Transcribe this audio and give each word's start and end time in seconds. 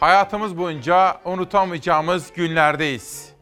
Hayatımız 0.00 0.58
boyunca 0.58 1.20
unutamayacağımız 1.24 2.32
günlerdeyiz. 2.32 3.32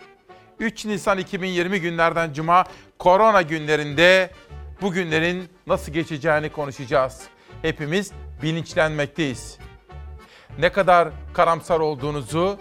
3 0.59 0.85
Nisan 0.85 1.19
2020 1.19 1.81
günlerden 1.81 2.32
cuma 2.32 2.65
korona 2.98 3.43
günlerinde 3.43 4.30
bu 4.80 4.92
günlerin 4.92 5.48
nasıl 5.66 5.92
geçeceğini 5.92 6.48
konuşacağız. 6.48 7.22
Hepimiz 7.62 8.12
bilinçlenmekteyiz. 8.42 9.58
Ne 10.58 10.72
kadar 10.72 11.08
karamsar 11.34 11.80
olduğunuzu, 11.80 12.59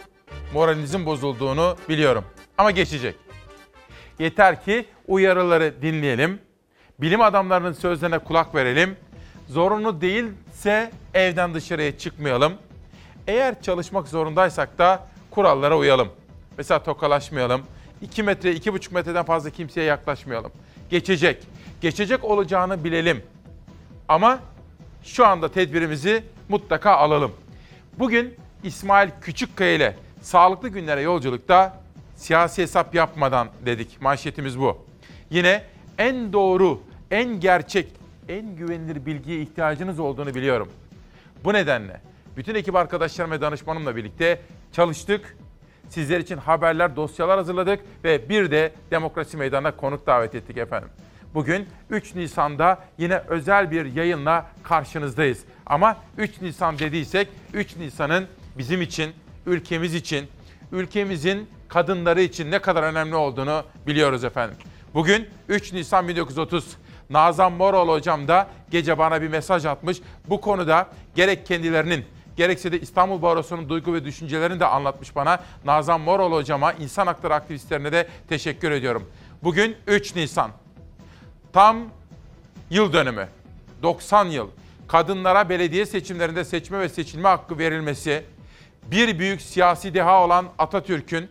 moralinizin 0.53 1.05
bozulduğunu 1.05 1.77
biliyorum. 1.89 2.25
Ama 2.57 2.71
geçecek. 2.71 3.15
Yeter 4.19 4.63
ki 4.63 4.85
uyarıları 5.07 5.81
dinleyelim. 5.81 6.39
Bilim 6.99 7.21
adamlarının 7.21 7.73
sözlerine 7.73 8.19
kulak 8.19 8.55
verelim. 8.55 8.97
Zorunlu 9.47 10.01
değilse 10.01 10.91
evden 11.13 11.53
dışarıya 11.53 11.97
çıkmayalım. 11.97 12.53
Eğer 13.27 13.61
çalışmak 13.61 14.07
zorundaysak 14.07 14.77
da 14.77 15.07
kurallara 15.31 15.77
uyalım. 15.77 16.09
Mesela 16.57 16.83
tokalaşmayalım. 16.83 17.61
2 18.01 18.23
metre, 18.23 18.51
2,5 18.51 18.93
metreden 18.93 19.25
fazla 19.25 19.49
kimseye 19.49 19.83
yaklaşmayalım. 19.85 20.51
Geçecek. 20.89 21.43
Geçecek 21.81 22.23
olacağını 22.23 22.83
bilelim. 22.83 23.23
Ama 24.07 24.39
şu 25.03 25.25
anda 25.25 25.51
tedbirimizi 25.51 26.23
mutlaka 26.49 26.91
alalım. 26.91 27.31
Bugün 27.99 28.35
İsmail 28.63 29.09
Küçükkaya 29.21 29.73
ile 29.73 29.95
sağlıklı 30.21 30.69
günlere 30.69 31.01
yolculukta 31.01 31.79
siyasi 32.15 32.61
hesap 32.61 32.95
yapmadan 32.95 33.47
dedik. 33.65 34.01
Manşetimiz 34.01 34.59
bu. 34.59 34.85
Yine 35.29 35.63
en 35.97 36.33
doğru, 36.33 36.81
en 37.11 37.39
gerçek, 37.39 37.91
en 38.29 38.55
güvenilir 38.55 39.05
bilgiye 39.05 39.41
ihtiyacınız 39.41 39.99
olduğunu 39.99 40.35
biliyorum. 40.35 40.69
Bu 41.43 41.53
nedenle 41.53 42.01
bütün 42.37 42.55
ekip 42.55 42.75
arkadaşlarım 42.75 43.31
ve 43.31 43.41
danışmanımla 43.41 43.95
birlikte 43.95 44.41
çalıştık. 44.71 45.37
Sizler 45.89 46.19
için 46.19 46.37
haberler, 46.37 46.95
dosyalar 46.95 47.37
hazırladık 47.37 47.79
ve 48.03 48.29
bir 48.29 48.51
de 48.51 48.71
Demokrasi 48.91 49.37
Meydanı'na 49.37 49.75
konuk 49.75 50.07
davet 50.07 50.35
ettik 50.35 50.57
efendim. 50.57 50.89
Bugün 51.33 51.67
3 51.89 52.15
Nisan'da 52.15 52.79
yine 52.97 53.17
özel 53.27 53.71
bir 53.71 53.85
yayınla 53.85 54.47
karşınızdayız. 54.63 55.43
Ama 55.65 55.97
3 56.17 56.41
Nisan 56.41 56.79
dediysek 56.79 57.27
3 57.53 57.75
Nisan'ın 57.75 58.27
bizim 58.57 58.81
için, 58.81 59.13
ülkemiz 59.45 59.95
için, 59.95 60.27
ülkemizin 60.71 61.49
kadınları 61.67 62.21
için 62.21 62.51
ne 62.51 62.59
kadar 62.59 62.83
önemli 62.83 63.15
olduğunu 63.15 63.63
biliyoruz 63.87 64.23
efendim. 64.23 64.57
Bugün 64.93 65.27
3 65.49 65.73
Nisan 65.73 66.07
1930. 66.07 66.77
Nazan 67.09 67.53
Moroğlu 67.53 67.91
hocam 67.91 68.27
da 68.27 68.47
gece 68.71 68.97
bana 68.97 69.21
bir 69.21 69.27
mesaj 69.27 69.65
atmış. 69.65 69.97
Bu 70.29 70.41
konuda 70.41 70.87
gerek 71.15 71.45
kendilerinin 71.45 72.05
gerekse 72.35 72.71
de 72.71 72.79
İstanbul 72.79 73.21
Barosu'nun 73.21 73.69
duygu 73.69 73.93
ve 73.93 74.05
düşüncelerini 74.05 74.59
de 74.59 74.65
anlatmış 74.65 75.15
bana. 75.15 75.39
Nazan 75.65 76.01
Moroğlu 76.01 76.35
hocama, 76.35 76.73
insan 76.73 77.07
hakları 77.07 77.33
aktivistlerine 77.33 77.91
de 77.91 78.07
teşekkür 78.29 78.71
ediyorum. 78.71 79.09
Bugün 79.43 79.75
3 79.87 80.15
Nisan. 80.15 80.51
Tam 81.53 81.77
yıl 82.69 82.93
dönümü. 82.93 83.27
90 83.83 84.25
yıl. 84.25 84.49
Kadınlara 84.87 85.49
belediye 85.49 85.85
seçimlerinde 85.85 86.45
seçme 86.45 86.79
ve 86.79 86.89
seçilme 86.89 87.27
hakkı 87.29 87.59
verilmesi, 87.59 88.23
bir 88.91 89.19
büyük 89.19 89.41
siyasi 89.41 89.93
deha 89.93 90.23
olan 90.23 90.45
Atatürk'ün 90.57 91.29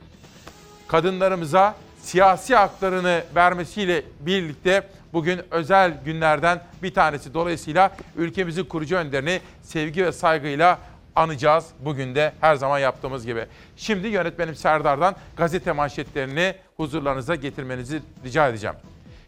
kadınlarımıza 0.88 1.74
siyasi 2.02 2.54
haklarını 2.54 3.24
vermesiyle 3.34 4.02
birlikte 4.20 4.88
bugün 5.12 5.40
özel 5.50 5.92
günlerden 6.04 6.62
bir 6.82 6.94
tanesi. 6.94 7.34
Dolayısıyla 7.34 7.96
ülkemizin 8.16 8.64
kurucu 8.64 8.96
önderini 8.96 9.40
sevgi 9.62 10.06
ve 10.06 10.12
saygıyla 10.12 10.78
anacağız 11.16 11.66
bugün 11.80 12.14
de 12.14 12.32
her 12.40 12.54
zaman 12.54 12.78
yaptığımız 12.78 13.26
gibi. 13.26 13.46
Şimdi 13.76 14.08
yönetmenim 14.08 14.54
Serdar'dan 14.54 15.16
gazete 15.36 15.72
manşetlerini 15.72 16.54
huzurlarınıza 16.76 17.34
getirmenizi 17.34 18.02
rica 18.24 18.48
edeceğim. 18.48 18.76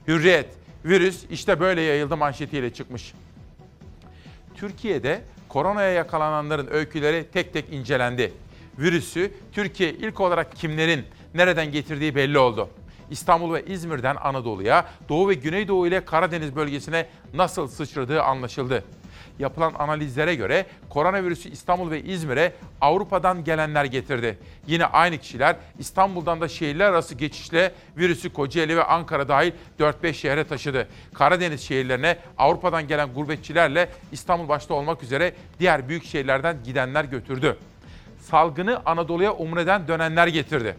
Hürriyet, 0.09 0.47
virüs 0.85 1.25
işte 1.31 1.61
böyle 1.61 1.81
yayıldı 1.81 2.17
manşetiyle 2.17 2.73
çıkmış. 2.73 3.13
Türkiye'de 4.55 5.21
koronaya 5.49 5.91
yakalananların 5.91 6.69
öyküleri 6.71 7.27
tek 7.33 7.53
tek 7.53 7.73
incelendi. 7.73 8.33
Virüsü 8.79 9.33
Türkiye 9.53 9.91
ilk 9.91 10.21
olarak 10.21 10.57
kimlerin 10.57 11.05
nereden 11.35 11.73
getirdiği 11.73 12.15
belli 12.15 12.39
oldu. 12.39 12.69
İstanbul 13.11 13.55
ve 13.55 13.65
İzmir'den 13.67 14.17
Anadolu'ya, 14.17 14.87
Doğu 15.09 15.29
ve 15.29 15.35
Güneydoğu 15.35 15.87
ile 15.87 16.05
Karadeniz 16.05 16.57
bölgesine 16.57 17.07
nasıl 17.35 17.69
sıçradığı 17.69 18.23
anlaşıldı. 18.23 18.85
Yapılan 19.39 19.75
analizlere 19.79 20.35
göre 20.35 20.67
koronavirüsü 20.91 21.49
İstanbul 21.49 21.91
ve 21.91 22.03
İzmir'e 22.03 22.53
Avrupa'dan 22.81 23.45
gelenler 23.45 23.85
getirdi. 23.85 24.39
Yine 24.67 24.87
aynı 24.87 25.19
kişiler 25.19 25.57
İstanbul'dan 25.79 26.41
da 26.41 26.49
şehirler 26.49 26.85
arası 26.85 27.15
geçişle 27.15 27.73
virüsü 27.97 28.33
Kocaeli 28.33 28.77
ve 28.77 28.85
Ankara 28.85 29.29
dahil 29.29 29.53
4-5 29.81 30.13
şehre 30.13 30.45
taşıdı. 30.45 30.89
Karadeniz 31.15 31.61
şehirlerine 31.61 32.17
Avrupa'dan 32.39 32.89
gelen 32.89 33.15
gurbetçilerle 33.15 33.89
İstanbul 34.13 34.49
başta 34.49 34.75
olmak 34.75 35.03
üzere 35.03 35.33
diğer 35.61 35.89
büyük 35.89 36.05
şehirlerden 36.05 36.57
gidenler 36.65 37.05
götürdü. 37.05 37.57
Salgını 38.21 38.83
Anadolu'ya 38.87 39.33
Umre'den 39.33 39.89
dönenler 39.89 40.27
getirdi. 40.27 40.77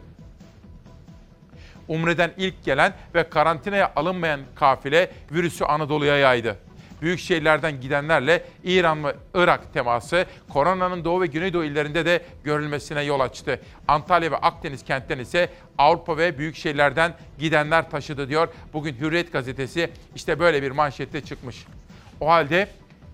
Umre'den 1.87 2.31
ilk 2.37 2.65
gelen 2.65 2.93
ve 3.15 3.29
karantinaya 3.29 3.91
alınmayan 3.95 4.39
kafile 4.55 5.11
virüsü 5.31 5.65
Anadolu'ya 5.65 6.17
yaydı. 6.17 6.66
Büyük 7.01 7.19
şehirlerden 7.19 7.81
gidenlerle 7.81 8.45
İran 8.63 9.03
ve 9.03 9.15
Irak 9.33 9.73
teması 9.73 10.25
koronanın 10.49 11.03
Doğu 11.05 11.21
ve 11.21 11.27
Güneydoğu 11.27 11.63
illerinde 11.63 12.05
de 12.05 12.25
görülmesine 12.43 13.03
yol 13.03 13.19
açtı. 13.19 13.61
Antalya 13.87 14.31
ve 14.31 14.37
Akdeniz 14.37 14.83
kentten 14.83 15.19
ise 15.19 15.49
Avrupa 15.77 16.17
ve 16.17 16.37
büyük 16.37 16.55
şehirlerden 16.55 17.13
gidenler 17.39 17.89
taşıdı 17.89 18.29
diyor. 18.29 18.47
Bugün 18.73 18.95
Hürriyet 18.95 19.33
gazetesi 19.33 19.89
işte 20.15 20.39
böyle 20.39 20.61
bir 20.61 20.71
manşette 20.71 21.21
çıkmış. 21.21 21.65
O 22.21 22.27
halde 22.27 22.67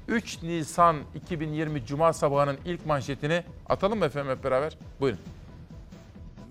3 0.08 0.44
Nisan 0.44 0.98
2020 1.16 1.86
Cuma 1.86 2.14
sabahının 2.14 2.58
ilk 2.66 2.86
manşetini 2.86 3.44
atalım 3.70 4.00
mı 4.00 4.06
efendim 4.06 4.32
hep 4.32 4.44
beraber? 4.44 4.78
Buyurun. 5.00 5.20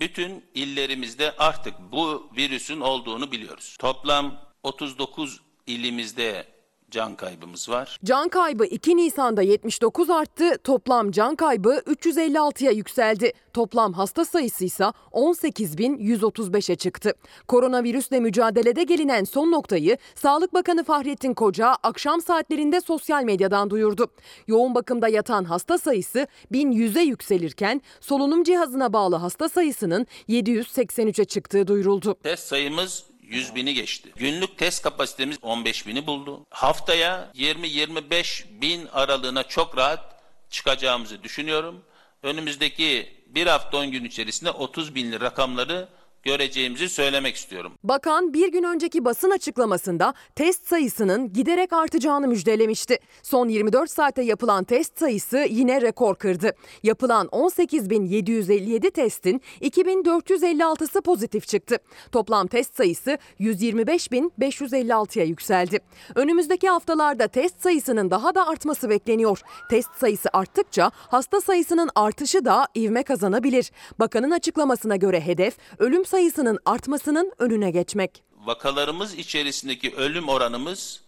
Bütün 0.00 0.44
illerimizde 0.54 1.32
artık 1.38 1.75
bu 1.92 2.31
virüsün 2.37 2.81
olduğunu 2.81 3.32
biliyoruz. 3.32 3.76
Toplam 3.81 4.34
39 4.62 5.41
ilimizde 5.66 6.52
can 6.92 7.14
kaybımız 7.14 7.69
var. 7.69 7.98
Can 8.04 8.28
kaybı 8.28 8.64
2 8.66 8.97
Nisan'da 8.97 9.42
79 9.42 10.10
arttı, 10.10 10.58
toplam 10.64 11.10
can 11.10 11.36
kaybı 11.36 11.82
356'ya 11.86 12.70
yükseldi. 12.70 13.32
Toplam 13.53 13.92
hasta 13.92 14.25
sayısı 14.25 14.64
ise 14.64 14.84
18.135'e 15.12 16.76
çıktı. 16.76 17.14
Koronavirüsle 17.48 18.20
mücadelede 18.20 18.82
gelinen 18.82 19.25
son 19.25 19.53
noktayı 19.53 19.97
Sağlık 20.14 20.54
Bakanı 20.54 20.84
Fahrettin 20.84 21.34
Koca 21.34 21.76
akşam 21.82 22.20
saatlerinde 22.20 22.80
sosyal 22.80 23.24
medyadan 23.24 23.70
duyurdu. 23.70 24.06
Yoğun 24.47 24.74
bakımda 24.74 25.09
yatan 25.09 25.44
hasta 25.44 25.78
sayısı 25.78 26.26
1100'e 26.53 27.03
yükselirken 27.03 27.82
solunum 28.00 28.44
cihazına 28.44 28.92
bağlı 28.92 29.16
hasta 29.16 29.48
sayısının 29.48 30.06
783'e 30.28 31.24
çıktığı 31.24 31.66
duyuruldu. 31.66 32.16
Test 32.22 32.47
sayımız 32.47 33.12
100 33.32 33.54
bini 33.54 33.75
geçti. 33.75 34.12
Günlük 34.16 34.59
test 34.59 34.82
kapasitemiz 34.82 35.38
15 35.43 35.87
bini 35.87 36.06
buldu. 36.06 36.47
Haftaya 36.50 37.31
20-25 37.34 38.60
bin 38.60 38.87
aralığına 38.87 39.43
çok 39.43 39.76
rahat 39.76 40.20
çıkacağımızı 40.50 41.22
düşünüyorum. 41.22 41.84
Önümüzdeki 42.22 43.12
bir 43.26 43.47
hafta 43.47 43.76
10 43.76 43.91
gün 43.91 44.04
içerisinde 44.04 44.50
30 44.50 44.94
binli 44.94 45.21
rakamları 45.21 45.88
göreceğimizi 46.22 46.88
söylemek 46.88 47.37
istiyorum. 47.37 47.72
Bakan 47.84 48.34
bir 48.34 48.53
gün 48.53 48.62
önceki 48.62 49.05
basın 49.05 49.31
açıklamasında 49.31 50.15
test 50.37 50.66
sayısının 50.69 51.33
giderek 51.33 51.72
artacağını 51.72 52.28
müjdelemişti. 52.28 52.99
Son 53.22 53.49
24 53.49 53.91
saate 53.91 54.22
yapılan 54.22 54.65
test 54.65 54.99
sayısı 54.99 55.47
yine 55.50 55.81
rekor 55.81 56.15
kırdı. 56.15 56.53
Yapılan 56.83 57.27
18.757 57.27 58.91
testin 58.91 59.42
2.456'sı 59.60 61.03
pozitif 61.03 61.48
çıktı. 61.48 61.78
Toplam 62.13 62.47
test 62.47 62.77
sayısı 62.77 63.19
125.556'ya 63.41 65.24
yükseldi. 65.24 65.78
Önümüzdeki 66.15 66.69
haftalarda 66.69 67.28
test 67.28 67.63
sayısının 67.63 68.10
daha 68.10 68.34
da 68.34 68.48
artması 68.48 68.91
bekleniyor. 68.91 69.41
Test 69.71 69.91
sayısı 70.01 70.28
arttıkça 70.33 70.91
hasta 70.95 71.41
sayısının 71.41 71.91
artışı 71.95 72.45
da 72.45 72.69
ivme 72.77 73.03
kazanabilir. 73.03 73.71
Bakanın 73.98 74.30
açıklamasına 74.30 74.97
göre 74.97 75.21
hedef 75.21 75.57
ölüm 75.78 76.04
sayısının 76.12 76.59
artmasının 76.64 77.32
önüne 77.38 77.70
geçmek. 77.70 78.22
Vakalarımız 78.44 79.14
içerisindeki 79.14 79.94
ölüm 79.97 80.28
oranımız 80.28 81.00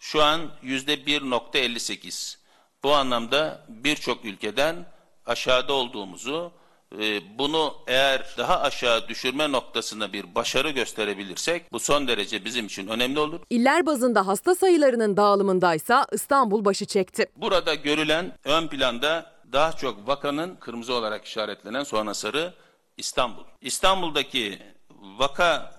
şu 0.00 0.22
an 0.22 0.40
yüzde 0.62 0.94
1.58. 0.94 2.36
Bu 2.82 2.92
anlamda 2.94 3.66
birçok 3.68 4.24
ülkeden 4.24 4.76
aşağıda 5.26 5.72
olduğumuzu, 5.72 6.52
e, 7.00 7.38
bunu 7.38 7.74
eğer 7.86 8.34
daha 8.38 8.60
aşağı 8.60 9.08
düşürme 9.08 9.52
noktasında 9.52 10.12
bir 10.12 10.34
başarı 10.34 10.70
gösterebilirsek 10.70 11.72
bu 11.72 11.80
son 11.80 12.08
derece 12.08 12.44
bizim 12.44 12.66
için 12.66 12.86
önemli 12.86 13.18
olur. 13.20 13.40
İller 13.50 13.86
bazında 13.86 14.26
hasta 14.26 14.54
sayılarının 14.54 15.16
dağılımındaysa 15.16 16.06
İstanbul 16.12 16.64
başı 16.64 16.86
çekti. 16.86 17.26
Burada 17.36 17.74
görülen 17.74 18.32
ön 18.44 18.68
planda 18.68 19.36
Daha 19.52 19.72
çok 19.72 20.08
vakanın 20.08 20.56
kırmızı 20.56 20.94
olarak 20.94 21.24
işaretlenen 21.24 21.84
sonra 21.84 22.14
sarı 22.14 22.52
İstanbul. 22.96 23.44
İstanbul'daki 23.60 24.62
vaka 24.90 25.72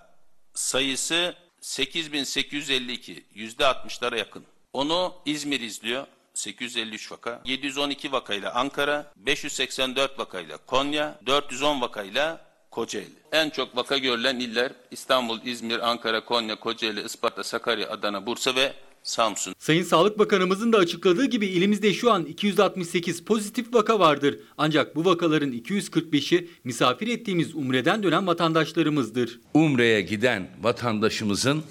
sayısı 0.53 1.35
8852, 1.61 3.25
yüzde 3.33 3.63
60'lara 3.63 4.17
yakın. 4.17 4.45
Onu 4.73 5.15
İzmir 5.25 5.59
izliyor. 5.59 6.07
853 6.33 7.11
vaka, 7.11 7.41
712 7.45 8.11
vakayla 8.11 8.53
Ankara, 8.53 9.11
584 9.15 10.19
vakayla 10.19 10.57
Konya, 10.57 11.19
410 11.25 11.81
vakayla 11.81 12.41
Kocaeli. 12.71 13.09
En 13.31 13.49
çok 13.49 13.75
vaka 13.75 13.97
görülen 13.97 14.39
iller 14.39 14.71
İstanbul, 14.91 15.39
İzmir, 15.43 15.89
Ankara, 15.89 16.25
Konya, 16.25 16.59
Kocaeli, 16.59 17.01
Isparta, 17.01 17.43
Sakarya, 17.43 17.89
Adana, 17.89 18.25
Bursa 18.25 18.55
ve 18.55 18.73
Samsun. 19.07 19.55
Sayın 19.59 19.83
Sağlık 19.83 20.19
Bakanımızın 20.19 20.73
da 20.73 20.77
açıkladığı 20.77 21.25
gibi 21.25 21.45
ilimizde 21.45 21.93
şu 21.93 22.11
an 22.11 22.25
268 22.25 23.23
pozitif 23.23 23.73
vaka 23.73 23.99
vardır. 23.99 24.39
Ancak 24.57 24.95
bu 24.95 25.05
vakaların 25.05 25.51
245'i 25.51 26.49
misafir 26.63 27.07
ettiğimiz 27.07 27.55
Umre'den 27.55 28.03
dönen 28.03 28.27
vatandaşlarımızdır. 28.27 29.39
Umre'ye 29.53 30.01
giden 30.01 30.47
vatandaşımızın 30.61 31.63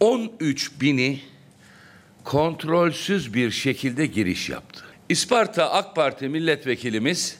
13 0.00 0.80
bini 0.80 1.20
kontrolsüz 2.24 3.34
bir 3.34 3.50
şekilde 3.50 4.06
giriş 4.06 4.48
yaptı. 4.48 4.84
İsparta 5.08 5.70
AK 5.70 5.96
Parti 5.96 6.28
milletvekilimiz 6.28 7.38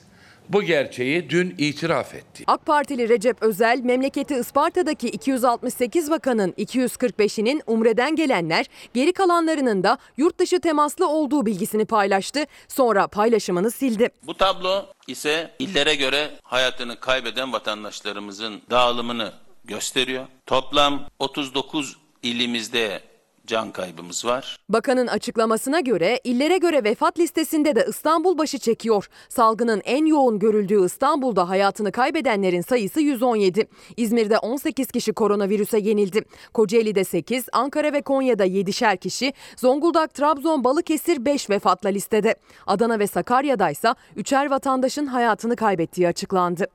bu 0.48 0.62
gerçeği 0.62 1.30
dün 1.30 1.54
itiraf 1.58 2.14
etti. 2.14 2.44
AK 2.46 2.66
Partili 2.66 3.08
Recep 3.08 3.42
Özel, 3.42 3.80
memleketi 3.84 4.34
Isparta'daki 4.34 5.08
268 5.08 6.10
vakanın 6.10 6.50
245'inin 6.52 7.62
Umre'den 7.66 8.16
gelenler, 8.16 8.66
geri 8.94 9.12
kalanlarının 9.12 9.82
da 9.82 9.98
yurt 10.16 10.38
dışı 10.38 10.60
temaslı 10.60 11.08
olduğu 11.08 11.46
bilgisini 11.46 11.84
paylaştı. 11.84 12.44
Sonra 12.68 13.08
paylaşımını 13.08 13.70
sildi. 13.70 14.08
Bu 14.26 14.34
tablo 14.34 14.86
ise 15.06 15.50
illere 15.58 15.94
göre 15.94 16.30
hayatını 16.42 17.00
kaybeden 17.00 17.52
vatandaşlarımızın 17.52 18.62
dağılımını 18.70 19.32
gösteriyor. 19.64 20.26
Toplam 20.46 21.08
39 21.18 21.96
ilimizde 22.22 23.00
can 23.46 23.72
kaybımız 23.72 24.24
var. 24.24 24.58
Bakanın 24.68 25.06
açıklamasına 25.06 25.80
göre 25.80 26.20
illere 26.24 26.58
göre 26.58 26.84
vefat 26.84 27.18
listesinde 27.18 27.76
de 27.76 27.86
İstanbul 27.88 28.38
başı 28.38 28.58
çekiyor. 28.58 29.08
Salgının 29.28 29.82
en 29.84 30.06
yoğun 30.06 30.38
görüldüğü 30.38 30.84
İstanbul'da 30.84 31.48
hayatını 31.48 31.92
kaybedenlerin 31.92 32.60
sayısı 32.60 33.00
117. 33.00 33.68
İzmir'de 33.96 34.38
18 34.38 34.90
kişi 34.90 35.12
koronavirüse 35.12 35.78
yenildi. 35.78 36.24
Kocaeli'de 36.54 37.04
8, 37.04 37.46
Ankara 37.52 37.92
ve 37.92 38.02
Konya'da 38.02 38.46
7'şer 38.46 38.96
kişi, 38.96 39.32
Zonguldak, 39.56 40.14
Trabzon, 40.14 40.64
Balıkesir 40.64 41.24
5 41.24 41.50
vefatla 41.50 41.88
listede. 41.88 42.34
Adana 42.66 42.98
ve 42.98 43.06
Sakarya'da 43.06 43.70
ise 43.70 43.94
3'er 44.16 44.50
vatandaşın 44.50 45.06
hayatını 45.06 45.56
kaybettiği 45.56 46.08
açıklandı. 46.08 46.66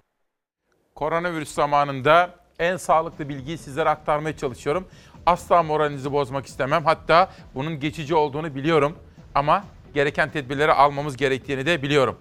Koronavirüs 0.95 1.53
zamanında 1.53 2.39
en 2.59 2.77
sağlıklı 2.77 3.29
bilgiyi 3.29 3.57
sizlere 3.57 3.89
aktarmaya 3.89 4.37
çalışıyorum. 4.37 4.87
Asla 5.25 5.63
moralinizi 5.63 6.11
bozmak 6.11 6.45
istemem. 6.45 6.85
Hatta 6.85 7.31
bunun 7.55 7.79
geçici 7.79 8.15
olduğunu 8.15 8.55
biliyorum. 8.55 8.95
Ama 9.35 9.63
gereken 9.93 10.31
tedbirleri 10.31 10.71
almamız 10.71 11.17
gerektiğini 11.17 11.65
de 11.65 11.81
biliyorum. 11.81 12.17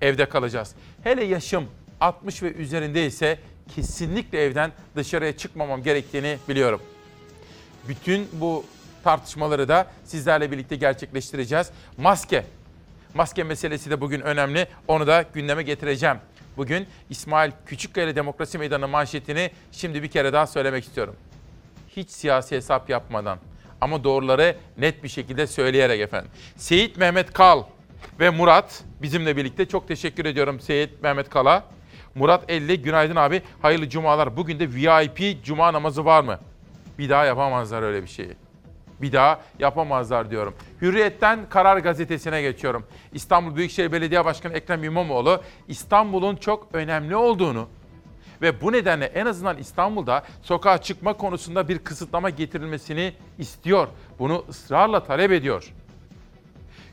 Evde 0.00 0.28
kalacağız. 0.28 0.74
Hele 1.02 1.24
yaşım 1.24 1.66
60 2.00 2.42
ve 2.42 2.52
üzerinde 2.52 3.06
ise 3.06 3.38
kesinlikle 3.74 4.44
evden 4.44 4.72
dışarıya 4.96 5.36
çıkmamam 5.36 5.82
gerektiğini 5.82 6.38
biliyorum. 6.48 6.80
Bütün 7.88 8.28
bu 8.32 8.64
tartışmaları 9.04 9.68
da 9.68 9.86
sizlerle 10.04 10.50
birlikte 10.50 10.76
gerçekleştireceğiz. 10.76 11.70
Maske. 11.96 12.44
Maske 13.14 13.44
meselesi 13.44 13.90
de 13.90 14.00
bugün 14.00 14.20
önemli. 14.20 14.66
Onu 14.88 15.06
da 15.06 15.24
gündeme 15.34 15.62
getireceğim. 15.62 16.16
Bugün 16.56 16.86
İsmail 17.10 17.52
Küçükkaya 17.66 18.16
Demokrasi 18.16 18.58
Meydanı 18.58 18.88
manşetini 18.88 19.50
şimdi 19.72 20.02
bir 20.02 20.08
kere 20.08 20.32
daha 20.32 20.46
söylemek 20.46 20.84
istiyorum. 20.84 21.16
Hiç 21.96 22.10
siyasi 22.10 22.56
hesap 22.56 22.90
yapmadan 22.90 23.38
ama 23.80 24.04
doğruları 24.04 24.56
net 24.78 25.04
bir 25.04 25.08
şekilde 25.08 25.46
söyleyerek 25.46 26.00
efendim. 26.00 26.30
Seyit 26.56 26.96
Mehmet 26.96 27.32
Kal 27.32 27.62
ve 28.20 28.30
Murat 28.30 28.84
bizimle 29.02 29.36
birlikte 29.36 29.68
çok 29.68 29.88
teşekkür 29.88 30.24
ediyorum 30.24 30.60
Seyit 30.60 31.02
Mehmet 31.02 31.30
Kal'a. 31.30 31.64
Murat 32.14 32.44
50 32.50 32.82
günaydın 32.82 33.16
abi 33.16 33.42
hayırlı 33.62 33.88
cumalar. 33.88 34.36
Bugün 34.36 34.60
de 34.60 34.68
VIP 34.68 35.44
cuma 35.44 35.72
namazı 35.72 36.04
var 36.04 36.24
mı? 36.24 36.38
Bir 36.98 37.08
daha 37.08 37.24
yapamazlar 37.24 37.82
öyle 37.82 38.02
bir 38.02 38.08
şeyi. 38.08 38.32
Bir 39.00 39.12
daha 39.12 39.40
yapamazlar 39.58 40.30
diyorum. 40.30 40.54
Hürriyet'ten 40.80 41.48
Karar 41.48 41.78
Gazetesi'ne 41.78 42.42
geçiyorum. 42.42 42.84
İstanbul 43.12 43.56
Büyükşehir 43.56 43.92
Belediye 43.92 44.24
Başkanı 44.24 44.52
Ekrem 44.52 44.84
İmamoğlu 44.84 45.42
İstanbul'un 45.68 46.36
çok 46.36 46.68
önemli 46.72 47.16
olduğunu 47.16 47.68
ve 48.42 48.60
bu 48.60 48.72
nedenle 48.72 49.04
en 49.04 49.26
azından 49.26 49.58
İstanbul'da 49.58 50.22
sokağa 50.42 50.78
çıkma 50.78 51.12
konusunda 51.12 51.68
bir 51.68 51.78
kısıtlama 51.78 52.30
getirilmesini 52.30 53.12
istiyor. 53.38 53.88
Bunu 54.18 54.44
ısrarla 54.48 55.04
talep 55.04 55.32
ediyor. 55.32 55.72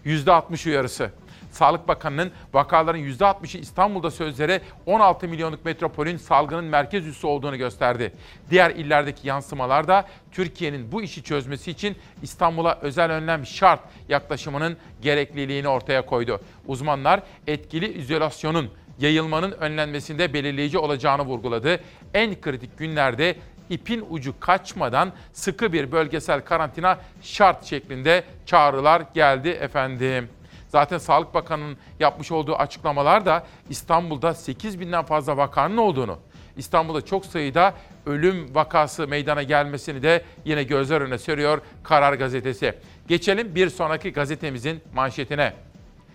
%60 0.06 0.70
uyarısı. 0.70 1.12
Sağlık 1.52 1.88
Bakanı'nın 1.88 2.32
vakaların 2.54 3.02
%60'ı 3.02 3.62
İstanbul'da 3.62 4.12
sözleri 4.12 4.62
16 4.86 5.28
milyonluk 5.28 5.66
metropolün 5.66 6.18
salgının 6.18 6.64
merkez 6.64 7.08
üssü 7.08 7.28
olduğunu 7.28 7.58
gösterdi. 7.58 8.14
Diğer 8.50 8.72
illerdeki 8.72 9.28
yansımalar 9.28 9.88
da 9.88 10.08
Türkiye'nin 10.32 10.92
bu 10.92 11.02
işi 11.02 11.24
çözmesi 11.24 11.72
için 11.72 11.98
İstanbul'a 12.22 12.80
özel 12.82 13.12
önlem 13.12 13.46
şart 13.46 13.80
yaklaşımının 14.10 14.78
gerekliliğini 15.02 15.68
ortaya 15.68 16.06
koydu. 16.06 16.42
Uzmanlar 16.68 17.24
etkili 17.48 17.94
izolasyonun 17.94 18.70
yayılmanın 19.00 19.52
önlenmesinde 19.52 20.34
belirleyici 20.34 20.78
olacağını 20.78 21.22
vurguladı. 21.26 21.80
En 22.14 22.42
kritik 22.42 22.78
günlerde 22.78 23.36
ipin 23.70 24.06
ucu 24.10 24.40
kaçmadan 24.40 25.12
sıkı 25.34 25.74
bir 25.74 25.92
bölgesel 25.92 26.42
karantina 26.42 27.00
şart 27.22 27.66
şeklinde 27.66 28.24
çağrılar 28.46 29.04
geldi 29.14 29.50
efendim. 29.50 30.30
Zaten 30.68 30.98
Sağlık 30.98 31.34
Bakanı'nın 31.34 31.78
yapmış 32.00 32.32
olduğu 32.32 32.56
açıklamalar 32.56 33.26
da 33.26 33.46
İstanbul'da 33.70 34.34
8 34.34 34.80
binden 34.80 35.06
fazla 35.06 35.38
vakanın 35.38 35.78
olduğunu, 35.78 36.20
İstanbul'da 36.58 37.06
çok 37.06 37.26
sayıda 37.26 37.74
ölüm 38.06 38.56
vakası 38.56 39.08
meydana 39.08 39.44
gelmesini 39.44 40.04
de 40.04 40.24
yine 40.46 40.64
gözler 40.64 41.02
önüne 41.02 41.18
seriyor 41.18 41.62
Karar 41.84 42.14
Gazetesi. 42.14 42.74
Geçelim 43.08 43.56
bir 43.56 43.70
sonraki 43.70 44.14
gazetemizin 44.14 44.82
manşetine. 44.94 45.54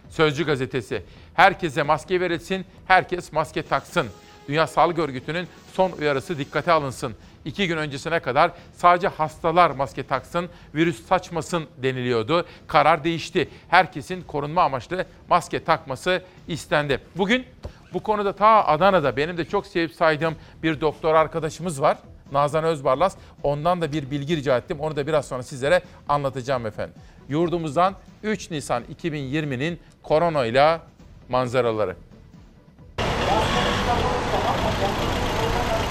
Sözcü 0.08 0.46
gazetesi. 0.46 1.02
Herkese 1.34 1.82
maske 1.82 2.20
verilsin, 2.20 2.66
herkes 2.86 3.32
maske 3.32 3.62
taksın. 3.62 4.06
Dünya 4.48 4.66
Sağlık 4.66 4.98
Örgütü'nün 4.98 5.48
son 5.72 5.92
uyarısı 5.92 6.38
dikkate 6.38 6.72
alınsın. 6.72 7.14
İki 7.44 7.68
gün 7.68 7.76
öncesine 7.76 8.20
kadar 8.20 8.50
sadece 8.72 9.08
hastalar 9.08 9.70
maske 9.70 10.02
taksın, 10.02 10.48
virüs 10.74 11.06
saçmasın 11.06 11.66
deniliyordu. 11.82 12.46
Karar 12.66 13.04
değişti. 13.04 13.48
Herkesin 13.68 14.22
korunma 14.22 14.62
amaçlı 14.62 15.06
maske 15.28 15.64
takması 15.64 16.22
istendi. 16.48 17.00
Bugün 17.16 17.44
bu 17.92 18.02
konuda 18.02 18.32
ta 18.32 18.66
Adana'da 18.66 19.16
benim 19.16 19.38
de 19.38 19.44
çok 19.44 19.66
sevip 19.66 19.92
saydığım 19.92 20.34
bir 20.62 20.80
doktor 20.80 21.14
arkadaşımız 21.14 21.82
var. 21.82 21.98
Nazan 22.32 22.64
Özbarlas. 22.64 23.16
Ondan 23.42 23.80
da 23.80 23.92
bir 23.92 24.10
bilgi 24.10 24.36
rica 24.36 24.58
ettim. 24.58 24.80
Onu 24.80 24.96
da 24.96 25.06
biraz 25.06 25.28
sonra 25.28 25.42
sizlere 25.42 25.82
anlatacağım 26.08 26.66
efendim. 26.66 26.94
Yurdumuzdan 27.28 27.94
3 28.22 28.50
Nisan 28.50 28.82
2020'nin 29.00 29.80
koronayla 30.02 30.80
manzaraları. 31.28 31.96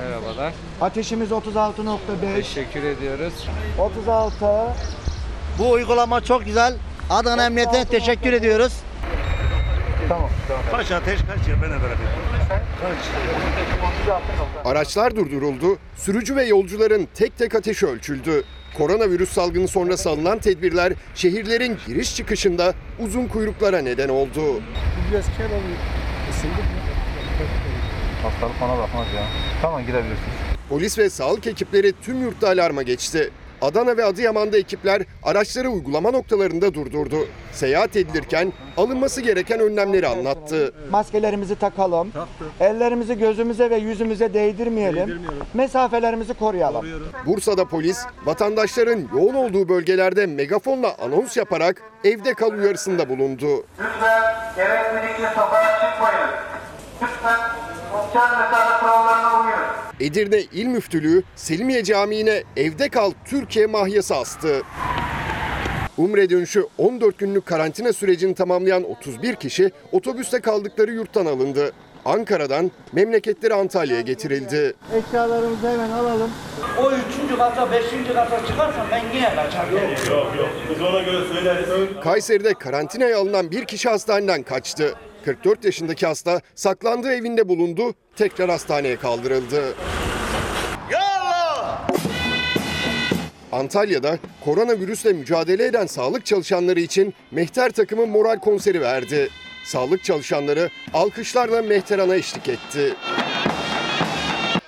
Merhabalar. 0.02 0.54
Ateşimiz 0.82 1.32
36.5. 1.32 2.36
Teşekkür 2.36 2.84
ediyoruz. 2.84 3.34
36. 3.80 4.46
Bu 5.60 5.72
uygulama 5.72 6.22
çok 6.22 6.46
güzel. 6.46 6.74
Adana 7.10 7.46
Emniyetine 7.46 7.86
teşekkür 7.86 8.34
ediyoruz. 8.34 8.74
Kaç 10.72 10.92
ateş 10.92 11.20
kaç 11.22 11.48
ya 11.48 11.56
ben 11.62 11.72
ettim. 11.72 11.98
Araçlar 14.66 15.16
durduruldu, 15.16 15.78
sürücü 15.96 16.36
ve 16.36 16.44
yolcuların 16.44 17.08
tek 17.16 17.38
tek 17.38 17.56
ateşi 17.56 17.88
ölçüldü. 17.88 18.44
Koronavirüs 18.78 19.30
salgını 19.32 19.68
sonrası 19.68 20.10
alınan 20.10 20.40
tedbirler 20.40 20.94
şehirlerin 21.16 21.78
giriş 21.88 22.16
çıkışında 22.16 22.74
uzun 23.00 23.28
kuyruklara 23.28 23.82
neden 23.82 24.10
oldu. 24.10 24.62
Biraz 25.12 25.26
kel 25.38 25.48
oluyor. 25.48 25.78
Hastalık 28.24 28.62
bana 28.62 28.78
bakmaz 28.78 29.08
ya. 29.16 29.24
Tamam 29.62 29.82
gidebilirsiniz. 29.82 30.34
Polis 30.70 30.98
ve 30.98 31.10
sağlık 31.10 31.48
ekipleri 31.48 31.94
tüm 32.02 32.22
yurtta 32.22 32.48
alarma 32.48 32.84
geçti. 32.84 33.32
Adana 33.64 33.98
ve 33.98 34.06
Adıyaman'da 34.06 34.58
ekipler 34.58 35.02
araçları 35.24 35.70
uygulama 35.70 36.12
noktalarında 36.12 36.74
durdurdu. 36.74 37.16
Seyahat 37.52 37.96
edilirken 37.96 38.54
alınması 38.78 39.22
gereken 39.22 39.60
önlemleri 39.60 40.08
anlattı. 40.08 40.74
Maskelerimizi 40.92 41.56
takalım. 41.56 42.12
Ellerimizi 42.60 43.18
gözümüze 43.18 43.70
ve 43.70 43.76
yüzümüze 43.76 44.34
değdirmeyelim. 44.34 45.22
Mesafelerimizi 45.54 46.34
koruyalım. 46.34 46.86
Bursa'da 47.26 47.66
polis 47.66 48.06
vatandaşların 48.26 49.08
yoğun 49.16 49.34
olduğu 49.34 49.70
bölgelerde 49.70 50.26
megafonla 50.26 50.96
anons 51.02 51.38
yaparak 51.38 51.82
evde 52.04 52.34
kal 52.34 52.52
uyarısında 52.52 53.10
bulundu. 53.10 53.66
Lütfen 53.80 54.22
gerekmedikçe 54.56 55.28
sokağa 55.36 55.80
çıkmayın. 55.82 56.30
Lütfen 57.02 57.40
sosyal 57.92 58.40
mesafe 58.40 58.80
kurallarına 58.80 59.42
uyun. 59.42 59.83
Edirne 60.00 60.40
İl 60.42 60.66
Müftülüğü 60.66 61.24
Selimiye 61.36 61.84
Camii'ne 61.84 62.44
evde 62.58 62.90
kal 62.90 63.12
Türkiye 63.26 63.66
mahyası 63.68 64.16
astı. 64.16 64.62
Umre 65.98 66.30
dönüşü 66.30 66.66
14 66.78 67.18
günlük 67.18 67.46
karantina 67.46 67.94
sürecini 67.94 68.36
tamamlayan 68.36 68.84
31 68.92 69.36
kişi 69.36 69.72
otobüste 69.92 70.40
kaldıkları 70.40 70.92
yurttan 70.92 71.26
alındı. 71.26 71.72
Ankara'dan 72.06 72.72
memleketleri 72.94 73.54
Antalya'ya 73.54 74.02
getirildi. 74.02 74.74
Eşyalarımızı 74.94 75.70
hemen 75.70 75.90
alalım. 75.90 76.32
O 76.82 76.92
üçüncü 76.92 77.38
kata, 77.38 77.72
beşinci 77.72 78.14
kata 78.14 78.48
çıkarsam 78.48 78.88
ben 78.92 79.04
yine 79.16 79.36
kaçarım. 79.36 79.74
Yok 80.10 80.36
yok. 80.38 80.50
Biz 80.72 80.82
ona 80.82 81.02
göre 81.02 81.28
söyleriz. 81.34 81.70
Kayseri'de 82.04 82.54
karantinaya 82.54 83.18
alınan 83.20 83.52
bir 83.52 83.66
kişi 83.66 83.90
hastaneden 83.90 84.44
kaçtı. 84.44 84.96
44 85.26 85.66
yaşındaki 85.66 86.06
hasta 86.06 86.42
saklandığı 86.56 87.14
evinde 87.14 87.50
bulundu, 87.50 87.94
tekrar 88.16 88.50
hastaneye 88.50 88.96
kaldırıldı. 88.96 89.76
Antalya'da 93.52 94.18
koronavirüsle 94.46 95.14
mücadele 95.14 95.66
eden 95.66 95.86
sağlık 95.86 96.26
çalışanları 96.26 96.80
için 96.80 97.14
Mehter 97.32 97.72
takımı 97.72 98.08
moral 98.08 98.40
konseri 98.40 98.82
verdi. 98.82 99.30
Sağlık 99.64 100.04
çalışanları 100.04 100.70
alkışlarla 100.94 101.62
Mehteran'a 101.62 102.16
eşlik 102.16 102.48
etti. 102.48 102.94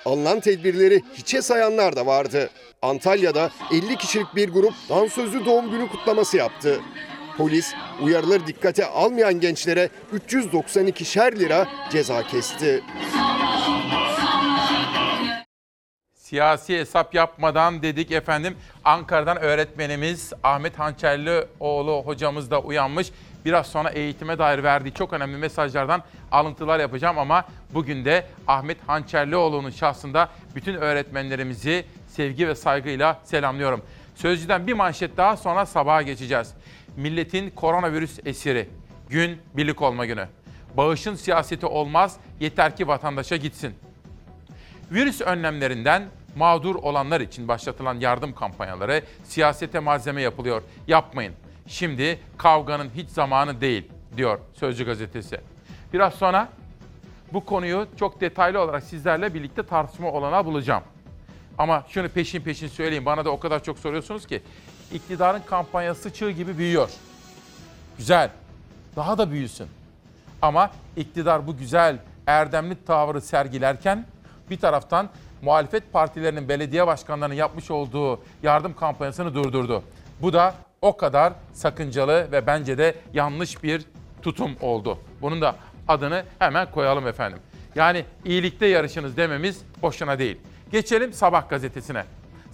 Alınan 0.04 0.40
tedbirleri 0.40 1.02
hiçe 1.14 1.42
sayanlar 1.42 1.96
da 1.96 2.06
vardı. 2.06 2.50
Antalya'da 2.82 3.50
50 3.72 3.96
kişilik 3.96 4.36
bir 4.36 4.48
grup 4.48 4.74
dansözlü 4.88 5.44
doğum 5.44 5.70
günü 5.70 5.88
kutlaması 5.88 6.36
yaptı. 6.36 6.80
Polis 7.36 7.74
uyarıları 8.02 8.46
dikkate 8.46 8.86
almayan 8.86 9.40
gençlere 9.40 9.90
392'şer 10.14 11.38
lira 11.38 11.68
ceza 11.90 12.22
kesti. 12.22 12.82
Siyasi 16.14 16.78
hesap 16.78 17.14
yapmadan 17.14 17.82
dedik 17.82 18.12
efendim. 18.12 18.56
Ankara'dan 18.84 19.36
öğretmenimiz 19.36 20.32
Ahmet 20.42 20.78
Hançerlioğlu 20.78 22.02
hocamız 22.04 22.50
da 22.50 22.60
uyanmış. 22.60 23.10
Biraz 23.44 23.66
sonra 23.66 23.90
eğitime 23.90 24.38
dair 24.38 24.62
verdiği 24.62 24.94
çok 24.94 25.12
önemli 25.12 25.36
mesajlardan 25.36 26.02
alıntılar 26.32 26.80
yapacağım 26.80 27.18
ama 27.18 27.44
bugün 27.74 28.04
de 28.04 28.26
Ahmet 28.46 28.78
Hançerlioğlu'nun 28.86 29.70
şahsında 29.70 30.28
bütün 30.54 30.74
öğretmenlerimizi 30.74 31.84
sevgi 32.08 32.48
ve 32.48 32.54
saygıyla 32.54 33.20
selamlıyorum. 33.24 33.82
Sözcüden 34.14 34.66
bir 34.66 34.72
manşet 34.72 35.16
daha 35.16 35.36
sonra 35.36 35.66
sabaha 35.66 36.02
geçeceğiz. 36.02 36.54
Milletin 36.96 37.50
koronavirüs 37.50 38.18
esiri. 38.24 38.68
Gün 39.08 39.38
birlik 39.56 39.82
olma 39.82 40.06
günü. 40.06 40.28
Bağışın 40.76 41.14
siyaseti 41.14 41.66
olmaz, 41.66 42.16
yeter 42.40 42.76
ki 42.76 42.88
vatandaşa 42.88 43.36
gitsin. 43.36 43.74
Virüs 44.90 45.20
önlemlerinden 45.20 46.08
mağdur 46.36 46.74
olanlar 46.74 47.20
için 47.20 47.48
başlatılan 47.48 48.00
yardım 48.00 48.34
kampanyaları 48.34 49.02
siyasete 49.24 49.78
malzeme 49.78 50.22
yapılıyor. 50.22 50.62
Yapmayın. 50.86 51.32
Şimdi 51.66 52.18
kavganın 52.38 52.90
hiç 52.96 53.10
zamanı 53.10 53.60
değil 53.60 53.88
diyor 54.16 54.38
Sözcü 54.54 54.84
gazetesi. 54.84 55.40
Biraz 55.92 56.14
sonra 56.14 56.48
bu 57.32 57.44
konuyu 57.44 57.86
çok 57.98 58.20
detaylı 58.20 58.60
olarak 58.60 58.82
sizlerle 58.82 59.34
birlikte 59.34 59.62
tartışma 59.62 60.10
olanağı 60.10 60.44
bulacağım. 60.44 60.82
Ama 61.58 61.84
şunu 61.88 62.08
peşin 62.08 62.40
peşin 62.40 62.68
söyleyeyim. 62.68 63.06
Bana 63.06 63.24
da 63.24 63.30
o 63.30 63.40
kadar 63.40 63.62
çok 63.64 63.78
soruyorsunuz 63.78 64.26
ki 64.26 64.42
iktidarın 64.92 65.42
kampanyası 65.46 66.12
çığ 66.12 66.30
gibi 66.30 66.58
büyüyor. 66.58 66.90
Güzel. 67.98 68.30
Daha 68.96 69.18
da 69.18 69.30
büyüsün. 69.30 69.68
Ama 70.42 70.70
iktidar 70.96 71.46
bu 71.46 71.56
güzel 71.56 71.98
erdemli 72.26 72.84
tavrı 72.84 73.20
sergilerken 73.20 74.06
bir 74.50 74.58
taraftan 74.58 75.08
muhalefet 75.42 75.92
partilerinin 75.92 76.48
belediye 76.48 76.86
başkanlarının 76.86 77.34
yapmış 77.34 77.70
olduğu 77.70 78.20
yardım 78.42 78.74
kampanyasını 78.76 79.34
durdurdu. 79.34 79.82
Bu 80.22 80.32
da 80.32 80.54
o 80.82 80.96
kadar 80.96 81.32
sakıncalı 81.52 82.32
ve 82.32 82.46
bence 82.46 82.78
de 82.78 82.94
yanlış 83.12 83.62
bir 83.62 83.84
tutum 84.22 84.50
oldu. 84.60 84.98
Bunun 85.22 85.40
da 85.40 85.56
adını 85.88 86.24
hemen 86.38 86.70
koyalım 86.70 87.06
efendim. 87.06 87.38
Yani 87.74 88.04
iyilikte 88.24 88.66
yarışınız 88.66 89.16
dememiz 89.16 89.60
boşuna 89.82 90.18
değil. 90.18 90.38
Geçelim 90.72 91.12
Sabah 91.12 91.48
gazetesine. 91.48 92.04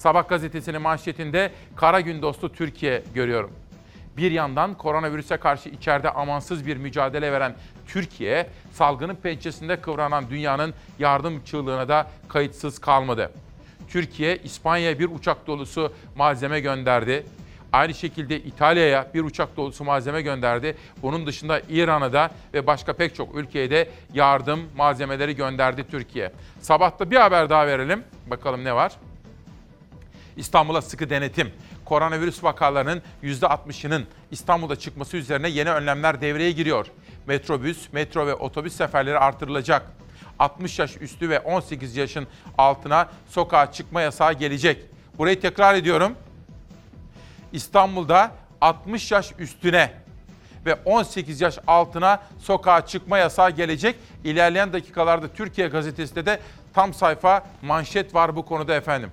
Sabah 0.02 0.28
gazetesinin 0.28 0.82
manşetinde 0.82 1.52
kara 1.76 2.00
gün 2.00 2.22
dostu 2.22 2.52
Türkiye 2.52 3.02
görüyorum. 3.14 3.50
Bir 4.16 4.30
yandan 4.30 4.74
koronavirüse 4.74 5.36
karşı 5.36 5.68
içeride 5.68 6.10
amansız 6.10 6.66
bir 6.66 6.76
mücadele 6.76 7.32
veren 7.32 7.54
Türkiye, 7.86 8.46
salgının 8.72 9.14
pençesinde 9.14 9.80
kıvranan 9.80 10.30
dünyanın 10.30 10.74
yardım 10.98 11.44
çığlığına 11.44 11.88
da 11.88 12.06
kayıtsız 12.28 12.78
kalmadı. 12.78 13.30
Türkiye, 13.88 14.36
İspanya'ya 14.36 14.98
bir 14.98 15.10
uçak 15.10 15.46
dolusu 15.46 15.92
malzeme 16.16 16.60
gönderdi. 16.60 17.26
Aynı 17.72 17.94
şekilde 17.94 18.40
İtalya'ya 18.40 19.06
bir 19.14 19.24
uçak 19.24 19.56
dolusu 19.56 19.84
malzeme 19.84 20.22
gönderdi. 20.22 20.76
Bunun 21.02 21.26
dışında 21.26 21.60
İran'a 21.68 22.12
da 22.12 22.30
ve 22.54 22.66
başka 22.66 22.92
pek 22.92 23.14
çok 23.14 23.34
ülkeye 23.34 23.70
de 23.70 23.88
yardım 24.14 24.60
malzemeleri 24.76 25.36
gönderdi 25.36 25.84
Türkiye. 25.90 26.32
Sabahta 26.60 27.10
bir 27.10 27.16
haber 27.16 27.50
daha 27.50 27.66
verelim. 27.66 28.04
Bakalım 28.30 28.64
ne 28.64 28.74
var? 28.74 28.92
İstanbul'a 30.36 30.82
sıkı 30.82 31.10
denetim. 31.10 31.52
Koronavirüs 31.84 32.44
vakalarının 32.44 33.02
%60'ının 33.22 34.04
İstanbul'da 34.30 34.76
çıkması 34.76 35.16
üzerine 35.16 35.48
yeni 35.48 35.70
önlemler 35.70 36.20
devreye 36.20 36.52
giriyor. 36.52 36.86
Metrobüs, 37.26 37.92
metro 37.92 38.26
ve 38.26 38.34
otobüs 38.34 38.76
seferleri 38.76 39.18
artırılacak. 39.18 39.92
60 40.38 40.78
yaş 40.78 40.96
üstü 41.00 41.30
ve 41.30 41.40
18 41.40 41.96
yaşın 41.96 42.26
altına 42.58 43.08
sokağa 43.28 43.72
çıkma 43.72 44.00
yasağı 44.00 44.32
gelecek. 44.32 44.84
Burayı 45.18 45.40
tekrar 45.40 45.74
ediyorum. 45.74 46.14
İstanbul'da 47.52 48.30
60 48.60 49.12
yaş 49.12 49.32
üstüne 49.38 49.92
ve 50.66 50.74
18 50.74 51.40
yaş 51.40 51.58
altına 51.66 52.22
sokağa 52.38 52.86
çıkma 52.86 53.18
yasağı 53.18 53.50
gelecek. 53.50 53.96
İlerleyen 54.24 54.72
dakikalarda 54.72 55.28
Türkiye 55.28 55.68
Gazetesi'nde 55.68 56.26
de 56.26 56.40
tam 56.74 56.94
sayfa 56.94 57.46
manşet 57.62 58.14
var 58.14 58.36
bu 58.36 58.44
konuda 58.44 58.74
efendim. 58.74 59.10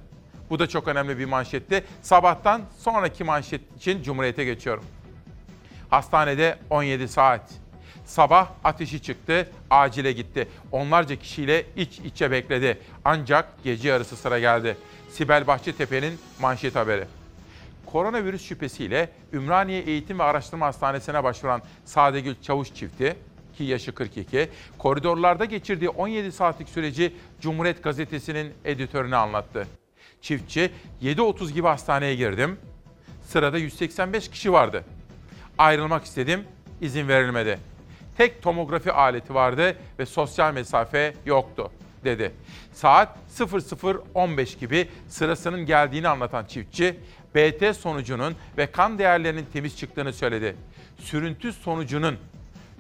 Bu 0.50 0.60
da 0.60 0.68
çok 0.68 0.88
önemli 0.88 1.20
bir 1.20 1.26
manşetti. 1.26 1.84
Sabahtan 2.02 2.62
sonraki 2.78 3.24
manşet 3.24 3.62
için 3.78 4.04
Cumhuriyet'e 4.04 4.44
geçiyorum. 4.44 4.84
Hastanede 5.90 6.58
17 6.70 7.08
saat. 7.08 7.42
Sabah 8.06 8.50
ateşi 8.64 9.02
çıktı, 9.02 9.52
acile 9.70 10.12
gitti. 10.12 10.48
Onlarca 10.72 11.16
kişiyle 11.16 11.66
iç 11.76 12.00
içe 12.00 12.32
bekledi. 12.32 12.80
Ancak 13.06 13.64
gece 13.64 13.90
yarısı 13.90 14.16
sıra 14.16 14.40
geldi. 14.40 14.78
Sibel 15.10 15.48
Bahçetepe'nin 15.48 16.20
manşet 16.42 16.76
haberi. 16.76 17.06
Koronavirüs 17.86 18.46
şüphesiyle 18.46 19.10
Ümraniye 19.34 19.82
Eğitim 19.82 20.20
ve 20.20 20.24
Araştırma 20.24 20.66
Hastanesi'ne 20.66 21.24
başvuran 21.24 21.62
Sadegül 21.86 22.36
Çavuş 22.42 22.74
çifti, 22.74 23.16
ki 23.58 23.64
yaşı 23.64 23.92
42, 23.92 24.50
koridorlarda 24.78 25.46
geçirdiği 25.46 25.90
17 25.90 26.32
saatlik 26.32 26.70
süreci 26.70 27.14
Cumhuriyet 27.42 27.84
Gazetesi'nin 27.84 28.54
editörüne 28.66 29.16
anlattı. 29.16 29.68
Çiftçi 30.22 30.72
7.30 31.02 31.52
gibi 31.52 31.68
hastaneye 31.68 32.16
girdim. 32.16 32.60
Sırada 33.26 33.58
185 33.58 34.30
kişi 34.30 34.54
vardı. 34.54 34.84
Ayrılmak 35.58 36.06
istedim, 36.06 36.44
izin 36.82 37.08
verilmedi. 37.08 37.60
Tek 38.18 38.42
tomografi 38.42 38.92
aleti 38.92 39.34
vardı 39.34 39.78
ve 40.00 40.06
sosyal 40.06 40.54
mesafe 40.54 41.14
yoktu 41.26 41.72
dedi. 42.04 42.32
Saat 42.74 43.18
00.15 43.38 44.60
gibi 44.60 44.90
sırasının 45.08 45.66
geldiğini 45.66 46.08
anlatan 46.08 46.46
çiftçi, 46.46 47.00
BT 47.36 47.76
sonucunun 47.76 48.36
ve 48.58 48.72
kan 48.72 49.00
değerlerinin 49.00 49.46
temiz 49.54 49.78
çıktığını 49.78 50.14
söyledi. 50.14 50.56
Sürüntü 50.98 51.54
sonucunun 51.54 52.18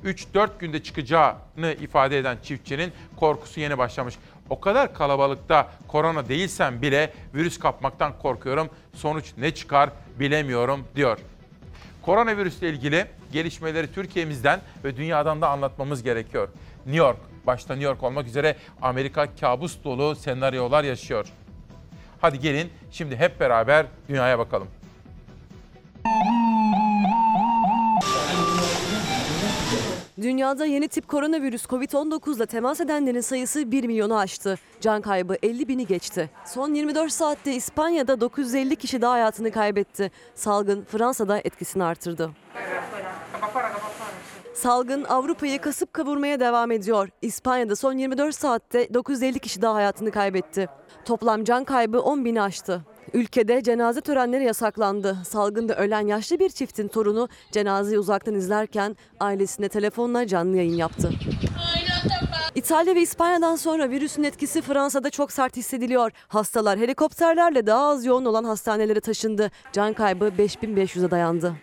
3-4 0.06 0.50
günde 0.60 0.84
çıkacağını 0.84 1.76
ifade 1.82 2.18
eden 2.18 2.38
çiftçinin 2.44 2.92
korkusu 3.16 3.60
yeni 3.60 3.78
başlamış. 3.78 4.16
O 4.50 4.60
kadar 4.60 4.94
kalabalıkta 4.94 5.70
korona 5.88 6.30
değilsem 6.30 6.82
bile 6.82 7.14
virüs 7.36 7.60
kapmaktan 7.60 8.20
korkuyorum. 8.20 8.70
Sonuç 8.94 9.34
ne 9.38 9.54
çıkar 9.54 9.90
bilemiyorum 10.20 10.88
diyor. 10.96 11.18
Koronavirüsle 12.02 12.70
ilgili 12.70 13.06
gelişmeleri 13.32 13.94
Türkiye'mizden 13.94 14.60
ve 14.84 14.98
dünyadan 14.98 15.42
da 15.42 15.50
anlatmamız 15.50 16.04
gerekiyor. 16.04 16.50
New 16.86 16.98
York, 16.98 17.18
başta 17.48 17.74
New 17.74 17.86
York 17.90 18.04
olmak 18.04 18.28
üzere 18.28 18.56
Amerika 18.82 19.36
kabus 19.36 19.84
dolu 19.84 20.16
senaryolar 20.16 20.84
yaşıyor. 20.84 21.28
Hadi 22.22 22.40
gelin 22.40 22.70
şimdi 22.92 23.16
hep 23.16 23.40
beraber 23.40 23.86
dünyaya 24.10 24.40
bakalım. 24.40 24.68
Dünyada 30.22 30.66
yeni 30.66 30.88
tip 30.88 31.08
koronavirüs 31.08 31.66
COVID-19 31.66 32.36
ile 32.36 32.46
temas 32.46 32.82
edenlerin 32.82 33.22
sayısı 33.22 33.72
1 33.72 33.84
milyonu 33.84 34.18
aştı. 34.18 34.56
Can 34.82 35.02
kaybı 35.02 35.36
50 35.44 35.68
bini 35.68 35.88
geçti. 35.88 36.30
Son 36.46 36.74
24 36.74 37.12
saatte 37.12 37.54
İspanya'da 37.54 38.22
950 38.22 38.76
kişi 38.76 39.02
daha 39.02 39.14
hayatını 39.14 39.52
kaybetti. 39.52 40.12
Salgın 40.36 40.84
Fransa'da 40.84 41.38
etkisini 41.38 41.84
artırdı. 41.84 42.30
Salgın 44.54 45.04
Avrupa'yı 45.04 45.62
kasıp 45.62 45.94
kavurmaya 45.94 46.40
devam 46.40 46.72
ediyor. 46.72 47.10
İspanya'da 47.22 47.76
son 47.76 47.94
24 47.94 48.36
saatte 48.36 48.94
950 48.94 49.40
kişi 49.40 49.62
daha 49.62 49.76
hayatını 49.76 50.12
kaybetti. 50.12 50.70
Toplam 51.06 51.44
can 51.44 51.64
kaybı 51.64 52.00
10 52.00 52.26
bini 52.26 52.42
aştı. 52.42 52.86
Ülkede 53.14 53.64
cenaze 53.64 54.02
törenleri 54.02 54.44
yasaklandı. 54.44 55.18
Salgında 55.26 55.76
ölen 55.76 56.08
yaşlı 56.08 56.40
bir 56.40 56.50
çiftin 56.50 56.88
torunu 56.88 57.30
cenazeyi 57.52 58.00
uzaktan 58.00 58.34
izlerken 58.34 58.96
ailesine 59.20 59.70
telefonla 59.70 60.28
canlı 60.28 60.58
yayın 60.58 60.76
yaptı. 60.76 61.10
İtalya 62.56 62.96
ve 62.96 63.02
İspanya'dan 63.02 63.56
sonra 63.56 63.90
virüsün 63.90 64.24
etkisi 64.24 64.62
Fransa'da 64.62 65.10
çok 65.10 65.32
sert 65.32 65.58
hissediliyor. 65.58 66.12
Hastalar 66.28 66.80
helikopterlerle 66.80 67.68
daha 67.68 67.88
az 67.88 68.06
yoğun 68.06 68.26
olan 68.26 68.44
hastanelere 68.44 69.00
taşındı. 69.00 69.52
Can 69.74 69.94
kaybı 69.94 70.26
5500'e 70.26 71.12
dayandı. 71.12 71.54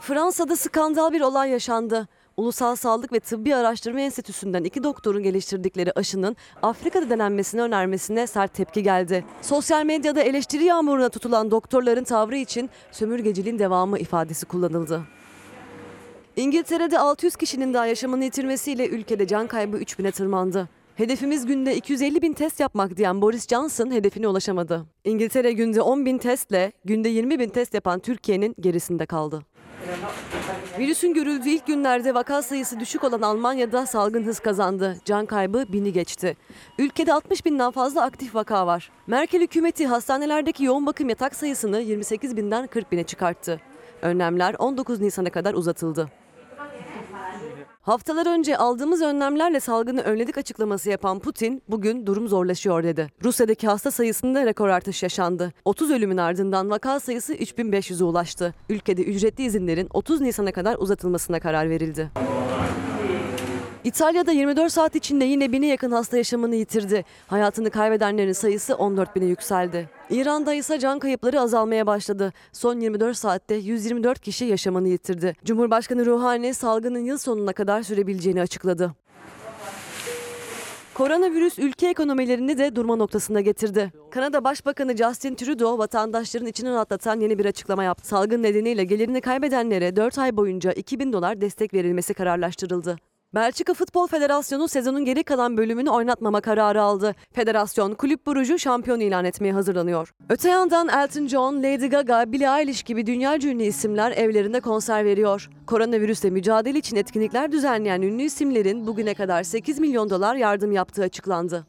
Fransa'da 0.00 0.56
skandal 0.56 1.12
bir 1.12 1.20
olay 1.20 1.50
yaşandı. 1.50 2.08
Ulusal 2.36 2.76
Sağlık 2.76 3.12
ve 3.12 3.20
Tıbbi 3.20 3.54
Araştırma 3.54 4.00
Enstitüsü'nden 4.00 4.64
iki 4.64 4.82
doktorun 4.82 5.22
geliştirdikleri 5.22 5.92
aşının 5.92 6.36
Afrika'da 6.62 7.10
denenmesini 7.10 7.62
önermesine 7.62 8.26
sert 8.26 8.54
tepki 8.54 8.82
geldi. 8.82 9.24
Sosyal 9.42 9.84
medyada 9.84 10.22
eleştiri 10.22 10.64
yağmuruna 10.64 11.08
tutulan 11.08 11.50
doktorların 11.50 12.04
tavrı 12.04 12.36
için 12.36 12.70
sömürgeciliğin 12.92 13.58
devamı 13.58 13.98
ifadesi 13.98 14.46
kullanıldı. 14.46 15.02
İngiltere'de 16.36 16.98
600 16.98 17.36
kişinin 17.36 17.74
daha 17.74 17.86
yaşamını 17.86 18.24
yitirmesiyle 18.24 18.88
ülkede 18.88 19.26
can 19.26 19.46
kaybı 19.46 19.76
3000'e 19.76 20.10
tırmandı. 20.10 20.68
Hedefimiz 20.96 21.46
günde 21.46 21.76
250 21.76 22.22
bin 22.22 22.32
test 22.32 22.60
yapmak 22.60 22.96
diyen 22.96 23.22
Boris 23.22 23.48
Johnson 23.48 23.90
hedefine 23.90 24.28
ulaşamadı. 24.28 24.86
İngiltere 25.04 25.52
günde 25.52 25.82
10 25.82 26.06
bin 26.06 26.18
testle 26.18 26.72
günde 26.84 27.08
20 27.08 27.38
bin 27.38 27.48
test 27.48 27.74
yapan 27.74 28.00
Türkiye'nin 28.00 28.54
gerisinde 28.60 29.06
kaldı. 29.06 29.42
Virüsün 30.78 31.14
görüldüğü 31.14 31.48
ilk 31.48 31.66
günlerde 31.66 32.14
vaka 32.14 32.42
sayısı 32.42 32.80
düşük 32.80 33.04
olan 33.04 33.22
Almanya'da 33.22 33.86
salgın 33.86 34.24
hız 34.24 34.38
kazandı. 34.40 34.96
Can 35.04 35.26
kaybı 35.26 35.64
bini 35.68 35.92
geçti. 35.92 36.36
Ülkede 36.78 37.12
60 37.12 37.44
binden 37.44 37.70
fazla 37.70 38.02
aktif 38.02 38.34
vaka 38.34 38.66
var. 38.66 38.90
Merkel 39.06 39.42
hükümeti 39.42 39.86
hastanelerdeki 39.86 40.64
yoğun 40.64 40.86
bakım 40.86 41.08
yatak 41.08 41.34
sayısını 41.34 41.80
28 41.80 42.36
binden 42.36 42.66
40 42.66 42.92
bine 42.92 43.04
çıkarttı. 43.04 43.60
Önlemler 44.02 44.54
19 44.58 45.00
Nisan'a 45.00 45.30
kadar 45.30 45.54
uzatıldı. 45.54 46.08
Haftalar 47.86 48.26
önce 48.26 48.56
aldığımız 48.56 49.02
önlemlerle 49.02 49.60
salgını 49.60 50.00
önledik 50.00 50.38
açıklaması 50.38 50.90
yapan 50.90 51.18
Putin 51.18 51.62
bugün 51.68 52.06
durum 52.06 52.28
zorlaşıyor 52.28 52.82
dedi. 52.82 53.08
Rusya'daki 53.24 53.66
hasta 53.66 53.90
sayısında 53.90 54.46
rekor 54.46 54.68
artış 54.68 55.02
yaşandı. 55.02 55.52
30 55.64 55.90
ölümün 55.90 56.16
ardından 56.16 56.70
vaka 56.70 57.00
sayısı 57.00 57.34
3500'e 57.34 58.04
ulaştı. 58.04 58.54
Ülkede 58.68 59.02
ücretli 59.02 59.44
izinlerin 59.44 59.88
30 59.92 60.20
Nisan'a 60.20 60.52
kadar 60.52 60.76
uzatılmasına 60.76 61.40
karar 61.40 61.70
verildi. 61.70 62.10
İtalya'da 63.86 64.32
24 64.32 64.72
saat 64.72 64.96
içinde 64.96 65.24
yine 65.24 65.52
bine 65.52 65.66
yakın 65.66 65.90
hasta 65.90 66.16
yaşamını 66.16 66.54
yitirdi. 66.54 67.04
Hayatını 67.26 67.70
kaybedenlerin 67.70 68.32
sayısı 68.32 68.74
14 68.74 69.16
bine 69.16 69.24
yükseldi. 69.24 69.88
İran'da 70.10 70.54
ise 70.54 70.78
can 70.78 70.98
kayıpları 70.98 71.40
azalmaya 71.40 71.86
başladı. 71.86 72.32
Son 72.52 72.80
24 72.80 73.16
saatte 73.16 73.54
124 73.54 74.20
kişi 74.20 74.44
yaşamını 74.44 74.88
yitirdi. 74.88 75.36
Cumhurbaşkanı 75.44 76.06
Ruhani 76.06 76.54
salgının 76.54 76.98
yıl 76.98 77.18
sonuna 77.18 77.52
kadar 77.52 77.82
sürebileceğini 77.82 78.40
açıkladı. 78.40 78.92
Koronavirüs 80.94 81.58
ülke 81.58 81.88
ekonomilerini 81.88 82.58
de 82.58 82.76
durma 82.76 82.96
noktasına 82.96 83.40
getirdi. 83.40 83.92
Kanada 84.10 84.44
Başbakanı 84.44 84.96
Justin 84.96 85.34
Trudeau 85.34 85.78
vatandaşların 85.78 86.48
içini 86.48 86.70
rahatlatan 86.70 87.20
yeni 87.20 87.38
bir 87.38 87.46
açıklama 87.46 87.84
yaptı. 87.84 88.08
Salgın 88.08 88.42
nedeniyle 88.42 88.84
gelirini 88.84 89.20
kaybedenlere 89.20 89.96
4 89.96 90.18
ay 90.18 90.36
boyunca 90.36 90.72
2000 90.72 91.12
dolar 91.12 91.40
destek 91.40 91.74
verilmesi 91.74 92.14
kararlaştırıldı. 92.14 92.96
Belçika 93.36 93.74
Futbol 93.74 94.06
Federasyonu 94.06 94.68
sezonun 94.68 95.04
geri 95.04 95.24
kalan 95.24 95.56
bölümünü 95.56 95.90
oynatmama 95.90 96.40
kararı 96.40 96.82
aldı. 96.82 97.14
Federasyon 97.32 97.94
Kulüp 97.94 98.26
Brugge'u 98.26 98.58
şampiyon 98.58 99.00
ilan 99.00 99.24
etmeye 99.24 99.52
hazırlanıyor. 99.52 100.14
Öte 100.28 100.48
yandan 100.48 100.88
Elton 100.88 101.26
John, 101.26 101.56
Lady 101.56 101.86
Gaga, 101.86 102.32
Billie 102.32 102.60
Eilish 102.60 102.82
gibi 102.82 103.06
dünya 103.06 103.34
ünlü 103.34 103.62
isimler 103.62 104.12
evlerinde 104.12 104.60
konser 104.60 105.04
veriyor. 105.04 105.50
Koronavirüsle 105.66 106.30
mücadele 106.30 106.78
için 106.78 106.96
etkinlikler 106.96 107.52
düzenleyen 107.52 108.02
ünlü 108.02 108.22
isimlerin 108.22 108.86
bugüne 108.86 109.14
kadar 109.14 109.42
8 109.42 109.78
milyon 109.78 110.10
dolar 110.10 110.36
yardım 110.36 110.72
yaptığı 110.72 111.02
açıklandı. 111.02 111.66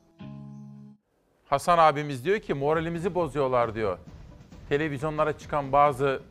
Hasan 1.46 1.78
abimiz 1.78 2.26
diyor 2.26 2.40
ki 2.40 2.54
moralimizi 2.54 3.16
bozuyorlar 3.16 3.76
diyor. 3.76 3.98
Televizyonlara 4.70 5.38
çıkan 5.38 5.72
bazı 5.72 6.22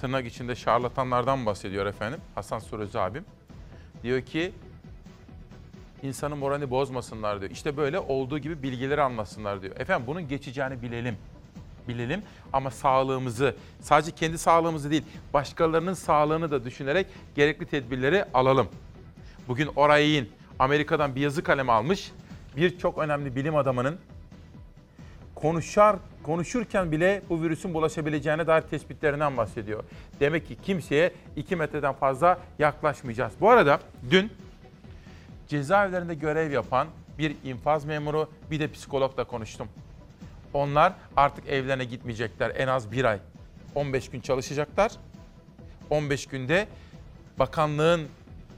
tırnak 0.00 0.26
içinde 0.26 0.54
şarlatanlardan 0.54 1.46
bahsediyor 1.46 1.86
efendim. 1.86 2.20
Hasan 2.34 2.58
Surözü 2.58 2.98
abim. 2.98 3.24
Diyor 4.02 4.20
ki 4.20 4.52
insanın 6.02 6.38
moralini 6.38 6.70
bozmasınlar 6.70 7.40
diyor. 7.40 7.50
İşte 7.50 7.76
böyle 7.76 7.98
olduğu 7.98 8.38
gibi 8.38 8.62
bilgileri 8.62 9.02
anlasınlar 9.02 9.62
diyor. 9.62 9.76
Efendim 9.80 10.06
bunun 10.06 10.28
geçeceğini 10.28 10.82
bilelim. 10.82 11.16
Bilelim 11.88 12.22
ama 12.52 12.70
sağlığımızı, 12.70 13.56
sadece 13.80 14.10
kendi 14.10 14.38
sağlığımızı 14.38 14.90
değil, 14.90 15.02
başkalarının 15.34 15.94
sağlığını 15.94 16.50
da 16.50 16.64
düşünerek 16.64 17.06
gerekli 17.34 17.66
tedbirleri 17.66 18.24
alalım. 18.34 18.68
Bugün 19.48 19.70
Oray'in 19.76 20.30
Amerika'dan 20.58 21.14
bir 21.14 21.20
yazı 21.20 21.42
kalemi 21.42 21.72
almış. 21.72 22.12
Bir 22.56 22.78
çok 22.78 22.98
önemli 22.98 23.36
bilim 23.36 23.56
adamının 23.56 23.98
konuşar 25.34 25.96
konuşurken 26.28 26.92
bile 26.92 27.22
bu 27.28 27.42
virüsün 27.42 27.74
bulaşabileceğine 27.74 28.46
dair 28.46 28.62
tespitlerinden 28.62 29.36
bahsediyor. 29.36 29.84
Demek 30.20 30.48
ki 30.48 30.56
kimseye 30.62 31.12
2 31.36 31.56
metreden 31.56 31.92
fazla 31.92 32.38
yaklaşmayacağız. 32.58 33.32
Bu 33.40 33.50
arada 33.50 33.80
dün 34.10 34.32
cezaevlerinde 35.48 36.14
görev 36.14 36.50
yapan 36.50 36.88
bir 37.18 37.36
infaz 37.44 37.84
memuru 37.84 38.30
bir 38.50 38.60
de 38.60 38.72
psikologla 38.72 39.24
konuştum. 39.24 39.68
Onlar 40.54 40.92
artık 41.16 41.48
evlerine 41.48 41.84
gitmeyecekler 41.84 42.52
en 42.56 42.68
az 42.68 42.92
bir 42.92 43.04
ay. 43.04 43.18
15 43.74 44.10
gün 44.10 44.20
çalışacaklar. 44.20 44.92
15 45.90 46.26
günde 46.26 46.68
bakanlığın 47.38 48.08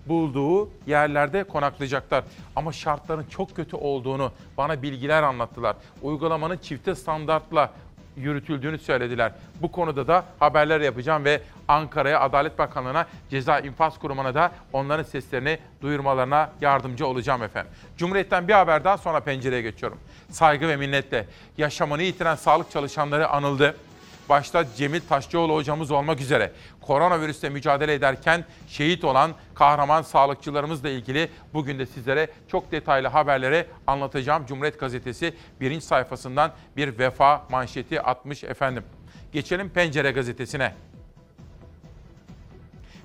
bulduğu 0.07 0.71
yerlerde 0.87 1.45
konaklayacaklar. 1.45 2.25
Ama 2.57 2.73
şartların 2.73 3.25
çok 3.31 3.57
kötü 3.57 3.77
olduğunu 3.77 4.33
bana 4.57 4.83
bilgiler 4.83 5.23
anlattılar. 5.23 5.77
Uygulamanın 6.03 6.57
çifte 6.57 6.95
standartla 6.95 7.71
yürütüldüğünü 8.17 8.79
söylediler. 8.79 9.33
Bu 9.63 9.73
konuda 9.73 10.09
da 10.09 10.25
haberler 10.39 10.81
yapacağım 10.81 11.25
ve 11.25 11.41
Ankara'ya 11.69 12.21
Adalet 12.21 12.59
Bakanlığı'na 12.59 13.07
Ceza 13.31 13.61
İnfaz 13.61 13.99
Kurumu'na 13.99 14.35
da 14.35 14.53
onların 14.73 15.03
seslerini 15.03 15.59
duyurmalarına 15.83 16.51
yardımcı 16.61 17.07
olacağım 17.07 17.43
efendim. 17.43 17.73
Cumhuriyet'ten 17.97 18.49
bir 18.49 18.53
haber 18.53 18.85
daha 18.85 18.99
sonra 18.99 19.21
pencereye 19.21 19.63
geçiyorum. 19.63 19.99
Saygı 20.31 20.69
ve 20.69 20.77
minnetle 20.77 21.27
yaşamını 21.59 22.03
yitiren 22.03 22.35
sağlık 22.35 22.71
çalışanları 22.71 23.29
anıldı 23.29 23.77
başta 24.31 24.75
Cemil 24.77 25.01
Taşçıoğlu 25.09 25.55
hocamız 25.55 25.91
olmak 25.91 26.21
üzere 26.21 26.53
koronavirüsle 26.81 27.49
mücadele 27.49 27.95
ederken 27.95 28.45
şehit 28.69 29.05
olan 29.05 29.35
kahraman 29.55 30.03
sağlıkçılarımızla 30.03 30.89
ilgili 30.89 31.29
bugün 31.55 31.79
de 31.79 31.87
sizlere 31.87 32.31
çok 32.49 32.73
detaylı 32.73 33.09
haberleri 33.09 33.67
anlatacağım. 33.87 34.47
Cumhuriyet 34.47 34.81
Gazetesi 34.81 35.35
birinci 35.61 35.87
sayfasından 35.87 36.53
bir 36.77 36.99
vefa 36.99 37.47
manşeti 37.51 38.03
atmış 38.03 38.45
efendim. 38.45 38.85
Geçelim 39.33 39.71
Pencere 39.71 40.11
Gazetesi'ne. 40.11 40.75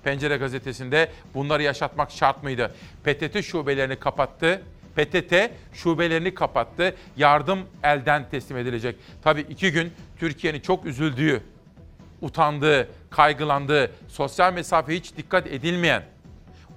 Pencere 0.04 0.38
Gazetesi'nde 0.38 1.12
bunları 1.34 1.64
yaşatmak 1.64 2.12
şart 2.12 2.44
mıydı? 2.44 2.76
PTT 3.04 3.44
şubelerini 3.44 3.96
kapattı. 3.96 4.62
PTT 4.96 5.34
şubelerini 5.74 6.34
kapattı. 6.34 6.96
Yardım 7.18 7.60
elden 7.84 8.30
teslim 8.30 8.58
edilecek. 8.58 8.96
Tabii 9.24 9.42
iki 9.42 9.72
gün 9.72 9.94
Türkiye'nin 10.20 10.60
çok 10.60 10.86
üzüldüğü, 10.86 11.44
utandığı, 12.22 12.90
kaygılandığı, 13.10 13.92
sosyal 14.08 14.54
mesafe 14.54 14.96
hiç 14.96 15.18
dikkat 15.18 15.48
edilmeyen 15.48 16.04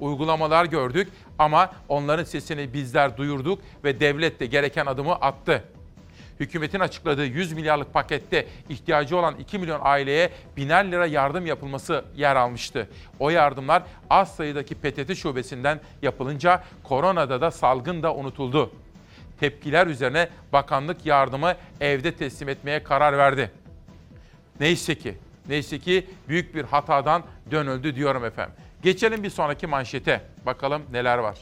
uygulamalar 0.00 0.64
gördük 0.64 1.08
ama 1.38 1.72
onların 1.88 2.24
sesini 2.24 2.72
bizler 2.72 3.16
duyurduk 3.16 3.62
ve 3.84 4.00
devlet 4.00 4.40
de 4.40 4.46
gereken 4.46 4.86
adımı 4.86 5.14
attı. 5.14 5.64
Hükümetin 6.40 6.80
açıkladığı 6.80 7.26
100 7.26 7.52
milyarlık 7.52 7.94
pakette 7.94 8.46
ihtiyacı 8.68 9.16
olan 9.16 9.34
2 9.36 9.58
milyon 9.58 9.80
aileye 9.82 10.30
biner 10.56 10.92
lira 10.92 11.06
yardım 11.06 11.46
yapılması 11.46 12.04
yer 12.16 12.36
almıştı. 12.36 12.88
O 13.18 13.30
yardımlar 13.30 13.82
az 14.10 14.36
sayıdaki 14.36 14.74
PTT 14.74 15.16
şubesinden 15.16 15.80
yapılınca 16.02 16.62
koronada 16.82 17.40
da 17.40 17.50
salgın 17.50 18.02
da 18.02 18.14
unutuldu. 18.14 18.72
Tepkiler 19.40 19.86
üzerine 19.86 20.28
bakanlık 20.52 21.06
yardımı 21.06 21.54
evde 21.80 22.14
teslim 22.14 22.48
etmeye 22.48 22.82
karar 22.82 23.18
verdi. 23.18 23.50
Neyse 24.60 24.94
ki, 24.94 25.14
neyse 25.48 25.78
ki 25.78 26.06
büyük 26.28 26.54
bir 26.54 26.64
hatadan 26.64 27.22
dönüldü 27.50 27.94
diyorum 27.94 28.24
efendim. 28.24 28.54
Geçelim 28.82 29.22
bir 29.22 29.30
sonraki 29.30 29.66
manşete. 29.66 30.20
Bakalım 30.46 30.82
neler 30.92 31.18
var. 31.18 31.38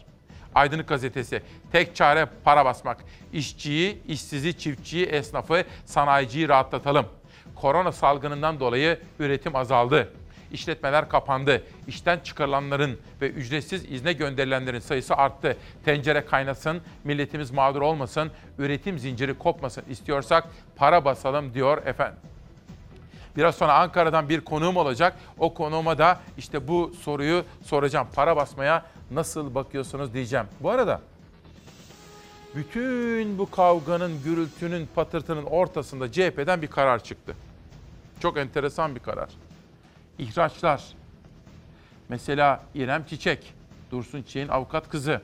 Aydınlık 0.56 0.88
gazetesi. 0.88 1.42
Tek 1.72 1.96
çare 1.96 2.26
para 2.44 2.64
basmak. 2.64 3.04
İşçiyi, 3.32 4.02
işsizi, 4.08 4.58
çiftçiyi, 4.58 5.06
esnafı, 5.06 5.64
sanayiciyi 5.84 6.48
rahatlatalım. 6.48 7.06
Korona 7.54 7.92
salgınından 7.92 8.60
dolayı 8.60 8.98
üretim 9.18 9.56
azaldı. 9.56 10.12
İşletmeler 10.52 11.08
kapandı. 11.08 11.62
İşten 11.86 12.18
çıkarılanların 12.18 13.00
ve 13.20 13.30
ücretsiz 13.30 13.84
izne 13.92 14.12
gönderilenlerin 14.12 14.78
sayısı 14.78 15.14
arttı. 15.14 15.56
Tencere 15.84 16.24
kaynasın, 16.24 16.80
milletimiz 17.04 17.50
mağdur 17.50 17.82
olmasın, 17.82 18.30
üretim 18.58 18.98
zinciri 18.98 19.38
kopmasın 19.38 19.84
istiyorsak 19.90 20.44
para 20.76 21.04
basalım 21.04 21.54
diyor 21.54 21.86
efendim. 21.86 22.18
Biraz 23.36 23.54
sonra 23.54 23.74
Ankara'dan 23.74 24.28
bir 24.28 24.40
konuğum 24.40 24.76
olacak. 24.76 25.16
O 25.38 25.54
konuğuma 25.54 25.98
da 25.98 26.20
işte 26.38 26.68
bu 26.68 26.92
soruyu 27.00 27.44
soracağım. 27.64 28.08
Para 28.14 28.36
basmaya 28.36 28.84
nasıl 29.10 29.54
bakıyorsunuz 29.54 30.14
diyeceğim. 30.14 30.46
Bu 30.60 30.70
arada 30.70 31.00
bütün 32.54 33.38
bu 33.38 33.50
kavganın, 33.50 34.22
gürültünün, 34.24 34.88
patırtının 34.94 35.42
ortasında 35.42 36.12
CHP'den 36.12 36.62
bir 36.62 36.66
karar 36.66 37.04
çıktı. 37.04 37.34
Çok 38.20 38.36
enteresan 38.38 38.94
bir 38.94 39.00
karar. 39.00 39.28
İhraçlar. 40.18 40.84
Mesela 42.08 42.64
İrem 42.74 43.04
Çiçek, 43.04 43.54
Dursun 43.90 44.22
Çiçek'in 44.22 44.48
avukat 44.48 44.88
kızı. 44.88 45.20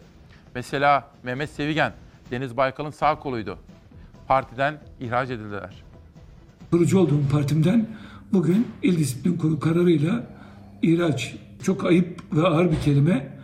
Mesela 0.55 1.09
Mehmet 1.23 1.51
Sevigen, 1.51 1.93
Deniz 2.31 2.57
Baykal'ın 2.57 2.91
sağ 2.91 3.19
koluydu. 3.19 3.59
Partiden 4.29 4.81
ihraç 5.01 5.31
edildiler. 5.31 5.83
kurucu 6.71 6.99
olduğum 6.99 7.29
partimden 7.33 7.87
bugün 8.33 8.69
İl 8.83 8.99
Disiplin 8.99 9.37
Kurulu 9.37 9.61
kararıyla 9.61 10.27
ihraç 10.83 11.35
çok 11.63 11.85
ayıp 11.85 12.21
ve 12.33 12.47
ağır 12.47 12.71
bir 12.71 12.81
kelime. 12.81 13.39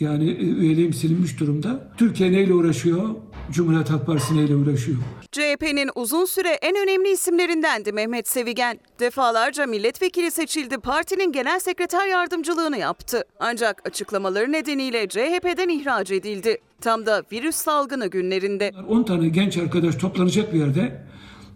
Yani 0.00 0.30
e, 0.30 0.44
üyeliğim 0.44 0.92
silinmiş 0.92 1.40
durumda. 1.40 1.92
Türkiye 1.98 2.32
neyle 2.32 2.54
uğraşıyor? 2.54 3.08
Cumhuriyet 3.50 3.90
Halk 3.90 4.06
Partisi 4.06 4.36
neyle 4.36 4.56
uğraşıyor? 4.56 4.98
CHP'nin 5.32 5.90
uzun 5.94 6.24
süre 6.24 6.48
en 6.48 6.76
önemli 6.76 7.08
isimlerindendi 7.12 7.92
Mehmet 7.92 8.28
Sevigen. 8.28 8.80
Defalarca 9.00 9.66
milletvekili 9.66 10.30
seçildi, 10.30 10.78
partinin 10.78 11.32
genel 11.32 11.60
sekreter 11.60 12.06
yardımcılığını 12.06 12.78
yaptı. 12.78 13.24
Ancak 13.40 13.88
açıklamaları 13.88 14.52
nedeniyle 14.52 15.08
CHP'den 15.08 15.68
ihraç 15.68 16.10
edildi. 16.10 16.58
Tam 16.80 17.06
da 17.06 17.22
virüs 17.32 17.56
salgını 17.56 18.06
günlerinde. 18.06 18.72
10 18.88 19.02
tane 19.02 19.28
genç 19.28 19.56
arkadaş 19.56 19.94
toplanacak 19.94 20.54
bir 20.54 20.58
yerde 20.58 21.02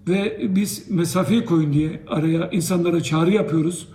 ve 0.09 0.41
biz 0.57 0.91
mesafeyi 0.91 1.45
koyun 1.45 1.73
diye 1.73 2.03
araya 2.09 2.51
insanlara 2.51 3.03
çağrı 3.03 3.31
yapıyoruz. 3.31 3.89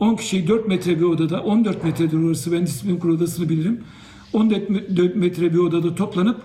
10 0.00 0.16
kişiyi 0.16 0.48
4 0.48 0.68
metre 0.68 0.98
bir 0.98 1.04
odada, 1.04 1.42
14 1.42 1.84
metredir 1.84 2.22
orası 2.22 2.52
ben 2.52 2.66
disiplin 2.66 2.96
kurulu 2.96 3.16
odasını 3.16 3.48
bilirim. 3.48 3.80
14 4.32 5.16
metre 5.16 5.52
bir 5.52 5.58
odada 5.58 5.94
toplanıp 5.94 6.36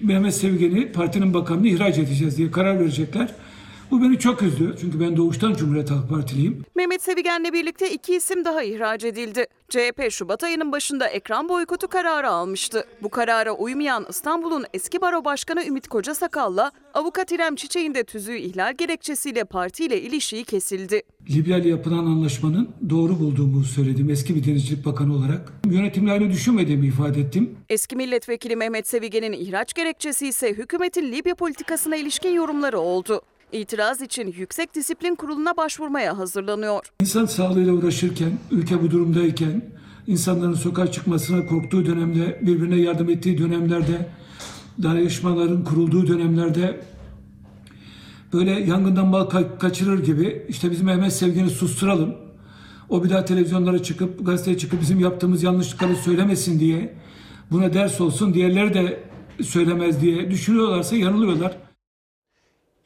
Mehmet 0.00 0.34
Sevgen'i 0.34 0.92
partinin 0.92 1.34
bakanını 1.34 1.68
ihraç 1.68 1.98
edeceğiz 1.98 2.38
diye 2.38 2.50
karar 2.50 2.80
verecekler. 2.80 3.34
Bu 3.92 4.02
beni 4.02 4.18
çok 4.18 4.42
üzdü. 4.42 4.74
Çünkü 4.80 5.00
ben 5.00 5.16
doğuştan 5.16 5.54
Cumhuriyet 5.54 5.90
Halk 5.90 6.08
Partiliyim. 6.08 6.64
Mehmet 6.74 7.02
Sevigen'le 7.02 7.52
birlikte 7.52 7.90
iki 7.90 8.16
isim 8.16 8.44
daha 8.44 8.62
ihraç 8.62 9.04
edildi. 9.04 9.46
CHP 9.68 10.10
Şubat 10.10 10.44
ayının 10.44 10.72
başında 10.72 11.06
ekran 11.06 11.48
boykotu 11.48 11.88
kararı 11.88 12.30
almıştı. 12.30 12.84
Bu 13.02 13.08
karara 13.08 13.52
uymayan 13.52 14.06
İstanbul'un 14.08 14.64
eski 14.74 15.00
baro 15.00 15.24
başkanı 15.24 15.64
Ümit 15.64 15.88
Kocasakal'la 15.88 16.72
avukat 16.94 17.32
İrem 17.32 17.56
Çiçek'in 17.56 17.94
de 17.94 18.04
tüzüğü 18.04 18.36
ihlal 18.36 18.74
gerekçesiyle 18.74 19.44
partiyle 19.44 20.02
ilişiği 20.02 20.44
kesildi. 20.44 21.02
Libya 21.30 21.58
ile 21.58 21.68
yapılan 21.68 22.06
anlaşmanın 22.06 22.70
doğru 22.90 23.18
bulduğumu 23.20 23.64
söyledim 23.64 24.10
eski 24.10 24.34
bir 24.34 24.44
denizcilik 24.44 24.86
bakanı 24.86 25.14
olarak. 25.14 25.52
Yönetimlerini 25.70 26.30
düşünmediğimi 26.32 26.86
ifade 26.86 27.20
ettim. 27.20 27.56
Eski 27.68 27.96
milletvekili 27.96 28.56
Mehmet 28.56 28.88
Sevigen'in 28.88 29.32
ihraç 29.32 29.74
gerekçesi 29.74 30.28
ise 30.28 30.48
hükümetin 30.52 31.12
Libya 31.12 31.34
politikasına 31.34 31.96
ilişkin 31.96 32.30
yorumları 32.34 32.78
oldu. 32.78 33.22
İtiraz 33.52 34.00
için 34.00 34.34
Yüksek 34.38 34.74
Disiplin 34.74 35.14
Kurulu'na 35.14 35.56
başvurmaya 35.56 36.18
hazırlanıyor. 36.18 36.86
İnsan 37.00 37.26
sağlığıyla 37.26 37.72
uğraşırken, 37.72 38.32
ülke 38.50 38.82
bu 38.82 38.90
durumdayken, 38.90 39.62
insanların 40.06 40.54
sokağa 40.54 40.92
çıkmasına 40.92 41.46
korktuğu 41.46 41.86
dönemde, 41.86 42.40
birbirine 42.42 42.76
yardım 42.76 43.10
ettiği 43.10 43.38
dönemlerde, 43.38 44.08
dayanışmaların 44.82 45.64
kurulduğu 45.64 46.06
dönemlerde 46.06 46.80
böyle 48.32 48.50
yangından 48.50 49.06
ka- 49.06 49.58
kaçırır 49.58 50.04
gibi 50.04 50.46
işte 50.48 50.70
bizim 50.70 50.86
Mehmet 50.86 51.12
Sevgen'i 51.12 51.50
susturalım. 51.50 52.14
O 52.88 53.04
bir 53.04 53.10
daha 53.10 53.24
televizyonlara 53.24 53.82
çıkıp, 53.82 54.26
gazeteye 54.26 54.58
çıkıp 54.58 54.80
bizim 54.80 55.00
yaptığımız 55.00 55.42
yanlışlıkları 55.42 55.96
söylemesin 55.96 56.60
diye, 56.60 56.94
buna 57.50 57.74
ders 57.74 58.00
olsun, 58.00 58.34
diğerleri 58.34 58.74
de 58.74 59.00
söylemez 59.42 60.00
diye 60.00 60.30
düşünüyorlarsa 60.30 60.96
yanılıyorlar. 60.96 61.56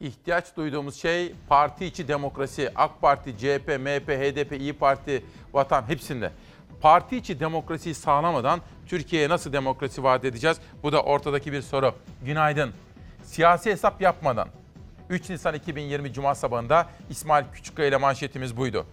İhtiyaç 0.01 0.57
duyduğumuz 0.57 1.03
şey 1.03 1.33
parti 1.49 1.87
içi 1.87 2.09
demokrasi. 2.09 2.71
AK 2.77 3.01
Parti, 3.01 3.39
CHP, 3.39 3.69
MHP, 3.69 4.09
HDP, 4.09 4.53
İyi 4.61 4.73
Parti, 4.73 5.25
Vatan 5.53 5.89
hepsinde. 5.89 6.33
Parti 6.81 7.17
içi 7.17 7.41
demokrasiyi 7.41 7.95
sağlamadan 7.95 8.61
Türkiye'ye 8.87 9.29
nasıl 9.29 9.53
demokrasi 9.53 10.03
vaat 10.03 10.25
edeceğiz? 10.25 10.57
Bu 10.83 10.93
da 10.93 11.03
ortadaki 11.03 11.53
bir 11.53 11.63
soru. 11.63 11.95
Günaydın. 12.25 12.73
Siyasi 13.23 13.71
hesap 13.71 14.01
yapmadan 14.01 14.49
3 15.11 15.31
Nisan 15.31 15.55
2020 15.55 16.13
Cuma 16.13 16.35
sabahında 16.35 16.87
İsmail 17.11 17.45
Küçükkaya 17.53 17.89
ile 17.89 17.97
manşetimiz 17.97 18.57
buydu. 18.57 18.87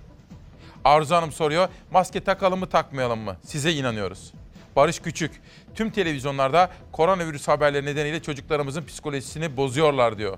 Arzu 0.85 1.15
Hanım 1.15 1.31
soruyor, 1.31 1.69
maske 1.91 2.23
takalım 2.23 2.59
mı 2.59 2.69
takmayalım 2.69 3.19
mı? 3.19 3.37
Size 3.45 3.73
inanıyoruz. 3.73 4.33
Barış 4.75 4.99
Küçük, 4.99 5.41
tüm 5.75 5.89
televizyonlarda 5.89 6.71
koronavirüs 6.91 7.47
haberleri 7.47 7.85
nedeniyle 7.85 8.21
çocuklarımızın 8.21 8.85
psikolojisini 8.85 9.57
bozuyorlar 9.57 10.17
diyor 10.17 10.37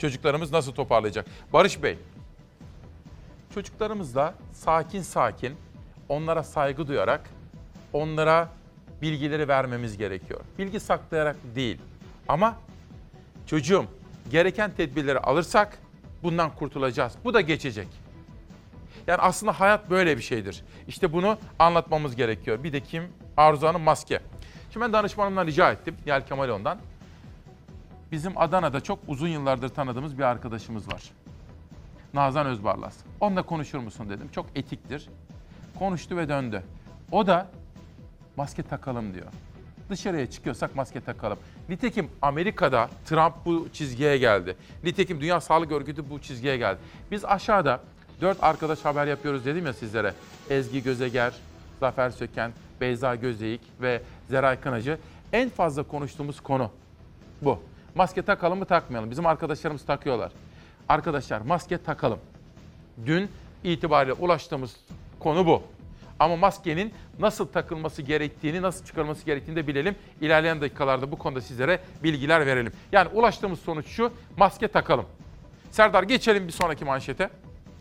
çocuklarımız 0.00 0.52
nasıl 0.52 0.72
toparlayacak? 0.72 1.26
Barış 1.52 1.82
Bey, 1.82 1.98
çocuklarımızla 3.54 4.34
sakin 4.52 5.02
sakin, 5.02 5.56
onlara 6.08 6.42
saygı 6.42 6.88
duyarak, 6.88 7.30
onlara 7.92 8.48
bilgileri 9.02 9.48
vermemiz 9.48 9.96
gerekiyor. 9.96 10.40
Bilgi 10.58 10.80
saklayarak 10.80 11.36
değil. 11.54 11.78
Ama 12.28 12.56
çocuğum 13.46 13.84
gereken 14.30 14.70
tedbirleri 14.70 15.18
alırsak 15.18 15.78
bundan 16.22 16.54
kurtulacağız. 16.54 17.12
Bu 17.24 17.34
da 17.34 17.40
geçecek. 17.40 17.88
Yani 19.06 19.20
aslında 19.20 19.60
hayat 19.60 19.90
böyle 19.90 20.16
bir 20.16 20.22
şeydir. 20.22 20.64
İşte 20.88 21.12
bunu 21.12 21.38
anlatmamız 21.58 22.16
gerekiyor. 22.16 22.64
Bir 22.64 22.72
de 22.72 22.80
kim? 22.80 23.08
Arzu 23.36 23.66
Hanım 23.66 23.82
maske. 23.82 24.20
Şimdi 24.72 24.86
ben 24.86 24.92
danışmanımdan 24.92 25.46
rica 25.46 25.72
ettim. 25.72 25.96
Nihal 26.06 26.20
Kemalon'dan. 26.20 26.78
Bizim 28.12 28.38
Adana'da 28.38 28.80
çok 28.80 28.98
uzun 29.08 29.28
yıllardır 29.28 29.68
tanıdığımız 29.68 30.18
bir 30.18 30.22
arkadaşımız 30.22 30.92
var. 30.92 31.02
Nazan 32.14 32.46
Özbarlas. 32.46 32.96
Onunla 33.20 33.42
konuşur 33.42 33.78
musun 33.78 34.10
dedim. 34.10 34.28
Çok 34.32 34.46
etiktir. 34.54 35.08
Konuştu 35.78 36.16
ve 36.16 36.28
döndü. 36.28 36.62
O 37.12 37.26
da 37.26 37.48
maske 38.36 38.62
takalım 38.62 39.14
diyor. 39.14 39.26
Dışarıya 39.90 40.30
çıkıyorsak 40.30 40.76
maske 40.76 41.00
takalım. 41.00 41.38
Nitekim 41.68 42.10
Amerika'da 42.22 42.90
Trump 43.04 43.34
bu 43.46 43.68
çizgiye 43.72 44.18
geldi. 44.18 44.56
Nitekim 44.84 45.20
Dünya 45.20 45.40
Sağlık 45.40 45.72
Örgütü 45.72 46.10
bu 46.10 46.20
çizgiye 46.20 46.56
geldi. 46.56 46.78
Biz 47.10 47.24
aşağıda 47.24 47.80
dört 48.20 48.44
arkadaş 48.44 48.84
haber 48.84 49.06
yapıyoruz 49.06 49.44
dedim 49.44 49.66
ya 49.66 49.72
sizlere. 49.72 50.14
Ezgi 50.50 50.82
Gözeger, 50.82 51.32
Zafer 51.80 52.10
Söken, 52.10 52.52
Beyza 52.80 53.14
Gözeyik 53.14 53.60
ve 53.80 54.02
Zeray 54.28 54.60
Kınacı. 54.60 54.98
En 55.32 55.48
fazla 55.48 55.82
konuştuğumuz 55.82 56.40
konu 56.40 56.70
bu. 57.42 57.58
Maske 57.94 58.22
takalım 58.22 58.58
mı 58.58 58.64
takmayalım? 58.64 59.10
Bizim 59.10 59.26
arkadaşlarımız 59.26 59.84
takıyorlar. 59.84 60.32
Arkadaşlar 60.88 61.40
maske 61.40 61.78
takalım. 61.78 62.18
Dün 63.06 63.30
itibariyle 63.64 64.12
ulaştığımız 64.12 64.76
konu 65.18 65.46
bu. 65.46 65.62
Ama 66.18 66.36
maskenin 66.36 66.92
nasıl 67.18 67.46
takılması 67.46 68.02
gerektiğini, 68.02 68.62
nasıl 68.62 68.84
çıkarılması 68.84 69.26
gerektiğini 69.26 69.56
de 69.56 69.66
bilelim. 69.66 69.96
İlerleyen 70.20 70.60
dakikalarda 70.60 71.12
bu 71.12 71.18
konuda 71.18 71.40
sizlere 71.40 71.80
bilgiler 72.02 72.46
verelim. 72.46 72.72
Yani 72.92 73.08
ulaştığımız 73.08 73.60
sonuç 73.60 73.86
şu, 73.86 74.12
maske 74.36 74.68
takalım. 74.68 75.06
Serdar 75.70 76.02
geçelim 76.02 76.46
bir 76.46 76.52
sonraki 76.52 76.84
manşete. 76.84 77.30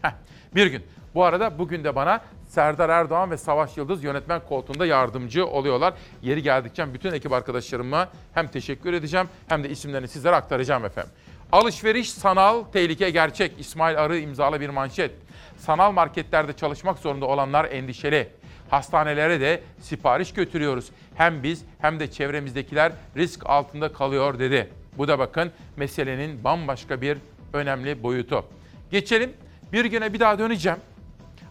Heh, 0.02 0.12
bir 0.56 0.68
gün. 0.68 0.84
Bu 1.16 1.24
arada 1.24 1.60
bugün 1.60 1.84
de 1.84 1.96
bana 1.96 2.22
Serdar 2.50 2.90
Erdoğan 2.90 3.32
ve 3.32 3.38
Savaş 3.38 3.78
Yıldız 3.78 4.04
yönetmen 4.04 4.42
koltuğunda 4.50 4.86
yardımcı 4.86 5.48
oluyorlar. 5.48 5.94
Yeri 6.22 6.44
geldikçe 6.44 6.94
bütün 6.94 7.12
ekip 7.12 7.32
arkadaşlarıma 7.32 8.10
hem 8.34 8.48
teşekkür 8.48 8.94
edeceğim 8.94 9.28
hem 9.48 9.64
de 9.64 9.70
isimlerini 9.70 10.08
sizlere 10.08 10.36
aktaracağım 10.36 10.86
efendim. 10.86 11.12
Alışveriş 11.52 12.12
sanal, 12.12 12.64
tehlike 12.64 13.10
gerçek. 13.10 13.60
İsmail 13.60 13.98
Arı 13.98 14.18
imzalı 14.18 14.62
bir 14.62 14.70
manşet. 14.70 15.12
Sanal 15.58 15.92
marketlerde 15.92 16.54
çalışmak 16.54 16.98
zorunda 16.98 17.26
olanlar 17.26 17.66
endişeli. 17.66 18.28
Hastanelere 18.70 19.42
de 19.42 19.64
sipariş 19.82 20.34
götürüyoruz. 20.34 20.90
Hem 21.16 21.44
biz 21.44 21.66
hem 21.80 22.00
de 22.00 22.12
çevremizdekiler 22.12 22.92
risk 23.18 23.50
altında 23.50 23.94
kalıyor 23.94 24.40
dedi. 24.40 24.70
Bu 24.98 25.08
da 25.08 25.20
bakın 25.20 25.52
meselenin 25.78 26.44
bambaşka 26.44 27.02
bir 27.02 27.18
önemli 27.54 28.04
boyutu. 28.04 28.46
Geçelim. 28.92 29.34
Bir 29.74 29.86
güne 29.86 30.14
bir 30.14 30.20
daha 30.20 30.40
döneceğim. 30.40 30.80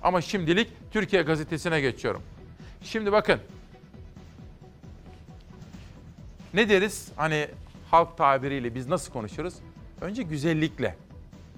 Ama 0.03 0.21
şimdilik 0.21 0.71
Türkiye 0.91 1.23
Gazetesi'ne 1.23 1.81
geçiyorum. 1.81 2.23
Şimdi 2.83 3.13
bakın. 3.13 3.41
Ne 6.55 6.69
deriz? 6.69 7.09
Hani 7.17 7.49
halk 7.91 8.17
tabiriyle 8.17 8.75
biz 8.75 8.89
nasıl 8.89 9.13
konuşuruz? 9.13 9.55
Önce 10.01 10.23
güzellikle. 10.23 10.97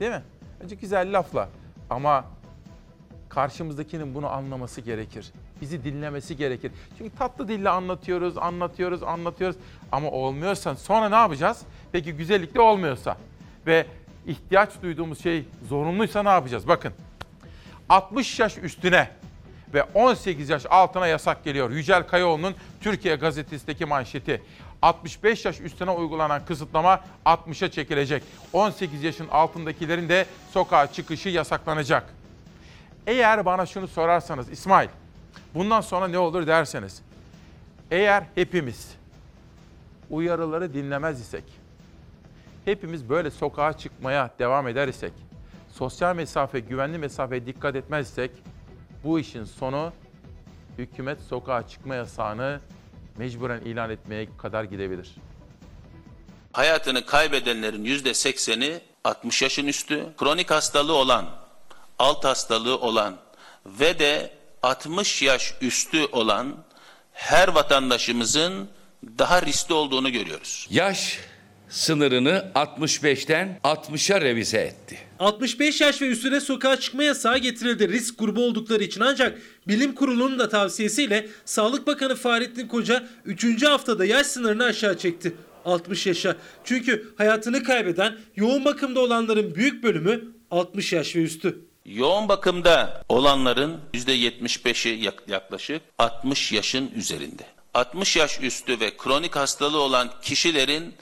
Değil 0.01 0.11
mi? 0.11 0.23
Önce 0.61 0.75
güzel 0.75 1.19
lafla. 1.19 1.49
Ama 1.91 2.25
karşımızdakinin 3.29 4.15
bunu 4.15 4.29
anlaması 4.29 4.81
gerekir. 4.81 5.33
Bizi 5.61 5.85
dinlemesi 5.85 6.37
gerekir. 6.37 6.73
Çünkü 6.99 7.17
tatlı 7.17 7.49
dille 7.49 7.71
anlatıyoruz, 7.71 8.39
anlatıyoruz, 8.39 9.03
anlatıyoruz. 9.03 9.57
Ama 9.93 10.11
olmuyorsa 10.11 10.77
sonra 10.77 11.09
ne 11.09 11.15
yapacağız? 11.15 11.63
Peki 11.93 12.13
güzellikle 12.13 12.61
olmuyorsa 12.61 13.17
ve 13.67 13.87
ihtiyaç 14.27 14.71
duyduğumuz 14.83 15.23
şey 15.23 15.45
zorunluysa 15.69 16.23
ne 16.23 16.29
yapacağız? 16.29 16.69
Bakın 16.69 16.93
60 17.91 18.39
yaş 18.39 18.59
üstüne 18.59 19.11
ve 19.75 19.83
18 19.83 20.49
yaş 20.49 20.67
altına 20.71 21.07
yasak 21.07 21.45
geliyor. 21.45 21.71
Yücel 21.71 22.07
Kayaoğlu'nun 22.07 22.55
Türkiye 22.81 23.17
Gazetesi'ndeki 23.17 23.85
manşeti. 23.85 24.43
65 24.83 25.45
yaş 25.45 25.61
üstüne 25.61 25.91
uygulanan 25.91 26.45
kısıtlama 26.45 27.01
60'a 27.27 27.71
çekilecek. 27.71 28.23
18 28.53 29.03
yaşın 29.03 29.29
altındakilerin 29.29 30.09
de 30.09 30.27
sokağa 30.53 30.93
çıkışı 30.93 31.29
yasaklanacak. 31.29 32.15
Eğer 33.07 33.45
bana 33.45 33.67
şunu 33.67 33.89
sorarsanız 33.89 34.51
İsmail, 34.51 34.89
bundan 35.55 35.81
sonra 35.81 36.09
ne 36.09 36.19
olur 36.19 36.47
derseniz. 36.47 37.03
Eğer 37.91 38.25
hepimiz 38.35 38.95
uyarıları 40.11 40.75
dinlemez 40.75 41.21
isek, 41.21 41.45
hepimiz 42.65 43.09
böyle 43.09 43.31
sokağa 43.31 43.73
çıkmaya 43.73 44.31
devam 44.39 44.69
eder 44.69 44.89
isek, 44.89 45.13
sosyal 45.81 46.15
mesafe, 46.15 46.61
güvenli 46.61 46.99
mesafeye 46.99 47.47
dikkat 47.47 47.77
etmezsek 47.77 48.31
bu 49.05 49.21
işin 49.21 49.45
sonu 49.45 49.93
hükümet 50.79 51.21
sokağa 51.21 51.69
çıkma 51.69 51.95
yasağını 51.95 52.61
mecburen 53.19 53.61
ilan 53.61 53.91
etmeye 53.91 54.29
kadar 54.39 54.65
gidebilir. 54.65 55.11
Hayatını 56.53 57.07
kaybedenlerin 57.07 57.85
yüzde 57.85 58.15
sekseni 58.15 58.81
60 59.05 59.43
yaşın 59.43 59.67
üstü, 59.67 60.07
kronik 60.19 60.51
hastalığı 60.51 60.95
olan, 60.95 61.27
alt 61.99 62.25
hastalığı 62.25 62.79
olan 62.79 63.17
ve 63.67 63.99
de 63.99 64.31
60 64.63 65.23
yaş 65.23 65.55
üstü 65.61 66.05
olan 66.05 66.57
her 67.13 67.49
vatandaşımızın 67.49 68.69
daha 69.19 69.43
riskli 69.43 69.73
olduğunu 69.75 70.13
görüyoruz. 70.13 70.67
Yaş 70.71 71.19
sınırını 71.69 72.53
65'ten 72.55 73.61
60'a 73.65 74.21
revize 74.21 74.59
etti. 74.59 75.10
65 75.21 75.81
yaş 75.81 76.03
ve 76.03 76.07
üstüne 76.07 76.41
sokağa 76.41 76.81
çıkma 76.81 77.05
yasağı 77.05 77.39
getirildi 77.39 77.89
risk 77.89 78.19
grubu 78.19 78.45
oldukları 78.45 78.85
için 78.85 79.01
ancak 79.01 79.39
bilim 79.69 79.95
kurulunun 79.95 80.39
da 80.39 80.49
tavsiyesiyle 80.49 81.29
Sağlık 81.45 81.87
Bakanı 81.87 82.15
Fahrettin 82.17 82.69
Koca 82.69 83.09
3. 83.25 83.63
haftada 83.65 84.05
yaş 84.05 84.27
sınırını 84.27 84.65
aşağı 84.65 84.99
çekti. 84.99 85.35
60 85.65 86.07
yaşa. 86.07 86.37
Çünkü 86.65 87.15
hayatını 87.19 87.63
kaybeden 87.63 88.17
yoğun 88.37 88.65
bakımda 88.65 89.01
olanların 89.01 89.55
büyük 89.55 89.83
bölümü 89.83 90.25
60 90.51 90.93
yaş 90.93 91.17
ve 91.17 91.23
üstü. 91.23 91.59
Yoğun 91.87 92.29
bakımda 92.29 93.03
olanların 93.09 93.77
yüzde 93.95 94.13
75'i 94.17 95.05
yak- 95.05 95.29
yaklaşık 95.29 95.83
60 95.99 96.53
yaşın 96.53 96.91
üzerinde. 96.97 97.43
60 97.75 98.17
yaş 98.17 98.41
üstü 98.43 98.81
ve 98.81 98.97
kronik 98.97 99.37
hastalığı 99.37 99.81
olan 99.81 100.11
kişilerin 100.23 100.95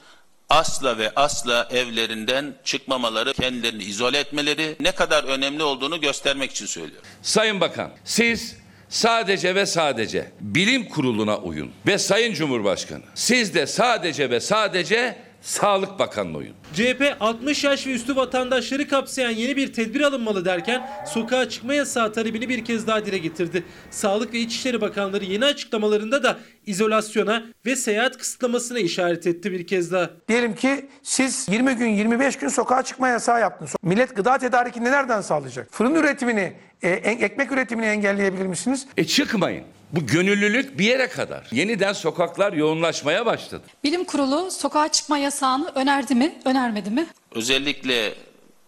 asla 0.49 0.99
ve 0.99 1.11
asla 1.17 1.69
evlerinden 1.71 2.55
çıkmamaları, 2.65 3.33
kendilerini 3.33 3.83
izole 3.83 4.19
etmeleri 4.19 4.77
ne 4.81 4.93
kadar 4.93 5.25
önemli 5.25 5.63
olduğunu 5.63 6.01
göstermek 6.01 6.51
için 6.51 6.67
söylüyorum. 6.67 7.09
Sayın 7.23 7.61
Bakan, 7.61 7.91
siz 8.05 8.57
sadece 8.89 9.55
ve 9.55 9.67
sadece 9.67 10.33
bilim 10.41 10.89
kuruluna 10.89 11.39
uyun. 11.39 11.73
Ve 11.87 11.99
Sayın 11.99 12.35
Cumhurbaşkanı, 12.35 13.03
siz 13.15 13.55
de 13.55 13.67
sadece 13.67 14.31
ve 14.31 14.41
sadece 14.41 15.28
Sağlık 15.41 15.99
Bakanı'na 15.99 16.37
uyun. 16.39 16.55
CHP 16.75 17.17
60 17.21 17.65
yaş 17.65 17.87
ve 17.87 17.93
üstü 17.93 18.17
vatandaşları 18.17 18.89
kapsayan 18.89 19.31
yeni 19.31 19.57
bir 19.57 19.73
tedbir 19.73 20.01
alınmalı 20.01 20.45
derken 20.45 20.91
sokağa 21.07 21.49
çıkma 21.49 21.75
yasağı 21.75 22.13
talebini 22.13 22.49
bir 22.49 22.65
kez 22.65 22.87
daha 22.87 23.07
dile 23.07 23.19
getirdi. 23.19 23.65
Sağlık 23.91 24.33
ve 24.33 24.39
İçişleri 24.39 24.81
Bakanları 24.81 25.25
yeni 25.25 25.45
açıklamalarında 25.45 26.23
da 26.23 26.39
izolasyona 26.67 27.43
ve 27.67 27.77
seyahat 27.77 28.19
kısıtlamasına 28.19 28.79
işaret 28.79 29.27
etti 29.27 29.53
bir 29.53 29.67
kez 29.67 29.93
daha. 29.93 30.11
Diyelim 30.29 30.55
ki 30.55 30.89
siz 31.03 31.49
20 31.49 31.75
gün 31.75 31.89
25 31.89 32.37
gün 32.37 32.49
sokağa 32.49 32.83
çıkma 32.83 33.09
yasağı 33.09 33.41
yaptınız. 33.41 33.75
Millet 33.83 34.17
gıda 34.17 34.39
tedarikini 34.39 34.85
nereden 34.85 35.21
sağlayacak? 35.21 35.69
Fırın 35.71 35.95
üretimini, 35.95 36.53
e- 36.83 36.89
ekmek 36.91 37.53
üretimini 37.53 37.87
engelleyebilir 37.87 38.47
misiniz? 38.47 38.87
E 38.97 39.05
çıkmayın. 39.05 39.65
Bu 39.93 40.07
gönüllülük 40.07 40.79
bir 40.79 40.85
yere 40.85 41.09
kadar. 41.09 41.49
Yeniden 41.53 41.93
sokaklar 41.93 42.53
yoğunlaşmaya 42.53 43.27
başladı. 43.27 43.63
Bilim 43.85 44.05
Kurulu 44.05 44.51
sokağa 44.51 44.89
çıkma 44.89 45.19
yasağını 45.19 45.73
önerdi 45.75 46.15
mi, 46.15 46.35
önermedi 46.45 46.91
mi? 46.91 47.07
Özellikle 47.35 48.15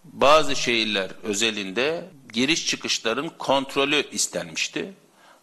bazı 0.04 0.56
şehirler 0.56 1.10
özelinde 1.22 2.04
giriş 2.32 2.66
çıkışların 2.66 3.30
kontrolü 3.38 4.04
istenmişti. 4.12 4.92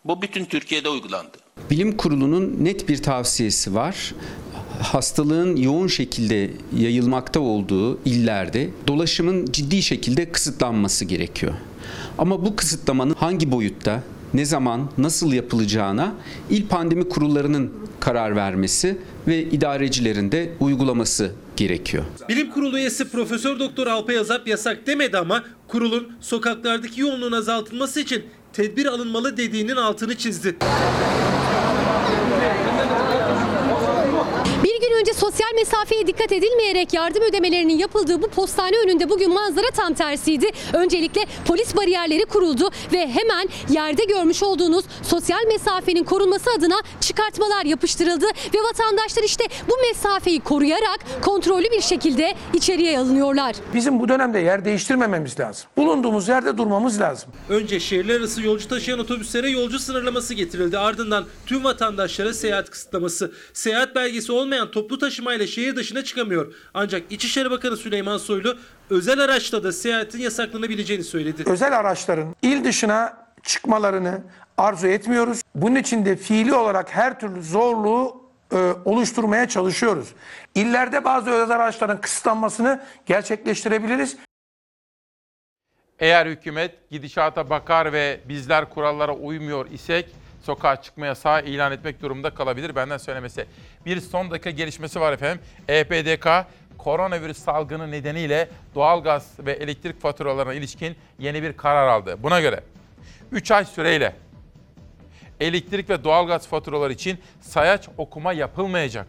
Bu 0.05 0.21
bütün 0.21 0.45
Türkiye'de 0.45 0.89
uygulandı. 0.89 1.37
Bilim 1.69 1.97
Kurulu'nun 1.97 2.55
net 2.65 2.89
bir 2.89 3.03
tavsiyesi 3.03 3.75
var. 3.75 4.13
Hastalığın 4.81 5.55
yoğun 5.55 5.87
şekilde 5.87 6.51
yayılmakta 6.77 7.39
olduğu 7.39 7.99
illerde 8.05 8.69
dolaşımın 8.87 9.45
ciddi 9.51 9.83
şekilde 9.83 10.31
kısıtlanması 10.31 11.05
gerekiyor. 11.05 11.53
Ama 12.17 12.45
bu 12.45 12.55
kısıtlamanın 12.55 13.13
hangi 13.13 13.51
boyutta, 13.51 14.03
ne 14.33 14.45
zaman, 14.45 14.89
nasıl 14.97 15.33
yapılacağına 15.33 16.13
il 16.49 16.67
pandemi 16.67 17.09
kurullarının 17.09 17.73
karar 17.99 18.35
vermesi 18.35 18.97
ve 19.27 19.43
idarecilerin 19.43 20.31
de 20.31 20.53
uygulaması 20.59 21.31
gerekiyor. 21.55 22.03
Bilim 22.29 22.51
Kurulu 22.51 22.77
üyesi 22.77 23.09
Profesör 23.09 23.59
Doktor 23.59 23.87
Alpay 23.87 24.19
Azap 24.19 24.47
yasak 24.47 24.87
demedi 24.87 25.17
ama 25.17 25.43
kurulun 25.67 26.11
sokaklardaki 26.21 27.01
yoğunluğun 27.01 27.31
azaltılması 27.31 27.99
için 27.99 28.23
tedbir 28.53 28.85
alınmalı 28.85 29.37
dediğinin 29.37 29.75
altını 29.75 30.15
çizdi. 30.15 30.55
Önce 35.07 35.19
sosyal 35.19 35.53
mesafeye 35.55 36.07
dikkat 36.07 36.31
edilmeyerek 36.31 36.93
yardım 36.93 37.23
ödemelerinin 37.23 37.77
yapıldığı 37.77 38.21
bu 38.21 38.27
postane 38.27 38.77
önünde 38.85 39.09
bugün 39.09 39.33
manzara 39.33 39.71
tam 39.71 39.93
tersiydi. 39.93 40.49
Öncelikle 40.73 41.25
polis 41.45 41.75
bariyerleri 41.75 42.25
kuruldu 42.25 42.69
ve 42.93 43.07
hemen 43.07 43.47
yerde 43.69 44.03
görmüş 44.03 44.43
olduğunuz 44.43 44.85
sosyal 45.03 45.45
mesafenin 45.47 46.03
korunması 46.03 46.49
adına 46.57 46.75
çıkartmalar 47.01 47.65
yapıştırıldı 47.65 48.25
ve 48.25 48.57
vatandaşlar 48.69 49.23
işte 49.23 49.43
bu 49.69 49.73
mesafeyi 49.87 50.39
koruyarak 50.39 50.99
kontrollü 51.21 51.71
bir 51.71 51.81
şekilde 51.81 52.35
içeriye 52.53 52.99
alınıyorlar. 52.99 53.55
Bizim 53.73 53.99
bu 53.99 54.09
dönemde 54.09 54.39
yer 54.39 54.65
değiştirmememiz 54.65 55.39
lazım. 55.39 55.69
Bulunduğumuz 55.77 56.27
yerde 56.27 56.57
durmamız 56.57 56.99
lazım. 56.99 57.29
Önce 57.49 57.79
şehirler 57.79 58.19
arası 58.19 58.41
yolcu 58.41 58.67
taşıyan 58.67 58.99
otobüslere 58.99 59.49
yolcu 59.49 59.79
sınırlaması 59.79 60.33
getirildi. 60.33 60.77
Ardından 60.77 61.25
tüm 61.45 61.63
vatandaşlara 61.63 62.33
seyahat 62.33 62.69
kısıtlaması. 62.69 63.31
Seyahat 63.53 63.95
belgesi 63.95 64.31
olmayan 64.31 64.71
toplu 64.71 64.96
taşımayla 64.97 65.47
şehir 65.47 65.75
dışına 65.75 66.03
çıkamıyor. 66.03 66.53
Ancak 66.73 67.11
İçişleri 67.11 67.51
Bakanı 67.51 67.77
Süleyman 67.77 68.17
Soylu 68.17 68.57
özel 68.89 69.19
araçla 69.19 69.63
da 69.63 69.71
seyahatin 69.71 70.19
yasaklanabileceğini 70.19 71.03
söyledi. 71.03 71.43
Özel 71.45 71.79
araçların 71.79 72.35
il 72.41 72.63
dışına 72.63 73.27
çıkmalarını 73.43 74.23
arzu 74.57 74.87
etmiyoruz. 74.87 75.41
Bunun 75.55 75.75
için 75.75 76.05
de 76.05 76.15
fiili 76.15 76.53
olarak 76.53 76.95
her 76.95 77.19
türlü 77.19 77.43
zorluğu 77.43 78.23
e, 78.51 78.73
oluşturmaya 78.85 79.49
çalışıyoruz. 79.49 80.13
İllerde 80.55 81.05
bazı 81.05 81.29
özel 81.29 81.55
araçların 81.55 82.01
kısıtlanmasını 82.01 82.83
gerçekleştirebiliriz. 83.05 84.17
Eğer 85.99 86.25
hükümet 86.25 86.89
gidişata 86.89 87.49
bakar 87.49 87.93
ve 87.93 88.19
bizler 88.29 88.69
kurallara 88.69 89.15
uymuyor 89.15 89.71
isek 89.71 90.15
sokağa 90.47 90.81
çıkma 90.81 91.05
yasağı 91.05 91.45
ilan 91.45 91.71
etmek 91.71 92.01
durumunda 92.01 92.29
kalabilir 92.29 92.75
benden 92.75 92.97
söylemesi. 92.97 93.45
Bir 93.85 94.01
son 94.01 94.31
dakika 94.31 94.49
gelişmesi 94.49 94.99
var 94.99 95.13
efendim. 95.13 95.41
EPDK 95.67 96.27
koronavirüs 96.77 97.37
salgını 97.37 97.91
nedeniyle 97.91 98.49
doğalgaz 98.75 99.33
ve 99.39 99.51
elektrik 99.51 100.01
faturalarına 100.01 100.53
ilişkin 100.53 100.95
yeni 101.19 101.43
bir 101.43 101.53
karar 101.53 101.87
aldı. 101.87 102.17
Buna 102.23 102.41
göre 102.41 102.63
3 103.31 103.51
ay 103.51 103.65
süreyle 103.65 104.15
elektrik 105.39 105.89
ve 105.89 106.03
doğalgaz 106.03 106.47
faturaları 106.47 106.93
için 106.93 107.19
sayaç 107.41 107.89
okuma 107.97 108.33
yapılmayacak. 108.33 109.07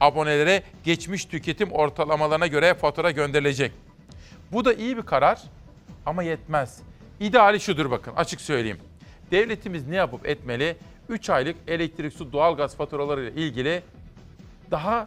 Abonelere 0.00 0.62
geçmiş 0.84 1.24
tüketim 1.24 1.72
ortalamalarına 1.72 2.46
göre 2.46 2.74
fatura 2.74 3.10
gönderilecek. 3.10 3.72
Bu 4.52 4.64
da 4.64 4.72
iyi 4.72 4.96
bir 4.96 5.02
karar 5.02 5.42
ama 6.06 6.22
yetmez. 6.22 6.78
İdeali 7.20 7.60
şudur 7.60 7.90
bakın 7.90 8.12
açık 8.16 8.40
söyleyeyim. 8.40 8.78
Devletimiz 9.30 9.88
ne 9.88 9.96
yapıp 9.96 10.26
etmeli? 10.26 10.76
3 11.08 11.30
aylık 11.30 11.56
elektrik, 11.66 12.12
su, 12.12 12.32
doğalgaz 12.32 12.76
faturaları 12.76 13.22
ile 13.22 13.32
ilgili 13.32 13.82
daha 14.70 15.06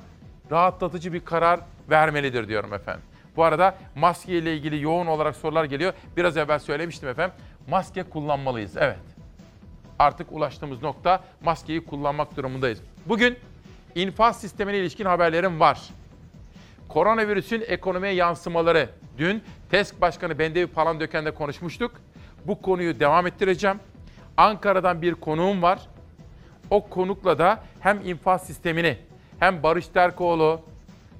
rahatlatıcı 0.51 1.13
bir 1.13 1.19
karar 1.19 1.59
vermelidir 1.89 2.47
diyorum 2.47 2.73
efendim. 2.73 3.03
Bu 3.35 3.43
arada 3.43 3.77
maske 3.95 4.37
ile 4.37 4.53
ilgili 4.57 4.81
yoğun 4.81 5.07
olarak 5.07 5.35
sorular 5.35 5.65
geliyor. 5.65 5.93
Biraz 6.17 6.37
evvel 6.37 6.59
söylemiştim 6.59 7.09
efendim. 7.09 7.35
Maske 7.67 8.03
kullanmalıyız. 8.03 8.77
Evet. 8.77 8.97
Artık 9.99 10.31
ulaştığımız 10.31 10.81
nokta 10.81 11.23
maskeyi 11.41 11.85
kullanmak 11.85 12.37
durumundayız. 12.37 12.79
Bugün 13.05 13.37
infaz 13.95 14.41
sistemine 14.41 14.77
ilişkin 14.77 15.05
haberlerim 15.05 15.59
var. 15.59 15.81
Koronavirüsün 16.87 17.63
ekonomiye 17.67 18.13
yansımaları. 18.13 18.89
Dün 19.17 19.43
TESK 19.71 20.01
Başkanı 20.01 20.39
Bendevi 20.39 20.67
Palandöken'de 20.67 21.31
konuşmuştuk. 21.31 21.91
Bu 22.45 22.61
konuyu 22.61 22.99
devam 22.99 23.27
ettireceğim. 23.27 23.79
Ankara'dan 24.37 25.01
bir 25.01 25.13
konuğum 25.13 25.61
var. 25.61 25.79
O 26.69 26.89
konukla 26.89 27.37
da 27.37 27.63
hem 27.79 28.01
infaz 28.05 28.47
sistemini 28.47 28.97
hem 29.39 29.63
Barış 29.63 29.87
Terkoğlu, 29.87 30.61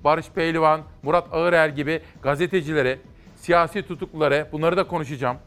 Barış 0.04 0.30
Pehlivan, 0.30 0.82
Murat 1.04 1.34
Ağırel 1.34 1.76
gibi 1.76 2.02
gazetecileri, 2.22 3.00
siyasi 3.36 3.82
tutukluları 3.88 4.48
bunları 4.52 4.78
da 4.78 4.88
konuşacağım. 4.88 5.38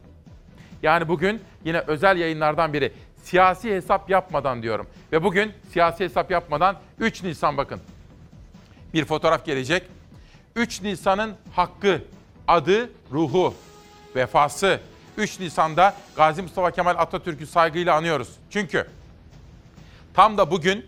Yani 0.83 1.09
bugün 1.09 1.40
yine 1.64 1.80
özel 1.80 2.16
yayınlardan 2.16 2.72
biri. 2.72 2.92
Siyasi 3.22 3.74
hesap 3.74 4.11
yapmadan 4.11 4.62
diyorum. 4.62 4.87
Ve 5.12 5.22
bugün 5.22 5.52
siyasi 5.72 6.04
hesap 6.04 6.30
yapmadan 6.30 6.76
3 6.98 7.22
Nisan 7.22 7.56
bakın. 7.56 7.80
Bir 8.94 9.04
fotoğraf 9.04 9.44
gelecek. 9.44 9.83
3 10.56 10.83
Nisan'ın 10.83 11.35
hakkı, 11.54 12.02
adı, 12.48 12.90
ruhu, 13.12 13.54
vefası. 14.16 14.80
3 15.20 15.40
Nisan'da 15.40 15.94
Gazi 16.16 16.42
Mustafa 16.42 16.70
Kemal 16.70 16.94
Atatürk'ü 16.98 17.46
saygıyla 17.46 17.96
anıyoruz. 17.96 18.28
Çünkü 18.50 18.87
tam 20.14 20.38
da 20.38 20.50
bugün 20.50 20.87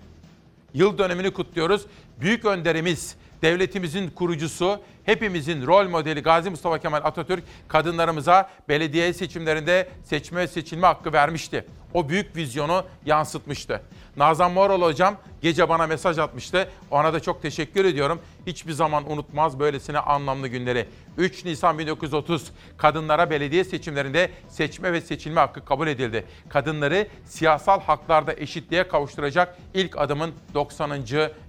yıl 0.75 0.99
dönümünü 0.99 1.33
kutluyoruz. 1.33 1.87
Büyük 2.21 2.45
önderimiz, 2.45 3.17
devletimizin 3.43 4.11
kurucusu, 4.11 4.81
hepimizin 5.05 5.67
rol 5.67 5.89
modeli 5.89 6.23
Gazi 6.23 6.51
Mustafa 6.51 6.79
Kemal 6.79 7.01
Atatürk 7.05 7.45
kadınlarımıza 7.69 8.51
belediye 8.69 9.13
seçimlerinde 9.13 9.89
seçme 10.05 10.41
ve 10.41 10.47
seçilme 10.49 10.87
hakkı 10.87 11.13
vermişti. 11.13 11.65
O 11.95 12.09
büyük 12.09 12.37
vizyonu 12.37 12.85
yansıtmıştı. 13.07 13.83
Nazan 14.17 14.53
Moral 14.53 14.83
hocam 14.83 15.17
gece 15.43 15.69
bana 15.69 15.87
mesaj 15.87 16.19
atmıştı. 16.19 16.69
Ona 16.91 17.13
da 17.13 17.21
çok 17.21 17.43
teşekkür 17.43 17.85
ediyorum. 17.85 18.21
Hiçbir 18.47 18.73
zaman 18.73 19.13
unutmaz 19.13 19.59
böylesine 19.59 19.99
anlamlı 19.99 20.49
günleri. 20.49 20.89
3 21.19 21.45
Nisan 21.45 21.79
1930 21.79 22.53
kadınlara 22.77 23.31
belediye 23.31 23.65
seçimlerinde 23.65 24.31
seçme 24.49 24.93
ve 24.93 25.01
seçilme 25.01 25.41
hakkı 25.41 25.65
kabul 25.65 25.87
edildi. 25.87 26.25
Kadınları 26.49 27.09
siyasal 27.25 27.81
haklarda 27.81 28.33
eşitliğe 28.33 28.89
kavuşturacak 28.89 29.59
ilk 29.75 29.99
adımın 29.99 30.35
90. 30.55 31.01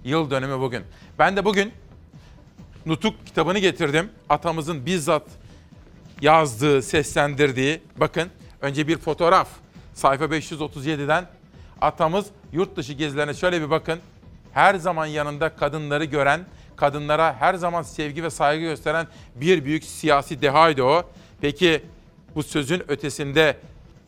yıl 0.04 0.30
dönümü 0.30 0.60
bugün. 0.60 0.84
Ben 1.18 1.36
de 1.36 1.44
bugün 1.44 1.72
Nutuk 2.86 3.26
kitabını 3.26 3.58
getirdim. 3.58 4.10
Atamızın 4.28 4.86
bizzat 4.86 5.22
yazdığı, 6.20 6.82
seslendirdiği. 6.82 7.82
Bakın 7.96 8.30
önce 8.60 8.88
bir 8.88 8.98
fotoğraf. 8.98 9.48
Sayfa 9.94 10.24
537'den 10.24 11.26
atamız 11.80 12.26
yurt 12.52 12.76
dışı 12.76 12.92
gezilerine 12.92 13.34
şöyle 13.34 13.62
bir 13.62 13.70
bakın. 13.70 13.98
Her 14.52 14.74
zaman 14.74 15.06
yanında 15.06 15.56
kadınları 15.56 16.04
gören, 16.04 16.46
kadınlara 16.76 17.36
her 17.40 17.54
zaman 17.54 17.82
sevgi 17.82 18.22
ve 18.22 18.30
saygı 18.30 18.62
gösteren 18.62 19.06
bir 19.34 19.64
büyük 19.64 19.84
siyasi 19.84 20.42
dehaydı 20.42 20.82
o. 20.82 21.04
Peki 21.40 21.82
bu 22.34 22.42
sözün 22.42 22.82
ötesinde 22.88 23.56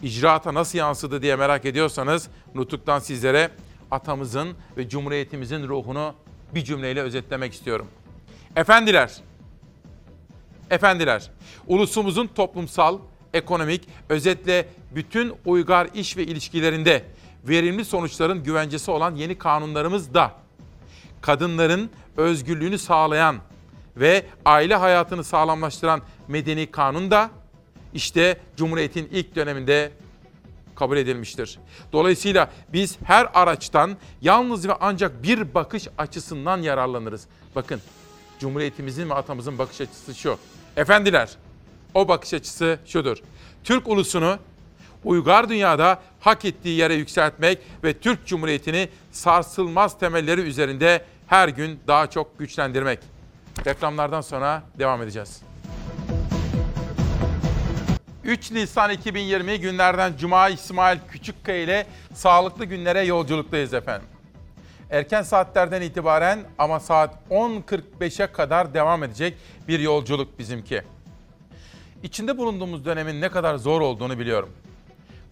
icraata 0.02 0.54
nasıl 0.54 0.78
yansıdı 0.78 1.22
diye 1.22 1.36
merak 1.36 1.64
ediyorsanız 1.64 2.28
Nutuk'tan 2.54 2.98
sizlere 2.98 3.50
atamızın 3.90 4.48
ve 4.76 4.88
cumhuriyetimizin 4.88 5.68
ruhunu 5.68 6.14
bir 6.54 6.64
cümleyle 6.64 7.00
özetlemek 7.00 7.52
istiyorum. 7.52 7.86
Efendiler, 8.56 9.12
efendiler, 10.70 11.30
ulusumuzun 11.66 12.26
toplumsal, 12.26 12.98
ekonomik, 13.34 13.88
özetle 14.08 14.68
bütün 14.94 15.34
uygar 15.44 15.88
iş 15.94 16.16
ve 16.16 16.24
ilişkilerinde 16.24 17.04
verimli 17.44 17.84
sonuçların 17.84 18.42
güvencesi 18.42 18.90
olan 18.90 19.14
yeni 19.14 19.38
kanunlarımız 19.38 20.14
da 20.14 20.32
kadınların 21.20 21.90
özgürlüğünü 22.16 22.78
sağlayan 22.78 23.36
ve 23.96 24.26
aile 24.44 24.74
hayatını 24.74 25.24
sağlamlaştıran 25.24 26.02
medeni 26.28 26.70
kanun 26.70 27.10
da 27.10 27.30
işte 27.94 28.40
Cumhuriyet'in 28.56 29.08
ilk 29.12 29.36
döneminde 29.36 29.90
kabul 30.74 30.96
edilmiştir. 30.96 31.58
Dolayısıyla 31.92 32.50
biz 32.72 32.98
her 33.04 33.28
araçtan 33.34 33.96
yalnız 34.22 34.68
ve 34.68 34.74
ancak 34.80 35.22
bir 35.22 35.54
bakış 35.54 35.88
açısından 35.98 36.62
yararlanırız. 36.62 37.26
Bakın 37.54 37.80
Cumhuriyetimizin 38.40 39.10
ve 39.10 39.14
atamızın 39.14 39.58
bakış 39.58 39.80
açısı 39.80 40.14
şu. 40.14 40.38
Efendiler, 40.76 41.30
o 41.94 42.08
bakış 42.08 42.34
açısı 42.34 42.78
şudur. 42.86 43.16
Türk 43.64 43.88
ulusunu 43.88 44.38
uygar 45.04 45.48
dünyada 45.48 46.00
hak 46.20 46.44
ettiği 46.44 46.78
yere 46.78 46.94
yükseltmek 46.94 47.58
ve 47.84 47.98
Türk 47.98 48.26
Cumhuriyeti'ni 48.26 48.88
sarsılmaz 49.12 49.98
temelleri 49.98 50.40
üzerinde 50.40 51.04
her 51.26 51.48
gün 51.48 51.80
daha 51.86 52.10
çok 52.10 52.38
güçlendirmek. 52.38 52.98
Reklamlardan 53.66 54.20
sonra 54.20 54.62
devam 54.78 55.02
edeceğiz. 55.02 55.42
3 58.24 58.50
Nisan 58.50 58.90
2020 58.90 59.60
günlerden 59.60 60.12
Cuma 60.18 60.48
İsmail 60.48 60.98
Küçükkaya 61.10 61.62
ile 61.62 61.86
sağlıklı 62.14 62.64
günlere 62.64 63.02
yolculuktayız 63.02 63.74
efendim. 63.74 64.08
Erken 64.90 65.22
saatlerden 65.22 65.82
itibaren 65.82 66.44
ama 66.58 66.80
saat 66.80 67.14
10.45'e 67.30 68.26
kadar 68.26 68.74
devam 68.74 69.02
edecek 69.02 69.34
bir 69.68 69.80
yolculuk 69.80 70.38
bizimki. 70.38 70.82
İçinde 72.02 72.38
bulunduğumuz 72.38 72.84
dönemin 72.84 73.20
ne 73.20 73.28
kadar 73.28 73.56
zor 73.56 73.80
olduğunu 73.80 74.18
biliyorum. 74.18 74.50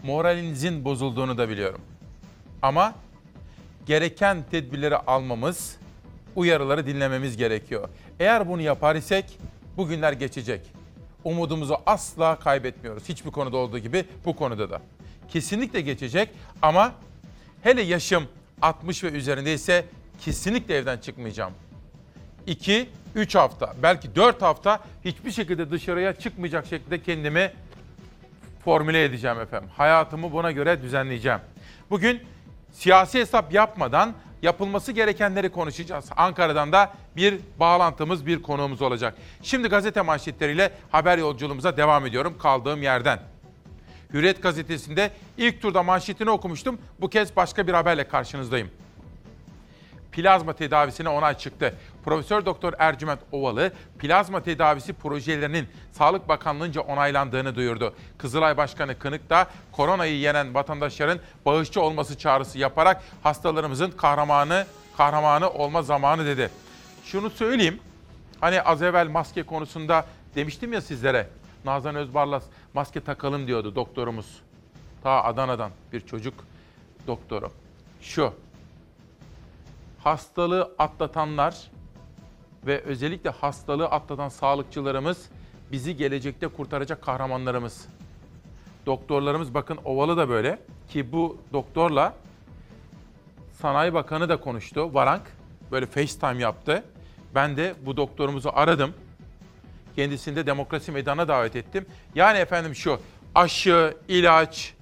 Moralinizin 0.02 0.84
bozulduğunu 0.84 1.38
da 1.38 1.48
biliyorum. 1.48 1.80
Ama 2.62 2.94
gereken 3.86 4.44
tedbirleri 4.50 4.96
almamız, 4.96 5.76
uyarıları 6.36 6.86
dinlememiz 6.86 7.36
gerekiyor. 7.36 7.88
Eğer 8.20 8.48
bunu 8.48 8.62
yapar 8.62 8.96
isek 8.96 9.38
bu 9.76 9.88
günler 9.88 10.12
geçecek. 10.12 10.60
Umudumuzu 11.24 11.76
asla 11.86 12.38
kaybetmiyoruz. 12.38 13.08
Hiçbir 13.08 13.30
konuda 13.30 13.56
olduğu 13.56 13.78
gibi 13.78 14.04
bu 14.24 14.36
konuda 14.36 14.70
da. 14.70 14.80
Kesinlikle 15.28 15.80
geçecek 15.80 16.28
ama 16.62 16.92
hele 17.62 17.82
yaşım 17.82 18.24
60 18.64 19.04
ve 19.04 19.08
üzerindeyse 19.08 19.84
kesinlikle 20.20 20.76
evden 20.76 20.98
çıkmayacağım. 20.98 21.52
2, 22.46 22.88
3 23.14 23.34
hafta, 23.34 23.74
belki 23.82 24.16
4 24.16 24.42
hafta 24.42 24.80
hiçbir 25.04 25.30
şekilde 25.30 25.70
dışarıya 25.70 26.12
çıkmayacak 26.12 26.66
şekilde 26.66 27.02
kendimi 27.02 27.52
formüle 28.64 29.04
edeceğim 29.04 29.40
efendim. 29.40 29.70
Hayatımı 29.76 30.32
buna 30.32 30.52
göre 30.52 30.82
düzenleyeceğim. 30.82 31.38
Bugün 31.90 32.20
siyasi 32.72 33.20
hesap 33.20 33.52
yapmadan 33.52 34.14
yapılması 34.42 34.92
gerekenleri 34.92 35.52
konuşacağız. 35.52 36.04
Ankara'dan 36.16 36.72
da 36.72 36.92
bir 37.16 37.38
bağlantımız, 37.60 38.26
bir 38.26 38.42
konuğumuz 38.42 38.82
olacak. 38.82 39.14
Şimdi 39.42 39.68
gazete 39.68 40.00
manşetleriyle 40.00 40.72
haber 40.90 41.18
yolculuğumuza 41.18 41.76
devam 41.76 42.06
ediyorum 42.06 42.38
kaldığım 42.38 42.82
yerden. 42.82 43.33
Hürriyet 44.14 44.42
gazetesinde 44.42 45.10
ilk 45.38 45.62
turda 45.62 45.82
manşetini 45.82 46.30
okumuştum. 46.30 46.78
Bu 47.00 47.10
kez 47.10 47.36
başka 47.36 47.66
bir 47.66 47.72
haberle 47.72 48.08
karşınızdayım. 48.08 48.70
Plazma 50.12 50.52
tedavisine 50.52 51.08
onay 51.08 51.38
çıktı. 51.38 51.74
Profesör 52.04 52.46
Doktor 52.46 52.72
Ercüment 52.78 53.20
Ovalı 53.32 53.72
plazma 53.98 54.42
tedavisi 54.42 54.92
projelerinin 54.92 55.68
Sağlık 55.92 56.28
Bakanlığı'nca 56.28 56.80
onaylandığını 56.80 57.54
duyurdu. 57.54 57.94
Kızılay 58.18 58.56
Başkanı 58.56 58.98
Kınık 58.98 59.30
da 59.30 59.46
koronayı 59.72 60.18
yenen 60.18 60.54
vatandaşların 60.54 61.18
bağışçı 61.46 61.80
olması 61.80 62.18
çağrısı 62.18 62.58
yaparak 62.58 63.02
hastalarımızın 63.22 63.90
kahramanı 63.90 64.66
kahramanı 64.96 65.50
olma 65.50 65.82
zamanı 65.82 66.26
dedi. 66.26 66.50
Şunu 67.04 67.30
söyleyeyim. 67.30 67.80
Hani 68.40 68.62
az 68.62 68.82
evvel 68.82 69.08
maske 69.08 69.42
konusunda 69.42 70.06
demiştim 70.34 70.72
ya 70.72 70.80
sizlere. 70.80 71.28
Nazan 71.64 71.96
Özbarlas 71.96 72.44
maske 72.74 73.00
takalım 73.00 73.46
diyordu 73.46 73.74
doktorumuz. 73.74 74.42
Ta 75.02 75.24
Adana'dan 75.24 75.70
bir 75.92 76.00
çocuk 76.00 76.34
doktoru. 77.06 77.50
Şu. 78.00 78.32
Hastalığı 79.98 80.74
atlatanlar 80.78 81.70
ve 82.66 82.80
özellikle 82.80 83.30
hastalığı 83.30 83.86
atlatan 83.86 84.28
sağlıkçılarımız 84.28 85.28
bizi 85.72 85.96
gelecekte 85.96 86.48
kurtaracak 86.48 87.02
kahramanlarımız. 87.02 87.88
Doktorlarımız 88.86 89.54
bakın 89.54 89.78
Ovalı 89.84 90.16
da 90.16 90.28
böyle 90.28 90.58
ki 90.88 91.12
bu 91.12 91.38
doktorla 91.52 92.14
Sanayi 93.52 93.94
Bakanı 93.94 94.28
da 94.28 94.40
konuştu. 94.40 94.94
Varank 94.94 95.22
böyle 95.70 95.86
FaceTime 95.86 96.42
yaptı. 96.42 96.84
Ben 97.34 97.56
de 97.56 97.74
bu 97.86 97.96
doktorumuzu 97.96 98.50
aradım. 98.54 98.94
Kendisini 99.96 100.36
de 100.36 100.46
demokrasi 100.46 100.92
meydana 100.92 101.28
davet 101.28 101.56
ettim. 101.56 101.86
Yani 102.14 102.38
efendim 102.38 102.74
şu 102.74 103.00
aşı, 103.34 103.96
ilaç, 104.08 104.74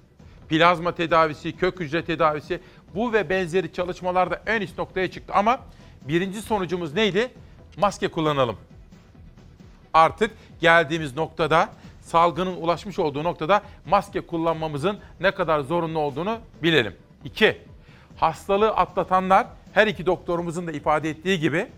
plazma 0.48 0.94
tedavisi, 0.94 1.56
kök 1.56 1.80
hücre 1.80 2.04
tedavisi 2.04 2.60
Bu 2.94 3.12
ve 3.12 3.28
benzeri 3.28 3.72
çalışmalarda 3.72 4.42
en 4.46 4.60
üst 4.60 4.78
noktaya 4.78 5.10
çıktı. 5.10 5.32
Ama 5.36 5.60
birinci 6.08 6.42
sonucumuz 6.42 6.94
neydi? 6.94 7.30
Maske 7.76 8.08
kullanalım. 8.08 8.56
Artık 9.94 10.30
geldiğimiz 10.60 11.16
noktada 11.16 11.68
salgının 12.00 12.56
ulaşmış 12.56 12.98
olduğu 12.98 13.24
noktada 13.24 13.62
maske 13.86 14.20
kullanmamızın 14.20 14.98
ne 15.20 15.30
kadar 15.30 15.60
zorunlu 15.60 15.98
olduğunu 15.98 16.38
bilelim. 16.62 16.96
2. 17.24 17.58
Hastalığı 18.16 18.70
atlatanlar 18.70 19.46
her 19.72 19.86
iki 19.86 20.06
doktorumuzun 20.06 20.66
da 20.66 20.72
ifade 20.72 21.10
ettiği 21.10 21.40
gibi 21.40 21.68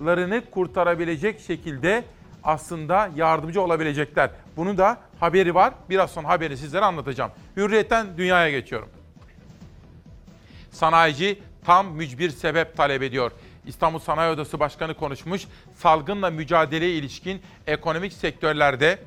başkalarını 0.00 0.42
kurtarabilecek 0.50 1.40
şekilde 1.40 2.04
aslında 2.44 3.10
yardımcı 3.16 3.62
olabilecekler. 3.62 4.30
Bunun 4.56 4.78
da 4.78 4.98
haberi 5.20 5.54
var. 5.54 5.74
Biraz 5.90 6.10
sonra 6.10 6.28
haberini 6.28 6.56
sizlere 6.56 6.84
anlatacağım. 6.84 7.30
Hürriyetten 7.56 8.18
dünyaya 8.18 8.50
geçiyorum. 8.50 8.88
Sanayici 10.70 11.38
tam 11.64 11.86
mücbir 11.86 12.30
sebep 12.30 12.76
talep 12.76 13.02
ediyor. 13.02 13.32
İstanbul 13.66 13.98
Sanayi 13.98 14.32
Odası 14.32 14.60
Başkanı 14.60 14.94
konuşmuş. 14.94 15.46
Salgınla 15.76 16.30
mücadeleye 16.30 16.94
ilişkin 16.94 17.42
ekonomik 17.66 18.12
sektörlerde 18.12 18.98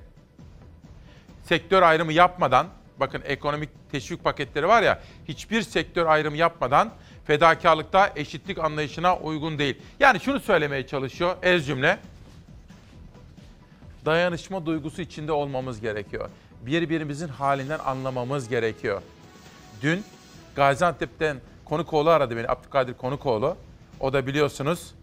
sektör 1.44 1.82
ayrımı 1.82 2.14
yapmadan, 2.14 2.68
bakın 3.00 3.22
ekonomik 3.26 3.70
teşvik 3.92 4.24
paketleri 4.24 4.68
var 4.68 4.82
ya, 4.82 5.02
hiçbir 5.28 5.62
sektör 5.62 6.06
ayrımı 6.06 6.38
yapmadan 6.38 6.94
fedakarlıkta 7.26 8.12
eşitlik 8.16 8.60
anlayışına 8.60 9.18
uygun 9.18 9.60
değil. 9.60 9.82
Yani 10.00 10.20
şunu 10.20 10.40
söylemeye 10.40 10.88
çalışıyor 10.88 11.36
ez 11.42 11.66
cümle. 11.66 12.00
Dayanışma 14.06 14.66
duygusu 14.66 15.02
içinde 15.02 15.32
olmamız 15.32 15.82
gerekiyor. 15.82 16.30
Birbirimizin 16.62 17.28
halinden 17.28 17.80
anlamamız 17.80 18.50
gerekiyor. 18.50 19.02
Dün 19.82 20.04
Gaziantep'ten 20.56 21.38
Konukoğlu 21.66 22.10
aradı 22.10 22.38
beni, 22.38 22.48
Abdülkadir 22.48 22.94
Konukoğlu. 22.94 23.58
O 24.00 24.14
da 24.14 24.28
biliyorsunuz 24.28 24.94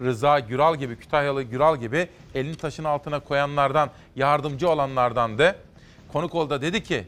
Rıza 0.00 0.40
Güral 0.40 0.76
gibi, 0.76 0.96
Kütahyalı 0.96 1.42
Güral 1.42 1.76
gibi 1.76 2.08
elini 2.34 2.56
taşın 2.56 2.84
altına 2.84 3.20
koyanlardan, 3.20 3.90
yardımcı 4.16 4.70
olanlardandı. 4.70 5.56
Konukoğlu 6.12 6.50
da 6.50 6.62
dedi 6.62 6.82
ki, 6.82 7.06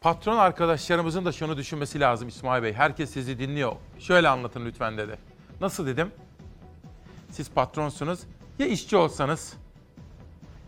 patron 0.00 0.36
arkadaşlarımızın 0.36 1.24
da 1.24 1.32
şunu 1.32 1.56
düşünmesi 1.56 2.00
lazım 2.00 2.28
İsmail 2.28 2.62
Bey. 2.62 2.72
Herkes 2.72 3.10
sizi 3.10 3.38
dinliyor. 3.38 3.72
Şöyle 3.98 4.28
anlatın 4.28 4.66
lütfen 4.66 4.98
dedi. 4.98 5.18
Nasıl 5.60 5.86
dedim? 5.86 6.10
Siz 7.30 7.50
patronsunuz. 7.50 8.20
Ya 8.58 8.66
işçi 8.66 8.96
olsanız, 8.96 9.52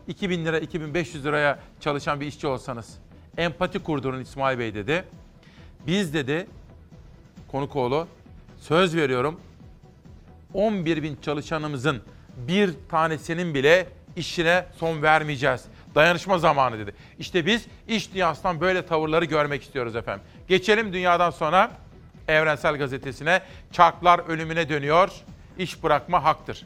2000 0.07 0.45
lira, 0.45 0.59
2500 0.59 1.25
liraya 1.25 1.59
çalışan 1.79 2.21
bir 2.21 2.27
işçi 2.27 2.47
olsanız, 2.47 2.97
empati 3.37 3.79
kurdurun 3.79 4.21
İsmail 4.21 4.59
Bey 4.59 4.75
dedi. 4.75 5.05
Biz 5.87 6.13
dedi, 6.13 6.47
Konukoğlu, 7.51 8.07
söz 8.57 8.95
veriyorum 8.95 9.39
11 10.53 11.03
bin 11.03 11.17
çalışanımızın 11.21 12.01
bir 12.37 12.73
tanesinin 12.89 13.53
bile 13.53 13.87
işine 14.15 14.65
son 14.77 15.01
vermeyeceğiz. 15.01 15.65
Dayanışma 15.95 16.37
zamanı 16.37 16.79
dedi. 16.79 16.93
İşte 17.19 17.45
biz 17.45 17.65
iş 17.87 18.13
dünyasından 18.13 18.61
böyle 18.61 18.85
tavırları 18.85 19.25
görmek 19.25 19.63
istiyoruz 19.63 19.95
efendim. 19.95 20.25
Geçelim 20.47 20.93
dünyadan 20.93 21.29
sonra 21.29 21.71
Evrensel 22.27 22.77
Gazetesi'ne. 22.77 23.41
Çarklar 23.71 24.19
ölümüne 24.19 24.69
dönüyor. 24.69 25.09
İş 25.57 25.83
bırakma 25.83 26.23
haktır. 26.23 26.65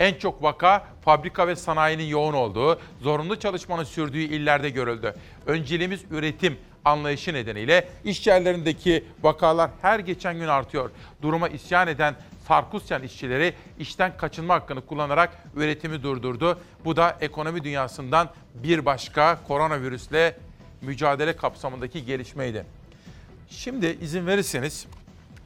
En 0.00 0.14
çok 0.14 0.42
vaka 0.42 0.84
fabrika 1.04 1.48
ve 1.48 1.56
sanayinin 1.56 2.04
yoğun 2.04 2.32
olduğu, 2.32 2.80
zorunlu 3.00 3.38
çalışmanın 3.40 3.84
sürdüğü 3.84 4.18
illerde 4.18 4.70
görüldü. 4.70 5.14
Önceliğimiz 5.46 6.04
üretim 6.10 6.56
anlayışı 6.84 7.34
nedeniyle 7.34 7.88
iş 8.04 8.26
yerlerindeki 8.26 9.04
vakalar 9.22 9.70
her 9.82 9.98
geçen 9.98 10.34
gün 10.38 10.48
artıyor. 10.48 10.90
Duruma 11.22 11.48
isyan 11.48 11.88
eden 11.88 12.14
Sarkusyan 12.48 13.02
işçileri 13.02 13.54
işten 13.78 14.16
kaçınma 14.16 14.54
hakkını 14.54 14.86
kullanarak 14.86 15.44
üretimi 15.56 16.02
durdurdu. 16.02 16.58
Bu 16.84 16.96
da 16.96 17.16
ekonomi 17.20 17.64
dünyasından 17.64 18.30
bir 18.54 18.84
başka 18.84 19.38
koronavirüsle 19.48 20.36
mücadele 20.80 21.36
kapsamındaki 21.36 22.04
gelişmeydi. 22.04 22.66
Şimdi 23.48 23.86
izin 23.86 24.26
verirseniz 24.26 24.86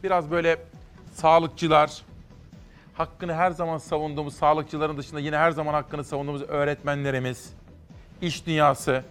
biraz 0.02 0.30
böyle 0.30 0.58
sağlıkçılar, 1.12 2.02
hakkını 2.94 3.34
her 3.34 3.50
zaman 3.50 3.78
savunduğumuz 3.78 4.34
sağlıkçıların 4.34 4.96
dışında 4.96 5.20
yine 5.20 5.36
her 5.36 5.50
zaman 5.50 5.74
hakkını 5.74 6.04
savunduğumuz 6.04 6.42
öğretmenlerimiz, 6.42 7.52
iş 8.22 8.46
dünyası. 8.46 9.04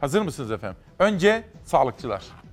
Hazır 0.00 0.22
mısınız 0.22 0.50
efendim? 0.50 0.78
Önce 0.98 1.44
sağlıkçılar. 1.64 2.43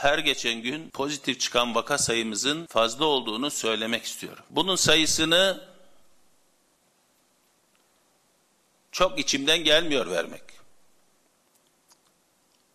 Her 0.00 0.18
geçen 0.18 0.62
gün 0.62 0.90
pozitif 0.90 1.40
çıkan 1.40 1.74
vaka 1.74 1.98
sayımızın 1.98 2.66
fazla 2.66 3.04
olduğunu 3.04 3.50
söylemek 3.50 4.04
istiyorum. 4.04 4.44
Bunun 4.50 4.76
sayısını 4.76 5.68
çok 8.92 9.18
içimden 9.18 9.64
gelmiyor 9.64 10.10
vermek. 10.10 10.42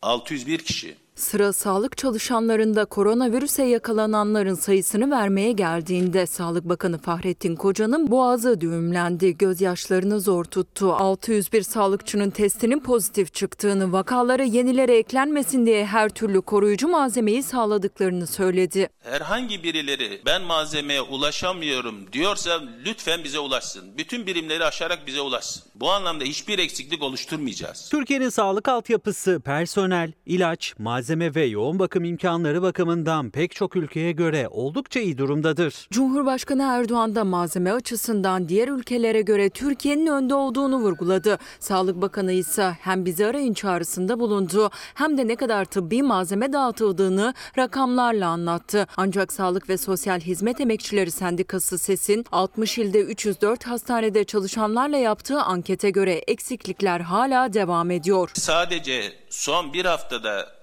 601 0.02 0.60
kişi. 0.66 0.98
Sıra 1.16 1.54
sağlık 1.54 1.98
çalışanlarında 1.98 2.86
koronavirüse 2.86 3.64
yakalananların 3.64 4.54
sayısını 4.56 5.12
vermeye 5.12 5.52
geldiğinde 5.52 6.28
Sağlık 6.28 6.70
Bakanı 6.70 6.98
Fahrettin 6.98 7.56
Koca'nın 7.56 8.12
boğazı 8.12 8.62
düğümlendi, 8.62 9.38
gözyaşlarını 9.38 10.20
zor 10.20 10.46
tuttu. 10.46 10.94
601 10.94 11.62
sağlıkçının 11.62 12.30
testinin 12.30 12.80
pozitif 12.80 13.34
çıktığını, 13.34 13.92
vakalara 13.92 14.44
yenileri 14.44 14.92
eklenmesin 14.92 15.66
diye 15.66 15.86
her 15.86 16.10
türlü 16.10 16.42
koruyucu 16.42 16.88
malzemeyi 16.88 17.44
sağladıklarını 17.44 18.28
söyledi. 18.28 18.90
Herhangi 19.00 19.64
birileri 19.64 20.22
ben 20.26 20.42
malzemeye 20.42 21.02
ulaşamıyorum 21.02 22.14
diyorsa 22.14 22.62
lütfen 22.86 23.24
bize 23.24 23.40
ulaşsın. 23.40 23.98
Bütün 23.98 24.28
birimleri 24.28 24.66
aşarak 24.66 25.08
bize 25.08 25.22
ulaşsın. 25.22 25.64
Bu 25.76 25.92
anlamda 25.92 26.24
hiçbir 26.24 26.60
eksiklik 26.60 27.04
oluşturmayacağız. 27.04 27.90
Türkiye'nin 27.92 28.30
sağlık 28.30 28.68
altyapısı, 28.68 29.42
personel, 29.46 30.12
ilaç, 30.26 30.74
malzeme 30.80 31.05
ve 31.10 31.46
yoğun 31.46 31.80
bakım 31.80 32.04
imkanları 32.04 32.62
bakımından 32.62 33.30
pek 33.30 33.56
çok 33.56 33.76
ülkeye 33.76 34.12
göre 34.12 34.48
oldukça 34.52 35.00
iyi 35.00 35.18
durumdadır. 35.18 35.88
Cumhurbaşkanı 35.92 36.64
Erdoğan 36.64 37.16
da 37.16 37.24
malzeme 37.24 37.72
açısından 37.72 38.50
diğer 38.50 38.68
ülkelere 38.68 39.22
göre 39.22 39.50
Türkiye'nin 39.50 40.08
önde 40.08 40.36
olduğunu 40.36 40.78
vurguladı. 40.78 41.38
Sağlık 41.60 42.02
Bakanı 42.02 42.32
ise 42.32 42.78
hem 42.82 43.06
bizi 43.06 43.26
arayın 43.26 43.54
çağrısında 43.54 44.20
bulundu 44.20 44.70
hem 44.94 45.18
de 45.18 45.28
ne 45.28 45.36
kadar 45.36 45.66
tıbbi 45.66 46.04
malzeme 46.04 46.54
dağıtıldığını 46.54 47.34
rakamlarla 47.58 48.28
anlattı. 48.28 48.88
Ancak 48.98 49.34
Sağlık 49.34 49.70
ve 49.70 49.78
Sosyal 49.78 50.20
Hizmet 50.20 50.62
Emekçileri 50.62 51.12
Sendikası 51.12 51.78
SES'in 51.78 52.26
60 52.32 52.78
ilde 52.78 53.00
304 53.00 53.68
hastanede 53.68 54.24
çalışanlarla 54.24 54.98
yaptığı 54.98 55.42
ankete 55.42 55.90
göre 55.90 56.14
eksiklikler 56.14 57.00
hala 57.00 57.54
devam 57.54 57.92
ediyor. 57.92 58.32
Sadece 58.34 59.14
son 59.30 59.74
bir 59.74 59.86
haftada 59.86 60.55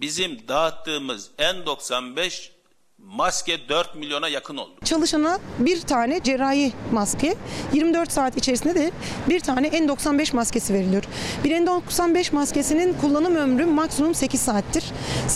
bizim 0.00 0.48
dağıttığımız 0.48 1.30
N95 1.38 2.48
maske 3.16 3.68
4 3.68 3.94
milyona 3.94 4.28
yakın 4.28 4.56
oldu. 4.56 4.70
Çalışana 4.84 5.38
bir 5.58 5.80
tane 5.80 6.22
cerrahi 6.22 6.72
maske, 6.92 7.34
24 7.72 8.12
saat 8.12 8.36
içerisinde 8.36 8.74
de 8.74 8.90
bir 9.28 9.40
tane 9.40 9.68
N95 9.68 10.36
maskesi 10.36 10.74
veriliyor. 10.74 11.04
Bir 11.44 11.50
N95 11.50 12.34
maskesinin 12.34 12.96
kullanım 13.00 13.36
ömrü 13.36 13.66
maksimum 13.66 14.14
8 14.14 14.40
saattir. 14.40 14.84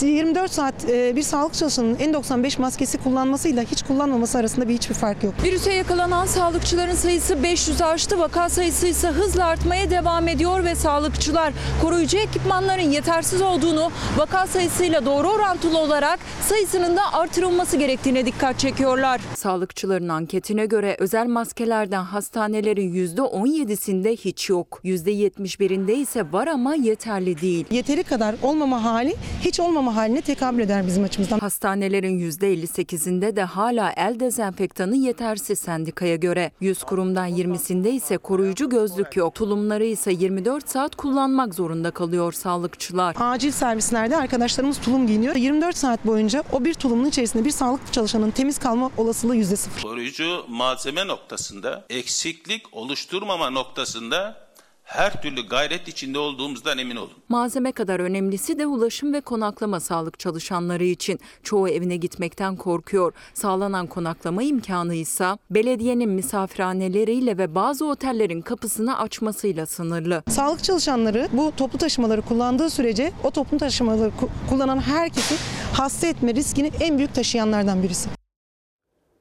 24 0.01 0.51
saat 0.51 0.73
e, 0.89 1.15
bir 1.15 1.23
sağlık 1.23 1.53
çalışanının 1.53 1.95
N95 1.95 2.61
maskesi 2.61 2.97
kullanmasıyla 2.97 3.63
hiç 3.63 3.83
kullanmaması 3.83 4.37
arasında 4.37 4.69
bir 4.69 4.73
hiçbir 4.73 4.95
fark 4.95 5.23
yok. 5.23 5.33
Virüse 5.43 5.73
yakalanan 5.73 6.25
sağlıkçıların 6.25 6.95
sayısı 6.95 7.33
500'ü 7.33 7.83
aştı. 7.83 8.19
Vaka 8.19 8.49
sayısı 8.49 8.87
ise 8.87 9.07
hızla 9.07 9.45
artmaya 9.45 9.89
devam 9.89 10.27
ediyor 10.27 10.63
ve 10.63 10.75
sağlıkçılar 10.75 11.53
koruyucu 11.81 12.17
ekipmanların 12.17 12.91
yetersiz 12.91 13.41
olduğunu, 13.41 13.91
vaka 14.17 14.47
sayısıyla 14.47 15.05
doğru 15.05 15.29
orantılı 15.29 15.77
olarak 15.79 16.19
sayısının 16.49 16.97
da 16.97 17.13
artırılması 17.13 17.64
gerektiğine 17.73 18.25
dikkat 18.25 18.59
çekiyorlar. 18.59 19.21
Sağlıkçıların 19.35 20.09
anketine 20.09 20.65
göre 20.65 20.95
özel 20.99 21.27
maskelerden 21.27 22.03
hastanelerin 22.03 22.93
%17'sinde 22.93 24.17
hiç 24.17 24.49
yok. 24.49 24.81
%71'inde 24.83 25.91
ise 25.91 26.31
var 26.31 26.47
ama 26.47 26.75
yeterli 26.75 27.41
değil. 27.41 27.65
Yeteri 27.71 28.03
kadar 28.03 28.35
olmama 28.43 28.83
hali 28.83 29.15
hiç 29.41 29.59
olmama 29.59 29.95
haline 29.95 30.21
tekabül 30.21 30.59
eder 30.59 30.87
bizim 30.87 31.03
açımızdan. 31.03 31.39
Hastanelerin 31.39 32.19
%58'inde 32.19 33.35
de 33.35 33.43
hala 33.43 33.91
el 33.97 34.19
dezenfektanı 34.19 34.95
yetersiz 34.95 35.59
sendikaya 35.59 36.15
göre. 36.15 36.51
100 36.59 36.83
kurumdan 36.83 37.29
20'sinde 37.29 37.89
ise 37.89 38.17
koruyucu 38.17 38.69
gözlük 38.69 39.15
yok. 39.15 39.35
Tulumları 39.35 39.85
ise 39.85 40.11
24 40.11 40.69
saat 40.69 40.95
kullanmak 40.95 41.55
zorunda 41.55 41.91
kalıyor 41.91 42.31
sağlıkçılar. 42.33 43.15
Acil 43.19 43.51
servislerde 43.51 44.17
arkadaşlarımız 44.17 44.77
tulum 44.81 45.07
giyiniyor. 45.07 45.35
24 45.35 45.77
saat 45.77 46.05
boyunca 46.05 46.43
o 46.51 46.65
bir 46.65 46.73
tulumun 46.73 47.05
içerisinde 47.05 47.44
bir 47.45 47.51
sağlık 47.51 47.93
çalışanının 47.93 48.31
temiz 48.31 48.59
kalma 48.59 48.91
olasılığı 48.97 49.35
%0. 49.35 49.81
Koruyucu 49.81 50.45
malzeme 50.47 51.07
noktasında 51.07 51.85
eksiklik 51.89 52.73
oluşturmama 52.73 53.49
noktasında 53.49 54.44
her 54.85 55.21
türlü 55.21 55.47
gayret 55.47 55.87
içinde 55.87 56.19
olduğumuzdan 56.19 56.77
emin 56.77 56.95
olun. 56.95 57.11
Malzeme 57.29 57.71
kadar 57.71 57.99
önemlisi 57.99 58.59
de 58.59 58.65
ulaşım 58.65 59.13
ve 59.13 59.21
konaklama 59.21 59.79
sağlık 59.79 60.19
çalışanları 60.19 60.83
için. 60.83 61.19
Çoğu 61.43 61.69
evine 61.69 61.97
gitmekten 61.97 62.55
korkuyor. 62.55 63.13
Sağlanan 63.33 63.87
konaklama 63.87 64.43
imkanı 64.43 64.95
ise 64.95 65.25
belediyenin 65.49 66.09
misafirhaneleriyle 66.09 67.37
ve 67.37 67.55
bazı 67.55 67.85
otellerin 67.85 68.41
kapısını 68.41 68.99
açmasıyla 68.99 69.65
sınırlı. 69.65 70.23
Sağlık 70.29 70.63
çalışanları 70.63 71.27
bu 71.33 71.51
toplu 71.57 71.77
taşımaları 71.77 72.21
kullandığı 72.21 72.69
sürece 72.69 73.11
o 73.23 73.31
toplu 73.31 73.57
taşımaları 73.57 74.09
ku- 74.09 74.49
kullanan 74.49 74.81
herkesi 74.81 75.35
hasta 75.73 76.07
etme 76.07 76.35
riskini 76.35 76.71
en 76.79 76.97
büyük 76.97 77.15
taşıyanlardan 77.15 77.83
birisi. 77.83 78.09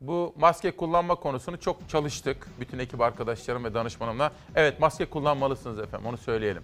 Bu 0.07 0.35
maske 0.39 0.71
kullanma 0.71 1.15
konusunu 1.15 1.61
çok 1.61 1.89
çalıştık. 1.89 2.47
Bütün 2.61 2.79
ekip 2.79 3.01
arkadaşlarım 3.01 3.65
ve 3.65 3.75
danışmanımla. 3.75 4.33
Evet 4.55 4.81
maske 4.81 5.05
kullanmalısınız 5.05 5.79
efendim 5.79 6.07
onu 6.07 6.17
söyleyelim. 6.17 6.63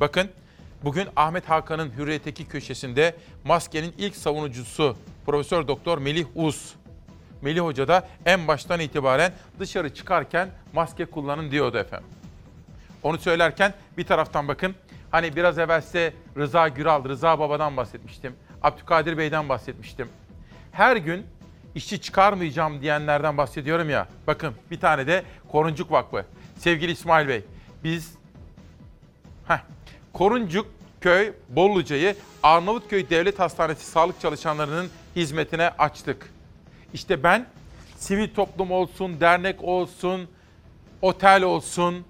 Bakın 0.00 0.30
bugün 0.84 1.08
Ahmet 1.16 1.48
Hakan'ın 1.48 1.92
Hürriyet'teki 1.98 2.48
köşesinde 2.48 3.14
maskenin 3.44 3.94
ilk 3.98 4.16
savunucusu 4.16 4.96
Profesör 5.26 5.68
Doktor 5.68 5.98
Melih 5.98 6.26
Uz. 6.34 6.74
Melih 7.42 7.60
Hoca 7.60 7.88
da 7.88 8.08
en 8.26 8.48
baştan 8.48 8.80
itibaren 8.80 9.32
dışarı 9.58 9.94
çıkarken 9.94 10.48
maske 10.72 11.04
kullanın 11.04 11.50
diyordu 11.50 11.78
efendim. 11.78 12.08
Onu 13.02 13.18
söylerken 13.18 13.74
bir 13.98 14.04
taraftan 14.04 14.48
bakın 14.48 14.74
hani 15.10 15.36
biraz 15.36 15.58
evvel 15.58 15.80
size 15.80 16.12
Rıza 16.36 16.68
Güral, 16.68 17.04
Rıza 17.04 17.38
Baba'dan 17.38 17.76
bahsetmiştim. 17.76 18.36
Abdülkadir 18.62 19.18
Bey'den 19.18 19.48
bahsetmiştim. 19.48 20.08
Her 20.72 20.96
gün 20.96 21.26
işçi 21.76 22.00
çıkarmayacağım 22.00 22.80
diyenlerden 22.80 23.36
bahsediyorum 23.36 23.90
ya. 23.90 24.08
Bakın 24.26 24.54
bir 24.70 24.80
tane 24.80 25.06
de 25.06 25.24
Koruncuk 25.48 25.90
Vakfı. 25.90 26.24
Sevgili 26.58 26.92
İsmail 26.92 27.28
Bey, 27.28 27.44
biz 27.84 28.14
heh, 29.48 29.58
Koruncuk 30.12 30.66
Köy 31.00 31.32
Bolluca'yı 31.48 32.16
Arnavutköy 32.42 33.10
Devlet 33.10 33.38
Hastanesi 33.38 33.86
sağlık 33.86 34.20
çalışanlarının 34.20 34.90
hizmetine 35.16 35.68
açtık. 35.68 36.30
İşte 36.94 37.22
ben 37.22 37.46
sivil 37.96 38.34
toplum 38.34 38.70
olsun, 38.70 39.20
dernek 39.20 39.64
olsun, 39.64 40.28
otel 41.02 41.42
olsun, 41.42 42.04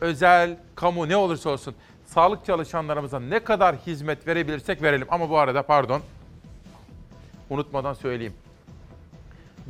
özel, 0.00 0.56
kamu 0.74 1.08
ne 1.08 1.16
olursa 1.16 1.50
olsun 1.50 1.74
sağlık 2.06 2.44
çalışanlarımıza 2.44 3.20
ne 3.20 3.38
kadar 3.38 3.76
hizmet 3.76 4.26
verebilirsek 4.26 4.82
verelim. 4.82 5.06
Ama 5.10 5.30
bu 5.30 5.38
arada 5.38 5.62
pardon, 5.62 6.02
unutmadan 7.50 7.94
söyleyeyim. 7.94 8.34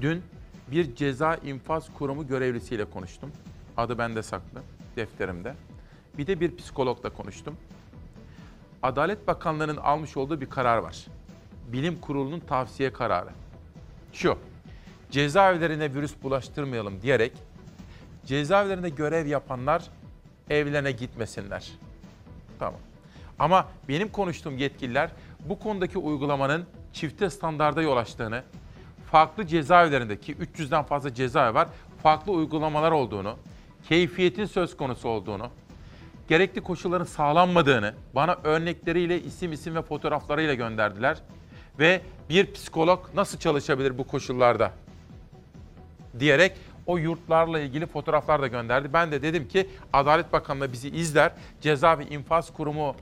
Dün 0.00 0.22
bir 0.70 0.94
ceza 0.94 1.34
infaz 1.34 1.94
kurumu 1.94 2.26
görevlisiyle 2.26 2.84
konuştum. 2.84 3.32
Adı 3.76 3.98
bende 3.98 4.22
saklı, 4.22 4.62
defterimde. 4.96 5.54
Bir 6.18 6.26
de 6.26 6.40
bir 6.40 6.56
psikologla 6.56 7.10
konuştum. 7.10 7.56
Adalet 8.82 9.26
Bakanlığı'nın 9.26 9.76
almış 9.76 10.16
olduğu 10.16 10.40
bir 10.40 10.50
karar 10.50 10.78
var. 10.78 11.06
Bilim 11.72 12.00
Kurulu'nun 12.00 12.40
tavsiye 12.40 12.92
kararı. 12.92 13.30
Şu, 14.12 14.38
cezaevlerine 15.10 15.94
virüs 15.94 16.14
bulaştırmayalım 16.22 17.02
diyerek 17.02 17.32
cezaevlerinde 18.26 18.88
görev 18.88 19.26
yapanlar 19.26 19.82
evlerine 20.50 20.92
gitmesinler. 20.92 21.72
Tamam. 22.58 22.80
Ama 23.38 23.68
benim 23.88 24.08
konuştuğum 24.08 24.58
yetkililer 24.58 25.10
bu 25.48 25.58
konudaki 25.58 25.98
uygulamanın 25.98 26.66
çifte 26.92 27.30
standarda 27.30 27.82
yol 27.82 27.96
açtığını, 27.96 28.42
farklı 29.10 29.46
cezaevlerindeki 29.46 30.34
300'den 30.34 30.82
fazla 30.82 31.14
cezaevi 31.14 31.54
var, 31.54 31.68
farklı 32.02 32.32
uygulamalar 32.32 32.92
olduğunu, 32.92 33.36
keyfiyetin 33.88 34.44
söz 34.44 34.76
konusu 34.76 35.08
olduğunu, 35.08 35.50
gerekli 36.28 36.60
koşulların 36.60 37.04
sağlanmadığını 37.04 37.94
bana 38.14 38.36
örnekleriyle 38.44 39.22
isim 39.22 39.52
isim 39.52 39.74
ve 39.74 39.82
fotoğraflarıyla 39.82 40.54
gönderdiler. 40.54 41.18
Ve 41.78 42.00
bir 42.28 42.52
psikolog 42.52 43.06
nasıl 43.14 43.38
çalışabilir 43.38 43.98
bu 43.98 44.06
koşullarda 44.06 44.72
diyerek 46.18 46.52
o 46.86 46.98
yurtlarla 46.98 47.60
ilgili 47.60 47.86
fotoğraflar 47.86 48.42
da 48.42 48.46
gönderdi. 48.46 48.92
Ben 48.92 49.12
de 49.12 49.22
dedim 49.22 49.48
ki 49.48 49.68
Adalet 49.92 50.32
Bakanlığı 50.32 50.72
bizi 50.72 50.88
izler, 50.88 51.32
Ceza 51.60 51.98
ve 51.98 52.06
İnfaz 52.06 52.52
Kurumu 52.52 52.94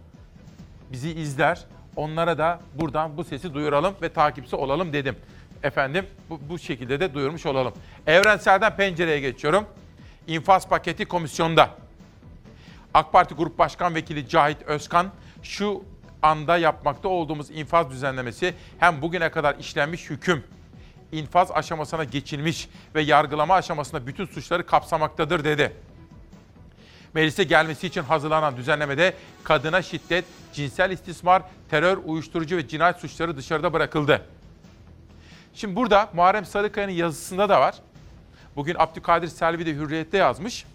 bizi 0.92 1.10
izler. 1.10 1.64
Onlara 1.96 2.38
da 2.38 2.60
buradan 2.74 3.16
bu 3.16 3.24
sesi 3.24 3.54
duyuralım 3.54 3.94
ve 4.02 4.08
takipçi 4.08 4.56
olalım 4.56 4.92
dedim. 4.92 5.16
Efendim 5.62 6.06
bu, 6.30 6.40
bu 6.48 6.58
şekilde 6.58 7.00
de 7.00 7.14
duyurmuş 7.14 7.46
olalım. 7.46 7.72
Evrensel'den 8.06 8.76
pencereye 8.76 9.20
geçiyorum. 9.20 9.66
İnfaz 10.26 10.68
paketi 10.68 11.04
komisyonda. 11.04 11.70
AK 12.94 13.12
Parti 13.12 13.34
Grup 13.34 13.58
Başkan 13.58 13.94
Vekili 13.94 14.28
Cahit 14.28 14.62
Özkan 14.62 15.10
şu 15.42 15.82
anda 16.22 16.58
yapmakta 16.58 17.08
olduğumuz 17.08 17.50
infaz 17.50 17.90
düzenlemesi 17.90 18.54
hem 18.78 19.02
bugüne 19.02 19.30
kadar 19.30 19.56
işlenmiş 19.56 20.10
hüküm, 20.10 20.44
infaz 21.12 21.50
aşamasına 21.50 22.04
geçilmiş 22.04 22.68
ve 22.94 23.02
yargılama 23.02 23.54
aşamasında 23.54 24.06
bütün 24.06 24.26
suçları 24.26 24.66
kapsamaktadır 24.66 25.44
dedi. 25.44 25.72
Meclise 27.14 27.44
gelmesi 27.44 27.86
için 27.86 28.02
hazırlanan 28.02 28.56
düzenlemede 28.56 29.14
kadına 29.44 29.82
şiddet, 29.82 30.24
cinsel 30.52 30.90
istismar, 30.90 31.42
terör, 31.70 31.98
uyuşturucu 32.04 32.56
ve 32.56 32.68
cinayet 32.68 32.96
suçları 32.96 33.36
dışarıda 33.36 33.72
bırakıldı. 33.72 34.22
Şimdi 35.58 35.76
burada 35.76 36.10
Muharrem 36.14 36.44
Sarıkaya'nın 36.44 36.92
yazısında 36.92 37.48
da 37.48 37.60
var. 37.60 37.74
Bugün 38.56 38.76
Abdülkadir 38.78 39.28
Selvi 39.28 39.66
de 39.66 39.74
Hürriyet'te 39.74 40.18
yazmış. 40.18 40.66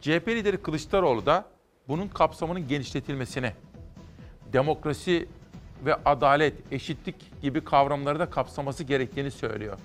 CHP 0.00 0.28
lideri 0.28 0.62
Kılıçdaroğlu 0.62 1.26
da 1.26 1.44
bunun 1.88 2.08
kapsamının 2.08 2.68
genişletilmesini, 2.68 3.52
demokrasi 4.52 5.28
ve 5.84 5.94
adalet, 6.04 6.72
eşitlik 6.72 7.42
gibi 7.42 7.64
kavramları 7.64 8.18
da 8.18 8.30
kapsaması 8.30 8.84
gerektiğini 8.84 9.30
söylüyor. 9.30 9.78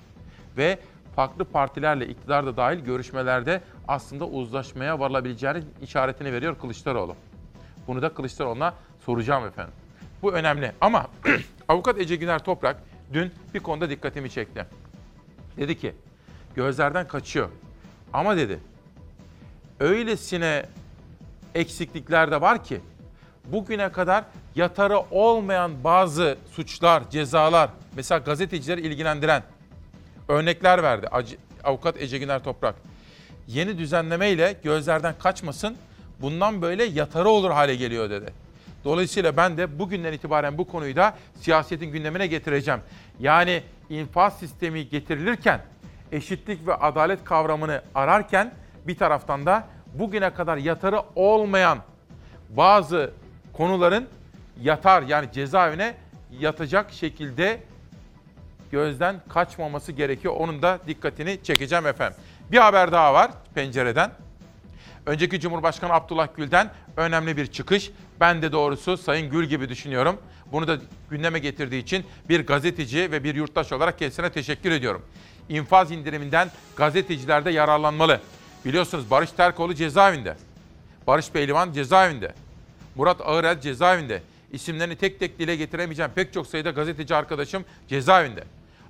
Ve 0.58 0.80
farklı 1.16 1.46
partilerle 1.46 2.08
iktidar 2.08 2.46
da 2.46 2.58
dahil 2.58 2.80
görüşmelerde 2.80 3.62
aslında 3.88 4.26
uzlaşmaya 4.26 5.00
varılabileceğini 5.00 5.64
işaretini 5.82 6.34
veriyor 6.34 6.56
Kılıçdaroğlu. 6.62 7.16
Bunu 7.88 8.02
da 8.02 8.14
Kılıçdaroğlu'na 8.14 8.74
soracağım 9.06 9.46
efendim. 9.46 9.74
Bu 10.22 10.34
önemli 10.34 10.72
ama 10.82 11.08
avukat 11.68 12.00
Ece 12.00 12.16
Güner 12.16 12.44
Toprak 12.44 12.91
dün 13.14 13.32
bir 13.54 13.60
konuda 13.60 13.90
dikkatimi 13.90 14.30
çekti. 14.30 14.66
Dedi 15.58 15.78
ki 15.78 15.96
gözlerden 16.56 17.08
kaçıyor 17.08 17.50
ama 18.14 18.38
dedi 18.38 18.60
öylesine 19.80 20.66
eksiklikler 21.56 22.32
de 22.32 22.42
var 22.42 22.64
ki 22.64 22.82
bugüne 23.46 23.92
kadar 23.92 24.24
yatarı 24.56 25.00
olmayan 25.12 25.84
bazı 25.84 26.38
suçlar, 26.52 27.10
cezalar, 27.10 27.70
mesela 27.96 28.20
gazetecileri 28.20 28.82
ilgilendiren 28.82 29.44
örnekler 30.28 30.84
verdi 30.84 31.08
avukat 31.64 32.02
Ece 32.02 32.18
Güner 32.18 32.44
Toprak. 32.44 32.76
Yeni 33.48 33.78
düzenlemeyle 33.78 34.56
gözlerden 34.64 35.16
kaçmasın, 35.20 35.78
bundan 36.22 36.62
böyle 36.62 36.84
yatarı 36.84 37.30
olur 37.30 37.52
hale 37.52 37.76
geliyor 37.76 38.10
dedi. 38.10 38.34
Dolayısıyla 38.86 39.38
ben 39.38 39.58
de 39.58 39.80
bugünden 39.80 40.14
itibaren 40.14 40.58
bu 40.58 40.68
konuyu 40.68 40.96
da 40.96 41.14
siyasetin 41.36 41.92
gündemine 41.92 42.28
getireceğim. 42.28 42.80
Yani 43.20 43.64
infaz 43.90 44.40
sistemi 44.40 44.90
getirilirken 44.90 45.62
eşitlik 46.12 46.68
ve 46.68 46.74
adalet 46.74 47.24
kavramını 47.24 47.82
ararken 47.96 48.54
bir 48.88 48.98
taraftan 48.98 49.46
da 49.46 49.68
bugüne 49.94 50.34
kadar 50.34 50.58
yatarı 50.58 51.02
olmayan 51.16 51.80
bazı 52.50 53.12
konuların 53.54 54.08
yatar 54.62 55.02
yani 55.02 55.32
cezaevine 55.32 55.96
yatacak 56.40 56.92
şekilde 56.92 57.60
gözden 58.72 59.16
kaçmaması 59.30 59.92
gerekiyor. 59.92 60.34
Onun 60.38 60.62
da 60.62 60.80
dikkatini 60.88 61.44
çekeceğim 61.44 61.88
efendim. 61.88 62.18
Bir 62.52 62.58
haber 62.58 62.92
daha 62.92 63.14
var 63.14 63.32
pencereden. 63.54 64.12
Önceki 65.06 65.40
Cumhurbaşkanı 65.40 65.94
Abdullah 65.94 66.28
Gül'den 66.36 66.72
önemli 66.98 67.38
bir 67.38 67.48
çıkış. 67.48 67.92
Ben 68.20 68.42
de 68.42 68.52
doğrusu 68.52 68.98
Sayın 68.98 69.30
Gül 69.30 69.46
gibi 69.46 69.70
düşünüyorum. 69.70 70.18
Bunu 70.52 70.68
da 70.68 70.78
gündeme 71.10 71.40
getirdiği 71.40 71.84
için 71.84 72.06
bir 72.30 72.46
gazeteci 72.46 73.12
ve 73.12 73.24
bir 73.24 73.36
yurttaş 73.36 73.72
olarak 73.72 74.00
kendisine 74.00 74.30
teşekkür 74.30 74.72
ediyorum. 74.72 75.06
İnfaz 75.50 75.92
indiriminden 75.92 76.52
gazeteciler 76.76 77.46
de 77.46 77.52
yararlanmalı. 77.52 78.22
Biliyorsunuz 78.66 79.12
Barış 79.12 79.32
Terkoğlu 79.32 79.76
cezaevinde. 79.76 80.38
Barış 81.08 81.30
Pehlivan 81.32 81.72
cezaevinde. 81.72 82.34
Murat 82.96 83.22
Ağırel 83.22 83.62
cezaevinde. 83.62 84.22
İsimlerini 84.52 84.96
tek 84.96 85.20
tek 85.20 85.40
dile 85.40 85.56
getiremeyeceğim 85.56 86.12
pek 86.16 86.34
çok 86.34 86.48
sayıda 86.48 86.70
gazeteci 86.72 87.16
arkadaşım 87.16 87.66
cezaevinde. 87.88 88.44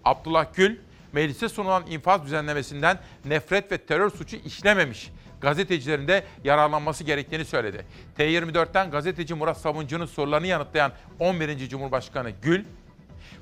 Abdullah 0.06 0.46
Gül, 0.54 0.78
meclise 1.14 1.50
sunulan 1.50 1.88
infaz 1.88 2.26
düzenlemesinden 2.26 3.00
nefret 3.26 3.72
ve 3.72 3.78
terör 3.78 4.10
suçu 4.10 4.36
işlememiş 4.36 5.12
gazetecilerin 5.42 6.08
de 6.08 6.24
yararlanması 6.44 7.04
gerektiğini 7.04 7.46
söyledi. 7.46 7.86
T24'ten 8.18 8.92
gazeteci 8.92 9.34
Murat 9.34 9.58
Savuncu'nun 9.58 10.06
sorularını 10.06 10.48
yanıtlayan 10.48 10.92
11. 11.20 11.70
Cumhurbaşkanı 11.70 12.32
Gül, 12.42 12.64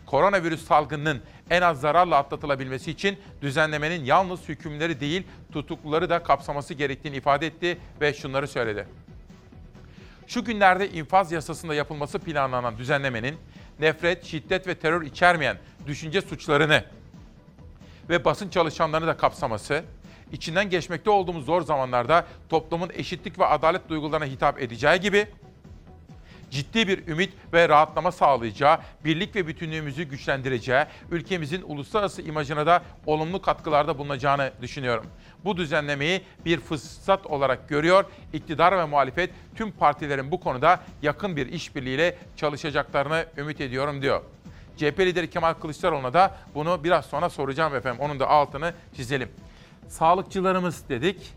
Koronavirüs 0.06 0.66
salgınının 0.66 1.22
en 1.50 1.62
az 1.62 1.82
zararla 1.82 2.18
atlatılabilmesi 2.18 2.92
için 2.92 3.20
düzenlemenin 3.42 4.06
yalnız 4.06 4.50
hükümleri 4.50 5.00
değil 5.00 5.24
tutukluları 5.52 6.10
da 6.10 6.24
kapsaması 6.24 6.74
gerektiğini 6.74 7.16
ifade 7.16 7.48
etti 7.48 7.78
ve 8.02 8.14
şunları 8.14 8.48
söyledi. 8.48 8.88
Şu 10.28 10.46
günlerde 10.46 10.90
infaz 10.90 11.32
yasasında 11.32 11.74
yapılması 11.76 12.20
planlanan 12.20 12.78
düzenlemenin 12.78 13.38
nefret, 13.80 14.26
şiddet 14.26 14.68
ve 14.68 14.76
terör 14.76 15.02
içermeyen 15.02 15.58
düşünce 15.88 16.22
suçlarını 16.22 16.84
ve 18.10 18.26
basın 18.26 18.50
çalışanlarını 18.50 19.08
da 19.08 19.18
kapsaması, 19.18 19.84
içinden 20.32 20.70
geçmekte 20.70 21.10
olduğumuz 21.10 21.46
zor 21.46 21.62
zamanlarda 21.62 22.26
toplumun 22.50 22.90
eşitlik 22.94 23.40
ve 23.40 23.46
adalet 23.46 23.90
duygularına 23.90 24.26
hitap 24.26 24.62
edeceği 24.62 25.00
gibi 25.00 25.28
ciddi 26.52 26.88
bir 26.88 27.08
ümit 27.08 27.34
ve 27.54 27.70
rahatlama 27.70 28.12
sağlayacağı, 28.12 28.80
birlik 29.06 29.36
ve 29.36 29.48
bütünlüğümüzü 29.48 30.04
güçlendireceği, 30.04 30.86
ülkemizin 31.12 31.62
uluslararası 31.62 32.22
imajına 32.22 32.66
da 32.66 32.84
olumlu 33.06 33.42
katkılarda 33.42 33.98
bulunacağını 33.98 34.52
düşünüyorum. 34.62 35.06
Bu 35.46 35.58
düzenlemeyi 35.58 36.22
bir 36.46 36.60
fırsat 36.60 37.26
olarak 37.26 37.70
görüyor. 37.70 38.06
İktidar 38.34 38.78
ve 38.78 38.86
muhalefet 38.86 39.30
tüm 39.56 39.72
partilerin 39.72 40.32
bu 40.32 40.40
konuda 40.40 40.80
yakın 41.02 41.36
bir 41.36 41.48
işbirliğiyle 41.48 42.18
çalışacaklarını 42.36 43.26
ümit 43.38 43.62
ediyorum 43.62 44.02
diyor. 44.02 44.22
CHP 44.78 45.00
lideri 45.00 45.30
Kemal 45.30 45.54
Kılıçdaroğlu'na 45.54 46.14
da 46.14 46.36
bunu 46.56 46.84
biraz 46.84 47.06
sonra 47.06 47.30
soracağım 47.30 47.76
efendim. 47.76 48.02
Onun 48.02 48.20
da 48.20 48.28
altını 48.28 48.74
çizelim. 48.96 49.30
Sağlıkçılarımız 49.90 50.84
dedik, 50.90 51.34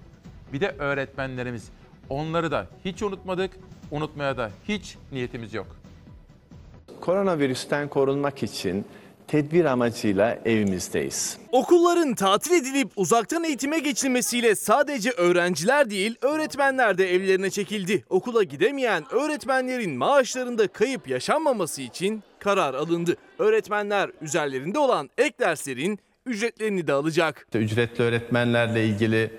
bir 0.53 0.61
de 0.61 0.75
öğretmenlerimiz. 0.79 1.69
Onları 2.09 2.51
da 2.51 2.67
hiç 2.85 3.03
unutmadık, 3.03 3.51
unutmaya 3.91 4.37
da 4.37 4.51
hiç 4.69 4.97
niyetimiz 5.13 5.55
yok. 5.55 5.67
Koronavirüsten 7.01 7.89
korunmak 7.89 8.43
için 8.43 8.85
tedbir 9.29 9.65
amacıyla 9.65 10.39
evimizdeyiz. 10.45 11.39
Okulların 11.53 12.15
tatil 12.15 12.53
edilip 12.53 12.91
uzaktan 12.97 13.45
eğitime 13.45 13.79
geçilmesiyle 13.79 14.55
sadece 14.55 15.11
öğrenciler 15.11 15.91
değil 15.91 16.17
öğretmenler 16.23 16.99
de 16.99 17.15
evlerine 17.15 17.51
çekildi. 17.51 18.05
Okula 18.11 18.43
gidemeyen 18.43 19.05
öğretmenlerin 19.13 19.97
maaşlarında 19.97 20.69
kayıp 20.69 21.09
yaşanmaması 21.09 21.83
için 21.83 22.23
karar 22.39 22.75
alındı. 22.75 23.17
Öğretmenler 23.39 24.11
üzerlerinde 24.21 24.79
olan 24.79 25.11
ek 25.19 25.35
derslerin 25.41 25.99
ücretlerini 26.27 26.87
de 26.87 26.93
alacak. 26.93 27.47
Ücretli 27.55 28.03
öğretmenlerle 28.03 28.87
ilgili 28.87 29.31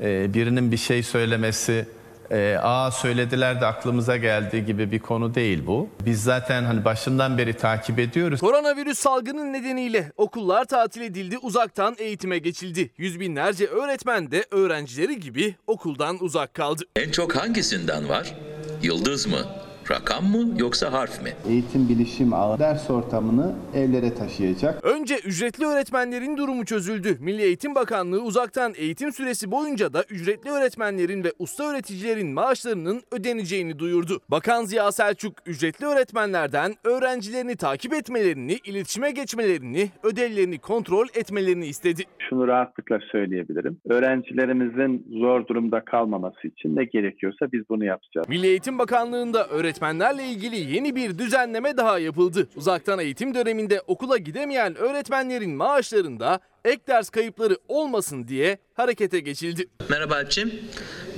e, 0.00 0.34
birinin 0.34 0.72
bir 0.72 0.76
şey 0.76 1.02
söylemesi, 1.02 1.86
e, 2.30 2.56
aa 2.62 2.90
söylediler 2.90 3.60
de 3.60 3.66
aklımıza 3.66 4.16
geldi 4.16 4.66
gibi 4.66 4.92
bir 4.92 4.98
konu 4.98 5.34
değil 5.34 5.66
bu. 5.66 5.88
Biz 6.04 6.22
zaten 6.22 6.62
hani 6.64 6.84
başından 6.84 7.38
beri 7.38 7.52
takip 7.52 7.98
ediyoruz. 7.98 8.40
Koronavirüs 8.40 8.98
salgını 8.98 9.52
nedeniyle 9.52 10.12
okullar 10.16 10.64
tatil 10.64 11.00
edildi, 11.00 11.38
uzaktan 11.38 11.96
eğitime 11.98 12.38
geçildi. 12.38 12.90
Yüz 12.96 13.20
binlerce 13.20 13.66
öğretmen 13.66 14.30
de 14.30 14.44
öğrencileri 14.50 15.20
gibi 15.20 15.54
okuldan 15.66 16.16
uzak 16.20 16.54
kaldı. 16.54 16.82
En 16.96 17.10
çok 17.10 17.36
hangisinden 17.36 18.08
var? 18.08 18.34
Yıldız 18.82 19.26
mı? 19.26 19.67
Rakam 19.90 20.24
mı 20.24 20.60
yoksa 20.60 20.92
harf 20.92 21.22
mi? 21.22 21.30
Eğitim 21.48 21.88
bilişim 21.88 22.32
ağı 22.32 22.58
ders 22.58 22.90
ortamını 22.90 23.54
evlere 23.74 24.14
taşıyacak. 24.14 24.84
Önce 24.84 25.14
ücretli 25.18 25.66
öğretmenlerin 25.66 26.36
durumu 26.36 26.64
çözüldü. 26.64 27.16
Milli 27.20 27.42
Eğitim 27.42 27.74
Bakanlığı 27.74 28.22
uzaktan 28.22 28.72
eğitim 28.76 29.12
süresi 29.12 29.50
boyunca 29.50 29.92
da 29.92 30.04
ücretli 30.10 30.50
öğretmenlerin 30.50 31.24
ve 31.24 31.32
usta 31.38 31.64
öğreticilerin 31.64 32.28
maaşlarının 32.28 33.02
ödeneceğini 33.12 33.78
duyurdu. 33.78 34.20
Bakan 34.28 34.64
Ziya 34.64 34.92
Selçuk 34.92 35.34
ücretli 35.46 35.86
öğretmenlerden 35.86 36.74
öğrencilerini 36.84 37.56
takip 37.56 37.94
etmelerini, 37.94 38.52
iletişime 38.64 39.10
geçmelerini, 39.10 39.90
ödevlerini 40.02 40.58
kontrol 40.58 41.06
etmelerini 41.14 41.66
istedi. 41.66 42.02
Şunu 42.30 42.48
rahatlıkla 42.48 42.98
söyleyebilirim. 43.12 43.80
Öğrencilerimizin 43.88 45.06
zor 45.20 45.46
durumda 45.46 45.84
kalmaması 45.84 46.48
için 46.48 46.76
ne 46.76 46.84
gerekiyorsa 46.84 47.52
biz 47.52 47.68
bunu 47.68 47.84
yapacağız. 47.84 48.28
Milli 48.28 48.46
Eğitim 48.46 48.78
Bakanlığı'nda 48.78 49.48
öğretmenlerle 49.82 50.24
ilgili 50.26 50.74
yeni 50.74 50.96
bir 50.96 51.18
düzenleme 51.18 51.76
daha 51.76 51.98
yapıldı. 51.98 52.48
Uzaktan 52.56 52.98
eğitim 52.98 53.34
döneminde 53.34 53.82
okula 53.86 54.16
gidemeyen 54.16 54.74
öğretmenlerin 54.76 55.50
maaşlarında 55.50 56.40
ek 56.64 56.80
ders 56.88 57.10
kayıpları 57.10 57.58
olmasın 57.68 58.28
diye 58.28 58.58
harekete 58.74 59.20
geçildi. 59.20 59.68
Merhaba 59.88 60.14
Alpçim. 60.14 60.52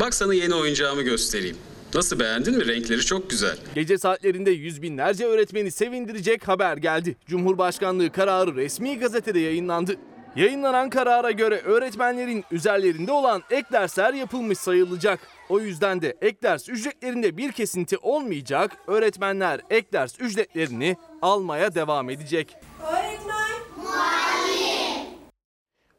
Bak 0.01 0.15
sana 0.15 0.35
yeni 0.35 0.55
oyuncağımı 0.55 1.03
göstereyim. 1.03 1.57
Nasıl 1.95 2.21
beğendin 2.21 2.57
mi? 2.57 2.67
Renkleri 2.67 3.01
çok 3.01 3.31
güzel. 3.31 3.57
Gece 3.75 3.99
saatlerinde 3.99 4.51
yüz 4.51 4.83
binlerce 4.83 5.25
öğretmeni 5.25 5.71
sevindirecek 5.71 6.49
haber 6.49 6.77
geldi. 6.77 7.17
Cumhurbaşkanlığı 7.27 8.13
kararı 8.13 8.57
resmi 8.57 8.99
gazetede 8.99 9.39
yayınlandı. 9.39 9.97
Yayınlanan 10.37 10.91
karara 10.91 11.31
göre 11.31 11.61
öğretmenlerin 11.61 12.45
üzerlerinde 12.51 13.13
olan 13.13 13.43
ek 13.51 13.69
dersler 13.73 14.15
yapılmış 14.15 14.59
sayılacak. 14.59 15.21
O 15.49 15.61
yüzden 15.61 16.03
de 16.03 16.17
ek 16.21 16.43
ders 16.43 16.69
ücretlerinde 16.69 17.37
bir 17.37 17.53
kesinti 17.53 17.99
olmayacak. 17.99 18.77
Öğretmenler 18.87 19.61
ek 19.71 19.93
ders 19.93 20.21
ücretlerini 20.21 20.97
almaya 21.23 21.75
devam 21.75 22.11
edecek. 22.11 22.57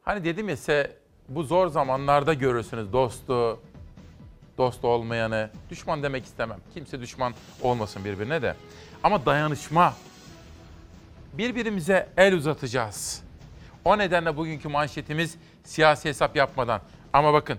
Hani 0.02 0.24
dedim 0.24 0.48
ya 0.48 0.56
size 0.56 0.96
bu 1.28 1.42
zor 1.42 1.68
zamanlarda 1.68 2.34
görürsünüz 2.34 2.92
dostu, 2.92 3.60
dost 4.58 4.84
olmayanı. 4.84 5.50
Düşman 5.70 6.02
demek 6.02 6.24
istemem. 6.24 6.58
Kimse 6.74 7.00
düşman 7.00 7.34
olmasın 7.62 8.04
birbirine 8.04 8.42
de. 8.42 8.54
Ama 9.02 9.26
dayanışma. 9.26 9.94
Birbirimize 11.32 12.08
el 12.16 12.34
uzatacağız. 12.34 13.22
O 13.84 13.98
nedenle 13.98 14.36
bugünkü 14.36 14.68
manşetimiz 14.68 15.36
siyasi 15.64 16.08
hesap 16.08 16.36
yapmadan. 16.36 16.80
Ama 17.12 17.32
bakın. 17.32 17.58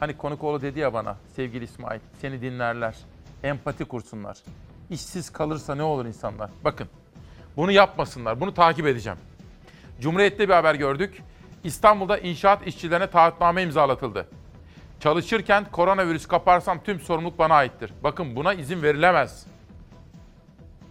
Hani 0.00 0.16
Konukoğlu 0.16 0.62
dedi 0.62 0.80
ya 0.80 0.94
bana 0.94 1.16
sevgili 1.36 1.64
İsmail 1.64 2.00
seni 2.20 2.42
dinlerler. 2.42 2.96
Empati 3.42 3.84
kursunlar. 3.84 4.38
İşsiz 4.90 5.30
kalırsa 5.30 5.74
ne 5.74 5.82
olur 5.82 6.06
insanlar? 6.06 6.50
Bakın. 6.64 6.88
Bunu 7.56 7.72
yapmasınlar. 7.72 8.40
Bunu 8.40 8.54
takip 8.54 8.86
edeceğim. 8.86 9.18
Cumhuriyet'te 10.00 10.48
bir 10.48 10.54
haber 10.54 10.74
gördük. 10.74 11.22
İstanbul'da 11.64 12.18
inşaat 12.18 12.66
işçilerine 12.66 13.06
taahhütname 13.06 13.62
imzalatıldı. 13.62 14.28
Çalışırken 15.00 15.64
koronavirüs 15.72 16.26
kaparsam 16.26 16.82
tüm 16.84 17.00
sorumluluk 17.00 17.38
bana 17.38 17.54
aittir. 17.54 17.92
Bakın 18.02 18.36
buna 18.36 18.54
izin 18.54 18.82
verilemez. 18.82 19.46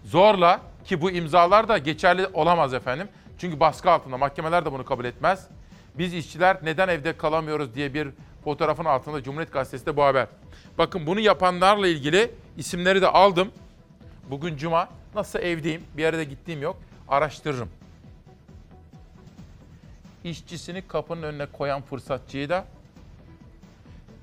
Zorla 0.03 0.61
ki 0.85 1.01
bu 1.01 1.11
imzalar 1.11 1.67
da 1.67 1.77
geçerli 1.77 2.27
olamaz 2.33 2.73
efendim. 2.73 3.07
Çünkü 3.37 3.59
baskı 3.59 3.91
altında 3.91 4.17
mahkemeler 4.17 4.65
de 4.65 4.71
bunu 4.71 4.85
kabul 4.85 5.05
etmez. 5.05 5.47
Biz 5.97 6.13
işçiler 6.13 6.57
neden 6.63 6.87
evde 6.87 7.17
kalamıyoruz 7.17 7.75
diye 7.75 7.93
bir 7.93 8.09
fotoğrafın 8.43 8.85
altında 8.85 9.23
Cumhuriyet 9.23 9.53
Gazetesi'nde 9.53 9.97
bu 9.97 10.03
haber. 10.03 10.27
Bakın 10.77 11.05
bunu 11.05 11.19
yapanlarla 11.19 11.87
ilgili 11.87 12.31
isimleri 12.57 13.01
de 13.01 13.07
aldım. 13.07 13.51
Bugün 14.29 14.57
cuma. 14.57 14.89
Nasıl 15.15 15.39
evdeyim? 15.39 15.83
Bir 15.97 16.01
yere 16.01 16.17
de 16.17 16.23
gittiğim 16.23 16.61
yok. 16.61 16.77
Araştırırım. 17.07 17.69
İşçisini 20.23 20.87
kapının 20.87 21.23
önüne 21.23 21.45
koyan 21.45 21.81
fırsatçıyı 21.81 22.49
da 22.49 22.65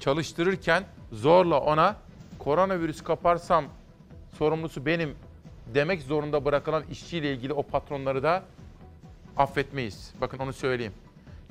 çalıştırırken 0.00 0.84
zorla 1.12 1.60
ona 1.60 1.96
koronavirüs 2.38 3.02
kaparsam 3.02 3.64
sorumlusu 4.38 4.86
benim 4.86 5.16
demek 5.74 6.02
zorunda 6.02 6.44
bırakılan 6.44 6.84
işçiyle 6.90 7.32
ilgili 7.32 7.52
o 7.52 7.62
patronları 7.62 8.22
da 8.22 8.42
affetmeyiz. 9.36 10.14
Bakın 10.20 10.38
onu 10.38 10.52
söyleyeyim. 10.52 10.92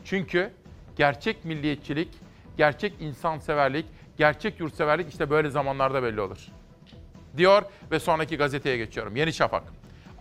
Çünkü 0.06 0.52
gerçek 0.96 1.46
milliyetçilik, 1.46 2.10
gerçek 2.58 2.94
insanseverlik, 3.00 3.86
gerçek 4.18 4.60
yurtseverlik 4.60 5.10
işte 5.10 5.30
böyle 5.30 5.50
zamanlarda 5.50 6.04
belli 6.04 6.22
olur. 6.22 6.48
Diyor 7.38 7.64
ve 7.92 8.00
sonraki 8.00 8.38
gazeteye 8.38 8.78
geçiyorum. 8.78 9.16
Yeni 9.16 9.34
Şafak. 9.34 9.64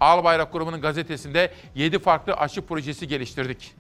Albayrak 0.01 0.53
grubunun 0.53 0.81
gazetesinde 0.81 1.53
7 1.75 1.99
farklı 1.99 2.33
aşı 2.33 2.67
projesi 2.67 3.09
geliştirdik. 3.09 3.75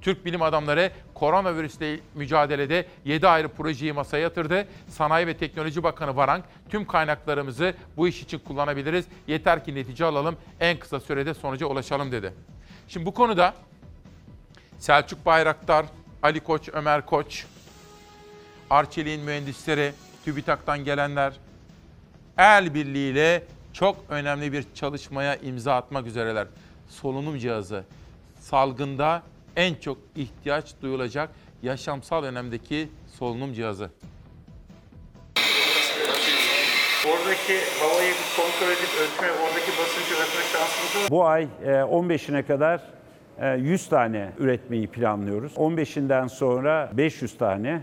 Türk 0.00 0.24
bilim 0.24 0.42
adamları 0.42 0.90
koronavirüsle 1.14 2.00
mücadelede 2.14 2.86
7 3.04 3.28
ayrı 3.28 3.48
projeyi 3.48 3.92
masaya 3.92 4.18
yatırdı. 4.18 4.68
Sanayi 4.88 5.26
ve 5.26 5.36
Teknoloji 5.36 5.82
Bakanı 5.82 6.16
Varank 6.16 6.44
tüm 6.68 6.86
kaynaklarımızı 6.86 7.74
bu 7.96 8.08
iş 8.08 8.22
için 8.22 8.38
kullanabiliriz. 8.38 9.06
Yeter 9.26 9.64
ki 9.64 9.74
netice 9.74 10.04
alalım, 10.04 10.36
en 10.60 10.78
kısa 10.78 11.00
sürede 11.00 11.34
sonuca 11.34 11.66
ulaşalım 11.66 12.12
dedi. 12.12 12.32
Şimdi 12.92 13.06
bu 13.06 13.14
konuda 13.14 13.54
Selçuk 14.78 15.26
Bayraktar, 15.26 15.86
Ali 16.22 16.40
Koç, 16.40 16.68
Ömer 16.72 17.06
Koç, 17.06 17.46
Arçelik'in 18.70 19.20
mühendisleri, 19.20 19.92
TÜBİTAK'tan 20.24 20.84
gelenler 20.84 21.32
el 22.38 22.74
birliğiyle 22.74 23.44
çok 23.72 23.96
önemli 24.08 24.52
bir 24.52 24.64
çalışmaya 24.74 25.36
imza 25.36 25.74
atmak 25.74 26.06
üzereler. 26.06 26.46
Solunum 26.88 27.38
cihazı 27.38 27.84
salgında 28.40 29.22
en 29.56 29.74
çok 29.74 29.98
ihtiyaç 30.16 30.74
duyulacak 30.82 31.30
yaşamsal 31.62 32.24
önemdeki 32.24 32.88
solunum 33.18 33.52
cihazı. 33.52 33.90
Oradaki 37.08 37.54
havayı 37.80 38.12
kontrol 38.36 38.68
edip 38.68 38.90
ölçme, 39.02 39.32
oradaki 39.42 39.70
basıncı 39.78 40.14
ölçme 40.14 40.42
şansı 40.52 41.10
Bu 41.10 41.24
ay 41.24 41.42
e, 41.64 41.66
15'ine 41.70 42.46
kadar 42.46 42.80
e, 43.38 43.48
100 43.56 43.88
tane 43.88 44.32
üretmeyi 44.38 44.86
planlıyoruz. 44.86 45.52
15'inden 45.52 46.28
sonra 46.28 46.90
500 46.92 47.38
tane, 47.38 47.82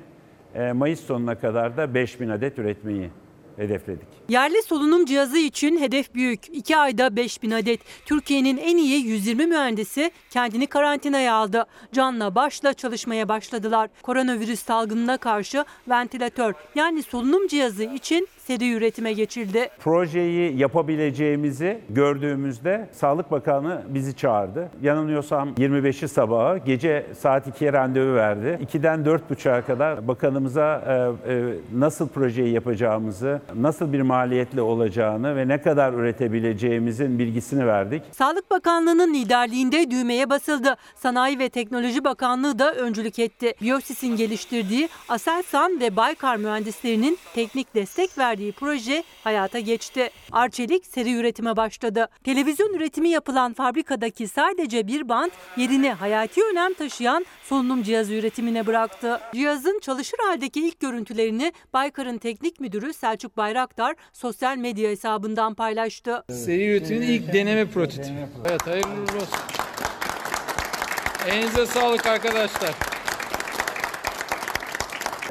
e, 0.55 0.72
Mayıs 0.72 0.99
sonuna 0.99 1.36
kadar 1.39 1.78
da 1.78 1.93
5000 1.93 2.30
adet 2.30 2.59
üretmeyi 2.59 3.09
hedefledik. 3.55 4.07
Yerli 4.30 4.63
solunum 4.63 5.05
cihazı 5.05 5.38
için 5.38 5.80
hedef 5.80 6.13
büyük. 6.13 6.39
2 6.51 6.78
ayda 6.78 7.15
5000 7.15 7.51
adet. 7.51 7.80
Türkiye'nin 8.05 8.57
en 8.57 8.78
iyi 8.78 9.05
120 9.05 9.45
mühendisi 9.45 10.11
kendini 10.30 10.67
karantinaya 10.67 11.34
aldı. 11.34 11.65
Canla 11.93 12.36
başla 12.36 12.73
çalışmaya 12.73 13.30
başladılar. 13.30 13.89
Koronavirüs 14.01 14.59
salgınına 14.63 15.17
karşı 15.17 15.65
ventilatör 15.89 16.53
yani 16.75 17.03
solunum 17.03 17.47
cihazı 17.47 17.84
için 17.84 18.28
seri 18.38 18.73
üretime 18.73 19.13
geçildi. 19.13 19.69
Projeyi 19.80 20.57
yapabileceğimizi 20.57 21.82
gördüğümüzde 21.89 22.89
Sağlık 22.91 23.32
Bakanı 23.32 23.82
bizi 23.89 24.15
çağırdı. 24.15 24.69
Yanılmıyorsam 24.82 25.49
25'i 25.49 26.07
sabahı 26.07 26.57
gece 26.57 27.05
saat 27.19 27.47
2'ye 27.47 27.73
randevu 27.73 28.15
verdi. 28.15 28.59
2'den 28.73 28.99
4.30'a 28.99 29.61
kadar 29.61 30.07
bakanımıza 30.07 30.84
e, 31.28 31.34
e, 31.34 31.53
nasıl 31.73 32.09
projeyi 32.09 32.53
yapacağımızı, 32.53 33.41
nasıl 33.55 33.93
bir 33.93 34.01
maliyetle 34.18 34.61
olacağını 34.61 35.36
ve 35.36 35.47
ne 35.47 35.61
kadar 35.61 35.93
üretebileceğimizin 35.93 37.20
bilgisini 37.20 37.68
verdik. 37.68 38.03
Sağlık 38.11 38.51
Bakanlığı'nın 38.51 39.13
liderliğinde 39.13 39.91
düğmeye 39.91 40.30
basıldı. 40.30 40.76
Sanayi 40.95 41.39
ve 41.39 41.49
Teknoloji 41.49 42.03
Bakanlığı 42.03 42.59
da 42.59 42.74
öncülük 42.74 43.20
etti. 43.20 43.53
Biyosis'in 43.61 44.15
geliştirdiği 44.15 44.89
Aselsan 45.09 45.80
ve 45.80 45.95
Baykar 45.95 46.38
mühendislerinin 46.38 47.18
teknik 47.36 47.76
destek 47.76 48.18
verdiği 48.18 48.51
proje 48.51 49.03
hayata 49.24 49.59
geçti. 49.59 50.09
Arçelik 50.32 50.86
seri 50.86 51.13
üretime 51.13 51.55
başladı. 51.57 52.07
Televizyon 52.24 52.74
üretimi 52.74 53.09
yapılan 53.09 53.53
fabrikadaki 53.53 54.28
sadece 54.28 54.88
bir 54.88 55.09
bant 55.09 55.34
yerini 55.57 55.91
hayati 55.91 56.41
önem 56.51 56.74
taşıyan 56.74 57.26
solunum 57.43 57.84
cihazı 57.84 58.13
üretimine 58.13 58.65
bıraktı. 58.65 59.20
Cihazın 59.34 59.80
çalışır 59.80 60.18
haldeki 60.28 60.68
ilk 60.68 60.80
görüntülerini 60.80 61.53
Baykar'ın 61.74 62.18
teknik 62.18 62.59
müdürü 62.59 62.93
Selçuk 62.93 63.38
Bayraktar 63.38 63.95
sosyal 64.14 64.58
medya 64.58 64.89
hesabından 64.89 65.53
paylaştı. 65.53 66.24
Seri 66.32 66.66
üretimin 66.66 67.01
ilk 67.01 67.34
deneme 67.34 67.66
prototipi. 67.66 68.28
Evet 68.45 68.68
hayırlı 68.68 69.01
olsun. 69.01 69.28
Elinize 71.28 71.66
sağlık 71.66 72.05
arkadaşlar. 72.05 72.76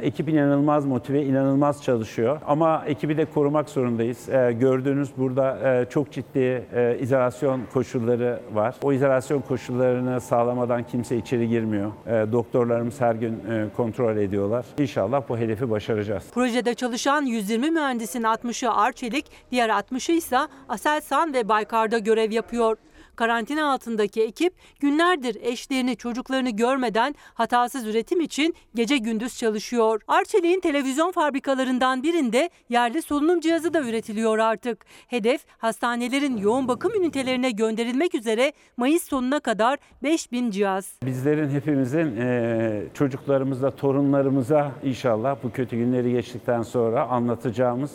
Ekip 0.03 0.28
inanılmaz 0.28 0.84
motive, 0.84 1.24
inanılmaz 1.24 1.82
çalışıyor. 1.82 2.40
Ama 2.47 2.84
ekibi 2.86 3.16
de 3.16 3.24
korumak 3.24 3.68
zorundayız. 3.68 4.28
Ee, 4.28 4.57
gördüğünüz 4.61 5.09
burada 5.16 5.59
e, 5.80 5.86
çok 5.90 6.12
ciddi 6.12 6.66
e, 6.74 6.97
izolasyon 7.01 7.61
koşulları 7.72 8.40
var. 8.55 8.74
O 8.82 8.92
izolasyon 8.92 9.40
koşullarını 9.40 10.20
sağlamadan 10.20 10.82
kimse 10.82 11.16
içeri 11.16 11.49
girmiyor. 11.49 11.92
E, 12.07 12.32
doktorlarımız 12.32 13.01
her 13.01 13.14
gün 13.14 13.32
e, 13.32 13.66
kontrol 13.76 14.16
ediyorlar. 14.16 14.66
İnşallah 14.78 15.22
bu 15.28 15.38
hedefi 15.38 15.70
başaracağız. 15.70 16.24
Projede 16.34 16.74
çalışan 16.74 17.22
120 17.22 17.70
mühendisin 17.70 18.22
60'ı 18.22 18.72
Arçelik, 18.72 19.26
diğer 19.51 19.68
60'ı 19.68 20.14
ise 20.14 20.38
Aselsan 20.68 21.34
ve 21.34 21.49
Baykar'da 21.49 21.99
görev 21.99 22.32
yapıyor. 22.32 22.76
Karantina 23.17 23.73
altındaki 23.73 24.23
ekip 24.23 24.55
günlerdir 24.81 25.37
eşlerini, 25.43 25.97
çocuklarını 25.97 26.51
görmeden 26.51 27.14
hatasız 27.35 27.87
üretim 27.87 28.21
için 28.21 28.55
gece 28.75 28.97
gündüz 28.97 29.39
çalışıyor. 29.39 30.01
Arçelik'in 30.09 30.61
televizyon 30.61 31.12
fabrikalarından 31.12 32.03
birinde 32.03 32.51
yerli 32.69 33.03
solunum 33.03 33.41
cihazı 33.41 33.75
da 33.75 33.81
üretiliyor 33.81 34.39
artık. 34.39 34.87
Hedef 35.07 35.41
hastanelerin 35.59 36.37
yoğun 36.37 36.69
bakım 36.69 36.93
ünitelerine 36.95 37.51
gönderilmek 37.51 38.14
üzere 38.14 38.53
Mayıs 38.77 39.03
sonuna 39.03 39.41
kadar 39.41 39.79
5000 40.03 40.51
cihaz. 40.51 40.93
Bizlerin 41.05 41.51
hepimizin 41.51 42.17
e, 42.17 42.83
çocuklarımıza, 42.95 43.71
torunlarımıza 43.71 44.73
inşallah 44.85 45.37
bu 45.43 45.51
kötü 45.51 45.77
günleri 45.77 46.12
geçtikten 46.12 46.62
sonra 46.62 47.09
anlatacağımız 47.09 47.91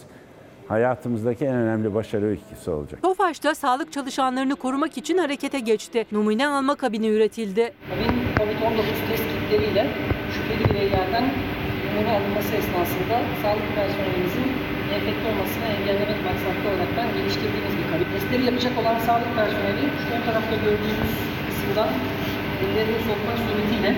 hayatımızdaki 0.72 1.46
en 1.46 1.56
önemli 1.56 1.94
başarı 1.94 2.26
öyküsü 2.26 2.72
olacak. 2.72 3.02
Tofaş'ta 3.02 3.56
sağlık 3.56 3.94
çalışanlarını 3.94 4.56
korumak 4.56 4.98
için 4.98 5.18
harekete 5.18 5.60
geçti. 5.60 6.06
Numune 6.12 6.48
alma 6.48 6.76
kabini 6.76 7.08
üretildi. 7.08 7.74
COVID-19 8.38 9.10
test 9.10 9.24
kitleriyle 9.34 9.88
şüpheli 10.34 10.70
bireylerden 10.70 11.26
numune 11.86 12.12
alınması 12.18 12.52
esnasında 12.60 13.16
sağlık 13.42 13.68
personelimizin 13.76 14.48
enfekte 14.96 15.26
olmasını 15.32 15.66
engellemek 15.78 16.20
maksatlı 16.30 16.66
olaraktan 16.70 17.08
geliştirdiğimiz 17.18 17.74
bir 17.80 17.86
kabin. 17.92 18.08
Testleri 18.14 18.44
yapacak 18.46 18.74
olan 18.82 19.00
sağlık 19.08 19.32
personeli 19.40 19.84
şu 20.02 20.08
ön 20.16 20.22
tarafta 20.28 20.56
gördüğünüz 20.66 21.12
kısımdan 21.48 21.90
ellerini 22.64 23.00
sokmak 23.10 23.38
suretiyle 23.46 23.92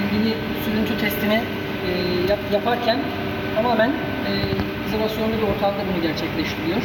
ilgili 0.00 0.30
sürüntü 0.64 0.92
testini 1.02 1.38
e, 1.86 1.90
yap, 2.30 2.42
yaparken 2.52 2.98
tamamen 3.56 3.90
e, 4.28 4.32
izolasyonlu 4.94 5.36
bir 5.38 5.42
ortamda 5.42 5.82
bunu 5.92 6.02
gerçekleştiriyor. 6.02 6.82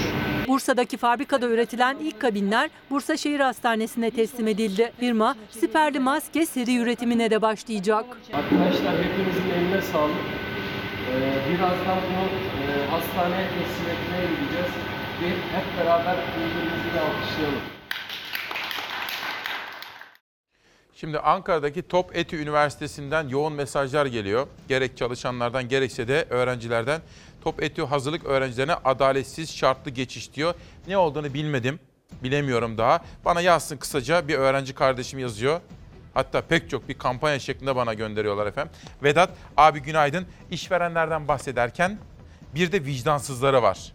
Bursa'daki 0.47 0.97
fabrikada 0.97 1.47
üretilen 1.47 1.97
ilk 2.01 2.19
kabinler 2.19 2.69
Bursa 2.89 3.17
Şehir 3.17 3.39
Hastanesi'ne 3.39 4.11
teslim 4.11 4.47
edildi. 4.47 4.91
Firma 4.99 5.35
siperli 5.49 5.99
maske 5.99 6.45
seri 6.45 6.77
üretimine 6.77 7.29
de 7.29 7.41
başlayacak. 7.41 8.05
Arkadaşlar 8.33 8.93
hepinizin 8.97 9.49
eline 9.49 9.81
sağlık. 9.81 10.15
Ee, 10.15 11.53
birazdan 11.53 11.97
bunu 12.07 12.25
e, 12.25 12.87
hastaneye 12.91 13.47
teslim 13.47 13.87
etmeye 13.93 14.25
gideceğiz 14.25 14.73
ve 15.21 15.27
hep 15.27 15.65
beraber 15.79 16.15
birbirimizi 16.37 16.95
de 16.95 16.99
alkışlayalım. 16.99 17.61
Şimdi 20.99 21.19
Ankara'daki 21.19 21.87
Top 21.87 22.17
Eti 22.17 22.37
Üniversitesi'nden 22.37 23.27
yoğun 23.27 23.53
mesajlar 23.53 24.05
geliyor. 24.05 24.47
Gerek 24.67 24.97
çalışanlardan 24.97 25.67
gerekse 25.67 26.07
de 26.07 26.25
öğrencilerden. 26.29 27.01
Top 27.43 27.63
Eti 27.63 27.83
hazırlık 27.83 28.25
öğrencilerine 28.25 28.73
adaletsiz 28.73 29.55
şartlı 29.55 29.91
geçiş 29.91 30.33
diyor. 30.33 30.53
Ne 30.87 30.97
olduğunu 30.97 31.33
bilmedim, 31.33 31.79
bilemiyorum 32.23 32.77
daha. 32.77 32.99
Bana 33.25 33.41
yazsın 33.41 33.77
kısaca 33.77 34.27
bir 34.27 34.35
öğrenci 34.35 34.75
kardeşim 34.75 35.19
yazıyor. 35.19 35.61
Hatta 36.13 36.41
pek 36.41 36.69
çok 36.69 36.89
bir 36.89 36.93
kampanya 36.93 37.39
şeklinde 37.39 37.75
bana 37.75 37.93
gönderiyorlar 37.93 38.47
efendim. 38.47 38.73
Vedat 39.03 39.29
abi 39.57 39.79
günaydın. 39.79 40.27
İşverenlerden 40.51 41.27
bahsederken 41.27 41.97
bir 42.55 42.71
de 42.71 42.85
vicdansızları 42.85 43.61
var. 43.61 43.93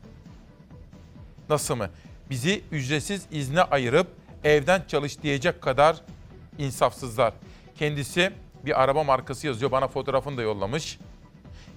Nasıl 1.48 1.76
mı? 1.76 1.90
Bizi 2.30 2.62
ücretsiz 2.72 3.26
izne 3.30 3.62
ayırıp 3.62 4.06
evden 4.44 4.82
çalış 4.88 5.22
diyecek 5.22 5.62
kadar 5.62 5.96
insafsızlar. 6.58 7.34
Kendisi 7.78 8.32
bir 8.64 8.82
araba 8.82 9.04
markası 9.04 9.46
yazıyor. 9.46 9.70
Bana 9.70 9.88
fotoğrafını 9.88 10.36
da 10.36 10.42
yollamış. 10.42 10.98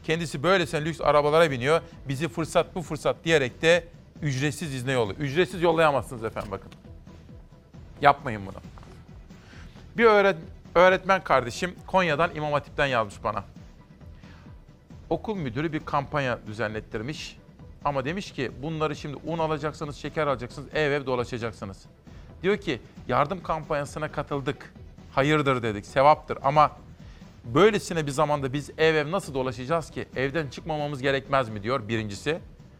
Kendisi 0.07 0.43
böylesine 0.43 0.85
lüks 0.85 1.01
arabalara 1.01 1.51
biniyor. 1.51 1.81
Bizi 2.07 2.27
fırsat 2.27 2.75
bu 2.75 2.81
fırsat 2.81 3.15
diyerek 3.25 3.61
de 3.61 3.83
ücretsiz 4.21 4.73
izne 4.73 4.91
yolluyor. 4.91 5.19
Ücretsiz 5.19 5.61
yollayamazsınız 5.61 6.23
efendim 6.23 6.51
bakın. 6.51 6.71
Yapmayın 8.01 8.41
bunu. 8.45 8.55
Bir 9.97 10.05
öğret 10.05 10.35
öğretmen 10.75 11.23
kardeşim 11.23 11.75
Konya'dan 11.87 12.35
İmam 12.35 12.53
Hatip'ten 12.53 12.85
yazmış 12.85 13.23
bana. 13.23 13.43
Okul 15.09 15.35
müdürü 15.35 15.73
bir 15.73 15.79
kampanya 15.79 16.39
düzenlettirmiş. 16.47 17.37
Ama 17.85 18.05
demiş 18.05 18.31
ki 18.31 18.51
bunları 18.61 18.95
şimdi 18.95 19.17
un 19.25 19.39
alacaksınız, 19.39 19.95
şeker 19.97 20.27
alacaksınız, 20.27 20.67
ev 20.73 20.91
ev 20.91 21.05
dolaşacaksınız. 21.05 21.85
Diyor 22.43 22.57
ki 22.57 22.81
yardım 23.07 23.43
kampanyasına 23.43 24.11
katıldık. 24.11 24.73
Hayırdır 25.11 25.63
dedik, 25.63 25.85
sevaptır 25.85 26.37
ama 26.43 26.71
böylesine 27.53 28.05
bir 28.05 28.11
zamanda 28.11 28.53
biz 28.53 28.69
ev 28.77 28.95
ev 28.95 29.11
nasıl 29.11 29.33
dolaşacağız 29.33 29.91
ki? 29.91 30.05
Evden 30.15 30.47
çıkmamamız 30.47 31.01
gerekmez 31.01 31.49
mi 31.49 31.63
diyor 31.63 31.87
birincisi. 31.87 32.39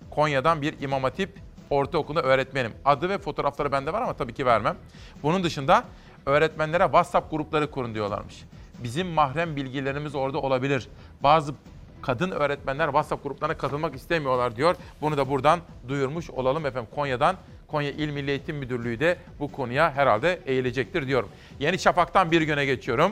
Konya'dan 0.09 0.61
bir 0.61 0.81
İmam 0.81 1.03
Hatip 1.03 1.29
ortaokulunda 1.69 2.21
öğretmenim. 2.21 2.71
Adı 2.85 3.09
ve 3.09 3.17
fotoğrafları 3.17 3.71
bende 3.71 3.93
var 3.93 4.01
ama 4.01 4.13
tabii 4.13 4.33
ki 4.33 4.45
vermem. 4.45 4.77
Bunun 5.23 5.43
dışında 5.43 5.83
öğretmenlere 6.25 6.83
WhatsApp 6.83 7.31
grupları 7.31 7.71
kurun 7.71 7.93
diyorlarmış. 7.93 8.43
Bizim 8.83 9.07
mahrem 9.07 9.55
bilgilerimiz 9.55 10.15
orada 10.15 10.37
olabilir. 10.39 10.87
Bazı 11.23 11.53
kadın 12.01 12.31
öğretmenler 12.31 12.85
WhatsApp 12.85 13.23
gruplarına 13.23 13.57
katılmak 13.57 13.95
istemiyorlar 13.95 14.55
diyor. 14.55 14.75
Bunu 15.01 15.17
da 15.17 15.29
buradan 15.29 15.59
duyurmuş 15.87 16.29
olalım 16.29 16.65
efendim 16.65 16.89
Konya'dan. 16.95 17.35
Konya 17.67 17.91
İl 17.91 18.09
Milli 18.09 18.29
Eğitim 18.29 18.55
Müdürlüğü 18.55 18.99
de 18.99 19.17
bu 19.39 19.51
konuya 19.51 19.91
herhalde 19.91 20.39
eğilecektir 20.45 21.07
diyorum. 21.07 21.29
Yeni 21.59 21.79
Şafak'tan 21.79 22.31
bir 22.31 22.41
güne 22.41 22.65
geçiyorum. 22.65 23.11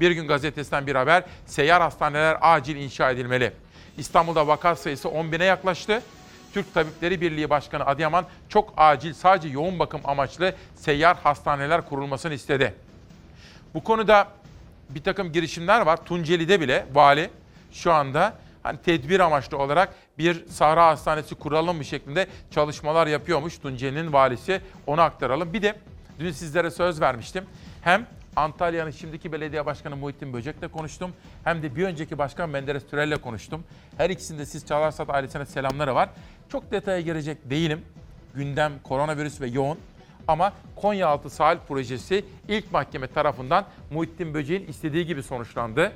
Bir 0.00 0.10
gün 0.10 0.28
gazetesinden 0.28 0.86
bir 0.86 0.94
haber. 0.94 1.24
Seyyar 1.46 1.82
hastaneler 1.82 2.36
acil 2.40 2.76
inşa 2.76 3.10
edilmeli. 3.10 3.52
İstanbul'da 3.98 4.46
vaka 4.46 4.76
sayısı 4.76 5.08
10 5.08 5.32
bine 5.32 5.44
yaklaştı. 5.44 6.02
Türk 6.54 6.74
Tabipleri 6.74 7.20
Birliği 7.20 7.50
Başkanı 7.50 7.86
Adıyaman 7.86 8.26
çok 8.48 8.74
acil 8.76 9.14
sadece 9.14 9.48
yoğun 9.48 9.78
bakım 9.78 10.00
amaçlı 10.04 10.54
seyyar 10.76 11.16
hastaneler 11.16 11.88
kurulmasını 11.88 12.34
istedi. 12.34 12.74
Bu 13.74 13.84
konuda 13.84 14.28
bir 14.90 15.02
takım 15.02 15.32
girişimler 15.32 15.80
var. 15.80 16.04
Tunceli'de 16.04 16.60
bile 16.60 16.86
vali 16.92 17.30
şu 17.72 17.92
anda 17.92 18.34
hani 18.62 18.78
tedbir 18.78 19.20
amaçlı 19.20 19.58
olarak 19.58 19.94
bir 20.18 20.48
Sahra 20.48 20.86
Hastanesi 20.86 21.34
kuralım 21.34 21.76
mı 21.76 21.84
şeklinde 21.84 22.26
çalışmalar 22.50 23.06
yapıyormuş 23.06 23.58
Tunceli'nin 23.58 24.12
valisi. 24.12 24.60
Onu 24.86 25.00
aktaralım. 25.00 25.52
Bir 25.52 25.62
de 25.62 25.76
dün 26.18 26.30
sizlere 26.30 26.70
söz 26.70 27.00
vermiştim. 27.00 27.44
Hem 27.82 28.06
Antalya'nın 28.36 28.90
şimdiki 28.90 29.32
belediye 29.32 29.66
başkanı 29.66 29.96
Muhittin 29.96 30.32
Böcek'le 30.32 30.72
konuştum. 30.72 31.12
Hem 31.44 31.62
de 31.62 31.76
bir 31.76 31.84
önceki 31.84 32.18
başkan 32.18 32.50
Menderes 32.50 32.86
Türel'le 32.86 33.16
konuştum. 33.16 33.64
Her 33.96 34.10
ikisinde 34.10 34.46
siz 34.46 34.66
Çalarsat 34.66 35.10
ailesine 35.10 35.46
selamları 35.46 35.94
var. 35.94 36.08
Çok 36.48 36.72
detaya 36.72 37.00
girecek 37.00 37.50
değilim. 37.50 37.82
Gündem 38.34 38.72
koronavirüs 38.82 39.40
ve 39.40 39.46
yoğun. 39.46 39.78
Ama 40.28 40.52
Konyaaltı 40.76 41.30
Sahil 41.30 41.58
Projesi 41.68 42.24
ilk 42.48 42.72
mahkeme 42.72 43.06
tarafından 43.06 43.64
Muhittin 43.90 44.34
Böcek'in 44.34 44.66
istediği 44.66 45.06
gibi 45.06 45.22
sonuçlandı. 45.22 45.92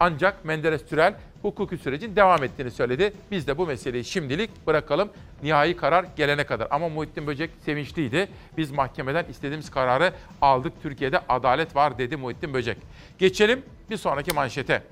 Ancak 0.00 0.44
Menderes 0.44 0.86
Türel 0.86 1.14
hukuki 1.46 1.78
sürecin 1.78 2.16
devam 2.16 2.44
ettiğini 2.44 2.70
söyledi. 2.70 3.12
Biz 3.30 3.46
de 3.46 3.58
bu 3.58 3.66
meseleyi 3.66 4.04
şimdilik 4.04 4.66
bırakalım 4.66 5.08
nihai 5.42 5.76
karar 5.76 6.06
gelene 6.16 6.44
kadar. 6.46 6.68
Ama 6.70 6.88
Muhittin 6.88 7.26
Böcek 7.26 7.50
sevinçliydi. 7.64 8.28
Biz 8.56 8.70
mahkemeden 8.70 9.24
istediğimiz 9.24 9.70
kararı 9.70 10.12
aldık. 10.40 10.72
Türkiye'de 10.82 11.20
adalet 11.28 11.76
var 11.76 11.98
dedi 11.98 12.16
Muhittin 12.16 12.54
Böcek. 12.54 12.78
Geçelim 13.18 13.62
bir 13.90 13.96
sonraki 13.96 14.32
manşete. 14.32 14.82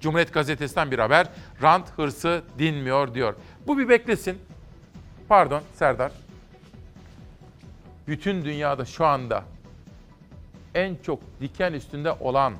Cumhuriyet 0.00 0.32
Gazetesi'nden 0.32 0.90
bir 0.90 0.98
haber. 0.98 1.26
Rant 1.62 1.98
hırsı 1.98 2.42
dinmiyor 2.58 3.14
diyor. 3.14 3.34
Bu 3.66 3.78
bir 3.78 3.88
beklesin. 3.88 4.38
Pardon 5.28 5.62
Serdar. 5.74 6.12
Bütün 8.08 8.44
dünyada 8.44 8.84
şu 8.84 9.04
anda 9.04 9.44
en 10.74 10.96
çok 11.02 11.20
diken 11.40 11.72
üstünde 11.72 12.12
olan 12.12 12.54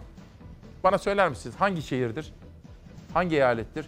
bana 0.85 0.99
söyler 0.99 1.29
misiniz 1.29 1.57
hangi 1.59 1.83
şehirdir? 1.83 2.33
Hangi 3.15 3.37
eyalettir? 3.37 3.87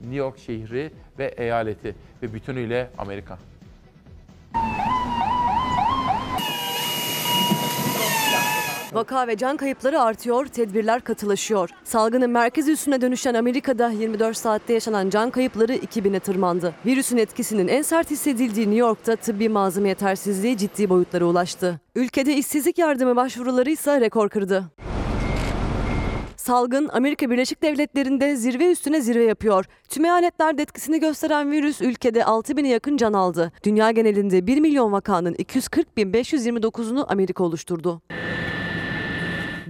New 0.00 0.16
York 0.16 0.38
şehri 0.38 0.90
ve 1.18 1.26
eyaleti 1.26 1.94
ve 2.22 2.34
bütünüyle 2.34 2.90
Amerika. 2.98 3.38
Vaka 8.92 9.26
ve 9.26 9.36
can 9.36 9.56
kayıpları 9.56 10.00
artıyor, 10.00 10.46
tedbirler 10.46 11.00
katılaşıyor. 11.00 11.70
Salgının 11.84 12.30
merkez 12.30 12.68
üssüne 12.68 13.00
dönüşen 13.00 13.34
Amerika'da 13.34 13.90
24 13.90 14.36
saatte 14.36 14.72
yaşanan 14.72 15.10
can 15.10 15.30
kayıpları 15.30 15.74
2000'e 15.74 16.20
tırmandı. 16.20 16.74
Virüsün 16.86 17.16
etkisinin 17.16 17.68
en 17.68 17.82
sert 17.82 18.10
hissedildiği 18.10 18.66
New 18.66 18.80
York'ta 18.80 19.16
tıbbi 19.16 19.48
malzeme 19.48 19.88
yetersizliği 19.88 20.58
ciddi 20.58 20.88
boyutlara 20.88 21.24
ulaştı. 21.24 21.80
Ülkede 21.94 22.36
işsizlik 22.36 22.78
yardımı 22.78 23.16
başvuruları 23.16 23.70
ise 23.70 24.00
rekor 24.00 24.28
kırdı. 24.28 24.64
Salgın 26.42 26.88
Amerika 26.92 27.30
Birleşik 27.30 27.62
Devletleri'nde 27.62 28.36
zirve 28.36 28.72
üstüne 28.72 29.00
zirve 29.00 29.24
yapıyor. 29.24 29.64
Tüm 29.88 30.04
eyaletlerde 30.04 30.62
etkisini 30.62 31.00
gösteren 31.00 31.50
virüs 31.50 31.80
ülkede 31.80 32.24
6 32.24 32.56
bine 32.56 32.68
yakın 32.68 32.96
can 32.96 33.12
aldı. 33.12 33.52
Dünya 33.64 33.90
genelinde 33.90 34.46
1 34.46 34.60
milyon 34.60 34.92
vakanın 34.92 35.34
240.529'unu 35.34 37.04
Amerika 37.08 37.44
oluşturdu. 37.44 38.02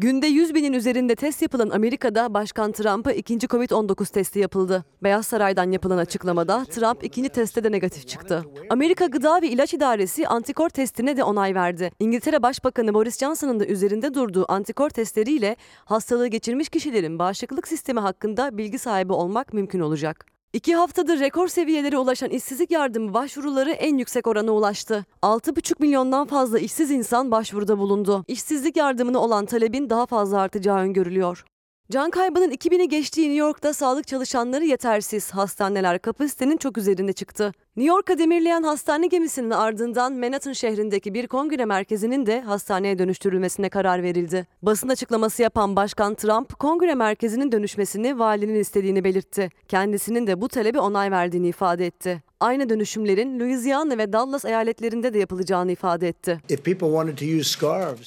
Günde 0.03 0.27
100 0.27 0.55
binin 0.55 0.73
üzerinde 0.73 1.15
test 1.15 1.43
yapılan 1.43 1.71
Amerika'da 1.71 2.35
Başkan 2.35 2.73
Trump'a 2.73 3.13
ikinci 3.13 3.47
Covid-19 3.47 4.13
testi 4.13 4.39
yapıldı. 4.39 4.85
Beyaz 5.03 5.27
Saray'dan 5.27 5.71
yapılan 5.71 5.99
açıklamada 5.99 6.65
Trump 6.65 7.05
ikinci 7.05 7.29
testte 7.29 7.65
de 7.65 7.73
negatif 7.73 8.09
çıktı. 8.09 8.45
Amerika 8.71 9.07
Gıda 9.07 9.43
ve 9.43 9.49
İlaç 9.49 9.75
İdaresi 9.75 10.29
antikor 10.29 10.69
testine 10.69 11.17
de 11.17 11.25
onay 11.25 11.55
verdi. 11.55 11.91
İngiltere 12.01 12.43
Başbakanı 12.43 12.95
Boris 12.95 13.19
Johnson'ın 13.19 13.61
da 13.61 13.67
üzerinde 13.67 14.15
durduğu 14.15 14.53
antikor 14.53 14.91
testleriyle 14.91 15.57
hastalığı 15.85 16.27
geçirmiş 16.27 16.69
kişilerin 16.69 17.19
bağışıklık 17.19 17.69
sistemi 17.69 18.01
hakkında 18.01 18.59
bilgi 18.59 18.79
sahibi 18.79 19.13
olmak 19.13 19.53
mümkün 19.53 19.81
olacak. 19.81 20.32
İki 20.53 20.75
haftadır 20.75 21.21
rekor 21.21 21.49
seviyelere 21.49 21.99
ulaşan 21.99 22.31
işsizlik 22.31 22.71
yardımı 22.71 23.15
başvuruları 23.15 23.71
en 23.71 23.99
yüksek 23.99 24.27
orana 24.27 24.51
ulaştı. 24.53 25.05
6,5 25.23 25.75
milyondan 25.79 26.27
fazla 26.27 26.59
işsiz 26.59 26.91
insan 26.91 27.31
başvuruda 27.31 27.79
bulundu. 27.79 28.25
İşsizlik 28.29 28.77
yardımına 28.77 29.19
olan 29.19 29.47
talebin 29.47 29.91
daha 29.91 30.07
fazla 30.07 30.41
artacağı 30.41 30.79
öngörülüyor. 30.79 31.45
Can 31.91 32.11
kaybının 32.11 32.51
2000'i 32.51 32.89
geçtiği 32.89 33.23
New 33.23 33.39
York'ta 33.39 33.73
sağlık 33.73 34.07
çalışanları 34.07 34.65
yetersiz. 34.65 35.31
Hastaneler 35.31 35.99
kapasitenin 35.99 36.57
çok 36.57 36.79
üzerinde 36.79 37.13
çıktı. 37.13 37.53
New 37.77 37.95
York'a 37.95 38.19
demirleyen 38.19 38.63
hastane 38.63 39.07
gemisinin 39.07 39.51
ardından 39.51 40.13
Manhattan 40.13 40.53
şehrindeki 40.53 41.15
bir 41.15 41.27
kongre 41.27 41.65
merkezinin 41.65 42.27
de 42.27 42.41
hastaneye 42.41 42.99
dönüştürülmesine 42.99 43.69
karar 43.69 44.03
verildi. 44.03 44.47
Basın 44.63 44.89
açıklaması 44.89 45.43
yapan 45.43 45.77
Başkan 45.77 46.15
Trump, 46.15 46.59
kongre 46.59 46.95
merkezinin 46.95 47.53
dönüşmesini 47.53 48.19
valinin 48.19 48.61
istediğini 48.61 49.05
belirtti. 49.05 49.51
Kendisinin 49.69 50.27
de 50.27 50.41
bu 50.41 50.49
talebe 50.49 50.81
onay 50.81 51.11
verdiğini 51.11 51.49
ifade 51.49 51.87
etti. 51.87 52.23
Aynı 52.41 52.69
dönüşümlerin 52.69 53.41
Louisiana 53.41 53.99
ve 53.99 54.13
Dallas 54.13 54.45
eyaletlerinde 54.45 55.15
de 55.15 55.19
yapılacağını 55.19 55.73
ifade 55.73 56.09
etti. 56.09 56.41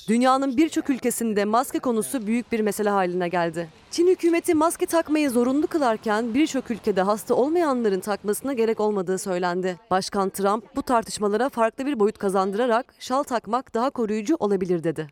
Dünyanın 0.07 0.57
birçok 0.57 0.89
ülkesinde 0.89 1.45
maske 1.45 1.79
konusu 1.79 2.27
büyük 2.27 2.51
bir 2.51 2.59
mesele 2.59 2.89
haline 2.89 3.29
geldi. 3.29 3.67
Çin 3.91 4.07
hükümeti 4.07 4.53
maske 4.53 4.85
takmayı 4.85 5.29
zorunlu 5.29 5.67
kılarken 5.67 6.33
birçok 6.33 6.71
ülkede 6.71 7.01
hasta 7.01 7.35
olmayanların 7.35 7.99
takmasına 7.99 8.53
gerek 8.53 8.79
olmadığı 8.79 9.17
söylendi. 9.17 9.54
Başkan 9.91 10.29
Trump 10.29 10.75
bu 10.75 10.83
tartışmalara 10.83 11.49
farklı 11.49 11.85
bir 11.85 11.99
boyut 11.99 12.17
kazandırarak 12.17 12.93
şal 12.99 13.23
takmak 13.23 13.73
daha 13.73 13.89
koruyucu 13.89 14.35
olabilir 14.39 14.83
dedi. 14.83 15.07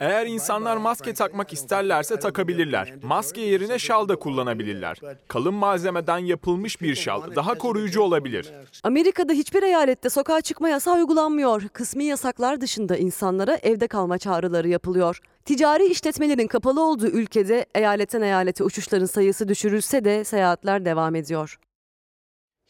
Eğer 0.00 0.26
insanlar 0.26 0.76
maske 0.76 1.14
takmak 1.14 1.52
isterlerse 1.52 2.18
takabilirler. 2.18 2.94
Maske 3.02 3.40
yerine 3.40 3.78
şal 3.78 4.08
da 4.08 4.16
kullanabilirler. 4.16 5.00
Kalın 5.28 5.54
malzemeden 5.54 6.18
yapılmış 6.18 6.80
bir 6.80 6.94
şal 6.94 7.36
daha 7.36 7.58
koruyucu 7.58 8.00
olabilir. 8.00 8.52
Amerika'da 8.82 9.32
hiçbir 9.32 9.62
eyalette 9.62 10.10
sokağa 10.10 10.40
çıkma 10.40 10.68
yasağı 10.68 10.96
uygulanmıyor. 10.96 11.68
Kısmi 11.68 12.04
yasaklar 12.04 12.60
dışında 12.60 12.96
insanlara 12.96 13.56
evde 13.56 13.88
kalma 13.88 14.18
çağrıları 14.18 14.68
yapılıyor. 14.68 15.20
Ticari 15.44 15.86
işletmelerin 15.86 16.46
kapalı 16.46 16.84
olduğu 16.84 17.06
ülkede 17.08 17.66
eyaletten 17.74 18.22
eyalete 18.22 18.64
uçuşların 18.64 19.06
sayısı 19.06 19.48
düşürülse 19.48 20.04
de 20.04 20.24
seyahatler 20.24 20.84
devam 20.84 21.14
ediyor. 21.14 21.58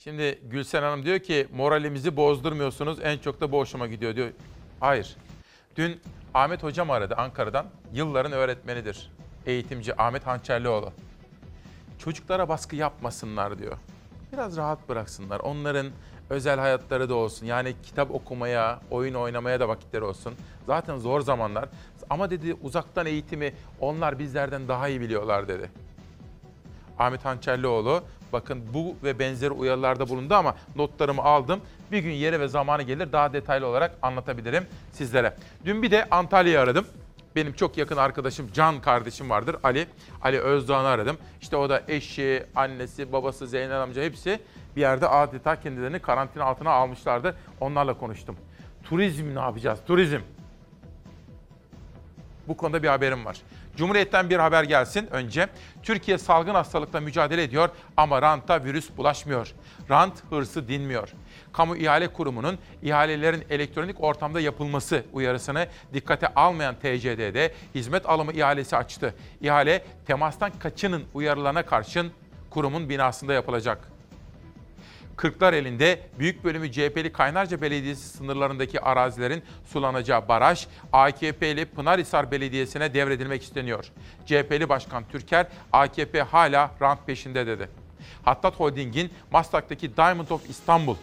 Şimdi 0.05 0.39
Gülsen 0.43 0.83
Hanım 0.83 1.05
diyor 1.05 1.19
ki 1.19 1.49
moralimizi 1.53 2.17
bozdurmuyorsunuz 2.17 2.99
en 3.03 3.19
çok 3.19 3.41
da 3.41 3.53
bu 3.53 3.59
hoşuma 3.59 3.87
gidiyor 3.87 4.17
diyor. 4.17 4.31
Hayır. 4.81 5.17
Dün 5.77 6.01
Ahmet 6.35 6.63
Hocam 6.63 6.91
aradı 6.91 7.15
Ankara'dan. 7.15 7.67
Yılların 7.93 8.33
öğretmenidir. 8.33 9.13
Eğitimci 9.47 10.03
Ahmet 10.03 10.27
Hançerlioğlu. 10.27 10.93
Çocuklara 11.99 12.49
baskı 12.49 12.77
yapmasınlar 12.77 13.59
diyor. 13.59 13.77
Biraz 14.33 14.57
rahat 14.57 14.89
bıraksınlar. 14.89 15.41
Onların 15.41 15.87
özel 16.31 16.59
hayatları 16.59 17.09
da 17.09 17.15
olsun. 17.15 17.47
Yani 17.47 17.75
kitap 17.83 18.11
okumaya, 18.11 18.81
oyun 18.91 19.15
oynamaya 19.15 19.61
da 19.61 19.69
vakitleri 19.69 20.05
olsun. 20.05 20.35
Zaten 20.67 20.97
zor 20.97 21.21
zamanlar. 21.21 21.69
Ama 22.11 22.31
dedi 22.31 22.57
uzaktan 22.63 23.07
eğitimi 23.07 23.53
onlar 23.81 24.19
bizlerden 24.19 24.69
daha 24.69 24.89
iyi 24.89 25.01
biliyorlar 25.01 25.49
dedi. 25.49 25.71
Ahmet 26.99 27.25
Hançerlioğlu 27.25 28.03
bakın 28.33 28.63
bu 28.75 28.97
ve 29.03 29.19
benzeri 29.19 29.51
uyarılarda 29.51 30.09
bulundu 30.09 30.35
ama 30.35 30.55
notlarımı 30.77 31.23
aldım. 31.23 31.61
Bir 31.93 31.99
gün 31.99 32.11
yeri 32.11 32.41
ve 32.41 32.49
zamanı 32.49 32.83
gelir 32.83 33.13
daha 33.13 33.33
detaylı 33.33 33.67
olarak 33.67 33.93
anlatabilirim 34.03 34.67
sizlere. 34.93 35.35
Dün 35.65 35.83
bir 35.83 35.91
de 35.91 36.09
Antalya'yı 36.11 36.61
aradım. 36.61 36.87
Benim 37.37 37.53
çok 37.53 37.79
yakın 37.79 37.97
arkadaşım 37.97 38.51
Can 38.55 38.81
kardeşim 38.81 39.31
vardır 39.31 39.57
Ali. 39.63 39.87
Ali 40.23 40.41
Özdoğan'ı 40.41 40.89
aradım. 40.89 41.19
İşte 41.41 41.57
o 41.57 41.69
da 41.69 41.83
eşi, 41.89 42.47
annesi, 42.57 43.13
babası, 43.13 43.47
Zeynep 43.47 43.73
amca 43.77 44.03
hepsi 44.03 44.41
bir 44.77 44.81
yerde 44.81 45.09
adeta 45.09 45.61
kendilerini 45.61 45.99
karantina 45.99 46.45
altına 46.45 46.71
almışlardı. 46.71 47.37
Onlarla 47.61 47.95
konuştum. 47.95 48.37
Turizm 48.85 49.35
ne 49.35 49.41
yapacağız? 49.41 49.79
Turizm. 49.87 50.21
Bu 52.49 52.57
konuda 52.57 52.83
bir 52.83 52.89
haberim 52.89 53.25
var. 53.25 53.37
Cumhuriyet'ten 53.81 54.31
bir 54.31 54.39
haber 54.39 54.65
gelsin 54.65 55.09
önce. 55.11 55.49
Türkiye 55.83 56.19
salgın 56.19 56.55
hastalıkla 56.55 57.01
mücadele 57.01 57.43
ediyor 57.43 57.69
ama 57.97 58.23
ranta 58.23 58.65
virüs 58.65 58.91
bulaşmıyor. 58.97 59.55
Rant 59.91 60.13
hırsı 60.31 60.69
dinmiyor. 60.69 61.09
Kamu 61.53 61.77
İhale 61.77 62.09
Kurumu'nun 62.09 62.59
ihalelerin 62.83 63.45
elektronik 63.51 63.97
ortamda 64.01 64.41
yapılması 64.41 65.05
uyarısını 65.13 65.67
dikkate 65.95 66.35
almayan 66.35 66.75
TCD'de 66.75 67.55
hizmet 67.75 68.09
alımı 68.09 68.33
ihalesi 68.33 68.77
açtı. 68.77 69.15
İhale 69.41 69.85
temastan 70.07 70.51
kaçının 70.59 71.05
uyarılarına 71.15 71.63
karşın 71.63 72.13
kurumun 72.51 72.89
binasında 72.89 73.33
yapılacak. 73.33 74.00
Kırklar 75.21 75.53
elinde 75.53 76.01
büyük 76.19 76.45
bölümü 76.45 76.73
CHP'li 76.73 77.13
Kaynarca 77.13 77.61
Belediyesi 77.61 78.09
sınırlarındaki 78.09 78.81
arazilerin 78.81 79.43
sulanacağı 79.67 80.29
baraj 80.29 80.67
AKP'li 80.93 81.65
Pınarhisar 81.65 82.31
Belediyesi'ne 82.31 82.95
devredilmek 82.95 83.43
isteniyor. 83.43 83.85
CHP'li 84.27 84.69
Başkan 84.69 85.05
Türker 85.09 85.47
AKP 85.73 86.23
hala 86.23 86.71
rant 86.83 87.07
peşinde 87.07 87.47
dedi. 87.47 87.69
Hattat 88.25 88.61
Holding'in 88.61 89.11
Maslak'taki 89.31 89.97
Diamond 89.97 90.29
of 90.29 90.51
İstanbul 90.51 90.97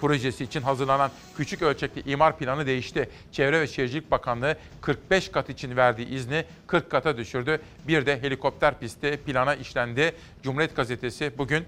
projesi 0.00 0.44
için 0.44 0.62
hazırlanan 0.62 1.10
küçük 1.36 1.62
ölçekli 1.62 2.10
imar 2.10 2.38
planı 2.38 2.66
değişti. 2.66 3.10
Çevre 3.32 3.60
ve 3.60 3.66
Şehircilik 3.66 4.10
Bakanlığı 4.10 4.56
45 4.80 5.28
kat 5.28 5.50
için 5.50 5.76
verdiği 5.76 6.08
izni 6.08 6.44
40 6.66 6.90
kata 6.90 7.16
düşürdü. 7.16 7.60
Bir 7.88 8.06
de 8.06 8.22
helikopter 8.22 8.78
pisti 8.78 9.20
plana 9.26 9.54
işlendi. 9.54 10.14
Cumhuriyet 10.42 10.76
Gazetesi 10.76 11.32
bugün 11.38 11.64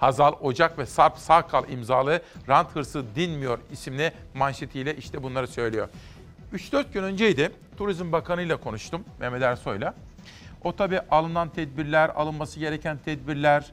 Hazal 0.00 0.32
Ocak 0.40 0.78
ve 0.78 0.86
Sarp 0.86 1.18
Sakal 1.18 1.68
imzalı 1.68 2.22
Rant 2.48 2.76
Hırsı 2.76 3.04
Dinmiyor 3.14 3.58
isimli 3.72 4.12
manşetiyle 4.34 4.96
işte 4.96 5.22
bunları 5.22 5.46
söylüyor. 5.46 5.88
3-4 6.54 6.92
gün 6.92 7.02
önceydi 7.02 7.50
Turizm 7.78 8.12
Bakanı 8.12 8.42
ile 8.42 8.56
konuştum 8.56 9.04
Mehmet 9.20 9.42
Ersoy'la. 9.42 9.94
O 10.64 10.76
tabii 10.76 11.00
alınan 11.10 11.48
tedbirler, 11.48 12.08
alınması 12.08 12.60
gereken 12.60 12.98
tedbirler 13.04 13.72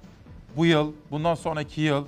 bu 0.56 0.66
yıl, 0.66 0.94
bundan 1.12 1.36
sonraki 1.36 1.82
yıl 1.82 2.06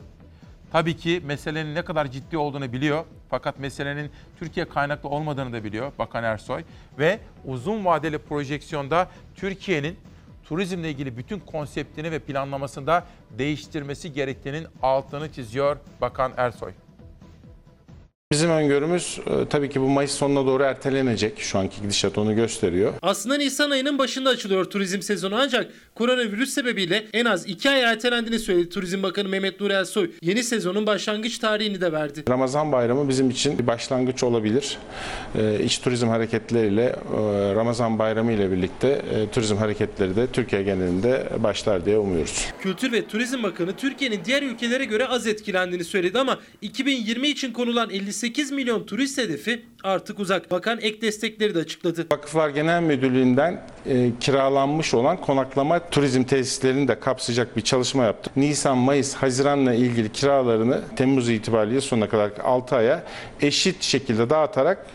tabii 0.71 0.97
ki 0.97 1.21
meselenin 1.25 1.75
ne 1.75 1.81
kadar 1.81 2.11
ciddi 2.11 2.37
olduğunu 2.37 2.73
biliyor. 2.73 3.05
Fakat 3.29 3.59
meselenin 3.59 4.11
Türkiye 4.39 4.69
kaynaklı 4.69 5.09
olmadığını 5.09 5.53
da 5.53 5.63
biliyor 5.63 5.91
Bakan 5.99 6.23
Ersoy. 6.23 6.63
Ve 6.99 7.19
uzun 7.45 7.85
vadeli 7.85 8.17
projeksiyonda 8.17 9.09
Türkiye'nin 9.35 9.97
turizmle 10.49 10.89
ilgili 10.89 11.17
bütün 11.17 11.39
konseptini 11.39 12.11
ve 12.11 12.19
planlamasında 12.19 13.05
değiştirmesi 13.37 14.13
gerektiğinin 14.13 14.67
altını 14.81 15.31
çiziyor 15.31 15.77
Bakan 16.01 16.33
Ersoy. 16.37 16.71
Bizim 18.31 18.49
öngörümüz 18.49 19.19
e, 19.27 19.49
tabii 19.49 19.69
ki 19.69 19.81
bu 19.81 19.87
Mayıs 19.87 20.11
sonuna 20.11 20.45
doğru 20.45 20.63
ertelenecek. 20.63 21.39
Şu 21.39 21.59
anki 21.59 21.81
gidişat 21.81 22.17
onu 22.17 22.35
gösteriyor. 22.35 22.93
Aslında 23.01 23.37
Nisan 23.37 23.71
ayının 23.71 23.97
başında 23.97 24.29
açılıyor 24.29 24.65
turizm 24.65 25.01
sezonu 25.01 25.35
ancak 25.35 25.71
koronavirüs 25.95 26.49
sebebiyle 26.49 27.05
en 27.13 27.25
az 27.25 27.47
2 27.47 27.69
ay 27.69 27.81
ertelendiğini 27.81 28.39
söyledi 28.39 28.69
Turizm 28.69 29.03
Bakanı 29.03 29.29
Mehmet 29.29 29.61
Nur 29.61 29.71
Ersoy. 29.71 30.11
Yeni 30.21 30.43
sezonun 30.43 30.87
başlangıç 30.87 31.37
tarihini 31.39 31.81
de 31.81 31.91
verdi. 31.91 32.23
Ramazan 32.29 32.71
bayramı 32.71 33.09
bizim 33.09 33.29
için 33.29 33.59
bir 33.59 33.67
başlangıç 33.67 34.23
olabilir. 34.23 34.77
E, 35.35 35.63
İç 35.63 35.79
turizm 35.79 36.07
hareketleriyle 36.07 36.83
e, 36.85 36.95
Ramazan 37.55 37.99
bayramı 37.99 38.31
ile 38.31 38.51
birlikte 38.51 39.01
turizm 39.31 39.57
hareketleri 39.57 40.15
de 40.15 40.27
Türkiye 40.27 40.63
genelinde 40.63 41.29
başlar 41.37 41.85
diye 41.85 41.97
umuyoruz. 41.97 42.47
Kültür 42.61 42.91
ve 42.91 43.07
Turizm 43.07 43.43
Bakanı 43.43 43.75
Türkiye'nin 43.75 44.19
diğer 44.25 44.43
ülkelere 44.43 44.85
göre 44.85 45.07
az 45.07 45.27
etkilendiğini 45.27 45.83
söyledi 45.83 46.19
ama 46.19 46.39
2020 46.61 47.27
için 47.27 47.53
konulan 47.53 47.89
58 48.23 48.51
milyon 48.51 48.83
turist 48.83 49.17
hedefi 49.17 49.61
artık 49.83 50.19
uzak. 50.19 50.51
Bakan 50.51 50.79
ek 50.81 51.01
destekleri 51.01 51.55
de 51.55 51.59
açıkladı. 51.59 52.07
Vakıflar 52.11 52.49
Genel 52.49 52.81
Müdürlüğü'nden 52.81 53.61
e, 53.85 54.11
kiralanmış 54.19 54.93
olan 54.93 55.21
konaklama 55.21 55.89
turizm 55.89 56.23
tesislerini 56.23 56.87
de 56.87 56.99
kapsayacak 56.99 57.57
bir 57.57 57.61
çalışma 57.61 58.03
yaptık. 58.03 58.37
Nisan, 58.37 58.77
Mayıs, 58.77 59.15
Haziran'la 59.15 59.73
ilgili 59.73 60.11
kiralarını 60.11 60.81
Temmuz 60.95 61.29
itibariyle 61.29 61.81
sonuna 61.81 62.09
kadar 62.09 62.31
6 62.43 62.75
aya 62.75 63.03
eşit 63.41 63.83
şekilde 63.83 64.29
dağıtarak 64.29 64.85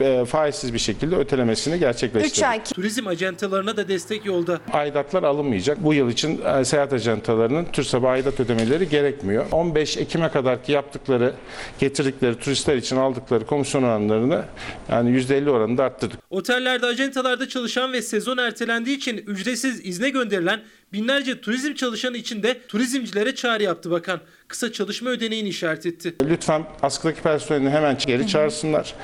e, 0.00 0.24
faizsiz 0.24 0.74
bir 0.74 0.78
şekilde 0.78 1.16
ötelemesini 1.16 1.78
gerçekleştirdik. 1.78 2.64
Turizm 2.74 3.06
acentalarına 3.06 3.76
da 3.76 3.88
destek 3.88 4.26
yolda. 4.26 4.60
Aidatlar 4.72 5.22
alınmayacak. 5.22 5.84
Bu 5.84 5.94
yıl 5.94 6.10
için 6.10 6.40
e, 6.44 6.64
seyahat 6.64 6.92
acentalarının 6.92 7.64
TÜRSAB'a 7.64 8.10
aidat 8.10 8.40
ödemeleri 8.40 8.88
gerekmiyor. 8.88 9.46
15 9.52 9.96
Ekim'e 9.96 10.28
kadar 10.28 10.64
ki 10.64 10.72
yaptıkları, 10.72 11.34
getirdikleri 11.78 12.38
turistler 12.38 12.76
için 12.76 12.96
aldıkları 12.96 13.46
komisyon 13.46 13.82
oranlarını 13.82 14.44
yani 14.90 15.10
%50 15.18 15.50
oranında 15.50 15.84
arttırdık. 15.84 16.20
Otellerde, 16.30 16.86
acentalarda 16.86 17.48
çalışan 17.48 17.92
ve 17.92 18.02
sezon 18.02 18.38
ertelendiği 18.38 18.96
için 18.96 19.16
ücretsiz 19.16 19.86
izne 19.86 20.10
gönderilen 20.10 20.60
binlerce 20.92 21.40
turizm 21.40 21.74
çalışanı 21.74 22.16
için 22.16 22.42
de 22.42 22.60
turizmcilere 22.68 23.34
çağrı 23.34 23.62
yaptı 23.62 23.90
bakan. 23.90 24.20
Kısa 24.48 24.72
çalışma 24.72 25.10
ödeneğini 25.10 25.48
işaret 25.48 25.86
etti. 25.86 26.14
Lütfen 26.22 26.64
askıdaki 26.82 27.22
personelini 27.22 27.70
hemen 27.70 27.96
geri 28.06 28.28
çağırsınlar, 28.28 28.94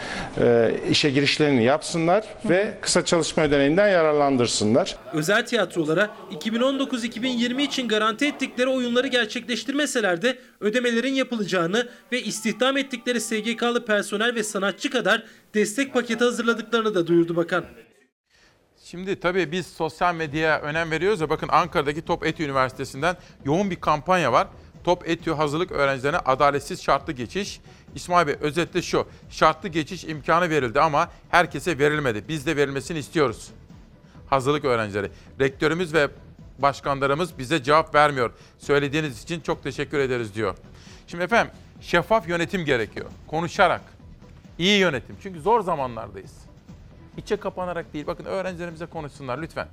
e, 0.40 0.74
işe 0.90 1.10
girişlerini 1.10 1.64
yapsınlar 1.64 2.24
ve 2.44 2.74
kısa 2.80 3.04
çalışma 3.04 3.42
ödeneğinden 3.42 3.88
yararlandırsınlar. 3.88 4.96
Özel 5.12 5.46
tiyatrolara 5.46 6.10
2019-2020 6.32 7.62
için 7.62 7.88
garanti 7.88 8.26
ettikleri 8.26 8.68
oyunları 8.68 9.06
gerçekleştirmeseler 9.06 10.22
de 10.22 10.38
ödemelerin 10.60 11.14
yapılacağını 11.14 11.88
ve 12.12 12.22
istihdam 12.22 12.76
ettikleri 12.76 13.20
SGK'lı 13.20 13.84
personel 13.84 14.34
ve 14.34 14.42
sanatçı 14.42 14.90
kadar 14.90 15.22
destek 15.54 15.92
paketi 15.94 16.24
hazırladıklarını 16.24 16.94
da 16.94 17.06
duyurdu 17.06 17.36
bakan. 17.36 17.64
Şimdi 18.90 19.20
tabii 19.20 19.52
biz 19.52 19.66
sosyal 19.66 20.14
medyaya 20.14 20.60
önem 20.60 20.90
veriyoruz 20.90 21.20
ya 21.20 21.30
bakın 21.30 21.48
Ankara'daki 21.48 22.02
Top 22.02 22.26
Etü 22.26 22.44
Üniversitesi'nden 22.44 23.16
yoğun 23.44 23.70
bir 23.70 23.76
kampanya 23.76 24.32
var. 24.32 24.48
Top 24.84 25.08
Etü 25.08 25.32
hazırlık 25.32 25.72
öğrencilerine 25.72 26.18
adaletsiz 26.18 26.82
şartlı 26.82 27.12
geçiş. 27.12 27.60
İsmail 27.94 28.26
Bey 28.26 28.36
özetle 28.40 28.82
şu, 28.82 29.06
şartlı 29.30 29.68
geçiş 29.68 30.04
imkanı 30.04 30.50
verildi 30.50 30.80
ama 30.80 31.10
herkese 31.28 31.78
verilmedi. 31.78 32.24
Biz 32.28 32.46
de 32.46 32.56
verilmesini 32.56 32.98
istiyoruz. 32.98 33.50
Hazırlık 34.30 34.64
öğrencileri. 34.64 35.10
Rektörümüz 35.40 35.94
ve 35.94 36.08
başkanlarımız 36.58 37.38
bize 37.38 37.62
cevap 37.62 37.94
vermiyor. 37.94 38.32
Söylediğiniz 38.58 39.22
için 39.22 39.40
çok 39.40 39.62
teşekkür 39.62 39.98
ederiz 39.98 40.34
diyor. 40.34 40.54
Şimdi 41.06 41.24
efendim 41.24 41.52
şeffaf 41.80 42.28
yönetim 42.28 42.64
gerekiyor. 42.64 43.06
Konuşarak. 43.26 43.82
iyi 44.58 44.78
yönetim. 44.78 45.16
Çünkü 45.22 45.40
zor 45.40 45.60
zamanlardayız. 45.60 46.49
İçe 47.16 47.36
kapanarak 47.36 47.94
değil. 47.94 48.06
Bakın 48.06 48.24
öğrencilerimize 48.24 48.86
konuşsunlar 48.86 49.38
lütfen. 49.38 49.68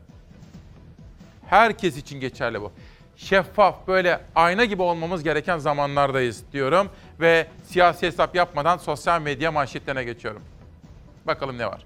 Herkes 1.45 1.97
için 1.97 2.19
geçerli 2.19 2.61
bu. 2.61 2.71
Şeffaf 3.17 3.88
böyle 3.88 4.21
ayna 4.35 4.65
gibi 4.65 4.81
olmamız 4.81 5.23
gereken 5.23 5.57
zamanlardayız 5.57 6.43
diyorum 6.53 6.89
ve 7.19 7.47
siyasi 7.63 8.07
hesap 8.07 8.35
yapmadan 8.35 8.77
sosyal 8.77 9.21
medya 9.21 9.51
manşetlerine 9.51 10.03
geçiyorum. 10.03 10.41
Bakalım 11.27 11.57
ne 11.57 11.67
var. 11.67 11.81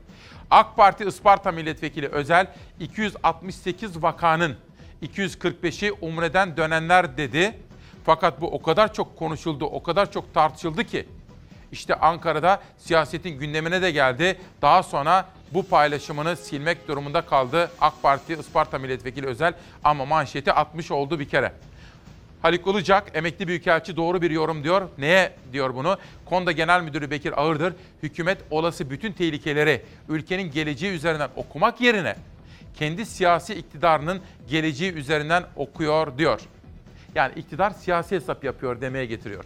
AK 0.52 0.76
Parti 0.76 1.06
Isparta 1.06 1.52
Milletvekili 1.52 2.08
Özel 2.08 2.48
268 2.80 4.04
vakanın 4.04 4.56
245'i 5.04 5.92
Umre'den 5.92 6.58
dönenler 6.58 7.18
dedi. 7.18 7.60
Fakat 8.06 8.42
bu 8.42 8.48
o 8.48 8.62
kadar 8.62 8.94
çok 8.94 9.18
konuşuldu, 9.18 9.66
o 9.66 9.84
kadar 9.84 10.12
çok 10.12 10.34
tartışıldı 10.34 10.84
ki 10.84 11.08
işte 11.72 11.96
Ankara'da 11.96 12.62
siyasetin 12.78 13.40
gündemine 13.40 13.82
de 13.82 13.92
geldi. 13.92 14.40
Daha 14.62 14.84
sonra 14.84 15.26
bu 15.54 15.64
paylaşımını 15.64 16.36
silmek 16.38 16.88
durumunda 16.88 17.22
kaldı 17.22 17.72
AK 17.82 18.02
Parti 18.02 18.34
Isparta 18.34 18.80
Milletvekili 18.80 19.28
Özel 19.28 19.54
ama 19.84 20.06
manşeti 20.06 20.54
atmış 20.54 20.92
oldu 20.92 21.20
bir 21.20 21.30
kere. 21.30 21.54
Haluk 22.42 22.68
Ilıcak, 22.68 23.12
emekli 23.14 23.48
büyükelçi 23.48 23.96
doğru 23.96 24.22
bir 24.22 24.32
yorum 24.32 24.64
diyor. 24.64 24.90
Neye 24.98 25.34
diyor 25.54 25.76
bunu? 25.76 25.98
Konda 26.26 26.52
Genel 26.52 26.82
Müdürü 26.82 27.12
Bekir 27.12 27.42
Ağırdır, 27.42 27.74
hükümet 28.04 28.38
olası 28.52 28.90
bütün 28.90 29.12
tehlikeleri 29.12 29.86
ülkenin 30.10 30.52
geleceği 30.52 30.92
üzerinden 30.92 31.30
okumak 31.36 31.82
yerine 31.82 32.16
kendi 32.76 33.06
siyasi 33.06 33.54
iktidarının 33.54 34.22
geleceği 34.50 34.94
üzerinden 34.94 35.44
okuyor 35.56 36.18
diyor. 36.18 36.42
Yani 37.16 37.34
iktidar 37.36 37.72
siyasi 37.72 38.16
hesap 38.16 38.44
yapıyor 38.44 38.82
demeye 38.82 39.06
getiriyor. 39.06 39.46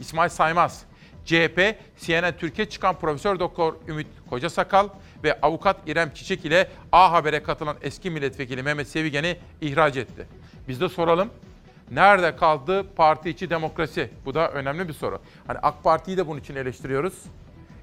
İsmail 0.00 0.28
Saymaz, 0.30 0.82
CHP, 1.24 1.76
CNN 1.98 2.36
Türkiye 2.38 2.68
çıkan 2.68 2.98
Profesör 2.98 3.38
Doktor 3.38 3.74
Ümit 3.88 4.06
Kocasakal 4.30 4.88
ve 5.24 5.40
avukat 5.40 5.76
İrem 5.86 6.10
Çiçek 6.14 6.44
ile 6.44 6.68
A 6.92 7.12
Haber'e 7.12 7.42
katılan 7.42 7.76
eski 7.82 8.10
milletvekili 8.10 8.62
Mehmet 8.62 8.88
Sevigen'i 8.88 9.36
ihraç 9.60 9.96
etti. 9.96 10.26
Biz 10.68 10.80
de 10.80 10.88
soralım. 10.88 11.30
Nerede 11.90 12.36
kaldı 12.36 12.86
parti 12.96 13.30
içi 13.30 13.50
demokrasi? 13.50 14.10
Bu 14.24 14.34
da 14.34 14.50
önemli 14.50 14.88
bir 14.88 14.92
soru. 14.92 15.18
Hani 15.46 15.58
AK 15.58 15.84
Parti'yi 15.84 16.16
de 16.16 16.26
bunun 16.26 16.40
için 16.40 16.56
eleştiriyoruz. 16.56 17.14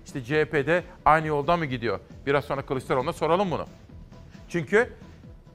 İşte 0.06 0.24
CHP'de 0.24 0.84
aynı 1.06 1.28
yolda 1.28 1.58
mı 1.58 1.66
gidiyor? 1.66 2.00
Biraz 2.26 2.46
sonra 2.46 2.62
Kılıçdaroğlu'na 2.62 3.14
soralım 3.14 3.52
bunu. 3.52 3.66
Çünkü 4.50 4.94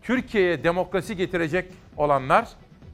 Türkiye'ye 0.03 0.64
demokrasi 0.64 1.16
getirecek 1.16 1.72
olanlar 1.97 2.49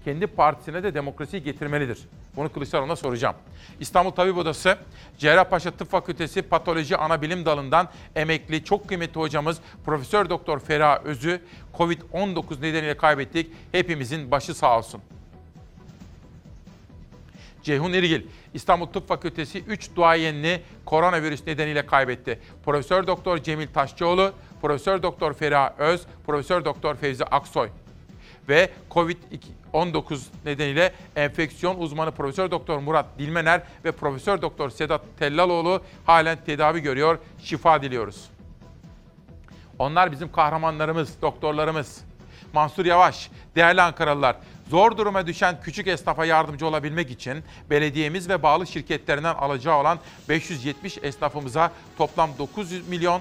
kendi 0.05 0.27
partisine 0.27 0.83
de 0.83 0.95
demokrasiyi 0.95 1.43
getirmelidir. 1.43 1.99
Bunu 2.37 2.53
Kılıçdaroğlu'na 2.53 2.97
soracağım. 2.97 3.37
İstanbul 3.81 4.11
Tabip 4.11 4.37
Odası, 4.37 4.79
Cerrahpaşa 5.19 5.71
Tıp 5.71 5.91
Fakültesi 5.91 6.43
Patoloji 6.43 6.97
Anabilim 6.97 7.45
Dalı'ndan 7.47 7.89
emekli 8.17 8.65
çok 8.65 8.89
kıymetli 8.89 9.21
hocamız 9.21 9.59
Profesör 9.85 10.31
Doktor 10.31 10.61
Feriha 10.61 10.99
Özü 11.05 11.43
Covid-19 11.79 12.63
nedeniyle 12.63 12.97
kaybettik. 12.97 13.53
Hepimizin 13.73 14.31
başı 14.31 14.55
sağ 14.55 14.79
olsun. 14.79 15.01
Ceyhun 17.63 17.93
İrgil, 17.93 18.23
İstanbul 18.55 18.87
Tıp 18.87 19.09
Fakültesi 19.09 19.59
3 19.59 19.97
duayenini 19.97 20.61
koronavirüs 20.85 21.47
nedeniyle 21.47 21.87
kaybetti. 21.87 22.41
Profesör 22.65 23.07
Doktor 23.07 23.39
Cemil 23.39 23.69
Taşçıoğlu, 23.69 24.33
Profesör 24.63 25.03
Doktor 25.03 25.33
Feriha 25.33 25.75
Öz, 25.79 26.03
Profesör 26.27 26.65
Doktor 26.65 26.95
Fevzi 26.97 27.25
Aksoy 27.25 27.69
ve 28.51 28.71
Covid-19 28.91 30.21
nedeniyle 30.45 30.93
enfeksiyon 31.17 31.79
uzmanı 31.79 32.11
Profesör 32.11 32.51
Doktor 32.51 32.79
Murat 32.79 33.07
Dilmener 33.19 33.63
ve 33.85 33.93
Profesör 33.93 34.43
Doktor 34.43 34.71
Sedat 34.71 35.03
Tellaloğlu 35.19 35.83
halen 36.07 36.39
tedavi 36.47 36.81
görüyor. 36.81 37.19
Şifa 37.39 37.83
diliyoruz. 37.83 38.31
Onlar 39.79 40.13
bizim 40.13 40.33
kahramanlarımız, 40.33 41.23
doktorlarımız. 41.23 42.05
Mansur 42.53 42.85
Yavaş, 42.85 43.31
değerli 43.57 43.83
Ankaralılar, 43.83 44.37
Zor 44.71 44.97
duruma 44.97 45.27
düşen 45.27 45.61
küçük 45.63 45.87
esnafa 45.87 46.25
yardımcı 46.25 46.67
olabilmek 46.67 47.11
için 47.11 47.45
belediyemiz 47.71 48.29
ve 48.29 48.43
bağlı 48.43 48.67
şirketlerinden 48.67 49.35
alacağı 49.35 49.79
olan 49.81 49.99
570 50.29 50.99
esnafımıza 51.03 51.73
toplam 51.99 52.31
900 52.39 52.89
milyon 52.89 53.21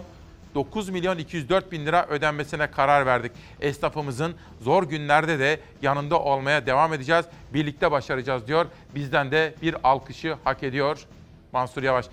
9 0.55 0.89
milyon 0.89 1.17
204 1.17 1.71
bin 1.71 1.85
lira 1.85 2.07
ödenmesine 2.07 2.71
karar 2.71 3.05
verdik. 3.05 3.31
Esnafımızın 3.61 4.35
zor 4.61 4.83
günlerde 4.83 5.39
de 5.39 5.59
yanında 5.81 6.19
olmaya 6.19 6.65
devam 6.65 6.93
edeceğiz. 6.93 7.25
Birlikte 7.53 7.91
başaracağız 7.91 8.47
diyor. 8.47 8.65
Bizden 8.95 9.31
de 9.31 9.55
bir 9.61 9.75
alkışı 9.83 10.35
hak 10.43 10.63
ediyor 10.63 11.05
Mansur 11.51 11.83
Yavaş. 11.83 12.05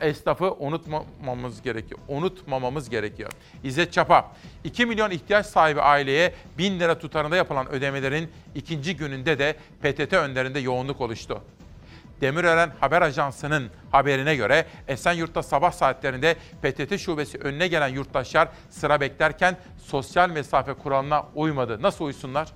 Esnafı 0.00 0.52
unutmamamız 0.52 1.62
gerekiyor. 1.62 2.00
Unutmamamız 2.08 2.90
gerekiyor. 2.90 3.30
İzzet 3.64 3.92
Çapa, 3.92 4.32
2 4.64 4.86
milyon 4.86 5.10
ihtiyaç 5.10 5.46
sahibi 5.46 5.80
aileye 5.80 6.34
1000 6.58 6.80
lira 6.80 6.98
tutarında 6.98 7.36
yapılan 7.36 7.68
ödemelerin 7.68 8.30
ikinci 8.54 8.96
gününde 8.96 9.38
de 9.38 9.56
PTT 9.82 10.12
önlerinde 10.12 10.58
yoğunluk 10.58 11.00
oluştu. 11.00 11.42
Demirören 12.20 12.72
Haber 12.80 13.02
Ajansı'nın 13.02 13.70
haberine 13.90 14.36
göre 14.36 14.66
Esenyurt'ta 14.88 15.42
sabah 15.42 15.72
saatlerinde 15.72 16.36
PTT 16.62 16.98
şubesi 16.98 17.38
önüne 17.38 17.68
gelen 17.68 17.88
yurttaşlar 17.88 18.48
sıra 18.70 19.00
beklerken 19.00 19.56
sosyal 19.84 20.30
mesafe 20.30 20.72
kuralına 20.72 21.24
uymadı. 21.34 21.82
Nasıl 21.82 22.04
uysunlar? 22.04 22.48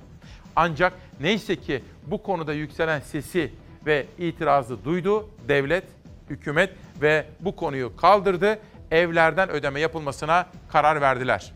Ancak 0.56 0.92
neyse 1.20 1.56
ki 1.56 1.84
bu 2.06 2.22
konuda 2.22 2.52
yükselen 2.52 3.00
sesi 3.00 3.52
ve 3.86 4.06
itirazı 4.18 4.84
duydu 4.84 5.30
devlet, 5.48 5.84
hükümet 6.30 6.70
ve 7.02 7.26
bu 7.40 7.56
konuyu 7.56 7.96
kaldırdı. 7.96 8.58
Evlerden 8.90 9.50
ödeme 9.50 9.80
yapılmasına 9.80 10.46
karar 10.72 11.00
verdiler. 11.00 11.52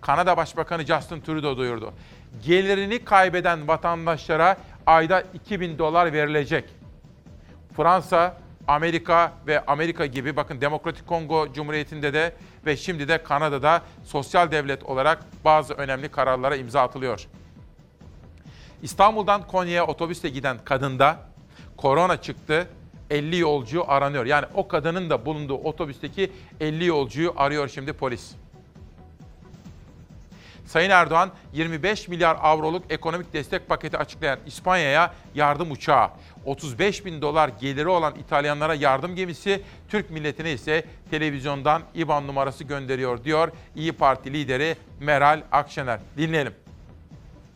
Kanada 0.00 0.36
Başbakanı 0.36 0.84
Justin 0.84 1.20
Trudeau 1.20 1.56
duyurdu. 1.56 1.92
Gelirini 2.44 3.04
kaybeden 3.04 3.68
vatandaşlara 3.68 4.56
ayda 4.86 5.20
2000 5.34 5.78
dolar 5.78 6.12
verilecek. 6.12 6.64
Fransa, 7.76 8.36
Amerika 8.68 9.32
ve 9.46 9.66
Amerika 9.66 10.06
gibi 10.06 10.36
bakın 10.36 10.60
Demokratik 10.60 11.06
Kongo 11.06 11.52
Cumhuriyeti'nde 11.52 12.12
de 12.12 12.34
ve 12.66 12.76
şimdi 12.76 13.08
de 13.08 13.22
Kanada'da 13.22 13.82
sosyal 14.04 14.50
devlet 14.50 14.82
olarak 14.82 15.24
bazı 15.44 15.74
önemli 15.74 16.08
kararlara 16.08 16.56
imza 16.56 16.82
atılıyor. 16.82 17.26
İstanbul'dan 18.82 19.46
Konya'ya 19.46 19.86
otobüsle 19.86 20.28
giden 20.28 20.58
kadında 20.64 21.16
korona 21.76 22.16
çıktı. 22.22 22.68
50 23.10 23.38
yolcu 23.38 23.90
aranıyor. 23.90 24.26
Yani 24.26 24.46
o 24.54 24.68
kadının 24.68 25.10
da 25.10 25.26
bulunduğu 25.26 25.54
otobüsteki 25.54 26.32
50 26.60 26.84
yolcuyu 26.84 27.32
arıyor 27.36 27.68
şimdi 27.68 27.92
polis. 27.92 28.34
Sayın 30.72 30.90
Erdoğan 30.90 31.30
25 31.52 32.08
milyar 32.08 32.36
avroluk 32.40 32.92
ekonomik 32.92 33.32
destek 33.32 33.68
paketi 33.68 33.98
açıklayan 33.98 34.38
İspanya'ya 34.46 35.12
yardım 35.34 35.70
uçağı, 35.70 36.10
35 36.44 37.04
bin 37.04 37.22
dolar 37.22 37.50
geliri 37.60 37.88
olan 37.88 38.14
İtalyanlara 38.14 38.74
yardım 38.74 39.14
gemisi, 39.14 39.62
Türk 39.88 40.10
milletine 40.10 40.52
ise 40.52 40.84
televizyondan 41.10 41.82
IBAN 41.94 42.26
numarası 42.26 42.64
gönderiyor 42.64 43.24
diyor 43.24 43.52
İyi 43.76 43.92
Parti 43.92 44.32
lideri 44.32 44.76
Meral 45.00 45.42
Akşener. 45.52 46.00
Dinleyelim. 46.16 46.54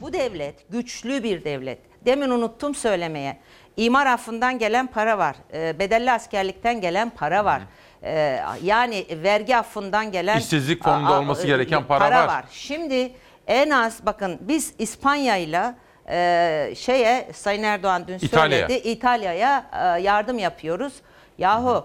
Bu 0.01 0.13
devlet 0.13 0.71
güçlü 0.71 1.23
bir 1.23 1.45
devlet. 1.45 1.79
Demin 2.07 2.31
unuttum 2.31 2.75
söylemeye. 2.75 3.37
İmar 3.77 4.07
affından 4.07 4.59
gelen 4.59 4.87
para 4.87 5.19
var. 5.19 5.37
E, 5.53 5.79
bedelli 5.79 6.13
askerlikten 6.13 6.81
gelen 6.81 7.11
para 7.11 7.45
var. 7.45 7.63
E, 8.03 8.41
yani 8.63 9.07
vergi 9.11 9.57
affından 9.57 10.13
gelen... 10.13 10.39
İşsizlik 10.39 10.85
fonunda 10.85 11.11
Aa, 11.11 11.19
olması 11.19 11.47
gereken 11.47 11.85
para 11.85 12.29
var. 12.29 12.45
Şimdi 12.51 13.13
en 13.47 13.71
az 13.71 14.07
bakın 14.07 14.39
biz 14.41 14.75
İspanya'yla 14.79 15.75
e, 16.09 16.73
şeye 16.77 17.29
Sayın 17.33 17.63
Erdoğan 17.63 18.09
dün 18.09 18.19
İtalya'ya. 18.19 18.69
söyledi. 18.69 18.89
İtalya'ya 18.89 19.67
e, 19.73 20.03
yardım 20.03 20.39
yapıyoruz. 20.39 20.93
Yahu 21.39 21.85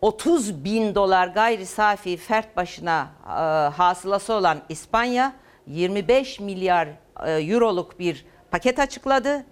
30 0.00 0.64
bin 0.64 0.94
dolar 0.94 1.26
gayri 1.28 1.66
safi 1.66 2.16
fert 2.16 2.56
başına 2.56 3.06
e, 3.26 3.30
hasılası 3.76 4.32
olan 4.34 4.58
İspanya 4.68 5.32
25 5.66 6.40
milyar 6.40 6.88
e, 7.26 7.30
euroluk 7.32 7.98
bir 7.98 8.26
paket 8.50 8.78
açıkladı. 8.78 9.44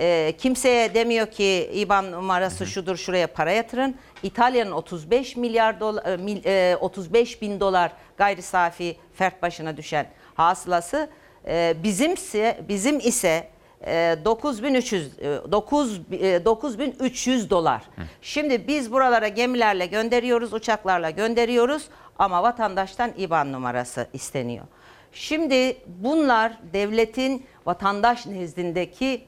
E, 0.00 0.34
kimseye 0.38 0.94
demiyor 0.94 1.26
ki 1.26 1.70
IBAN 1.74 2.12
numarası 2.12 2.66
şudur 2.66 2.96
şuraya 2.96 3.26
para 3.26 3.52
yatırın. 3.52 3.96
İtalya'nın 4.24 4.72
35 4.72 5.36
milyar 5.36 5.80
dolar, 5.80 6.04
e, 6.06 6.16
mil- 6.16 6.46
e, 6.72 6.76
35 6.76 7.42
bin 7.42 7.60
dolar 7.60 7.92
gayri 8.16 8.42
safi 8.42 8.96
fert 9.14 9.42
başına 9.42 9.76
düşen 9.76 10.06
hasılası 10.34 11.08
e, 11.46 11.74
bizimse 11.82 12.60
bizim 12.68 12.98
ise 12.98 13.48
e, 13.86 14.16
9300 14.24 15.18
e, 15.18 15.52
9 15.52 16.00
e, 16.12 16.44
9300 16.44 17.50
dolar. 17.50 17.82
Şimdi 18.22 18.68
biz 18.68 18.92
buralara 18.92 19.28
gemilerle 19.28 19.86
gönderiyoruz, 19.86 20.52
uçaklarla 20.54 21.10
gönderiyoruz 21.10 21.88
ama 22.18 22.42
vatandaştan 22.42 23.12
IBAN 23.16 23.52
numarası 23.52 24.06
isteniyor. 24.12 24.64
Şimdi 25.12 25.76
bunlar 25.86 26.52
devletin 26.72 27.46
vatandaş 27.66 28.26
nezdindeki 28.26 29.24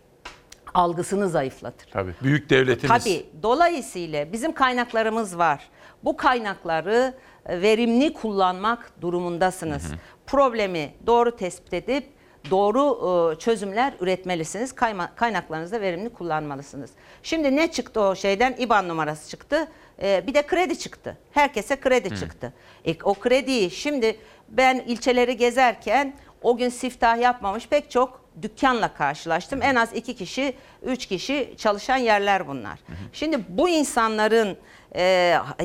algısını 0.77 1.29
zayıflatır. 1.29 1.91
Tabii. 1.91 2.14
Büyük 2.22 2.51
devletimiz. 2.51 3.05
Tabii. 3.05 3.27
Dolayısıyla 3.43 4.33
bizim 4.33 4.53
kaynaklarımız 4.53 5.39
var. 5.39 5.68
Bu 6.05 6.16
kaynakları 6.16 7.14
e, 7.47 7.62
verimli 7.62 8.12
kullanmak 8.12 8.93
durumundasınız. 9.01 9.85
Problemi 10.27 10.91
doğru 11.07 11.37
tespit 11.37 11.74
edip 11.74 12.07
doğru 12.51 13.33
e, 13.35 13.39
çözümler 13.39 13.93
üretmelisiniz. 14.01 14.72
Kaynaklarınızı 15.16 15.72
da 15.72 15.81
verimli 15.81 16.09
kullanmalısınız. 16.12 16.91
Şimdi 17.22 17.57
ne 17.57 17.70
çıktı 17.70 18.01
o 18.01 18.14
şeyden? 18.14 18.55
IBAN 18.59 18.89
numarası 18.89 19.31
çıktı. 19.31 19.68
E, 20.03 20.24
Bir 20.27 20.35
de 20.35 20.47
kredi 20.47 20.79
çıktı. 20.79 21.16
Herkese 21.33 21.81
kredi 21.81 22.16
çıktı. 22.20 22.53
E, 22.85 22.97
O 23.03 23.14
krediyi 23.14 23.70
şimdi 23.70 24.16
ben 24.49 24.79
ilçeleri 24.87 25.37
gezerken 25.37 26.14
o 26.43 26.57
gün 26.57 26.68
siftah 26.68 27.18
yapmamış 27.20 27.68
pek 27.68 27.91
çok 27.91 28.26
dükkanla 28.43 28.95
karşılaştım. 28.95 29.62
En 29.62 29.74
az 29.74 29.93
iki 29.95 30.16
kişi, 30.16 30.55
üç 30.82 31.07
kişi 31.07 31.55
çalışan 31.59 31.97
yerler 31.97 32.49
bunlar. 32.49 32.78
Şimdi 33.12 33.45
bu 33.49 33.68
insanların 33.68 34.57
e, 34.97 35.03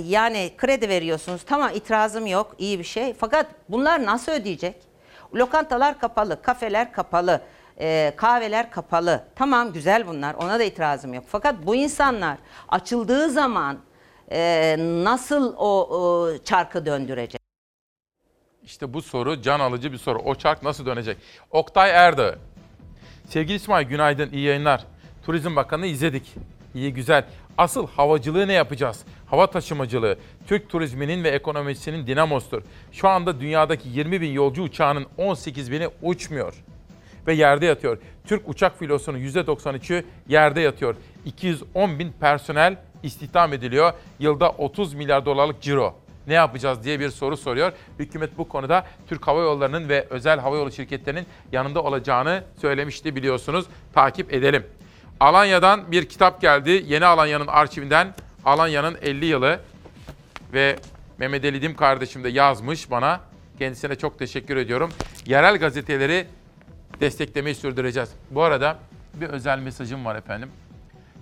yani 0.04 0.52
kredi 0.58 0.90
veriyorsunuz. 0.90 1.42
Tamam 1.46 1.72
itirazım 1.74 2.28
yok, 2.28 2.56
iyi 2.58 2.80
bir 2.80 2.84
şey. 2.84 3.14
Fakat 3.14 3.46
bunlar 3.70 4.06
nasıl 4.06 4.32
ödeyecek? 4.32 4.76
Lokantalar 5.36 6.00
kapalı, 6.00 6.42
kafeler 6.42 6.92
kapalı, 6.92 7.42
e, 7.80 8.14
kahveler 8.16 8.72
kapalı. 8.72 9.24
Tamam 9.36 9.74
güzel 9.74 10.08
bunlar, 10.08 10.34
ona 10.34 10.60
da 10.60 10.64
itirazım 10.64 11.14
yok. 11.14 11.24
Fakat 11.28 11.56
bu 11.66 11.76
insanlar 11.76 12.38
açıldığı 12.70 13.30
zaman 13.30 13.78
e, 14.32 14.76
nasıl 14.80 15.54
o, 15.58 16.30
çarkı 16.44 16.86
döndürecek? 16.86 17.42
İşte 18.64 18.94
bu 18.94 19.02
soru 19.02 19.42
can 19.42 19.60
alıcı 19.60 19.92
bir 19.92 19.98
soru. 19.98 20.20
O 20.20 20.36
çark 20.36 20.64
nasıl 20.64 20.86
dönecek? 20.86 21.18
Oktay 21.52 21.92
Erdağ. 21.92 22.36
Sevgili 23.32 23.56
İsmail 23.56 23.88
günaydın, 23.88 24.30
iyi 24.32 24.44
yayınlar. 24.44 24.84
Turizm 25.26 25.56
Bakanı 25.56 25.86
izledik. 25.86 26.34
İyi 26.76 26.94
güzel. 26.94 27.26
Asıl 27.58 27.88
havacılığı 27.88 28.48
ne 28.48 28.54
yapacağız? 28.54 29.04
Hava 29.26 29.48
taşımacılığı, 29.48 30.18
Türk 30.48 30.70
turizminin 30.70 31.24
ve 31.24 31.30
ekonomisinin 31.30 32.08
dinamosudur. 32.08 32.62
Şu 32.92 33.08
anda 33.10 33.40
dünyadaki 33.40 33.90
20 33.90 34.22
bin 34.22 34.32
yolcu 34.32 34.64
uçağının 34.64 35.06
18 35.18 35.72
bini 35.72 35.88
uçmuyor 36.02 36.54
ve 37.28 37.34
yerde 37.34 37.66
yatıyor. 37.66 37.98
Türk 38.26 38.50
uçak 38.50 38.80
filosunun 38.80 39.18
%93'ü 39.20 40.04
yerde 40.28 40.62
yatıyor. 40.62 40.96
210 41.26 42.00
bin 42.00 42.12
personel 42.12 42.78
istihdam 43.04 43.54
ediliyor. 43.54 43.94
Yılda 44.20 44.50
30 44.50 44.94
milyar 44.94 45.26
dolarlık 45.26 45.62
ciro. 45.62 45.96
Ne 46.28 46.34
yapacağız 46.34 46.84
diye 46.84 47.00
bir 47.00 47.10
soru 47.10 47.38
soruyor. 47.38 47.72
Hükümet 48.00 48.38
bu 48.38 48.48
konuda 48.48 48.86
Türk 49.08 49.28
Hava 49.28 49.42
Yolları'nın 49.42 49.90
ve 49.90 50.08
özel 50.10 50.40
havayolu 50.40 50.72
şirketlerinin 50.72 51.26
yanında 51.52 51.84
olacağını 51.84 52.44
söylemişti 52.62 53.16
biliyorsunuz. 53.16 53.66
Takip 53.94 54.34
edelim. 54.34 54.64
Alanya'dan 55.20 55.92
bir 55.92 56.10
kitap 56.10 56.42
geldi. 56.42 56.84
Yeni 56.88 57.06
Alanya'nın 57.06 57.48
arşivinden 57.48 58.14
Alanya'nın 58.46 58.98
50 59.02 59.26
yılı 59.26 59.60
ve 60.54 60.76
Mehmet 61.18 61.46
Ali 61.46 61.62
Dim 61.62 61.76
kardeşim 61.76 62.24
de 62.24 62.30
yazmış 62.30 62.92
bana. 62.92 63.20
Kendisine 63.60 63.96
çok 63.96 64.20
teşekkür 64.20 64.58
ediyorum. 64.58 64.92
Yerel 65.26 65.58
gazeteleri 65.58 66.28
desteklemeyi 67.00 67.56
sürdüreceğiz. 67.56 68.10
Bu 68.32 68.44
arada 68.44 68.80
bir 69.14 69.30
özel 69.30 69.60
mesajım 69.60 70.06
var 70.06 70.16
efendim. 70.16 70.50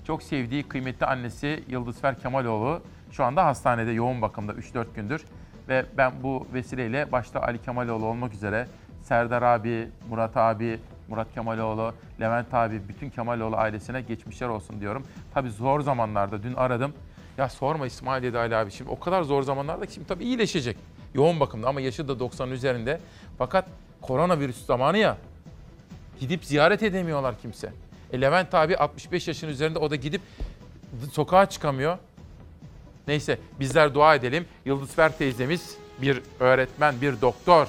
Çok 0.07 0.23
sevdiği 0.23 0.63
kıymetli 0.63 1.05
annesi 1.05 1.63
Yıldızfer 1.69 2.19
Kemaloğlu 2.19 2.81
şu 3.11 3.23
anda 3.23 3.45
hastanede 3.45 3.91
yoğun 3.91 4.21
bakımda 4.21 4.51
3-4 4.51 4.85
gündür. 4.95 5.25
Ve 5.69 5.85
ben 5.97 6.11
bu 6.23 6.47
vesileyle 6.53 7.11
başta 7.11 7.41
Ali 7.41 7.61
Kemaloğlu 7.61 8.05
olmak 8.05 8.33
üzere 8.33 8.67
Serdar 9.01 9.41
abi, 9.41 9.87
Murat 10.09 10.37
abi, 10.37 10.79
Murat 11.07 11.33
Kemaloğlu, 11.33 11.93
Levent 12.21 12.53
abi, 12.53 12.81
bütün 12.87 13.09
Kemaloğlu 13.09 13.55
ailesine 13.57 14.01
geçmişler 14.01 14.47
olsun 14.47 14.81
diyorum. 14.81 15.03
Tabii 15.33 15.49
zor 15.49 15.81
zamanlarda 15.81 16.43
dün 16.43 16.53
aradım. 16.53 16.93
Ya 17.37 17.49
sorma 17.49 17.87
İsmail 17.87 18.23
dedi 18.23 18.37
Ali 18.37 18.55
abi 18.55 18.71
şimdi 18.71 18.89
o 18.89 18.99
kadar 18.99 19.23
zor 19.23 19.43
zamanlarda 19.43 19.85
ki 19.85 19.93
şimdi 19.93 20.07
tabii 20.07 20.23
iyileşecek. 20.23 20.77
Yoğun 21.13 21.39
bakımda 21.39 21.67
ama 21.67 21.81
yaşı 21.81 22.07
da 22.07 22.13
90'ın 22.13 22.51
üzerinde. 22.51 22.99
Fakat 23.37 23.65
koronavirüs 24.01 24.65
zamanı 24.65 24.97
ya 24.97 25.17
Gidip 26.19 26.45
ziyaret 26.45 26.83
edemiyorlar 26.83 27.35
kimse. 27.41 27.73
E 28.13 28.21
Levent 28.21 28.53
abi 28.53 28.77
65 28.77 29.27
yaşın 29.27 29.47
üzerinde 29.47 29.79
o 29.79 29.89
da 29.89 29.95
gidip 29.95 30.21
sokağa 31.11 31.45
çıkamıyor. 31.45 31.97
Neyse 33.09 33.39
bizler 33.59 33.93
dua 33.93 34.15
edelim. 34.15 34.45
Yıldızfer 34.65 35.17
teyzemiz 35.17 35.77
bir 36.01 36.21
öğretmen, 36.39 37.01
bir 37.01 37.21
doktor. 37.21 37.67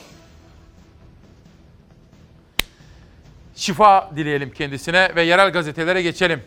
Şifa 3.56 4.10
dileyelim 4.16 4.50
kendisine 4.50 5.14
ve 5.14 5.22
yerel 5.22 5.52
gazetelere 5.52 6.02
geçelim. 6.02 6.42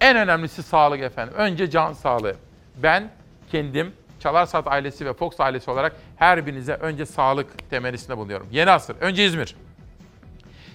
En 0.00 0.16
önemlisi 0.16 0.62
sağlık 0.62 1.00
efendim. 1.00 1.34
Önce 1.36 1.70
can 1.70 1.92
sağlığı. 1.92 2.36
Ben 2.76 3.10
kendim 3.52 3.92
Çalarsat 4.20 4.66
ailesi 4.66 5.06
ve 5.06 5.12
Fox 5.12 5.40
ailesi 5.40 5.70
olarak 5.70 5.96
her 6.16 6.46
birinize 6.46 6.74
önce 6.74 7.06
sağlık 7.06 7.70
temennisinde 7.70 8.16
bulunuyorum. 8.16 8.48
Yeni 8.52 8.70
asır. 8.70 8.96
Önce 9.00 9.26
İzmir. 9.26 9.56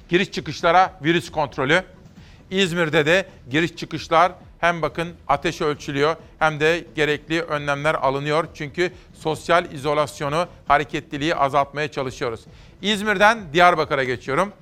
Giriş 0.10 0.32
çıkışlara 0.32 1.00
virüs 1.04 1.32
kontrolü. 1.32 1.84
İzmir'de 2.52 3.06
de 3.06 3.26
giriş 3.50 3.76
çıkışlar 3.76 4.32
hem 4.62 4.82
bakın 4.82 5.14
ateş 5.28 5.62
ölçülüyor 5.62 6.16
hem 6.40 6.60
de 6.60 6.86
gerekli 6.96 7.42
önlemler 7.42 7.96
alınıyor. 7.96 8.48
Çünkü 8.54 8.92
sosyal 9.14 9.72
izolasyonu, 9.72 10.48
hareketliliği 10.68 11.36
azaltmaya 11.36 11.92
çalışıyoruz. 11.92 12.42
İzmir'den 12.82 13.54
Diyarbakır'a 13.54 14.04
geçiyorum. 14.04 14.54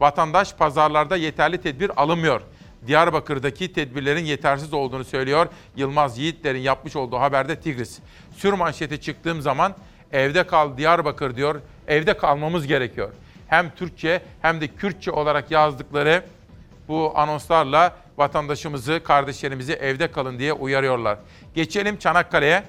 Vatandaş 0.00 0.54
pazarlarda 0.54 1.16
yeterli 1.16 1.58
tedbir 1.58 2.02
alınmıyor. 2.02 2.40
Diyarbakır'daki 2.86 3.72
tedbirlerin 3.72 4.24
yetersiz 4.24 4.72
olduğunu 4.72 5.04
söylüyor. 5.04 5.46
Yılmaz 5.76 6.18
Yiğitler'in 6.18 6.60
yapmış 6.60 6.96
olduğu 6.96 7.18
haberde 7.18 7.60
Tigris. 7.60 7.98
Sür 8.36 8.52
manşete 8.52 9.00
çıktığım 9.00 9.42
zaman 9.42 9.74
evde 10.12 10.46
kal 10.46 10.76
Diyarbakır 10.76 11.36
diyor. 11.36 11.60
Evde 11.88 12.16
kalmamız 12.16 12.66
gerekiyor. 12.66 13.10
Hem 13.48 13.70
Türkçe 13.70 14.22
hem 14.42 14.60
de 14.60 14.68
Kürtçe 14.68 15.10
olarak 15.10 15.50
yazdıkları 15.50 16.22
bu 16.88 17.12
anonslarla 17.18 17.96
vatandaşımızı, 18.16 19.00
kardeşlerimizi 19.04 19.72
evde 19.72 20.10
kalın 20.10 20.38
diye 20.38 20.52
uyarıyorlar. 20.52 21.18
Geçelim 21.54 21.98
Çanakkale'ye. 21.98 22.64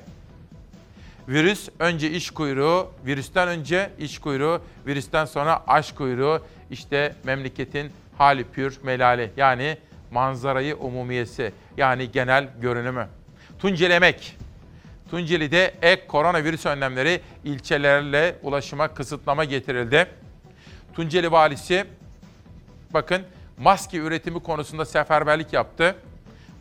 Virüs 1.27 1.69
önce 1.79 2.11
iş 2.11 2.31
kuyruğu, 2.31 2.91
virüsten 3.05 3.47
önce 3.47 3.89
iş 3.99 4.19
kuyruğu, 4.19 4.61
virüsten 4.87 5.25
sonra 5.25 5.63
aşk 5.67 5.95
kuyruğu. 5.95 6.41
İşte 6.71 7.15
memleketin 7.23 7.91
hali 8.17 8.43
pür 8.43 8.79
melale 8.83 9.31
yani 9.37 9.77
manzarayı 10.11 10.75
umumiyesi 10.75 11.53
yani 11.77 12.11
genel 12.11 12.47
görünümü. 12.61 13.07
Tunceli 13.59 13.93
Emek. 13.93 14.37
Tunceli'de 15.11 15.73
ek 15.81 16.07
koronavirüs 16.07 16.65
önlemleri 16.65 17.21
ilçelerle 17.43 18.35
ulaşıma 18.43 18.87
kısıtlama 18.87 19.45
getirildi. 19.45 20.07
Tunceli 20.93 21.31
valisi 21.31 21.85
bakın 22.93 23.21
maske 23.59 23.97
üretimi 23.97 24.39
konusunda 24.39 24.85
seferberlik 24.85 25.53
yaptı. 25.53 25.95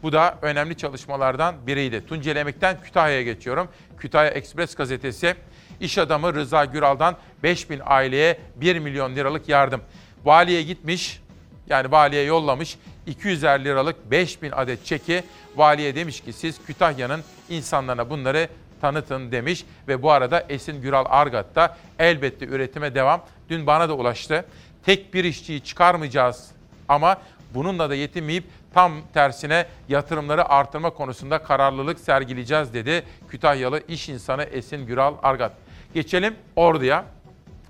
Bu 0.02 0.12
da 0.12 0.38
önemli 0.42 0.76
çalışmalardan 0.76 1.66
biriydi. 1.66 2.06
Tunceli 2.06 2.38
Emek'ten 2.38 2.82
Kütahya'ya 2.82 3.22
geçiyorum. 3.22 3.68
Kütahya 3.98 4.30
Ekspres 4.30 4.74
gazetesi 4.74 5.34
iş 5.80 5.98
adamı 5.98 6.34
Rıza 6.34 6.64
Güral'dan 6.64 7.16
5000 7.42 7.80
aileye 7.84 8.38
1 8.56 8.78
milyon 8.78 9.16
liralık 9.16 9.48
yardım. 9.48 9.80
Valiye 10.24 10.62
gitmiş, 10.62 11.22
yani 11.68 11.90
valiye 11.90 12.22
yollamış 12.22 12.78
250 13.06 13.64
liralık 13.64 14.10
5000 14.10 14.50
adet 14.50 14.84
çeki. 14.84 15.22
Valiye 15.56 15.94
demiş 15.94 16.20
ki 16.20 16.32
siz 16.32 16.64
Kütahya'nın 16.66 17.20
insanlarına 17.48 18.10
bunları 18.10 18.48
tanıtın 18.80 19.32
demiş. 19.32 19.64
Ve 19.88 20.02
bu 20.02 20.10
arada 20.10 20.46
Esin 20.48 20.82
Güral 20.82 21.04
Argat 21.08 21.54
da 21.54 21.76
elbette 21.98 22.46
üretime 22.46 22.94
devam. 22.94 23.24
Dün 23.48 23.66
bana 23.66 23.88
da 23.88 23.96
ulaştı. 23.96 24.44
Tek 24.84 25.14
bir 25.14 25.24
işçiyi 25.24 25.60
çıkarmayacağız 25.60 26.57
ama 26.88 27.16
bununla 27.54 27.90
da 27.90 27.94
yetinmeyip 27.94 28.44
tam 28.74 28.92
tersine 29.14 29.66
yatırımları 29.88 30.48
artırma 30.48 30.90
konusunda 30.90 31.42
kararlılık 31.42 32.00
sergileyeceğiz 32.00 32.74
dedi 32.74 33.04
Kütahyalı 33.28 33.82
iş 33.88 34.08
insanı 34.08 34.42
Esin 34.42 34.86
Güral 34.86 35.14
Argat. 35.22 35.52
Geçelim 35.94 36.34
Ordu'ya. 36.56 37.04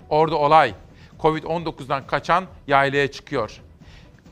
Ordu 0.09 0.35
olay. 0.35 0.73
Covid-19'dan 1.19 2.07
kaçan 2.07 2.45
yaylaya 2.67 3.11
çıkıyor. 3.11 3.61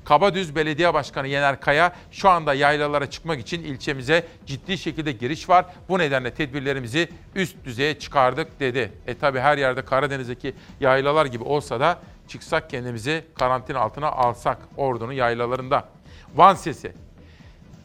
Kabadüz 0.05 0.55
Belediye 0.55 0.93
Başkanı 0.93 1.27
Yener 1.27 1.61
Kaya 1.61 1.95
şu 2.11 2.29
anda 2.29 2.53
yaylalara 2.53 3.09
çıkmak 3.09 3.39
için 3.39 3.63
ilçemize 3.63 4.27
ciddi 4.45 4.77
şekilde 4.77 5.11
giriş 5.11 5.49
var. 5.49 5.65
Bu 5.89 5.99
nedenle 5.99 6.33
tedbirlerimizi 6.33 7.09
üst 7.35 7.65
düzeye 7.65 7.99
çıkardık 7.99 8.59
dedi. 8.59 8.91
E 9.07 9.17
tabi 9.17 9.39
her 9.39 9.57
yerde 9.57 9.85
Karadeniz'deki 9.85 10.53
yaylalar 10.79 11.25
gibi 11.25 11.43
olsa 11.43 11.79
da 11.79 11.99
çıksak 12.27 12.69
kendimizi 12.69 13.25
karantina 13.35 13.79
altına 13.79 14.07
alsak 14.11 14.57
ordunun 14.77 15.13
yaylalarında. 15.13 15.89
Van 16.35 16.55
Sesi. 16.55 16.93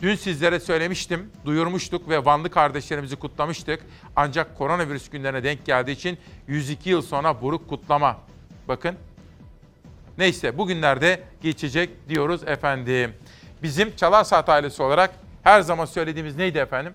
Dün 0.02 0.14
sizlere 0.14 0.60
söylemiştim, 0.60 1.30
duyurmuştuk 1.44 2.08
ve 2.08 2.24
Vanlı 2.24 2.50
kardeşlerimizi 2.50 3.16
kutlamıştık. 3.16 3.82
Ancak 4.16 4.58
koronavirüs 4.58 5.10
günlerine 5.10 5.44
denk 5.44 5.64
geldiği 5.64 5.92
için 5.92 6.18
102 6.48 6.90
yıl 6.90 7.02
sonra 7.02 7.42
buruk 7.42 7.68
kutlama. 7.68 8.16
Bakın 8.68 8.96
Neyse 10.18 10.58
bugünlerde 10.58 11.22
geçecek 11.40 12.08
diyoruz 12.08 12.42
efendim. 12.48 13.14
Bizim 13.62 13.96
Çalar 13.96 14.24
Saat 14.24 14.48
ailesi 14.48 14.82
olarak 14.82 15.10
her 15.42 15.60
zaman 15.60 15.84
söylediğimiz 15.84 16.36
neydi 16.36 16.58
efendim? 16.58 16.94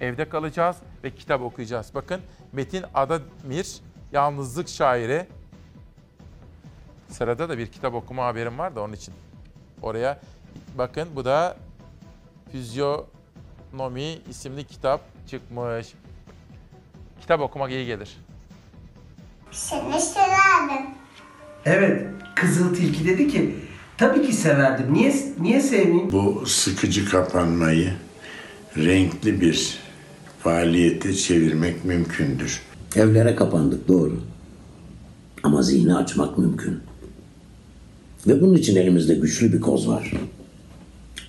Evde 0.00 0.28
kalacağız 0.28 0.76
ve 1.04 1.10
kitap 1.10 1.40
okuyacağız. 1.40 1.90
Bakın 1.94 2.20
Metin 2.52 2.84
Adamir, 2.94 3.76
yalnızlık 4.12 4.68
şairi. 4.68 5.26
Sırada 7.18 7.48
da 7.48 7.58
bir 7.58 7.66
kitap 7.66 7.94
okuma 7.94 8.26
haberim 8.26 8.58
var 8.58 8.76
da 8.76 8.80
onun 8.82 8.92
için. 8.92 9.14
Oraya 9.82 10.20
bakın 10.78 11.08
bu 11.16 11.24
da 11.24 11.56
Fizyonomi 12.52 14.18
isimli 14.30 14.64
kitap 14.64 15.00
çıkmış. 15.30 15.86
Kitap 17.20 17.40
okumak 17.40 17.70
iyi 17.70 17.86
gelir. 17.86 18.16
Seni 19.50 20.00
severdim. 20.00 20.86
Evet, 21.64 22.06
Kızıl 22.34 22.74
Tilki 22.74 23.04
dedi 23.04 23.28
ki 23.28 23.54
tabii 23.98 24.26
ki 24.26 24.32
severdim. 24.32 24.94
Niye 24.94 25.14
niye 25.40 25.60
sevmeyeyim? 25.60 26.12
Bu 26.12 26.46
sıkıcı 26.46 27.10
kapanmayı 27.10 27.92
renkli 28.76 29.40
bir 29.40 29.78
faaliyete 30.42 31.14
çevirmek 31.14 31.84
mümkündür. 31.84 32.62
Evlere 32.96 33.36
kapandık 33.36 33.88
doğru. 33.88 34.20
Ama 35.42 35.62
zihni 35.62 35.94
açmak 35.94 36.38
mümkün. 36.38 36.93
Ve 38.26 38.40
bunun 38.40 38.54
için 38.54 38.76
elimizde 38.76 39.14
güçlü 39.14 39.52
bir 39.52 39.60
koz 39.60 39.88
var. 39.88 40.12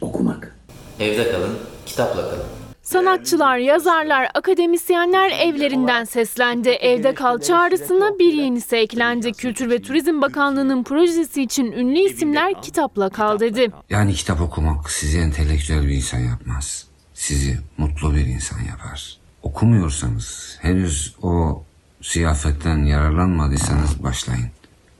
Okumak. 0.02 0.56
Evde 1.00 1.32
kalın, 1.32 1.54
kitapla 1.86 2.22
kalın. 2.22 2.44
Sanatçılar, 2.84 3.58
yazarlar, 3.58 4.28
akademisyenler 4.34 5.32
evlerinden 5.32 6.04
seslendi. 6.04 6.70
Evde 6.70 7.14
kal 7.14 7.40
çağrısına 7.40 8.20
bir 8.20 8.34
yenisi 8.34 8.76
eklendi. 8.76 9.32
Kültür 9.32 9.70
ve 9.70 9.82
Turizm 9.82 10.22
Bakanlığı'nın 10.22 10.84
projesi 10.84 11.44
için 11.44 11.72
ünlü 11.72 12.00
isimler 12.00 12.62
kitapla 12.62 13.10
kal 13.10 13.40
dedi. 13.40 13.72
Yani 13.90 14.14
kitap 14.14 14.42
okumak 14.42 14.92
sizi 14.92 15.18
entelektüel 15.18 15.88
bir 15.88 15.94
insan 15.94 16.20
yapmaz. 16.20 16.88
Sizi 17.14 17.58
mutlu 17.78 18.16
bir 18.16 18.26
insan 18.26 18.60
yapar. 18.60 19.18
Okumuyorsanız, 19.44 20.58
henüz 20.62 21.16
o 21.22 21.64
ziyafetten 22.02 22.86
yararlanmadıysanız 22.86 24.04
başlayın. 24.04 24.48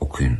Okuyun. 0.00 0.38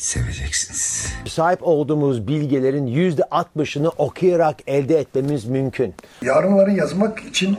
Seveceksiniz. 0.00 1.12
Sahip 1.28 1.58
olduğumuz 1.62 2.28
bilgilerin 2.28 2.86
yüzde 2.86 3.22
60'ını 3.22 3.88
okuyarak 3.88 4.56
elde 4.66 4.98
etmemiz 4.98 5.44
mümkün. 5.44 5.94
Yarınları 6.22 6.70
yazmak 6.70 7.18
için 7.18 7.56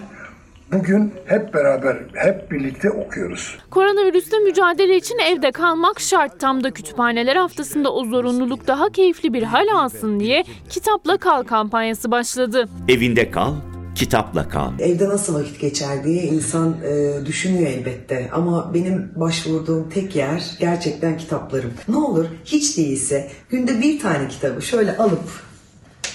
bugün 0.71 1.13
hep 1.25 1.53
beraber, 1.53 1.97
hep 2.13 2.51
birlikte 2.51 2.89
okuyoruz. 2.91 3.57
Koronavirüsle 3.69 4.39
mücadele 4.39 4.95
için 4.95 5.19
evde 5.19 5.51
kalmak 5.51 5.99
şart. 5.99 6.39
Tam 6.39 6.63
da 6.63 6.71
kütüphaneler 6.71 7.35
haftasında 7.35 7.93
o 7.93 8.05
zorunluluk 8.05 8.67
daha 8.67 8.89
keyifli 8.89 9.33
bir 9.33 9.43
hal 9.43 9.67
alsın 9.75 10.19
diye 10.19 10.43
Kitapla 10.69 11.17
Kal 11.17 11.43
kampanyası 11.43 12.11
başladı. 12.11 12.69
Evinde 12.87 13.31
kal, 13.31 13.53
kitapla 14.01 14.49
kal. 14.49 14.79
Evde 14.79 15.09
nasıl 15.09 15.33
vakit 15.33 15.59
geçer 15.59 16.03
diye 16.03 16.23
insan 16.23 16.77
e, 16.83 17.25
düşünüyor 17.25 17.67
elbette. 17.67 18.29
Ama 18.33 18.73
benim 18.73 19.11
başvurduğum 19.15 19.89
tek 19.89 20.15
yer 20.15 20.43
gerçekten 20.59 21.17
kitaplarım. 21.17 21.73
Ne 21.87 21.95
olur 21.95 22.25
hiç 22.45 22.77
değilse 22.77 23.31
günde 23.49 23.81
bir 23.81 23.99
tane 23.99 24.27
kitabı 24.27 24.61
şöyle 24.61 24.97
alıp, 24.97 25.23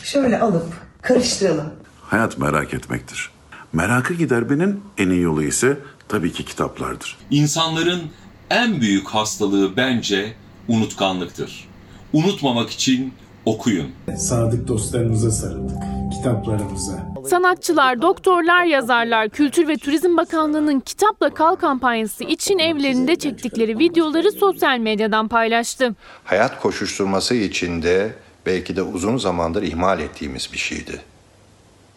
şöyle 0.02 0.38
alıp 0.38 0.66
karıştıralım. 1.02 1.66
Hayat 2.00 2.38
merak 2.38 2.74
etmektir. 2.74 3.30
Merakı 3.72 4.14
gidermenin 4.14 4.80
en 4.98 5.10
iyi 5.10 5.20
yolu 5.20 5.42
ise 5.42 5.78
tabii 6.08 6.32
ki 6.32 6.44
kitaplardır. 6.44 7.16
İnsanların 7.30 8.02
en 8.50 8.80
büyük 8.80 9.08
hastalığı 9.08 9.76
bence 9.76 10.32
unutkanlıktır. 10.68 11.68
Unutmamak 12.12 12.70
için 12.70 13.14
okuyun. 13.44 13.90
Sadık 14.16 14.68
dostlarımıza 14.68 15.30
sarıldık. 15.30 15.95
Kitap 16.26 16.44
kitaplarımıza. 16.44 17.06
Sanatçılar, 17.30 18.02
doktorlar, 18.02 18.64
yazarlar 18.64 19.28
Kültür 19.28 19.68
ve 19.68 19.76
Turizm 19.76 20.16
Bakanlığı'nın 20.16 20.80
Kitapla 20.80 21.34
Kal 21.34 21.54
kampanyası 21.54 22.24
için 22.24 22.58
evlerinde 22.58 23.16
çektikleri 23.16 23.78
videoları 23.78 24.32
sosyal 24.32 24.78
medyadan 24.78 25.28
paylaştı. 25.28 25.94
Hayat 26.24 26.60
koşuşturması 26.60 27.34
içinde 27.34 28.12
belki 28.46 28.76
de 28.76 28.82
uzun 28.82 29.16
zamandır 29.16 29.62
ihmal 29.62 30.00
ettiğimiz 30.00 30.48
bir 30.52 30.58
şeydi. 30.58 31.00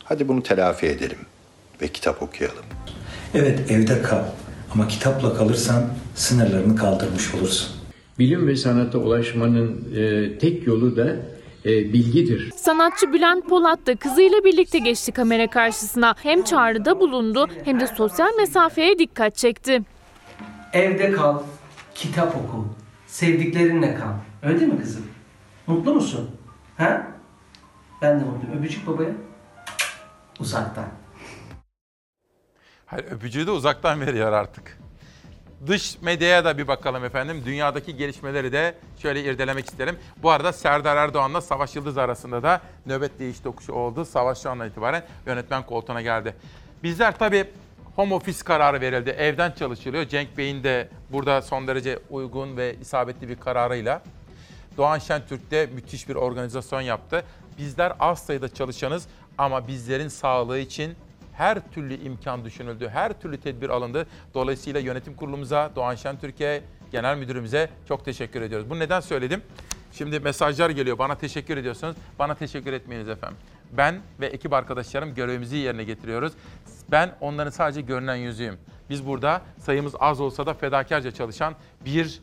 Hadi 0.04 0.28
bunu 0.28 0.44
telafi 0.44 0.86
edelim 0.86 1.20
ve 1.82 1.88
kitap 1.88 2.22
okuyalım. 2.22 2.66
Evet 3.34 3.72
evde 3.72 4.02
kal 4.02 4.24
ama 4.74 4.88
kitapla 4.88 5.34
kalırsan 5.34 5.84
sınırlarını 6.16 6.76
kaldırmış 6.76 7.36
olursun. 7.36 7.70
Bilim 8.20 8.48
ve 8.48 8.56
sanata 8.56 8.98
ulaşmanın 8.98 9.96
e, 9.96 10.38
tek 10.38 10.68
yolu 10.68 10.98
da 10.98 11.16
e, 11.66 11.94
bilgidir. 11.94 12.52
Sanatçı 12.56 13.14
Bülent 13.14 13.50
Polat 13.50 13.88
da 13.88 13.96
kızıyla 13.96 14.44
birlikte 14.44 14.80
geçti 14.80 15.12
kamera 15.12 15.50
karşısına. 15.50 16.16
Hem 16.24 16.44
çağrıda 16.44 17.00
bulundu 17.00 17.48
hem 17.66 17.80
de 17.80 17.88
sosyal 17.88 18.36
mesafeye 18.38 19.00
dikkat 19.00 19.36
çekti. 19.36 19.82
Evde 20.74 21.12
kal, 21.12 21.40
kitap 21.96 22.36
oku, 22.36 22.68
sevdiklerinle 23.08 23.96
kal. 23.96 24.14
Öyle 24.44 24.60
değil 24.60 24.74
mi 24.74 24.80
kızım? 24.82 25.06
Mutlu 25.68 25.94
musun? 25.94 26.32
Ha? 26.78 27.08
Ben 28.02 28.20
de 28.20 28.24
mutluyum. 28.24 28.58
Öpücük 28.60 28.88
babaya. 28.88 29.10
Uzaktan. 30.40 30.86
Hayır, 32.86 33.06
öpücüğü 33.12 33.48
de 33.48 33.52
uzaktan 33.52 34.02
veriyor 34.02 34.32
artık. 34.32 34.78
Dış 35.68 36.02
medyaya 36.02 36.46
da 36.46 36.58
bir 36.58 36.68
bakalım 36.68 37.06
efendim. 37.06 37.42
Dünyadaki 37.46 37.98
gelişmeleri 37.98 38.52
de 38.52 38.76
şöyle 39.02 39.24
irdelemek 39.24 39.66
isterim. 39.66 40.00
Bu 40.24 40.32
arada 40.32 40.54
Serdar 40.54 40.98
Erdoğan'la 40.98 41.42
Savaş 41.42 41.76
Yıldız 41.76 41.98
arasında 41.98 42.44
da 42.44 42.62
nöbet 42.86 43.20
değiş 43.20 43.40
tokuşu 43.40 43.74
oldu. 43.74 44.06
Savaş 44.06 44.42
şu 44.42 44.50
andan 44.50 44.70
itibaren 44.70 45.04
yönetmen 45.26 45.66
koltuğuna 45.66 46.02
geldi. 46.02 46.36
Bizler 46.84 47.18
tabii 47.18 47.46
home 47.96 48.16
office 48.16 48.44
kararı 48.44 48.82
verildi. 48.82 49.10
Evden 49.10 49.52
çalışılıyor. 49.52 50.08
Cenk 50.08 50.38
Bey'in 50.38 50.64
de 50.64 50.90
burada 51.12 51.42
son 51.42 51.68
derece 51.68 52.00
uygun 52.10 52.58
ve 52.58 52.76
isabetli 52.82 53.30
bir 53.30 53.36
kararıyla 53.36 54.02
Doğan 54.78 55.00
Şentürk 55.00 55.52
de 55.52 55.70
müthiş 55.74 56.10
bir 56.10 56.16
organizasyon 56.16 56.82
yaptı. 56.82 57.24
Bizler 57.58 57.94
az 58.00 58.20
sayıda 58.20 58.54
çalışanız 58.54 59.08
ama 59.38 59.68
bizlerin 59.68 60.08
sağlığı 60.08 60.60
için 60.60 60.96
her 61.40 61.72
türlü 61.72 61.94
imkan 61.94 62.46
düşünüldü, 62.46 62.90
her 62.90 63.22
türlü 63.22 63.38
tedbir 63.38 63.70
alındı. 63.70 64.08
Dolayısıyla 64.34 64.80
yönetim 64.80 65.16
kurulumuza, 65.16 65.72
Doğan 65.76 65.96
Şentürk'e, 65.96 66.62
genel 66.92 67.18
müdürümüze 67.18 67.70
çok 67.88 68.06
teşekkür 68.06 68.42
ediyoruz. 68.42 68.70
Bunu 68.70 68.80
neden 68.80 69.00
söyledim? 69.00 69.42
Şimdi 69.94 70.20
mesajlar 70.20 70.70
geliyor, 70.70 70.98
bana 70.98 71.16
teşekkür 71.16 71.58
ediyorsunuz. 71.58 71.96
Bana 72.20 72.36
teşekkür 72.36 72.74
etmeyiniz 72.74 73.10
efendim. 73.10 73.38
Ben 73.72 74.00
ve 74.20 74.28
ekip 74.28 74.54
arkadaşlarım 74.54 75.16
görevimizi 75.16 75.58
yerine 75.58 75.84
getiriyoruz. 75.84 76.34
Ben 76.92 77.16
onların 77.22 77.52
sadece 77.52 77.82
görünen 77.82 78.16
yüzüyüm. 78.16 78.58
Biz 78.90 79.08
burada 79.08 79.42
sayımız 79.58 79.94
az 80.00 80.20
olsa 80.20 80.46
da 80.46 80.54
fedakarca 80.54 81.12
çalışan 81.12 81.56
bir 81.86 82.22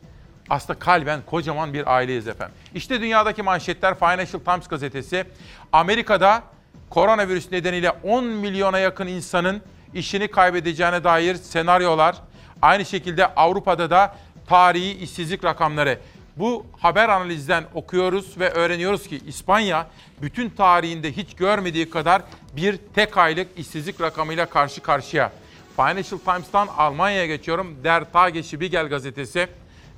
aslında 0.51 0.79
kalben 0.79 1.21
kocaman 1.27 1.75
bir 1.75 1.95
aileyiz 1.95 2.29
efendim. 2.29 2.55
İşte 2.75 3.01
dünyadaki 3.01 3.43
manşetler 3.43 3.99
Financial 3.99 4.41
Times 4.41 4.69
gazetesi. 4.69 5.25
Amerika'da 5.73 6.43
koronavirüs 6.91 7.53
nedeniyle 7.53 7.91
10 7.91 8.25
milyona 8.25 8.79
yakın 8.79 9.07
insanın 9.07 9.63
işini 9.95 10.29
kaybedeceğine 10.29 11.05
dair 11.05 11.35
senaryolar. 11.35 12.17
Aynı 12.63 12.85
şekilde 12.85 13.27
Avrupa'da 13.27 13.91
da 13.91 14.17
tarihi 14.47 14.93
işsizlik 14.93 15.45
rakamları. 15.45 15.99
Bu 16.37 16.67
haber 16.81 17.09
analizden 17.09 17.65
okuyoruz 17.75 18.41
ve 18.41 18.51
öğreniyoruz 18.51 19.09
ki 19.09 19.21
İspanya 19.27 19.87
bütün 20.23 20.51
tarihinde 20.51 21.13
hiç 21.13 21.35
görmediği 21.35 21.91
kadar 21.91 22.23
bir 22.57 22.79
tek 22.95 23.17
aylık 23.17 23.49
işsizlik 23.57 24.01
rakamıyla 24.01 24.47
karşı 24.47 24.83
karşıya. 24.83 25.33
Financial 25.77 26.19
Times'tan 26.19 26.69
Almanya'ya 26.77 27.27
geçiyorum. 27.27 27.77
Der 27.85 28.13
Tagesspiegel 28.13 28.89
gazetesi 28.89 29.49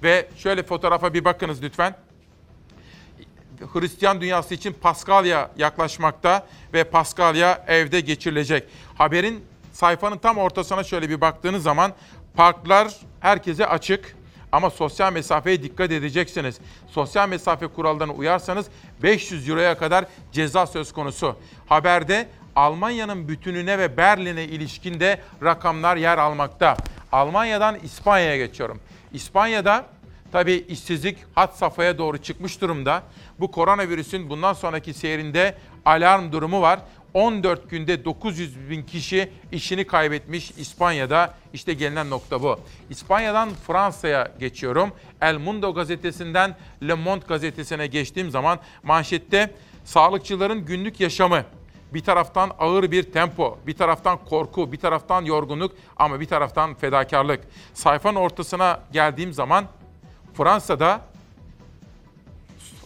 ve 0.03 0.29
şöyle 0.37 0.63
fotoğrafa 0.63 1.15
bir 1.15 1.25
bakınız 1.25 1.63
lütfen. 1.63 1.95
Hristiyan 3.73 4.21
dünyası 4.21 4.55
için 4.55 4.73
Paskalya 4.73 5.51
yaklaşmakta 5.57 6.47
ve 6.75 6.85
Paskalya 6.85 7.65
evde 7.67 8.01
geçirilecek. 8.01 8.65
Haberin 8.95 9.45
sayfanın 9.73 10.19
tam 10.19 10.39
ortasına 10.39 10.85
şöyle 10.85 11.09
bir 11.09 11.21
baktığınız 11.21 11.63
zaman 11.63 11.93
parklar 12.37 12.97
herkese 13.21 13.67
açık 13.67 14.17
ama 14.53 14.71
sosyal 14.71 15.13
mesafeye 15.13 15.63
dikkat 15.63 15.93
edeceksiniz. 15.93 16.59
Sosyal 16.91 17.29
mesafe 17.29 17.67
kurallarına 17.67 18.13
uyarsanız 18.13 18.67
500 19.03 19.49
euroya 19.49 19.79
kadar 19.79 20.05
ceza 20.33 20.67
söz 20.67 20.93
konusu. 20.93 21.37
Haberde 21.67 22.29
Almanya'nın 22.57 23.29
bütününe 23.29 23.79
ve 23.79 23.97
Berlin'e 23.97 24.45
ilişkin 24.45 25.01
de 25.01 25.21
rakamlar 25.43 25.97
yer 25.97 26.19
almakta. 26.19 26.77
Almanya'dan 27.13 27.79
İspanya'ya 27.83 28.37
geçiyorum. 28.37 28.81
İspanya'da 29.13 29.87
tabii 30.33 30.65
işsizlik 30.69 31.19
hat 31.35 31.57
safhaya 31.57 31.99
doğru 31.99 32.19
çıkmış 32.19 32.61
durumda. 32.61 33.03
Bu 33.41 33.51
koronavirüsün 33.51 34.31
bundan 34.31 34.53
sonraki 34.53 34.95
seyrinde 34.95 35.55
alarm 35.85 36.33
durumu 36.33 36.61
var. 36.61 36.81
14 37.15 37.71
günde 37.71 38.05
900 38.05 38.71
bin 38.71 38.83
kişi 38.83 39.33
işini 39.53 39.87
kaybetmiş 39.87 40.51
İspanya'da. 40.51 41.35
İşte 41.53 41.73
gelinen 41.75 42.11
nokta 42.11 42.43
bu. 42.43 42.61
İspanya'dan 42.91 43.51
Fransa'ya 43.67 44.29
geçiyorum. 44.41 44.93
El 45.21 45.39
Mundo 45.39 45.75
gazetesinden 45.75 46.57
Le 46.83 46.95
Monde 46.95 47.25
gazetesine 47.29 47.87
geçtiğim 47.87 48.31
zaman 48.31 48.59
manşette 48.83 49.55
sağlıkçıların 49.85 50.65
günlük 50.65 51.01
yaşamı. 51.01 51.45
Bir 51.95 52.05
taraftan 52.05 52.51
ağır 52.59 52.91
bir 52.91 53.03
tempo, 53.03 53.59
bir 53.67 53.77
taraftan 53.77 54.19
korku, 54.25 54.73
bir 54.73 54.77
taraftan 54.77 55.25
yorgunluk 55.25 55.73
ama 55.97 56.21
bir 56.21 56.27
taraftan 56.27 56.75
fedakarlık. 56.75 57.41
Sayfanın 57.75 58.17
ortasına 58.17 58.81
geldiğim 58.93 59.33
zaman 59.33 59.65
Fransa'da 60.39 61.01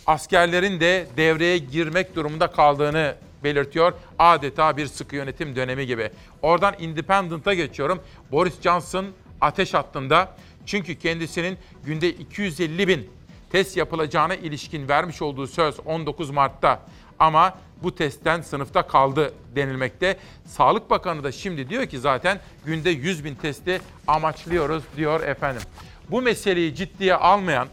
askerlerin 0.07 0.81
de 0.81 1.07
devreye 1.17 1.59
girmek 1.59 2.17
durumunda 2.17 2.47
kaldığını 2.51 3.15
belirtiyor. 3.45 3.93
Adeta 4.19 4.77
bir 4.77 4.87
sıkı 4.87 5.17
yönetim 5.17 5.57
dönemi 5.57 5.87
gibi. 5.87 6.11
Oradan 6.43 6.75
Independent'a 6.79 7.55
geçiyorum. 7.55 8.03
Boris 8.31 8.61
Johnson 8.61 9.07
ateş 9.41 9.75
hattında. 9.75 10.37
Çünkü 10.67 10.99
kendisinin 10.99 11.59
günde 11.85 12.09
250 12.09 12.89
bin 12.89 13.11
test 13.51 13.77
yapılacağına 13.77 14.35
ilişkin 14.35 14.89
vermiş 14.89 15.23
olduğu 15.23 15.47
söz 15.47 15.81
19 15.81 16.31
Mart'ta. 16.31 16.81
Ama 17.19 17.59
bu 17.83 17.95
testten 17.95 18.41
sınıfta 18.41 18.87
kaldı 18.87 19.35
denilmekte. 19.55 20.17
Sağlık 20.47 20.91
Bakanı 20.91 21.25
da 21.25 21.33
şimdi 21.33 21.69
diyor 21.69 21.87
ki 21.87 21.99
zaten 21.99 22.41
günde 22.65 22.91
100 22.91 23.25
bin 23.25 23.35
testi 23.35 23.81
amaçlıyoruz 24.07 24.83
diyor 24.97 25.21
efendim. 25.21 25.63
Bu 26.13 26.23
meseleyi 26.23 26.75
ciddiye 26.75 27.15
almayan, 27.15 27.69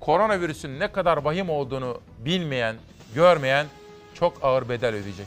koronavirüsün 0.00 0.80
ne 0.80 0.92
kadar 0.92 1.16
vahim 1.16 1.50
olduğunu 1.50 2.00
bilmeyen, 2.18 2.76
görmeyen 3.14 3.66
çok 4.14 4.44
ağır 4.44 4.68
bedel 4.68 4.94
ödeyecek. 4.94 5.26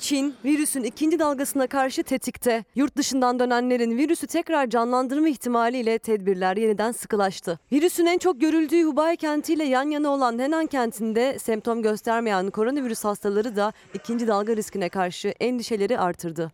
Çin, 0.00 0.34
virüsün 0.44 0.82
ikinci 0.82 1.18
dalgasına 1.18 1.66
karşı 1.66 2.02
tetikte. 2.02 2.64
Yurt 2.74 2.96
dışından 2.96 3.38
dönenlerin 3.38 3.96
virüsü 3.96 4.26
tekrar 4.26 4.70
canlandırma 4.70 5.28
ihtimaliyle 5.28 5.98
tedbirler 5.98 6.56
yeniden 6.56 6.92
sıkılaştı. 6.92 7.58
Virüsün 7.72 8.06
en 8.06 8.18
çok 8.18 8.40
görüldüğü 8.40 8.84
Hubei 8.84 9.16
kentiyle 9.16 9.64
yan 9.64 9.90
yana 9.90 10.08
olan 10.08 10.38
Henan 10.38 10.66
kentinde 10.66 11.38
semptom 11.38 11.82
göstermeyen 11.82 12.50
koronavirüs 12.50 13.04
hastaları 13.04 13.56
da 13.56 13.72
ikinci 13.94 14.28
dalga 14.28 14.56
riskine 14.56 14.88
karşı 14.88 15.28
endişeleri 15.28 15.98
artırdı. 15.98 16.52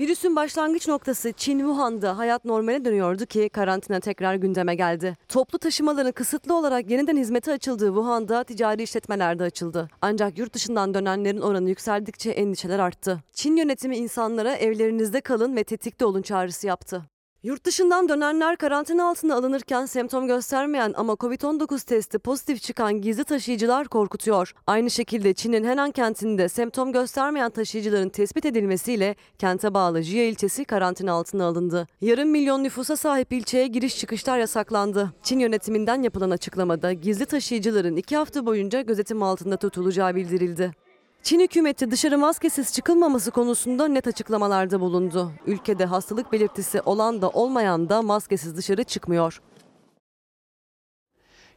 Virüsün 0.00 0.36
başlangıç 0.36 0.88
noktası 0.88 1.32
Çin 1.32 1.58
Wuhan'da 1.58 2.18
hayat 2.18 2.44
normale 2.44 2.84
dönüyordu 2.84 3.26
ki 3.26 3.48
karantina 3.48 4.00
tekrar 4.00 4.34
gündeme 4.34 4.74
geldi. 4.74 5.16
Toplu 5.28 5.58
taşımaların 5.58 6.12
kısıtlı 6.12 6.54
olarak 6.54 6.90
yeniden 6.90 7.16
hizmete 7.16 7.52
açıldığı 7.52 7.86
Wuhan'da 7.86 8.44
ticari 8.44 8.82
işletmeler 8.82 9.38
de 9.38 9.42
açıldı. 9.42 9.88
Ancak 10.02 10.38
yurt 10.38 10.54
dışından 10.54 10.94
dönenlerin 10.94 11.40
oranı 11.40 11.68
yükseldikçe 11.68 12.30
endişeler 12.30 12.78
arttı. 12.78 13.22
Çin 13.32 13.56
yönetimi 13.56 13.96
insanlara 13.96 14.54
evlerinizde 14.54 15.20
kalın 15.20 15.56
ve 15.56 15.64
tetikte 15.64 16.04
olun 16.04 16.22
çağrısı 16.22 16.66
yaptı. 16.66 17.02
Yurt 17.42 17.64
dışından 17.64 18.08
dönenler 18.08 18.56
karantina 18.56 19.08
altına 19.08 19.34
alınırken 19.34 19.86
semptom 19.86 20.26
göstermeyen 20.26 20.92
ama 20.96 21.12
Covid-19 21.12 21.86
testi 21.86 22.18
pozitif 22.18 22.62
çıkan 22.62 23.00
gizli 23.00 23.24
taşıyıcılar 23.24 23.88
korkutuyor. 23.88 24.52
Aynı 24.66 24.90
şekilde 24.90 25.34
Çin'in 25.34 25.64
Henan 25.64 25.90
kentinde 25.90 26.48
semptom 26.48 26.92
göstermeyen 26.92 27.50
taşıyıcıların 27.50 28.08
tespit 28.08 28.46
edilmesiyle 28.46 29.16
kente 29.38 29.74
bağlı 29.74 30.02
Jia 30.02 30.22
ilçesi 30.22 30.64
karantina 30.64 31.12
altına 31.12 31.44
alındı. 31.44 31.86
Yarım 32.00 32.28
milyon 32.28 32.64
nüfusa 32.64 32.96
sahip 32.96 33.32
ilçeye 33.32 33.66
giriş 33.66 33.98
çıkışlar 33.98 34.38
yasaklandı. 34.38 35.12
Çin 35.22 35.38
yönetiminden 35.38 36.02
yapılan 36.02 36.30
açıklamada 36.30 36.92
gizli 36.92 37.26
taşıyıcıların 37.26 37.96
iki 37.96 38.16
hafta 38.16 38.46
boyunca 38.46 38.80
gözetim 38.80 39.22
altında 39.22 39.56
tutulacağı 39.56 40.14
bildirildi. 40.14 40.72
Çin 41.22 41.40
hükümeti 41.40 41.90
dışarı 41.90 42.18
maskesiz 42.18 42.74
çıkılmaması 42.74 43.30
konusunda 43.30 43.88
net 43.88 44.06
açıklamalarda 44.06 44.80
bulundu. 44.80 45.32
Ülkede 45.46 45.84
hastalık 45.84 46.32
belirtisi 46.32 46.80
olan 46.80 47.22
da 47.22 47.28
olmayan 47.28 47.88
da 47.88 48.02
maskesiz 48.02 48.56
dışarı 48.56 48.84
çıkmıyor. 48.84 49.40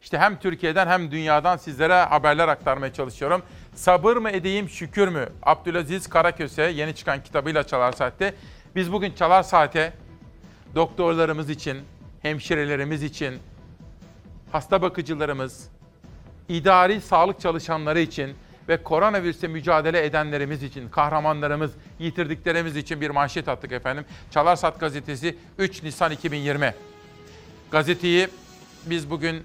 İşte 0.02 0.18
hem 0.18 0.40
Türkiye'den 0.40 0.88
hem 0.88 1.11
dünyadan 1.11 1.57
sizlere 1.57 1.94
haberler 1.94 2.48
aktarmaya 2.48 2.94
çalışıyorum. 2.94 3.44
Sabır 3.76 4.18
mı 4.18 4.30
edeyim 4.30 4.69
şükür 4.69 5.07
mü? 5.07 5.30
Abdülaziz 5.44 6.07
Karaköse 6.07 6.64
yeni 6.64 6.95
çıkan 6.95 7.23
kitabıyla 7.23 7.64
Çalar 7.64 7.91
Saat'te. 7.91 8.34
Biz 8.76 8.91
bugün 8.91 9.14
Çalar 9.14 9.44
Saat'e 9.44 9.94
doktorlarımız 10.76 11.49
için, 11.49 11.77
hemşirelerimiz 12.22 13.03
için, 13.03 13.35
hasta 14.52 14.81
bakıcılarımız, 14.81 15.69
idari 16.49 17.02
sağlık 17.02 17.40
çalışanları 17.40 17.99
için 17.99 18.35
ve 18.69 18.84
koronavirüse 18.84 19.48
mücadele 19.48 20.06
edenlerimiz 20.06 20.64
için, 20.64 20.90
kahramanlarımız, 20.90 21.72
yitirdiklerimiz 21.99 22.76
için 22.76 23.02
bir 23.02 23.10
manşet 23.10 23.48
attık 23.48 23.72
efendim. 23.72 24.06
Çalar 24.31 24.56
Saat 24.56 24.80
gazetesi 24.80 25.35
3 25.57 25.84
Nisan 25.84 26.11
2020. 26.11 26.73
Gazeteyi 27.72 28.27
biz 28.85 29.10
bugün 29.10 29.44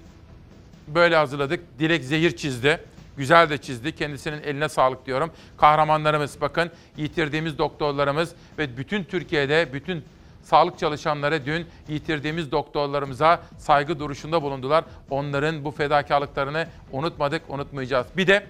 böyle 0.87 1.15
hazırladık. 1.15 1.79
Dilek 1.79 2.03
zehir 2.03 2.37
çizdi. 2.37 2.79
Güzel 3.17 3.49
de 3.49 3.57
çizdi. 3.57 3.95
Kendisinin 3.95 4.43
eline 4.43 4.69
sağlık 4.69 5.05
diyorum. 5.05 5.31
Kahramanlarımız 5.57 6.41
bakın 6.41 6.71
yitirdiğimiz 6.97 7.57
doktorlarımız 7.57 8.31
ve 8.57 8.77
bütün 8.77 9.03
Türkiye'de 9.03 9.69
bütün 9.73 10.03
sağlık 10.43 10.79
çalışanları 10.79 11.45
dün 11.45 11.65
yitirdiğimiz 11.87 12.51
doktorlarımıza 12.51 13.41
saygı 13.57 13.99
duruşunda 13.99 14.41
bulundular. 14.41 14.83
Onların 15.09 15.65
bu 15.65 15.71
fedakarlıklarını 15.71 16.67
unutmadık, 16.91 17.41
unutmayacağız. 17.49 18.07
Bir 18.17 18.27
de 18.27 18.47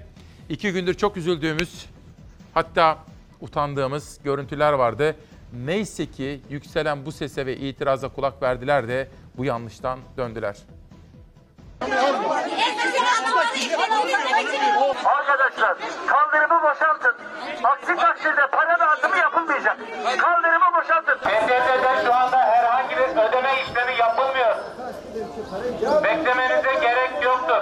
iki 0.50 0.72
gündür 0.72 0.94
çok 0.94 1.18
üzüldüğümüz 1.18 1.86
hatta 2.54 2.98
utandığımız 3.42 4.20
görüntüler 4.24 4.74
vardı. 4.74 5.16
Neyse 5.66 6.06
ki 6.06 6.42
yükselen 6.50 7.06
bu 7.06 7.12
sese 7.12 7.46
ve 7.46 7.58
itiraza 7.58 8.10
kulak 8.10 8.42
verdiler 8.42 8.88
de 8.88 9.08
bu 9.38 9.46
yanlıştan 9.46 10.00
döndüler. 10.18 10.58
Arkadaşlar 15.06 15.78
kaldırımı 16.08 16.64
boşaltın. 16.64 17.14
Aksi 17.64 17.96
takdirde 17.96 18.48
para 18.52 18.80
dağıtımı 18.80 19.18
yapılmayacak. 19.18 19.78
Kaldırımı 20.18 20.66
boşaltın. 20.82 21.18
PTT'den 21.18 22.06
şu 22.06 22.14
anda 22.14 22.38
herhangi 22.38 22.96
bir 22.96 23.22
ödeme 23.30 23.50
işlemi 23.64 24.00
yapılmıyor. 24.00 24.56
Beklemenize 26.04 26.74
gerek 26.82 27.24
yoktur. 27.24 27.62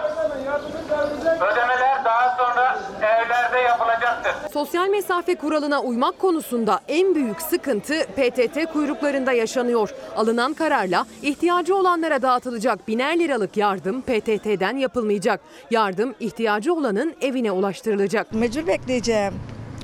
Ödemeler 1.35 2.05
daha 2.05 2.37
sonra 2.37 2.79
evlerde 3.01 3.57
yapılacaktır. 3.59 4.51
Sosyal 4.53 4.87
mesafe 4.87 5.35
kuralına 5.35 5.81
uymak 5.81 6.19
konusunda 6.19 6.79
en 6.87 7.15
büyük 7.15 7.41
sıkıntı 7.41 7.93
PTT 8.03 8.73
kuyruklarında 8.73 9.31
yaşanıyor. 9.31 9.89
Alınan 10.15 10.53
kararla 10.53 11.05
ihtiyacı 11.21 11.75
olanlara 11.75 12.21
dağıtılacak 12.21 12.87
biner 12.87 13.19
liralık 13.19 13.57
yardım 13.57 14.01
PTT'den 14.07 14.77
yapılmayacak. 14.77 15.41
Yardım 15.71 16.15
ihtiyacı 16.19 16.73
olanın 16.73 17.15
evine 17.21 17.51
ulaştırılacak. 17.51 18.33
Mecbur 18.33 18.67
bekleyeceğim. 18.67 19.33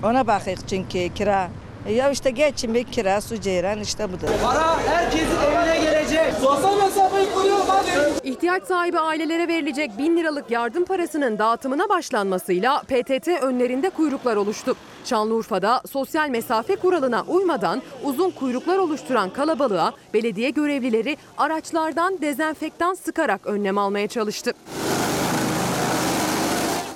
Ona 0.04 0.28
bakıyor 0.28 0.58
çünkü 0.70 1.14
kira. 1.14 1.50
Ya 1.90 2.10
işte 2.12 2.30
geçin 2.32 2.74
bir 2.74 2.84
kira, 2.84 3.22
su 3.22 3.42
ceyran 3.42 3.80
işte 3.80 4.08
budur. 4.10 4.28
Para 4.44 4.80
herkesin 4.80 5.38
evine 5.48 5.80
gelecek. 5.86 6.34
Sosyal 6.42 6.78
mesafeyi 6.78 7.28
koruyoruz 7.34 7.66
hadi. 7.68 7.90
İhtiyaç 8.24 8.64
sahibi 8.64 9.00
ailelere 9.00 9.48
verilecek 9.48 9.98
bin 9.98 10.18
liralık 10.18 10.52
yardım 10.52 10.86
parasının 10.86 11.38
dağıtımına 11.40 11.90
başlanmasıyla 11.90 12.80
PTT 12.82 13.28
önlerinde 13.28 13.90
kuyruklar 13.90 14.36
oluştu. 14.36 14.76
Şanlıurfa'da 15.06 15.82
sosyal 15.92 16.30
mesafe 16.30 16.76
kuralına 16.76 17.24
uymadan 17.28 17.82
uzun 18.04 18.30
kuyruklar 18.32 18.78
oluşturan 18.78 19.30
kalabalığa 19.30 19.94
belediye 20.14 20.50
görevlileri 20.50 21.18
araçlardan 21.38 22.22
dezenfektan 22.22 22.94
sıkarak 22.94 23.48
önlem 23.48 23.78
almaya 23.78 24.08
çalıştı. 24.08 24.54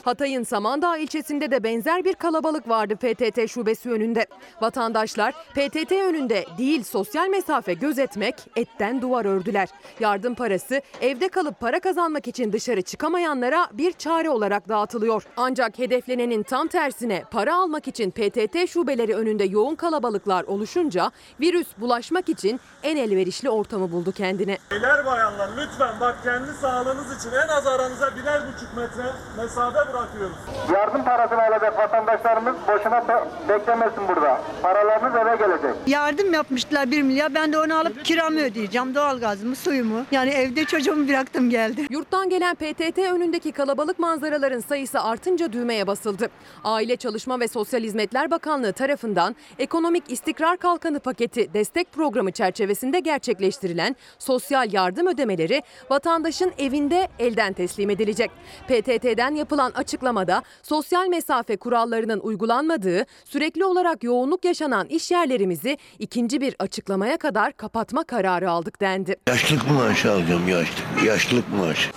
Hatay'ın 0.07 0.43
Samandağ 0.43 0.97
ilçesinde 0.97 1.51
de 1.51 1.63
benzer 1.63 2.05
bir 2.05 2.13
kalabalık 2.13 2.69
vardı 2.69 2.95
PTT 2.95 3.49
şubesi 3.49 3.91
önünde. 3.91 4.25
Vatandaşlar 4.61 5.33
PTT 5.33 5.91
önünde 5.91 6.45
değil 6.57 6.83
sosyal 6.83 7.27
mesafe 7.27 7.73
gözetmek, 7.73 8.35
etten 8.55 9.01
duvar 9.01 9.25
ördüler. 9.25 9.69
Yardım 9.99 10.35
parası 10.35 10.81
evde 11.01 11.29
kalıp 11.29 11.59
para 11.59 11.79
kazanmak 11.79 12.27
için 12.27 12.53
dışarı 12.53 12.81
çıkamayanlara 12.81 13.67
bir 13.73 13.91
çare 13.91 14.29
olarak 14.29 14.69
dağıtılıyor. 14.69 15.23
Ancak 15.37 15.79
hedeflenenin 15.79 16.43
tam 16.43 16.67
tersine 16.67 17.23
para 17.31 17.55
almak 17.55 17.87
için 17.87 18.11
PTT 18.11 18.69
şubeleri 18.69 19.15
önünde 19.15 19.43
yoğun 19.43 19.75
kalabalıklar 19.75 20.43
oluşunca 20.43 21.11
virüs 21.41 21.67
bulaşmak 21.77 22.29
için 22.29 22.59
en 22.83 22.97
elverişli 22.97 23.49
ortamı 23.49 23.91
buldu 23.91 24.11
kendine. 24.11 24.57
Beyler 24.71 25.05
bayanlar 25.05 25.49
lütfen 25.57 25.99
bak 25.99 26.23
kendi 26.23 26.53
sağlığınız 26.53 27.19
için 27.19 27.31
en 27.31 27.47
az 27.47 27.67
aranıza 27.67 28.15
birer 28.15 28.41
buçuk 28.47 28.77
metre 28.77 29.11
mesafe 29.37 29.96
bırakıyoruz. 29.97 30.37
Yardım 30.73 31.03
parasını 31.03 31.43
alacak 31.43 31.77
vatandaşlarımız 31.77 32.55
boşuna 32.67 33.03
beklemesin 33.49 34.07
burada. 34.07 34.41
Paralarınız 34.61 35.15
eve 35.15 35.35
gelecek. 35.35 35.75
Yardım 35.87 36.33
yapmışlar 36.33 36.91
1 36.91 37.01
milyar. 37.01 37.33
Ben 37.33 37.53
de 37.53 37.59
onu 37.59 37.77
alıp 37.77 38.05
kiramı 38.05 38.39
ödeyeceğim. 38.39 38.95
Doğalgazımı, 38.95 39.55
suyumu. 39.55 40.05
Yani 40.11 40.29
evde 40.29 40.65
çocuğumu 40.65 41.07
bıraktım 41.07 41.49
geldi. 41.49 41.87
Yurttan 41.89 42.29
gelen 42.29 42.55
PTT 42.55 42.97
önündeki 42.97 43.51
kalabalık 43.51 43.99
manzaraların 43.99 44.59
sayısı 44.59 45.01
artınca 45.01 45.53
düğmeye 45.53 45.87
basıldı. 45.87 46.29
Aile 46.63 46.95
Çalışma 46.95 47.39
ve 47.39 47.47
Sosyal 47.47 47.81
Hizmetler 47.81 48.31
Bakanlığı 48.31 48.73
tarafından 48.73 49.35
Ekonomik 49.59 50.03
İstikrar 50.09 50.57
Kalkanı 50.57 50.99
Paketi 50.99 51.53
destek 51.53 51.91
programı 51.91 52.31
çerçevesinde 52.31 52.99
gerçekleştirilen 52.99 53.95
sosyal 54.19 54.73
yardım 54.73 55.07
ödemeleri 55.07 55.63
vatandaşın 55.89 56.53
evinde 56.57 57.07
elden 57.19 57.53
teslim 57.53 57.89
edilecek. 57.89 58.31
PTT'den 58.67 59.35
yapılan 59.35 59.71
açıklamada 59.87 60.43
sosyal 60.63 61.07
mesafe 61.07 61.57
kurallarının 61.57 62.19
uygulanmadığı, 62.19 63.05
sürekli 63.25 63.65
olarak 63.65 64.03
yoğunluk 64.03 64.45
yaşanan 64.45 64.87
iş 64.87 65.11
yerlerimizi 65.11 65.77
ikinci 65.99 66.41
bir 66.41 66.55
açıklamaya 66.59 67.17
kadar 67.17 67.53
kapatma 67.53 68.03
kararı 68.03 68.51
aldık 68.51 68.81
dendi. 68.81 69.15
Yaşlılık 69.27 69.71
maaşı 69.71 70.11
alacağım 70.11 70.47
yaşlı. 70.47 71.05
Yaşlılık 71.05 71.49
maaşı. 71.49 71.91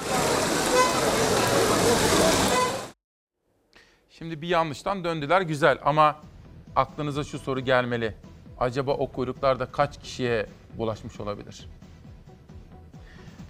Şimdi 4.11 4.43
bir 4.43 4.49
yanlıştan 4.49 5.05
döndüler 5.05 5.41
güzel 5.41 5.79
ama 5.85 6.17
aklınıza 6.77 7.25
şu 7.25 7.39
soru 7.39 7.61
gelmeli. 7.61 8.15
Acaba 8.61 8.93
o 8.93 9.13
kuyruklarda 9.13 9.67
kaç 9.67 10.01
kişiye 10.01 10.47
bulaşmış 10.79 11.21
olabilir? 11.21 11.67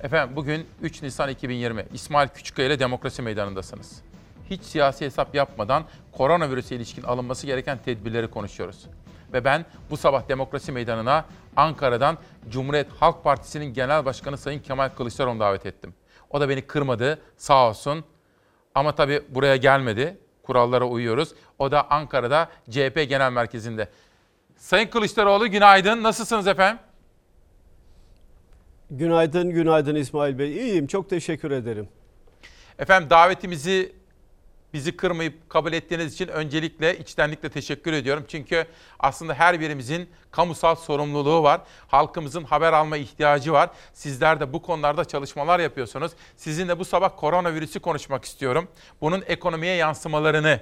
Efendim 0.03 0.37
bugün 0.37 0.67
3 0.83 1.03
Nisan 1.03 1.31
2020 1.31 1.87
İsmail 1.93 2.29
Küçükkaya 2.29 2.69
ile 2.69 2.79
Demokrasi 2.79 3.23
Meydanı'ndasınız. 3.23 4.10
Hiç 4.51 4.63
siyasi 4.63 5.05
hesap 5.05 5.35
yapmadan 5.35 5.85
koronavirüse 6.13 6.77
ilişkin 6.77 7.03
alınması 7.03 7.47
gereken 7.47 7.79
tedbirleri 7.85 8.31
konuşuyoruz. 8.31 8.87
Ve 9.33 9.45
ben 9.45 9.65
bu 9.91 9.97
sabah 9.97 10.29
Demokrasi 10.29 10.73
Meydanı'na 10.73 11.25
Ankara'dan 11.57 12.19
Cumhuriyet 12.49 12.93
Halk 13.01 13.25
Partisi'nin 13.25 13.75
Genel 13.75 14.05
Başkanı 14.05 14.39
Sayın 14.39 14.61
Kemal 14.61 14.89
Kılıçdaroğlu'nu 14.89 15.41
davet 15.41 15.67
ettim. 15.67 15.95
O 16.31 16.41
da 16.41 16.49
beni 16.49 16.63
kırmadı 16.63 17.19
sağ 17.37 17.69
olsun. 17.69 18.05
Ama 18.75 18.95
tabii 18.95 19.23
buraya 19.29 19.57
gelmedi. 19.57 20.19
Kurallara 20.43 20.85
uyuyoruz. 20.85 21.35
O 21.59 21.71
da 21.71 21.91
Ankara'da 21.91 22.49
CHP 22.71 23.09
Genel 23.09 23.33
Merkezi'nde. 23.33 23.89
Sayın 24.57 24.89
Kılıçdaroğlu 24.89 25.49
günaydın. 25.51 26.03
Nasılsınız 26.03 26.47
efendim? 26.47 26.83
Günaydın, 28.91 29.51
günaydın 29.51 29.95
İsmail 29.95 30.39
Bey. 30.39 30.53
İyiyim, 30.53 30.87
çok 30.87 31.11
teşekkür 31.11 31.51
ederim. 31.51 31.89
Efendim 32.79 33.11
davetimizi 33.11 34.00
bizi 34.73 34.97
kırmayıp 34.97 35.51
kabul 35.51 35.73
ettiğiniz 35.73 36.15
için 36.15 36.29
öncelikle 36.29 36.99
içtenlikle 36.99 37.49
teşekkür 37.49 37.93
ediyorum. 37.93 38.25
Çünkü 38.29 38.67
aslında 38.99 39.35
her 39.35 39.61
birimizin 39.61 40.11
kamusal 40.31 40.75
sorumluluğu 40.75 41.43
var. 41.43 41.61
Halkımızın 41.89 42.45
haber 42.45 42.73
alma 42.73 42.97
ihtiyacı 42.97 43.53
var. 43.53 43.71
Sizler 43.93 44.41
de 44.41 44.53
bu 44.53 44.63
konularda 44.63 45.05
çalışmalar 45.05 45.61
yapıyorsunuz. 45.61 46.13
Sizinle 46.37 46.79
bu 46.79 46.85
sabah 46.85 47.11
koronavirüsü 47.17 47.81
konuşmak 47.81 48.25
istiyorum. 48.25 48.69
Bunun 49.01 49.25
ekonomiye 49.27 49.75
yansımalarını, 49.75 50.61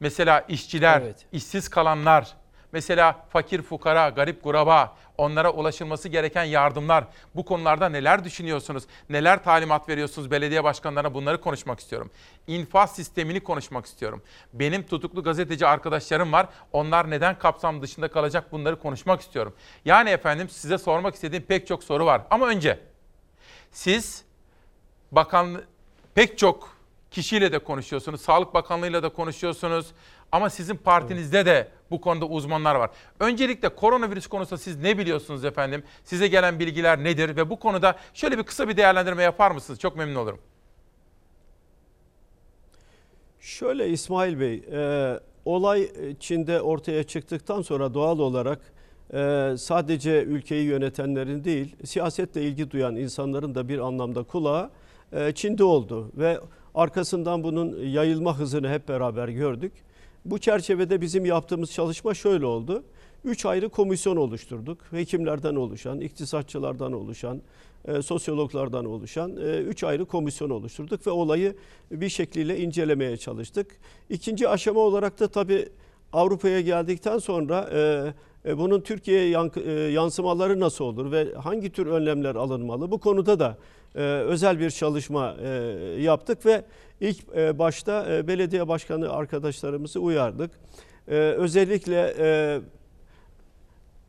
mesela 0.00 0.40
işçiler, 0.48 1.00
Evet. 1.00 1.26
işsiz 1.32 1.68
kalanlar, 1.68 2.34
mesela 2.72 3.26
fakir 3.30 3.62
fukara, 3.62 4.08
garip 4.08 4.42
kuraba, 4.42 4.96
onlara 5.18 5.52
ulaşılması 5.52 6.08
gereken 6.08 6.44
yardımlar. 6.44 7.04
Bu 7.34 7.44
konularda 7.44 7.88
neler 7.88 8.24
düşünüyorsunuz? 8.24 8.84
Neler 9.10 9.44
talimat 9.44 9.88
veriyorsunuz 9.88 10.30
belediye 10.30 10.64
başkanlarına? 10.64 11.14
Bunları 11.14 11.40
konuşmak 11.40 11.80
istiyorum. 11.80 12.10
İnfaz 12.46 12.94
sistemini 12.94 13.40
konuşmak 13.40 13.86
istiyorum. 13.86 14.22
Benim 14.52 14.82
tutuklu 14.82 15.22
gazeteci 15.22 15.66
arkadaşlarım 15.66 16.32
var. 16.32 16.48
Onlar 16.72 17.10
neden 17.10 17.38
kapsam 17.38 17.82
dışında 17.82 18.08
kalacak? 18.08 18.52
Bunları 18.52 18.78
konuşmak 18.78 19.20
istiyorum. 19.20 19.54
Yani 19.84 20.10
efendim 20.10 20.48
size 20.48 20.78
sormak 20.78 21.14
istediğim 21.14 21.44
pek 21.44 21.66
çok 21.66 21.84
soru 21.84 22.06
var. 22.06 22.22
Ama 22.30 22.46
önce 22.46 22.80
siz 23.70 24.24
bakan 25.12 25.62
pek 26.14 26.38
çok 26.38 26.76
kişiyle 27.10 27.52
de 27.52 27.58
konuşuyorsunuz. 27.58 28.20
Sağlık 28.20 28.54
Bakanlığı'yla 28.54 29.02
da 29.02 29.08
konuşuyorsunuz. 29.08 29.86
Ama 30.32 30.50
sizin 30.50 30.76
partinizde 30.76 31.46
de 31.46 31.68
bu 31.90 32.00
konuda 32.00 32.26
uzmanlar 32.26 32.74
var. 32.74 32.90
Öncelikle 33.20 33.68
koronavirüs 33.68 34.26
konusunda 34.26 34.58
siz 34.58 34.76
ne 34.76 34.98
biliyorsunuz 34.98 35.44
efendim? 35.44 35.82
Size 36.04 36.28
gelen 36.28 36.58
bilgiler 36.58 37.04
nedir 37.04 37.36
ve 37.36 37.50
bu 37.50 37.58
konuda 37.58 37.96
şöyle 38.14 38.38
bir 38.38 38.42
kısa 38.42 38.68
bir 38.68 38.76
değerlendirme 38.76 39.22
yapar 39.22 39.50
mısınız? 39.50 39.80
Çok 39.80 39.96
memnun 39.96 40.14
olurum. 40.14 40.38
Şöyle 43.40 43.88
İsmail 43.88 44.40
Bey, 44.40 44.54
e, 44.72 45.20
olay 45.44 45.90
Çin'de 46.20 46.60
ortaya 46.60 47.04
çıktıktan 47.04 47.62
sonra 47.62 47.94
doğal 47.94 48.18
olarak 48.18 48.58
e, 49.14 49.54
sadece 49.58 50.22
ülkeyi 50.22 50.64
yönetenlerin 50.64 51.44
değil, 51.44 51.76
siyasetle 51.84 52.42
ilgi 52.42 52.70
duyan 52.70 52.96
insanların 52.96 53.54
da 53.54 53.68
bir 53.68 53.78
anlamda 53.78 54.22
kulağı 54.22 54.70
e, 55.12 55.32
Çin'de 55.32 55.64
oldu 55.64 56.10
ve 56.16 56.40
arkasından 56.74 57.42
bunun 57.42 57.86
yayılma 57.86 58.38
hızını 58.38 58.68
hep 58.68 58.88
beraber 58.88 59.28
gördük. 59.28 59.72
Bu 60.24 60.38
çerçevede 60.38 61.00
bizim 61.00 61.24
yaptığımız 61.24 61.72
çalışma 61.72 62.14
şöyle 62.14 62.46
oldu. 62.46 62.84
Üç 63.24 63.46
ayrı 63.46 63.68
komisyon 63.68 64.16
oluşturduk. 64.16 64.78
Hekimlerden 64.90 65.54
oluşan, 65.54 66.00
iktisatçılardan 66.00 66.92
oluşan, 66.92 67.42
e, 67.84 68.02
sosyologlardan 68.02 68.84
oluşan 68.84 69.36
e, 69.36 69.58
üç 69.58 69.84
ayrı 69.84 70.04
komisyon 70.04 70.50
oluşturduk 70.50 71.06
ve 71.06 71.10
olayı 71.10 71.56
bir 71.90 72.08
şekliyle 72.08 72.58
incelemeye 72.58 73.16
çalıştık. 73.16 73.66
İkinci 74.10 74.48
aşama 74.48 74.80
olarak 74.80 75.20
da 75.20 75.28
tabii 75.28 75.68
Avrupa'ya 76.12 76.60
geldikten 76.60 77.18
sonra 77.18 77.70
e, 77.72 78.50
e, 78.50 78.58
bunun 78.58 78.80
Türkiye'ye 78.80 79.38
e, 79.56 79.70
yansımaları 79.70 80.60
nasıl 80.60 80.84
olur 80.84 81.12
ve 81.12 81.34
hangi 81.34 81.72
tür 81.72 81.86
önlemler 81.86 82.34
alınmalı? 82.34 82.90
Bu 82.90 82.98
konuda 83.00 83.38
da 83.38 83.56
e, 83.94 84.00
özel 84.00 84.60
bir 84.60 84.70
çalışma 84.70 85.36
e, 85.42 85.48
yaptık 86.00 86.46
ve 86.46 86.64
ilk 87.02 87.36
e, 87.36 87.58
başta 87.58 88.14
e, 88.14 88.28
belediye 88.28 88.68
başkanı 88.68 89.12
arkadaşlarımızı 89.12 90.00
uyardık. 90.00 90.50
E, 91.08 91.14
özellikle 91.14 92.14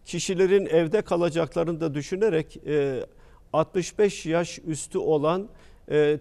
kişilerin 0.06 0.66
evde 0.66 1.02
kalacaklarını 1.02 1.82
da 1.82 1.94
düşünerek 1.94 2.58
e, 2.68 3.06
65 3.54 4.26
yaş 4.26 4.60
üstü 4.68 4.98
olan 4.98 5.50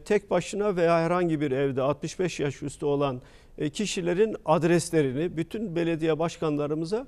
tek 0.04 0.30
başına 0.30 0.76
veya 0.76 1.00
herhangi 1.00 1.40
bir 1.40 1.50
evde 1.50 1.82
65 1.82 2.40
yaş 2.40 2.62
üstü 2.62 2.86
olan 2.86 3.20
kişilerin 3.72 4.36
adreslerini 4.44 5.36
bütün 5.36 5.76
belediye 5.76 6.18
başkanlarımıza 6.18 7.06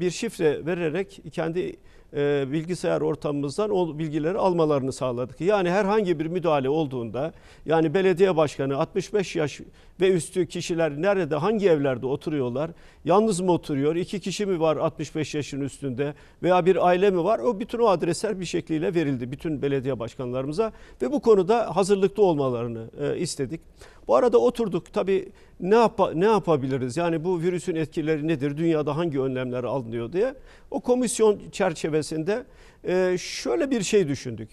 bir 0.00 0.10
şifre 0.10 0.66
vererek 0.66 1.20
kendi 1.32 1.76
e, 2.14 2.44
bilgisayar 2.52 3.00
ortamımızdan 3.00 3.70
o 3.70 3.98
bilgileri 3.98 4.38
almalarını 4.38 4.92
sağladık. 4.92 5.40
Yani 5.40 5.70
herhangi 5.70 6.18
bir 6.18 6.26
müdahale 6.26 6.68
olduğunda 6.68 7.32
yani 7.66 7.94
belediye 7.94 8.36
başkanı 8.36 8.76
65 8.76 9.36
yaş 9.36 9.60
ve 10.00 10.10
üstü 10.12 10.46
kişiler 10.46 11.02
nerede 11.02 11.36
hangi 11.36 11.68
evlerde 11.68 12.06
oturuyorlar? 12.06 12.70
Yalnız 13.04 13.40
mı 13.40 13.52
oturuyor? 13.52 13.96
iki 13.96 14.20
kişi 14.20 14.46
mi 14.46 14.60
var 14.60 14.76
65 14.76 15.34
yaşın 15.34 15.60
üstünde 15.60 16.14
veya 16.42 16.66
bir 16.66 16.86
aile 16.86 17.10
mi 17.10 17.24
var? 17.24 17.38
O 17.38 17.60
bütün 17.60 17.78
o 17.78 17.86
adresler 17.86 18.40
bir 18.40 18.44
şekliyle 18.44 18.94
verildi 18.94 19.32
bütün 19.32 19.62
belediye 19.62 19.98
başkanlarımıza 19.98 20.72
ve 21.02 21.12
bu 21.12 21.20
konuda 21.20 21.76
hazırlıklı 21.76 22.22
olmalarını 22.22 22.90
e, 23.00 23.18
istedik. 23.18 23.60
Bu 24.08 24.16
arada 24.16 24.38
oturduk 24.38 24.92
tabii 24.92 25.28
ne 25.60 25.74
yap 25.74 26.00
ne 26.14 26.24
yapabiliriz? 26.24 26.96
Yani 26.96 27.24
bu 27.24 27.40
virüsün 27.40 27.74
etkileri 27.74 28.28
nedir? 28.28 28.56
Dünyada 28.56 28.96
hangi 28.96 29.20
önlemler 29.20 29.64
alınıyor 29.64 30.12
diye. 30.12 30.34
O 30.70 30.80
komisyon 30.80 31.40
çerçevesinde 31.52 32.44
e, 32.84 33.16
şöyle 33.18 33.70
bir 33.70 33.82
şey 33.82 34.08
düşündük. 34.08 34.50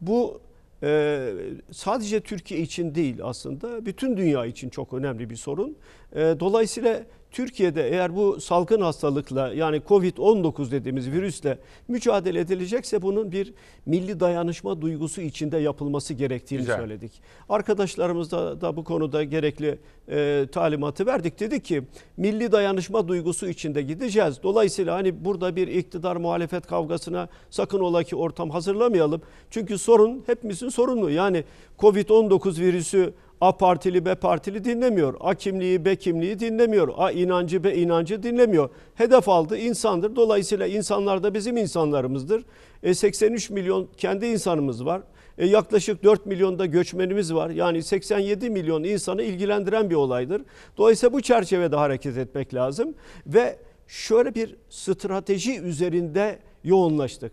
Bu 0.00 0.40
e, 0.82 1.28
sadece 1.70 2.20
Türkiye 2.20 2.60
için 2.60 2.94
değil 2.94 3.16
aslında 3.22 3.86
bütün 3.86 4.16
dünya 4.16 4.46
için 4.46 4.68
çok 4.68 4.92
önemli 4.92 5.30
bir 5.30 5.36
sorun. 5.36 5.76
E, 6.12 6.36
dolayısıyla 6.40 7.02
Türkiye'de 7.32 7.88
eğer 7.88 8.16
bu 8.16 8.40
salgın 8.40 8.80
hastalıkla 8.80 9.52
yani 9.52 9.76
Covid-19 9.76 10.70
dediğimiz 10.70 11.10
virüsle 11.10 11.58
mücadele 11.88 12.40
edilecekse 12.40 13.02
bunun 13.02 13.32
bir 13.32 13.54
milli 13.86 14.20
dayanışma 14.20 14.80
duygusu 14.80 15.20
içinde 15.20 15.58
yapılması 15.58 16.14
gerektiğini 16.14 16.60
Güzel. 16.60 16.76
söyledik. 16.76 17.12
Arkadaşlarımız 17.48 18.30
da, 18.30 18.60
da 18.60 18.76
bu 18.76 18.84
konuda 18.84 19.24
gerekli 19.24 19.78
e, 20.08 20.46
talimatı 20.52 21.06
verdik. 21.06 21.40
Dedi 21.40 21.62
ki 21.62 21.82
milli 22.16 22.52
dayanışma 22.52 23.08
duygusu 23.08 23.48
içinde 23.48 23.82
gideceğiz. 23.82 24.42
Dolayısıyla 24.42 24.94
hani 24.94 25.24
burada 25.24 25.56
bir 25.56 25.68
iktidar 25.68 26.16
muhalefet 26.16 26.66
kavgasına 26.66 27.28
sakın 27.50 27.80
ola 27.80 28.02
ki 28.02 28.16
ortam 28.16 28.50
hazırlamayalım. 28.50 29.22
Çünkü 29.50 29.78
sorun 29.78 30.22
hepimizin 30.26 30.68
sorunu. 30.68 31.10
Yani 31.10 31.44
Covid-19 31.78 32.60
virüsü 32.60 33.14
A 33.42 33.56
partili 33.56 34.04
B 34.04 34.14
partili 34.14 34.64
dinlemiyor. 34.64 35.14
A 35.20 35.34
kimliği 35.34 35.84
B 35.84 35.96
kimliği 35.96 36.38
dinlemiyor. 36.38 36.88
A 36.96 37.10
inancı 37.10 37.64
B 37.64 37.76
inancı 37.76 38.22
dinlemiyor. 38.22 38.70
Hedef 38.94 39.28
aldı 39.28 39.56
insandır. 39.56 40.16
Dolayısıyla 40.16 40.66
insanlar 40.66 41.22
da 41.22 41.34
bizim 41.34 41.56
insanlarımızdır. 41.56 42.44
E 42.82 42.94
83 42.94 43.50
milyon 43.50 43.88
kendi 43.96 44.26
insanımız 44.26 44.84
var. 44.84 45.02
E 45.38 45.46
yaklaşık 45.46 46.04
4 46.04 46.26
milyonda 46.26 46.66
göçmenimiz 46.66 47.34
var. 47.34 47.50
Yani 47.50 47.82
87 47.82 48.50
milyon 48.50 48.84
insanı 48.84 49.22
ilgilendiren 49.22 49.90
bir 49.90 49.94
olaydır. 49.94 50.42
Dolayısıyla 50.76 51.12
bu 51.12 51.20
çerçevede 51.20 51.76
hareket 51.76 52.18
etmek 52.18 52.54
lazım. 52.54 52.94
Ve 53.26 53.58
şöyle 53.86 54.34
bir 54.34 54.56
strateji 54.70 55.60
üzerinde 55.60 56.38
yoğunlaştık. 56.64 57.32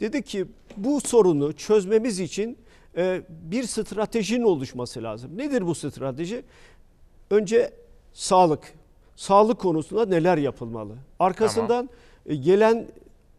Dedi 0.00 0.22
ki 0.22 0.46
bu 0.76 1.00
sorunu 1.00 1.52
çözmemiz 1.52 2.20
için 2.20 2.58
bir 3.28 3.62
stratejinin 3.62 4.44
oluşması 4.44 5.02
lazım. 5.02 5.38
Nedir 5.38 5.66
bu 5.66 5.74
strateji? 5.74 6.44
Önce 7.30 7.72
sağlık. 8.12 8.74
Sağlık 9.16 9.58
konusunda 9.58 10.06
neler 10.06 10.38
yapılmalı? 10.38 10.92
Arkasından 11.18 11.90
e, 12.26 12.34
gelen 12.34 12.86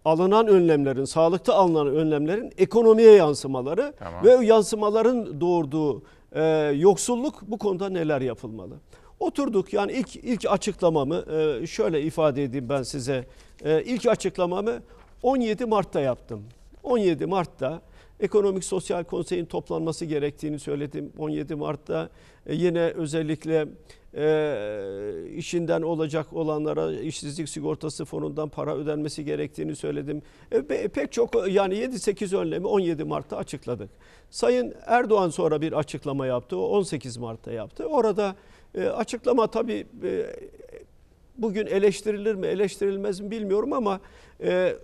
alınan 0.05 0.47
önlemlerin, 0.47 1.05
sağlıkta 1.05 1.53
alınan 1.53 1.87
önlemlerin 1.87 2.53
ekonomiye 2.57 3.11
yansımaları 3.11 3.93
Tamam. 3.99 4.23
ve 4.23 4.45
yansımaların 4.45 5.41
doğurduğu 5.41 6.03
e, 6.31 6.43
yoksulluk 6.75 7.41
bu 7.41 7.57
konuda 7.57 7.89
neler 7.89 8.21
yapılmalı? 8.21 8.75
Oturduk 9.19 9.73
yani 9.73 9.91
ilk 9.91 10.15
ilk 10.15 10.45
açıklamamı 10.49 11.15
e, 11.15 11.67
şöyle 11.67 12.01
ifade 12.01 12.43
edeyim 12.43 12.69
ben 12.69 12.83
size. 12.83 13.25
E, 13.63 13.83
ilk 13.83 14.05
açıklamamı 14.07 14.79
17 15.23 15.65
Mart'ta 15.65 15.99
yaptım. 15.99 16.43
17 16.83 17.25
Mart'ta 17.25 17.81
Ekonomik 18.19 18.63
Sosyal 18.63 19.03
Konsey'in 19.03 19.45
toplanması 19.45 20.05
gerektiğini 20.05 20.59
söyledim. 20.59 21.13
17 21.17 21.55
Mart'ta 21.55 22.09
e, 22.45 22.55
yine 22.55 22.81
özellikle 22.81 23.67
e, 24.15 25.25
işinden 25.35 25.81
olacak 25.81 26.33
olanlara 26.33 26.91
işsizlik 26.93 27.49
sigortası 27.49 28.05
fonundan 28.05 28.49
para 28.49 28.75
ödenmesi 28.75 29.25
gerektiğini 29.25 29.75
söyledim. 29.75 30.21
E, 30.51 30.57
pe- 30.57 30.87
pek 30.89 31.11
çok 31.11 31.47
yani 31.49 31.75
7-8 31.75 32.37
önlemi 32.37 32.67
17 32.67 33.03
Mart'ta 33.03 33.37
açıkladık. 33.37 33.89
Sayın 34.29 34.73
Erdoğan 34.85 35.29
sonra 35.29 35.61
bir 35.61 35.73
açıklama 35.73 36.25
yaptı. 36.27 36.57
O 36.57 36.61
18 36.61 37.17
Mart'ta 37.17 37.51
yaptı. 37.51 37.85
Orada 37.85 38.35
e, 38.75 38.87
açıklama 38.87 39.47
tabii 39.47 39.87
e, 40.03 40.25
bugün 41.37 41.67
eleştirilir 41.67 42.35
mi 42.35 42.47
eleştirilmez 42.47 43.19
mi 43.19 43.31
bilmiyorum 43.31 43.73
ama 43.73 43.99
e, 44.43 44.75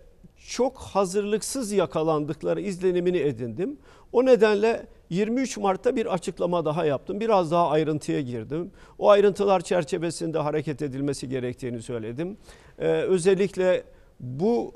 çok 0.48 0.78
hazırlıksız 0.78 1.72
yakalandıkları 1.72 2.62
izlenimini 2.62 3.18
edindim. 3.18 3.78
O 4.12 4.26
nedenle 4.26 4.88
23 5.10 5.58
Mart'ta 5.58 5.96
bir 5.96 6.14
açıklama 6.14 6.66
daha 6.66 6.86
yaptım. 6.86 7.20
Biraz 7.20 7.52
daha 7.52 7.70
ayrıntıya 7.70 8.22
girdim. 8.22 8.72
O 9.00 9.10
ayrıntılar 9.10 9.62
çerçevesinde 9.62 10.40
hareket 10.40 10.82
edilmesi 10.82 11.30
gerektiğini 11.30 11.82
söyledim. 11.82 12.38
Ee, 12.80 12.88
özellikle 12.88 13.84
bu 14.20 14.72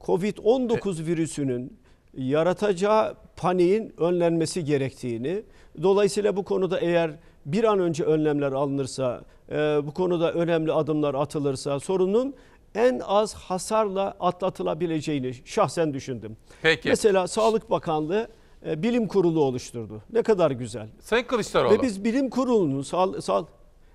Covid-19 0.00 1.06
virüsünün 1.06 1.78
yaratacağı 2.16 3.14
paniğin 3.36 3.92
önlenmesi 3.98 4.64
gerektiğini, 4.64 5.42
dolayısıyla 5.82 6.36
bu 6.36 6.44
konuda 6.44 6.80
eğer 6.80 7.10
bir 7.46 7.64
an 7.64 7.78
önce 7.78 8.04
önlemler 8.04 8.52
alınırsa, 8.52 9.22
e, 9.50 9.54
bu 9.86 9.94
konuda 9.94 10.32
önemli 10.32 10.72
adımlar 10.72 11.14
atılırsa 11.14 11.80
sorunun 11.80 12.34
en 12.74 13.00
az 13.04 13.34
hasarla 13.34 14.16
atlatılabileceğini 14.20 15.34
şahsen 15.44 15.94
düşündüm. 15.94 16.36
Peki. 16.62 16.88
Mesela 16.88 17.28
Sağlık 17.28 17.70
Bakanlığı 17.70 18.28
e, 18.66 18.82
bilim 18.82 19.08
kurulu 19.08 19.44
oluşturdu. 19.44 20.02
Ne 20.12 20.22
kadar 20.22 20.50
güzel. 20.50 20.88
Sayın 21.00 21.24
Kılıçdaroğlu. 21.24 21.74
Ve 21.74 21.82
biz 21.82 22.04
bilim 22.04 22.30
kurulunun 22.30 22.82
sağ, 22.82 23.22
sağ 23.22 23.44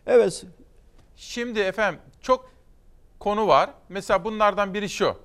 evet 0.07 0.45
Şimdi 1.17 1.59
efendim 1.59 1.99
çok 2.21 2.51
konu 3.19 3.47
var. 3.47 3.69
Mesela 3.89 4.23
bunlardan 4.23 4.73
biri 4.73 4.89
şu. 4.89 5.15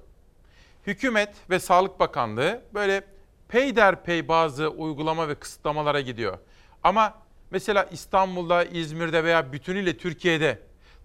Hükümet 0.87 1.35
ve 1.51 1.59
Sağlık 1.59 2.01
Bakanlığı 2.01 2.63
böyle 2.75 3.05
peyderpey 3.49 4.29
bazı 4.29 4.69
uygulama 4.69 5.29
ve 5.29 5.35
kısıtlamalara 5.35 6.01
gidiyor. 6.01 6.39
Ama 6.83 7.15
mesela 7.51 7.85
İstanbul'da, 7.85 8.65
İzmir'de 8.65 9.25
veya 9.25 9.53
bütünüyle 9.53 9.97
Türkiye'de 9.97 10.59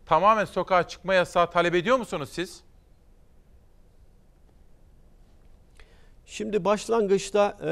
tamamen 0.07 0.45
sokağa 0.45 0.87
çıkma 0.87 1.13
yasağı 1.13 1.51
talep 1.51 1.75
ediyor 1.75 1.97
musunuz 1.97 2.29
siz? 2.31 2.63
Şimdi 6.25 6.65
başlangıçta 6.65 7.57
e, 7.63 7.71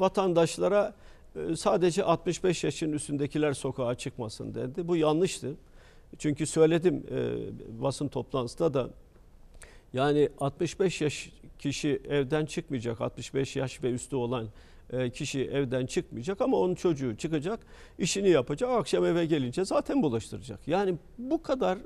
vatandaşlara 0.00 0.94
e, 1.36 1.56
sadece 1.56 2.04
65 2.04 2.64
yaşın 2.64 2.92
üstündekiler 2.92 3.52
sokağa 3.52 3.94
çıkmasın 3.94 4.54
dedi. 4.54 4.88
Bu 4.88 4.96
yanlıştı. 4.96 5.54
Çünkü 6.18 6.46
söyledim 6.46 7.06
e, 7.10 7.82
basın 7.82 8.08
toplantısında 8.08 8.74
da 8.74 8.90
yani 9.92 10.28
65 10.40 11.00
yaş 11.00 11.30
kişi 11.58 12.02
evden 12.08 12.46
çıkmayacak. 12.46 13.00
65 13.00 13.56
yaş 13.56 13.82
ve 13.82 13.90
üstü 13.90 14.16
olan 14.16 14.48
kişi 15.14 15.44
evden 15.44 15.86
çıkmayacak 15.86 16.40
ama 16.40 16.56
onun 16.56 16.74
çocuğu 16.74 17.16
çıkacak, 17.16 17.60
işini 17.98 18.30
yapacak, 18.30 18.70
akşam 18.70 19.04
eve 19.04 19.26
gelince 19.26 19.64
zaten 19.64 20.02
bulaştıracak. 20.02 20.68
Yani 20.68 20.94
bu 21.18 21.42
kadar 21.42 21.78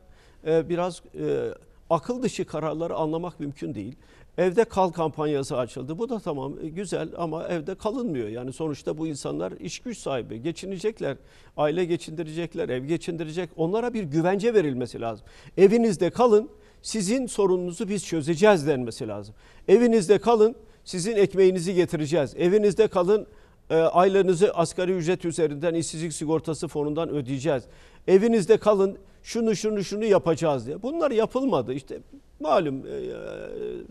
e, 0.46 0.68
biraz 0.68 1.02
e, 1.20 1.54
akıl 1.90 2.22
dışı 2.22 2.44
kararları 2.44 2.94
anlamak 2.94 3.40
mümkün 3.40 3.74
değil. 3.74 3.96
Evde 4.38 4.64
kal 4.64 4.90
kampanyası 4.90 5.56
açıldı. 5.58 5.98
Bu 5.98 6.08
da 6.08 6.18
tamam 6.18 6.54
e, 6.62 6.68
güzel 6.68 7.08
ama 7.16 7.48
evde 7.48 7.74
kalınmıyor. 7.74 8.28
Yani 8.28 8.52
sonuçta 8.52 8.98
bu 8.98 9.06
insanlar 9.06 9.52
iş 9.52 9.78
güç 9.78 9.98
sahibi. 9.98 10.42
Geçinecekler, 10.42 11.16
aile 11.56 11.84
geçindirecekler, 11.84 12.68
ev 12.68 12.84
geçindirecek. 12.84 13.50
Onlara 13.56 13.94
bir 13.94 14.02
güvence 14.02 14.54
verilmesi 14.54 15.00
lazım. 15.00 15.26
Evinizde 15.56 16.10
kalın, 16.10 16.50
sizin 16.82 17.26
sorununuzu 17.26 17.88
biz 17.88 18.06
çözeceğiz 18.06 18.66
denmesi 18.66 19.08
lazım. 19.08 19.34
Evinizde 19.68 20.18
kalın, 20.18 20.56
sizin 20.84 21.16
ekmeğinizi 21.16 21.74
getireceğiz. 21.74 22.34
Evinizde 22.36 22.88
kalın, 22.88 23.26
e, 23.70 23.74
aylığınızı 23.76 24.54
asgari 24.54 24.92
ücret 24.92 25.24
üzerinden 25.24 25.74
işsizlik 25.74 26.12
sigortası 26.12 26.68
fonundan 26.68 27.08
ödeyeceğiz. 27.08 27.64
Evinizde 28.08 28.56
kalın, 28.56 28.98
şunu 29.22 29.56
şunu 29.56 29.84
şunu 29.84 30.04
yapacağız 30.04 30.66
diye. 30.66 30.82
Bunlar 30.82 31.10
yapılmadı. 31.10 31.72
İşte 31.72 32.00
malum 32.40 32.86
e, 32.86 32.90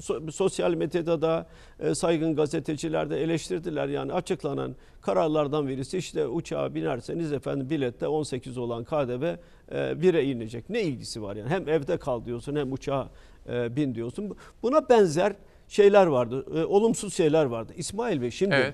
so- 0.01 0.31
sosyal 0.31 0.73
medyada 0.73 1.21
da 1.21 1.47
e, 1.79 1.95
saygın 1.95 2.35
gazeteciler 2.35 3.09
de 3.09 3.23
eleştirdiler. 3.23 3.87
Yani 3.87 4.13
açıklanan 4.13 4.75
kararlardan 5.01 5.67
birisi 5.67 5.97
işte 5.97 6.27
uçağa 6.27 6.75
binerseniz 6.75 7.33
efendim 7.33 7.69
bilette 7.69 8.07
18 8.07 8.57
olan 8.57 8.83
KDV 8.83 9.23
e, 9.23 9.37
1'e 9.71 10.23
inecek. 10.23 10.69
Ne 10.69 10.81
ilgisi 10.81 11.21
var 11.23 11.35
yani? 11.35 11.49
Hem 11.49 11.69
evde 11.69 11.97
kal 11.97 12.25
diyorsun 12.25 12.55
hem 12.55 12.73
uçağa 12.73 13.09
e, 13.49 13.75
bin 13.75 13.95
diyorsun. 13.95 14.35
Buna 14.63 14.89
benzer 14.89 15.33
şeyler 15.71 16.07
vardı. 16.07 16.45
e, 16.55 16.65
olumsuz 16.65 17.13
şeyler 17.13 17.45
vardı. 17.45 17.73
İsmail 17.77 18.21
Bey 18.21 18.31
şimdi 18.31 18.55
Evet. 18.55 18.73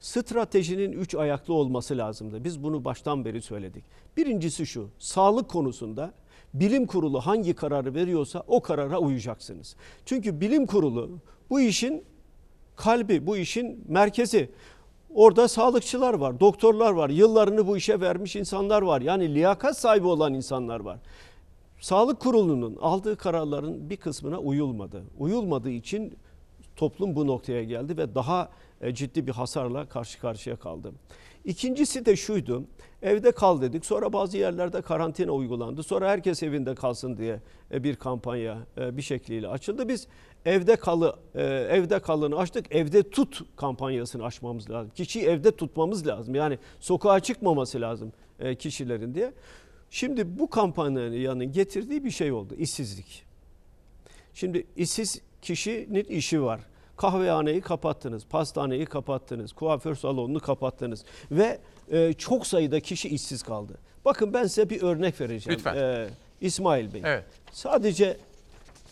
stratejinin 0.00 0.92
üç 0.92 1.14
ayaklı 1.14 1.54
olması 1.54 1.98
lazımdı. 1.98 2.44
Biz 2.44 2.62
bunu 2.62 2.84
baştan 2.84 3.24
beri 3.24 3.42
söyledik. 3.42 3.84
Birincisi 4.16 4.66
şu, 4.66 4.88
sağlık 4.98 5.48
konusunda 5.48 6.12
bilim 6.54 6.86
kurulu 6.86 7.20
hangi 7.20 7.54
kararı 7.54 7.94
veriyorsa 7.94 8.42
o 8.46 8.60
karara 8.62 8.98
uyacaksınız. 8.98 9.76
Çünkü 10.06 10.40
bilim 10.40 10.66
kurulu 10.66 11.10
bu 11.50 11.60
işin 11.60 12.04
kalbi, 12.76 13.26
bu 13.26 13.36
işin 13.36 13.84
merkezi. 13.88 14.50
Orada 15.14 15.48
sağlıkçılar 15.48 16.14
var, 16.14 16.40
doktorlar 16.40 16.92
var, 16.92 17.10
yıllarını 17.10 17.66
bu 17.66 17.76
işe 17.76 18.00
vermiş 18.00 18.36
insanlar 18.36 18.82
var. 18.82 19.00
Yani 19.00 19.34
liyakat 19.34 19.78
sahibi 19.78 20.06
olan 20.06 20.34
insanlar 20.34 20.80
var. 20.80 20.98
Sağlık 21.80 22.20
kurulunun 22.20 22.76
aldığı 22.80 23.16
kararların 23.16 23.90
bir 23.90 23.96
kısmına 23.96 24.38
uyulmadı. 24.38 25.04
Uyulmadığı 25.18 25.70
için 25.70 26.14
toplum 26.78 27.16
bu 27.16 27.26
noktaya 27.26 27.64
geldi 27.64 27.96
ve 27.96 28.14
daha 28.14 28.50
e, 28.80 28.94
ciddi 28.94 29.26
bir 29.26 29.32
hasarla 29.32 29.88
karşı 29.88 30.20
karşıya 30.20 30.56
kaldı. 30.56 30.92
İkincisi 31.44 32.06
de 32.06 32.16
şuydu. 32.16 32.64
Evde 33.02 33.32
kal 33.32 33.60
dedik. 33.62 33.86
Sonra 33.86 34.12
bazı 34.12 34.38
yerlerde 34.38 34.82
karantina 34.82 35.32
uygulandı. 35.32 35.82
Sonra 35.82 36.10
herkes 36.10 36.42
evinde 36.42 36.74
kalsın 36.74 37.16
diye 37.16 37.40
e, 37.72 37.84
bir 37.84 37.96
kampanya 37.96 38.58
e, 38.76 38.96
bir 38.96 39.02
şekliyle 39.02 39.48
açıldı. 39.48 39.88
Biz 39.88 40.06
evde 40.44 40.76
kalı 40.76 41.16
evde 41.34 41.98
kalını 41.98 42.36
açtık. 42.36 42.66
Evde 42.70 43.10
tut 43.10 43.40
kampanyasını 43.56 44.24
açmamız 44.24 44.70
lazım. 44.70 44.92
Kişiyi 44.94 45.24
evde 45.24 45.56
tutmamız 45.56 46.06
lazım. 46.06 46.34
Yani 46.34 46.58
sokağa 46.80 47.20
çıkmaması 47.20 47.80
lazım 47.80 48.12
kişilerin 48.58 49.14
diye. 49.14 49.32
Şimdi 49.90 50.38
bu 50.38 50.50
kampanyanın 50.50 51.52
getirdiği 51.52 52.04
bir 52.04 52.10
şey 52.10 52.32
oldu. 52.32 52.54
işsizlik. 52.58 53.24
Şimdi 54.34 54.66
işsiz 54.76 55.20
kişinin 55.42 56.04
işi 56.04 56.42
var. 56.42 56.60
Kahvehaneyi 56.96 57.60
kapattınız, 57.60 58.26
pastaneyi 58.26 58.86
kapattınız, 58.86 59.52
kuaför 59.52 59.94
salonunu 59.94 60.40
kapattınız 60.40 61.04
ve 61.30 61.58
e, 61.90 62.12
çok 62.12 62.46
sayıda 62.46 62.80
kişi 62.80 63.08
işsiz 63.08 63.42
kaldı. 63.42 63.78
Bakın 64.04 64.32
ben 64.34 64.46
size 64.46 64.70
bir 64.70 64.82
örnek 64.82 65.20
vereceğim. 65.20 65.58
Lütfen. 65.58 65.76
E, 65.76 66.08
İsmail 66.40 66.94
Bey. 66.94 67.02
Evet. 67.04 67.24
Sadece 67.52 68.16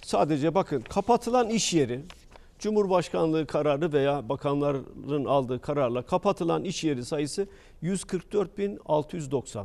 sadece 0.04 0.54
bakın 0.54 0.80
kapatılan 0.80 1.48
iş 1.50 1.74
yeri 1.74 2.00
Cumhurbaşkanlığı 2.58 3.46
kararı 3.46 3.92
veya 3.92 4.28
bakanların 4.28 5.24
aldığı 5.24 5.60
kararla 5.60 6.02
kapatılan 6.02 6.64
iş 6.64 6.84
yeri 6.84 7.04
sayısı 7.04 7.46
144.690. 7.82 9.64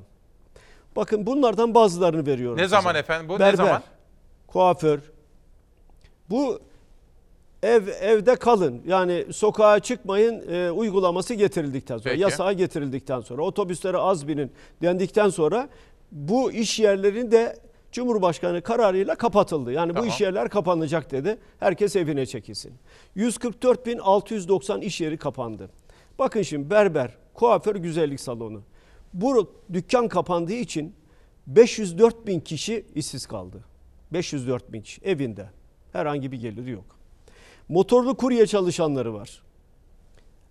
Bakın 0.95 1.25
bunlardan 1.25 1.75
bazılarını 1.75 2.25
veriyorum. 2.25 2.57
Ne 2.57 2.63
size. 2.63 2.75
zaman 2.75 2.95
efendim 2.95 3.29
bu? 3.29 3.35
Ne 3.35 3.39
Berber, 3.39 3.57
zaman? 3.57 3.83
Kuaför. 4.47 4.99
Bu 6.29 6.59
ev 7.63 7.88
evde 7.88 8.35
kalın. 8.35 8.81
Yani 8.88 9.25
sokağa 9.31 9.79
çıkmayın 9.79 10.53
e, 10.53 10.71
uygulaması 10.71 11.33
getirildikten 11.33 11.97
sonra, 11.97 12.09
Peki. 12.09 12.21
yasağa 12.21 12.53
getirildikten 12.53 13.21
sonra, 13.21 13.41
otobüslere 13.41 13.97
az 13.97 14.27
binin 14.27 14.51
dendikten 14.81 15.29
sonra 15.29 15.69
bu 16.11 16.51
iş 16.51 16.79
yerlerin 16.79 17.31
de 17.31 17.57
Cumhurbaşkanı 17.91 18.61
kararıyla 18.61 19.15
kapatıldı. 19.15 19.71
Yani 19.71 19.93
Tamam. 19.93 20.03
bu 20.03 20.13
iş 20.13 20.21
yerler 20.21 20.49
kapanacak 20.49 21.11
dedi. 21.11 21.38
Herkes 21.59 21.95
evine 21.95 22.25
çekilsin. 22.25 22.73
144.690 23.17 24.81
iş 24.81 25.01
yeri 25.01 25.17
kapandı. 25.17 25.69
Bakın 26.19 26.41
şimdi 26.41 26.69
berber, 26.69 27.17
kuaför, 27.33 27.75
güzellik 27.75 28.19
salonu. 28.19 28.61
Bu 29.13 29.53
dükkan 29.73 30.07
kapandığı 30.07 30.53
için 30.53 30.95
504 31.47 32.27
bin 32.27 32.39
kişi 32.39 32.85
işsiz 32.95 33.25
kaldı. 33.25 33.63
504 34.13 34.73
bin 34.73 34.81
kişi 34.81 35.01
evinde. 35.01 35.49
Herhangi 35.93 36.31
bir 36.31 36.41
geliri 36.41 36.71
yok. 36.71 37.00
Motorlu 37.72 38.18
kurye 38.18 38.48
çalışanları 38.48 39.14
var. 39.14 39.41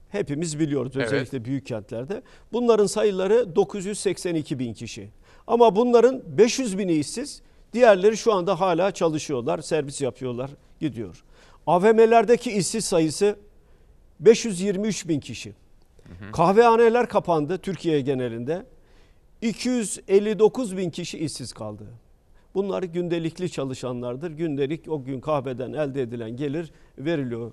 Hepimiz 0.09 0.59
biliyoruz 0.61 0.93
Evet. 0.97 1.07
özellikle 1.07 1.45
büyük 1.45 1.67
kentlerde. 1.67 2.23
Bunların 2.53 2.87
sayıları 2.87 3.57
982 3.57 4.59
bin 4.59 4.75
kişi. 4.75 5.09
Ama 5.47 5.77
bunların 5.77 6.23
500 6.39 6.79
bini 6.79 6.93
işsiz, 6.93 7.43
diğerleri 7.73 8.17
şu 8.17 8.33
anda 8.33 8.61
hala 8.61 8.91
çalışıyorlar, 8.91 9.59
servis 9.59 10.01
yapıyorlar, 10.01 10.51
gidiyor. 10.81 11.25
AVM'lerdeki 11.67 12.53
işsiz 12.53 12.85
sayısı 12.85 13.37
523 14.21 15.09
bin 15.09 15.21
kişi. 15.21 15.53
Kahvehaneler 16.33 17.09
kapandı 17.09 17.59
Türkiye 17.59 18.01
genelinde. 18.01 18.67
259 19.43 20.77
bin 20.77 20.91
kişi 20.91 21.19
işsiz 21.19 21.53
kaldı. 21.53 21.85
Bunlar 22.55 22.83
gündelikli 22.83 23.51
çalışanlardır. 23.51 24.31
Gündelik 24.31 24.89
o 24.89 25.05
gün 25.05 25.21
kahveden 25.21 25.73
elde 25.73 26.03
edilen 26.03 26.37
gelir 26.37 26.73
veriliyor. 26.99 27.53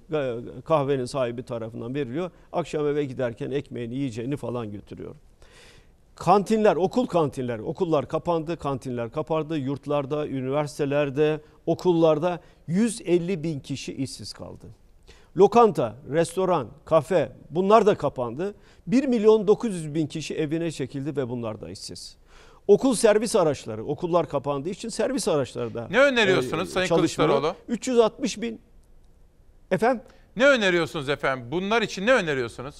Kahvenin 0.65 1.05
sahibi 1.05 1.43
tarafından 1.43 1.95
veriliyor. 1.95 2.31
Akşam 2.51 2.87
eve 2.87 3.05
giderken 3.05 3.51
ekmeğini, 3.51 3.95
yiyeceğini 3.95 4.37
falan 4.37 4.71
götürüyor. 4.71 5.15
Kantinler, 6.15 6.75
okul 6.75 7.05
kantinler, 7.05 7.59
okullar 7.59 8.07
kapandı, 8.07 8.57
kantinler 8.57 9.11
kapandı. 9.11 9.57
Yurtlarda, 9.57 10.27
üniversitelerde, 10.27 11.41
okullarda 11.65 12.39
150 12.67 13.43
bin 13.43 13.59
kişi 13.59 13.93
işsiz 13.93 14.33
kaldı. 14.33 14.65
Lokanta, 15.37 15.95
restoran, 16.09 16.67
kafe 16.85 17.31
bunlar 17.49 17.85
da 17.85 17.95
kapandı. 17.95 18.55
1 18.87 19.07
milyon 19.07 19.47
900 19.47 19.93
bin 19.93 20.07
kişi 20.07 20.35
evine 20.35 20.71
çekildi 20.71 21.15
ve 21.15 21.29
bunlar 21.29 21.61
da 21.61 21.69
işsiz. 21.69 22.17
Okul 22.67 22.95
servis 22.95 23.35
araçları, 23.35 23.85
okullar 23.85 24.29
kapandığı 24.29 24.69
için 24.69 24.89
servis 24.89 25.27
araçları 25.27 25.73
da 25.73 25.87
Ne 25.89 26.01
öneriyorsunuz 26.01 26.69
e, 26.69 26.71
Sayın 26.71 26.87
çalışmıyor. 26.87 27.29
Kılıçdaroğlu? 27.29 27.55
360 27.67 28.41
bin. 28.41 28.61
Efendim? 29.71 30.03
Ne 30.35 30.47
öneriyorsunuz 30.47 31.09
efendim? 31.09 31.47
Bunlar 31.51 31.81
için 31.81 32.05
ne 32.05 32.13
öneriyorsunuz? 32.13 32.75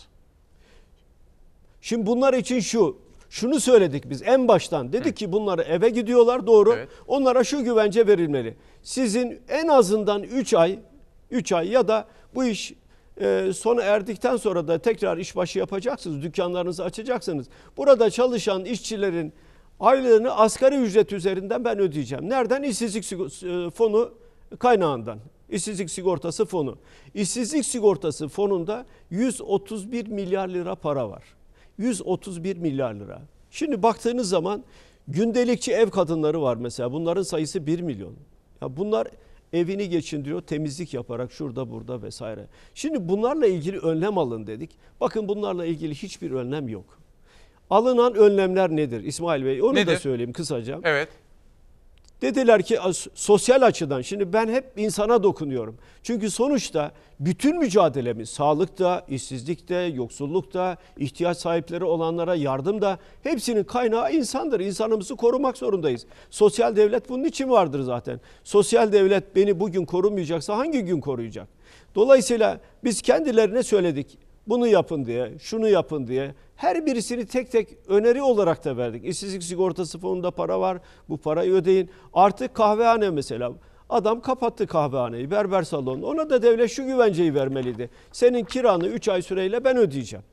Şimdi 1.81 2.05
bunlar 2.05 2.33
için 2.33 2.59
şu, 2.59 2.97
şunu 3.29 3.59
söyledik 3.59 4.09
biz 4.09 4.21
en 4.21 4.47
baştan. 4.47 4.93
Dedik 4.93 5.17
ki 5.17 5.31
bunları 5.31 5.61
eve 5.61 5.89
gidiyorlar 5.89 6.47
doğru. 6.47 6.75
Onlara 7.07 7.43
şu 7.43 7.63
güvence 7.63 8.07
verilmeli. 8.07 8.57
Sizin 8.83 9.41
en 9.49 9.67
azından 9.67 10.23
3 10.23 10.53
ay 10.53 10.79
3 11.31 11.51
ay 11.51 11.69
ya 11.71 11.87
da 11.87 12.07
bu 12.35 12.45
iş 12.45 12.73
e, 13.21 13.53
sona 13.55 13.81
erdikten 13.81 14.37
sonra 14.37 14.67
da 14.67 14.79
tekrar 14.79 15.17
işbaşı 15.17 15.59
yapacaksınız. 15.59 16.21
Dükkanlarınızı 16.21 16.83
açacaksınız. 16.83 17.47
Burada 17.77 18.09
çalışan 18.09 18.65
işçilerin 18.65 19.33
aylığını 19.79 20.31
asgari 20.31 20.75
ücret 20.75 21.13
üzerinden 21.13 21.65
ben 21.65 21.79
ödeyeceğim. 21.79 22.29
Nereden? 22.29 22.63
İşsizlik 22.63 23.13
e, 23.43 23.69
fonu 23.69 24.11
kaynağından. 24.59 25.19
İşsizlik 25.49 25.91
sigortası 25.91 26.45
fonu. 26.45 26.77
İşsizlik 27.13 27.65
sigortası 27.65 28.27
fonunda 28.27 28.85
131 29.09 30.07
milyar 30.07 30.49
lira 30.49 30.75
para 30.75 31.09
var. 31.09 31.23
131 31.77 32.57
milyar 32.57 32.93
lira. 32.93 33.21
Şimdi 33.51 33.83
baktığınız 33.83 34.29
zaman 34.29 34.63
gündelikçi 35.07 35.71
ev 35.73 35.89
kadınları 35.89 36.41
var 36.41 36.55
mesela. 36.55 36.93
Bunların 36.93 37.23
sayısı 37.23 37.67
1 37.67 37.79
milyon. 37.79 38.13
Ya 38.61 38.77
bunlar 38.77 39.07
evini 39.53 39.89
geçindiriyor 39.89 40.41
temizlik 40.41 40.93
yaparak 40.93 41.31
şurada 41.31 41.71
burada 41.71 42.01
vesaire. 42.01 42.47
Şimdi 42.73 43.09
bunlarla 43.09 43.47
ilgili 43.47 43.79
önlem 43.79 44.17
alın 44.17 44.47
dedik. 44.47 44.71
Bakın 45.01 45.27
bunlarla 45.27 45.65
ilgili 45.65 45.95
hiçbir 45.95 46.31
önlem 46.31 46.69
yok. 46.69 46.99
Alınan 47.69 48.15
önlemler 48.15 48.69
nedir 48.69 49.03
İsmail 49.03 49.45
Bey? 49.45 49.61
Onu 49.61 49.75
Nedir? 49.75 49.91
da 49.93 49.99
söyleyeyim 49.99 50.33
kısaca. 50.33 50.79
Evet. 50.83 51.09
Dediler 52.21 52.61
ki 52.63 52.79
sosyal 53.13 53.61
açıdan 53.61 54.01
şimdi 54.01 54.33
ben 54.33 54.47
hep 54.47 54.65
insana 54.75 55.23
dokunuyorum. 55.23 55.77
Çünkü 56.03 56.31
sonuçta 56.31 56.91
bütün 57.19 57.59
mücadelemiz 57.59 58.29
sağlıkta, 58.29 59.05
işsizlikte, 59.09 59.75
yoksullukta, 59.75 60.77
ihtiyaç 60.97 61.37
sahipleri 61.37 61.83
olanlara 61.83 62.35
yardımda 62.35 62.97
hepsinin 63.23 63.63
kaynağı 63.63 64.13
insandır. 64.13 64.59
İnsanımızı 64.59 65.15
korumak 65.15 65.57
zorundayız. 65.57 66.05
Sosyal 66.29 66.75
devlet 66.75 67.09
bunun 67.09 67.23
için 67.23 67.49
vardır 67.49 67.81
zaten. 67.81 68.19
Sosyal 68.43 68.91
devlet 68.91 69.35
beni 69.35 69.59
bugün 69.59 69.85
korumayacaksa 69.85 70.57
hangi 70.57 70.81
gün 70.81 71.01
koruyacak? 71.01 71.47
Dolayısıyla 71.95 72.59
biz 72.83 73.01
kendilerine 73.01 73.63
söyledik. 73.63 74.17
Bunu 74.47 74.67
yapın 74.67 75.05
diye, 75.05 75.33
şunu 75.39 75.69
yapın 75.69 76.07
diye. 76.07 76.35
Her 76.55 76.85
birisini 76.85 77.25
tek 77.25 77.51
tek 77.51 77.67
öneri 77.87 78.21
olarak 78.21 78.65
da 78.65 78.77
verdik. 78.77 79.05
İşsizlik 79.05 79.43
sigortası 79.43 79.99
fonunda 79.99 80.31
para 80.31 80.59
var. 80.59 80.77
Bu 81.09 81.17
parayı 81.17 81.51
ödeyin. 81.51 81.89
Artık 82.13 82.53
kahvehane 82.55 83.09
mesela. 83.09 83.53
Adam 83.89 84.21
kapattı 84.21 84.67
kahvehaneyi, 84.67 85.31
berber 85.31 85.63
salonu. 85.63 86.05
Ona 86.05 86.29
da 86.29 86.41
devlet 86.41 86.71
şu 86.71 86.85
güvenceyi 86.85 87.35
vermeliydi. 87.35 87.89
Senin 88.11 88.43
kiranı 88.43 88.87
3 88.87 89.09
ay 89.09 89.21
süreyle 89.21 89.63
ben 89.63 89.77
ödeyeceğim. 89.77 90.25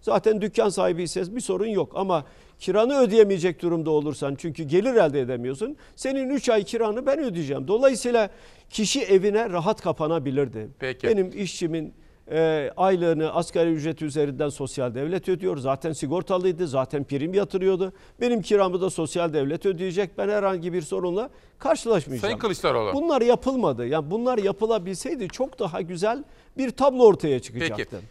Zaten 0.00 0.40
dükkan 0.40 0.68
sahibi 0.68 1.02
ise 1.02 1.36
bir 1.36 1.40
sorun 1.40 1.66
yok 1.66 1.92
ama 1.94 2.24
kiranı 2.58 2.98
ödeyemeyecek 2.98 3.62
durumda 3.62 3.90
olursan 3.90 4.34
çünkü 4.34 4.62
gelir 4.62 4.94
elde 4.94 5.20
edemiyorsun. 5.20 5.76
Senin 5.96 6.30
3 6.30 6.48
ay 6.48 6.64
kiranı 6.64 7.06
ben 7.06 7.18
ödeyeceğim. 7.18 7.68
Dolayısıyla 7.68 8.30
kişi 8.70 9.02
evine 9.02 9.50
rahat 9.50 9.80
kapanabilirdi. 9.80 10.68
Peki. 10.78 11.06
Benim 11.06 11.30
işçimin 11.34 11.94
e, 12.30 12.70
aylığını 12.76 13.34
asgari 13.34 13.70
ücret 13.70 14.02
üzerinden 14.02 14.48
sosyal 14.48 14.94
devlet 14.94 15.28
ödüyor. 15.28 15.56
Zaten 15.56 15.92
sigortalıydı, 15.92 16.68
zaten 16.68 17.04
prim 17.04 17.34
yatırıyordu. 17.34 17.92
Benim 18.20 18.42
kiramı 18.42 18.80
da 18.80 18.90
sosyal 18.90 19.32
devlet 19.32 19.66
ödeyecek. 19.66 20.18
Ben 20.18 20.28
herhangi 20.28 20.72
bir 20.72 20.82
sorunla 20.82 21.30
karşılaşmayacağım. 21.58 22.20
Sayın 22.20 22.38
Kılıçdaroğlu. 22.38 22.94
Bunlar 22.94 23.20
yapılmadı. 23.20 23.86
Yani 23.86 24.10
bunlar 24.10 24.38
yapılabilseydi 24.38 25.28
çok 25.28 25.58
daha 25.58 25.80
güzel 25.80 26.24
bir 26.58 26.70
tablo 26.70 27.04
ortaya 27.04 27.40
çıkacaktı. 27.40 27.86
Peki. 27.90 28.04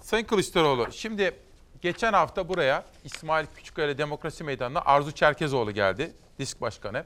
Sayın 0.00 0.24
Kılıçdaroğlu 0.24 0.86
şimdi 0.90 1.32
geçen 1.82 2.12
hafta 2.12 2.48
buraya 2.48 2.84
İsmail 3.04 3.46
Küçükkaya 3.56 3.98
Demokrasi 3.98 4.44
Meydanı'na 4.44 4.80
Arzu 4.80 5.12
Çerkezoğlu 5.12 5.72
geldi. 5.72 6.12
Disk 6.38 6.60
Başkanı. 6.60 7.04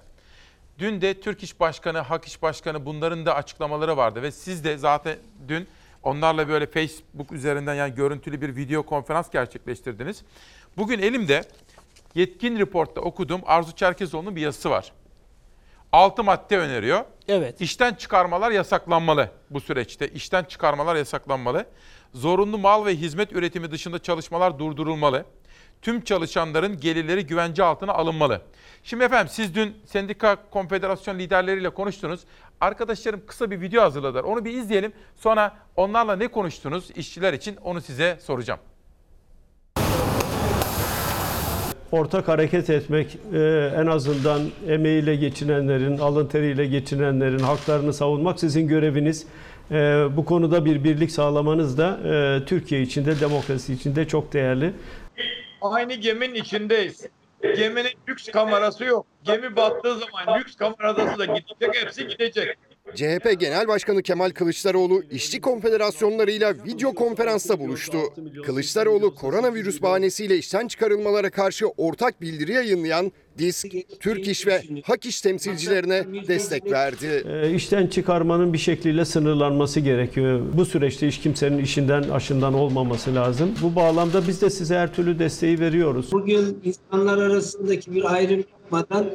Dün 0.79 1.01
de 1.01 1.21
Türk 1.21 1.43
İş 1.43 1.61
Başkanı, 1.61 1.99
Hak 1.99 2.25
İş 2.25 2.43
Başkanı 2.43 2.87
bunların 2.87 3.27
da 3.27 3.35
açıklamaları 3.35 3.97
vardı 3.97 4.23
ve 4.23 4.31
siz 4.33 4.65
de 4.65 4.79
zaten 4.79 5.17
dün 5.49 5.69
onlarla 6.03 6.49
böyle 6.49 6.67
Facebook 6.67 7.33
üzerinden 7.33 7.75
yani 7.75 7.95
görüntülü 7.95 8.41
bir 8.41 8.57
video 8.57 8.83
konferans 8.83 9.31
gerçekleştirdiniz. 9.31 10.23
Bugün 10.77 10.99
elimde 10.99 11.43
Yetkin 12.15 12.59
Report'ta 12.59 13.01
okuduğum 13.01 13.41
Arzu 13.47 13.77
Çerkezoğlu'nun 13.77 14.37
bir 14.37 14.41
yazısı 14.41 14.71
var. 14.71 14.93
Altı 15.93 16.25
madde 16.25 16.59
öneriyor. 16.59 17.05
Evet. 17.29 17.61
İşten 17.61 17.95
çıkarmalar 17.95 18.51
yasaklanmalı 18.51 19.31
bu 19.51 19.61
süreçte. 19.61 20.09
İşten 20.09 20.45
çıkarmalar 20.45 20.97
yasaklanmalı. 20.97 21.67
Zorunlu 22.15 22.59
mal 22.59 22.87
ve 22.87 22.97
hizmet 22.97 23.33
üretimi 23.33 23.71
dışında 23.71 23.99
çalışmalar 23.99 24.59
durdurulmalı. 24.59 25.25
Tüm 25.83 26.05
çalışanların 26.05 26.81
gelirleri 26.81 27.27
güvence 27.27 27.65
altına 27.65 27.93
alınmalı. 27.93 28.43
Şimdi 28.85 29.05
efendim 29.05 29.33
siz 29.35 29.55
dün 29.55 29.77
sendika 29.87 30.37
konfederasyon 30.51 31.19
liderleriyle 31.19 31.71
konuştunuz. 31.71 32.21
Arkadaşlarım 32.61 33.27
kısa 33.27 33.51
bir 33.51 33.61
video 33.61 33.83
hazırladılar. 33.83 34.25
Onu 34.25 34.45
bir 34.45 34.53
izleyelim. 34.55 34.93
Sonra 35.17 35.57
onlarla 35.77 36.17
ne 36.17 36.29
konuştunuz 36.29 36.91
işçiler 36.91 37.33
için 37.33 37.57
onu 37.57 37.81
size 37.81 38.19
soracağım. 38.21 38.61
Ortak 41.93 42.29
hareket 42.29 42.71
etmek 42.71 43.19
e, 43.35 43.39
en 43.77 43.87
azından 43.87 44.43
emeğiyle 44.69 45.17
geçinenlerin, 45.17 45.99
alın 45.99 46.27
teriyle 46.27 46.67
geçinenlerin 46.67 47.39
haklarını 47.39 47.93
savunmak 47.93 48.41
sizin 48.41 48.69
göreviniz. 48.69 49.27
E, 49.71 49.77
bu 50.17 50.25
konuda 50.25 50.65
bir 50.65 50.85
birlik 50.85 51.11
sağlamanız 51.11 51.79
da 51.79 51.99
e, 52.05 52.45
Türkiye 52.45 52.83
içinde, 52.83 53.21
demokrasi 53.21 53.73
içinde 53.73 54.09
çok 54.09 54.33
değerli. 54.33 54.73
Aynı 55.63 55.95
geminin 55.95 56.35
içindeyiz. 56.35 57.07
Geminin 57.43 57.91
lüks 58.09 58.29
kamerası 58.29 58.85
yok. 58.85 59.07
Gemi 59.25 59.57
battığı 59.57 59.95
zaman 59.99 60.41
lüks 60.41 60.57
kamerası 60.57 61.19
da 61.19 61.25
gidecek, 61.25 61.83
hepsi 61.83 62.07
gidecek. 62.07 62.59
CHP 62.95 63.41
Genel 63.41 63.69
Başkanı 63.69 64.03
Kemal 64.03 64.31
Kılıçdaroğlu 64.31 65.03
işçi 65.11 65.41
konfederasyonlarıyla 65.41 66.55
video 66.67 66.95
konferansta 66.95 67.61
buluştu. 67.61 67.99
Kılıçdaroğlu 68.47 69.15
koronavirüs 69.15 69.83
bahanesiyle 69.83 70.39
işten 70.39 70.69
çıkarılmalara 70.69 71.31
karşı 71.31 71.69
ortak 71.69 72.21
bildiri 72.21 72.53
yayınlayan 72.53 73.13
DİSK, 73.39 73.67
Türk 74.01 74.29
İş 74.29 74.47
ve 74.47 74.63
Hak 74.85 75.07
İş 75.07 75.21
temsilcilerine 75.21 76.05
destek 76.29 76.71
verdi. 76.71 77.25
E, 77.29 77.55
işten 77.55 77.87
çıkarmanın 77.87 78.53
bir 78.53 78.59
şekliyle 78.59 79.05
sınırlanması 79.05 79.81
gerekiyor. 79.81 80.41
Bu 80.55 80.65
süreçte 80.65 81.09
hiç 81.09 81.19
kimsenin 81.21 81.59
işinden 81.59 82.03
aşından 82.03 82.55
olmaması 82.55 83.15
lazım. 83.15 83.55
Bu 83.63 83.77
bağlamda 83.77 84.29
biz 84.29 84.43
de 84.43 84.51
size 84.51 84.77
her 84.77 84.95
türlü 84.95 85.19
desteği 85.19 85.61
veriyoruz. 85.61 86.13
Bugün 86.13 86.59
insanlar 86.65 87.19
arasındaki 87.19 87.95
bir 87.95 88.15
ayrım 88.15 88.45
yapmadan 88.63 89.07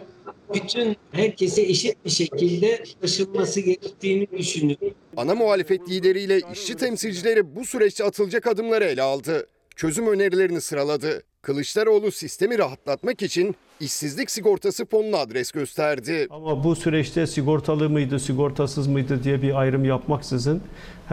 bütün 0.53 0.95
herkese 1.11 1.61
eşit 1.61 2.05
bir 2.05 2.09
şekilde 2.09 2.83
taşınması 3.01 3.59
gerektiğini 3.59 4.27
düşünüyorum. 4.37 4.93
Ana 5.17 5.35
muhalefet 5.35 5.89
lideriyle 5.89 6.41
işçi 6.53 6.75
temsilcileri 6.75 7.55
bu 7.55 7.65
süreçte 7.65 8.03
atılacak 8.03 8.47
adımları 8.47 8.83
ele 8.83 9.01
aldı. 9.01 9.47
Çözüm 9.75 10.07
önerilerini 10.07 10.61
sıraladı. 10.61 11.23
Kılıçdaroğlu 11.41 12.11
sistemi 12.11 12.57
rahatlatmak 12.57 13.21
için 13.21 13.55
işsizlik 13.79 14.31
sigortası 14.31 14.85
fonuna 14.85 15.17
adres 15.17 15.51
gösterdi. 15.51 16.27
Ama 16.29 16.63
bu 16.63 16.75
süreçte 16.75 17.27
sigortalı 17.27 17.89
mıydı, 17.89 18.19
sigortasız 18.19 18.87
mıydı 18.87 19.23
diye 19.23 19.41
bir 19.41 19.59
ayrım 19.59 19.85
yapmaksızın 19.85 20.61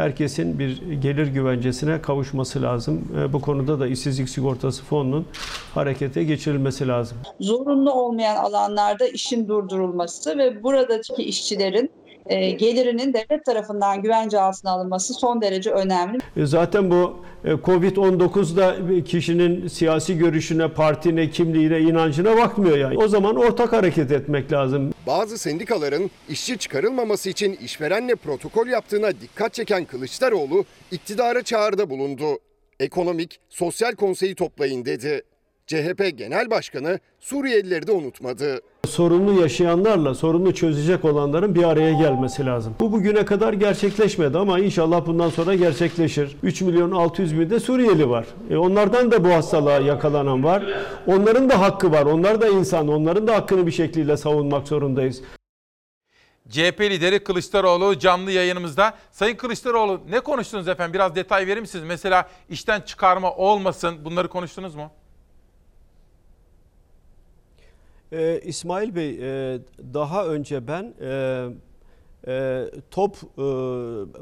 herkesin 0.01 0.59
bir 0.59 0.82
gelir 0.93 1.27
güvencesine 1.27 2.02
kavuşması 2.02 2.62
lazım. 2.62 3.09
E, 3.18 3.32
Bu 3.32 3.40
konuda 3.40 3.81
da 3.81 3.86
işsizlik 3.86 4.28
sigortası 4.28 4.85
fonunun 4.85 5.27
harekete 5.74 6.24
geçirilmesi 6.24 6.89
lazım. 6.89 7.18
zorunlu 7.40 7.93
olmayan 7.93 8.36
alanlarda 8.36 9.06
işin 9.06 9.48
durdurulması 9.48 10.39
ve 10.39 10.62
buradaki 10.62 11.22
işçilerin 11.22 11.90
e, 12.26 12.51
gelirinin 12.51 13.14
devlet 13.14 13.44
tarafından 13.44 14.02
güvence 14.02 14.40
altına 14.40 14.70
alınması 14.70 15.14
son 15.14 15.42
derece 15.42 15.70
önemli. 15.70 16.18
E, 16.36 16.47
Zaten 16.47 16.90
bu 16.90 17.16
e, 17.44 17.51
Covid-19'da 17.52 18.76
kişinin 19.05 19.68
siyasi 19.68 20.18
görüşüne, 20.18 20.68
partine, 20.68 21.30
kimliğine, 21.30 21.80
inancına 21.80 22.36
bakmıyor 22.36 22.78
yani. 22.78 22.98
O 22.98 23.09
zaman 23.09 23.36
ortak 23.36 23.72
hareket 23.72 24.12
etmek 24.12 24.52
lazım. 24.52 24.92
Bazı 25.06 25.38
sendikaların 25.38 26.10
işçi 26.28 26.59
çıkarılmaması 26.59 27.30
için 27.30 27.52
işverenle 27.52 28.14
protokol 28.14 28.66
yaptığına 28.66 29.10
dikkat 29.20 29.55
çeken 29.55 29.84
Kılıçdaroğlu 29.84 30.64
iktidara 30.90 31.42
çağrıda 31.42 31.90
bulundu. 31.90 32.24
Ekonomik, 32.80 33.40
sosyal 33.48 33.92
konseyi 33.92 34.34
toplayın 34.34 34.84
dedi. 34.84 35.22
CHP 35.66 36.18
Genel 36.18 36.51
Başkanı 36.51 36.98
Suriyelileri 37.20 37.86
de 37.86 37.92
unutmadı. 37.92 38.60
Sorunlu 38.90 39.40
yaşayanlarla 39.40 40.15
sorunu 40.15 40.55
çözecek 40.55 41.05
olanların 41.05 41.55
bir 41.55 41.65
araya 41.65 41.93
gelmesi 41.93 42.47
lazım. 42.47 42.74
Bu 42.81 42.93
bugüne 42.93 43.24
kadar 43.24 43.52
gerçekleşmedi 43.52 44.39
ama 44.39 44.59
inşallah 44.59 45.07
bundan 45.07 45.28
sonra 45.28 45.55
gerçekleşir. 45.55 46.36
3 46.43 46.61
milyon 46.62 46.90
600 46.90 47.39
bin 47.40 47.51
de 47.51 47.61
Suriyeli 47.61 48.11
var. 48.11 48.27
E 48.51 48.57
onlardan 48.57 49.11
da 49.11 49.24
bu 49.24 49.28
hastalığa 49.28 49.78
yakalanan 49.81 50.44
var. 50.44 50.65
Onların 51.07 51.51
da 51.51 51.61
hakkı 51.61 51.93
var. 51.93 52.07
Onlar 52.07 52.40
da 52.40 52.48
insan. 52.48 52.89
Onların 52.89 53.27
da 53.27 53.35
hakkını 53.35 53.66
bir 53.66 53.73
şekliyle 53.73 54.16
savunmak 54.16 54.69
zorundayız. 54.69 55.23
CHP 56.48 56.81
lideri 56.81 57.24
Kılıçdaroğlu 57.24 57.98
canlı 57.98 58.31
yayınımızda. 58.32 58.94
Sayın 59.12 59.36
Kılıçdaroğlu 59.36 60.01
ne 60.11 60.20
konuştunuz 60.20 60.69
efendim? 60.69 60.94
Biraz 60.94 61.15
detay 61.15 61.47
verir 61.47 61.61
misiniz? 61.61 61.85
Mesela 61.85 62.28
işten 62.48 62.81
çıkarma 62.81 63.35
olmasın 63.35 64.05
bunları 64.05 64.28
konuştunuz 64.28 64.74
mu? 64.74 64.90
Ee, 68.12 68.41
İsmail 68.45 68.95
Bey, 68.95 69.11
e, 69.11 69.59
daha 69.95 70.27
önce 70.27 70.66
ben 70.69 70.95
e, 71.01 71.47
e, 72.27 72.65
TOP 72.91 73.16
e, 73.16 73.41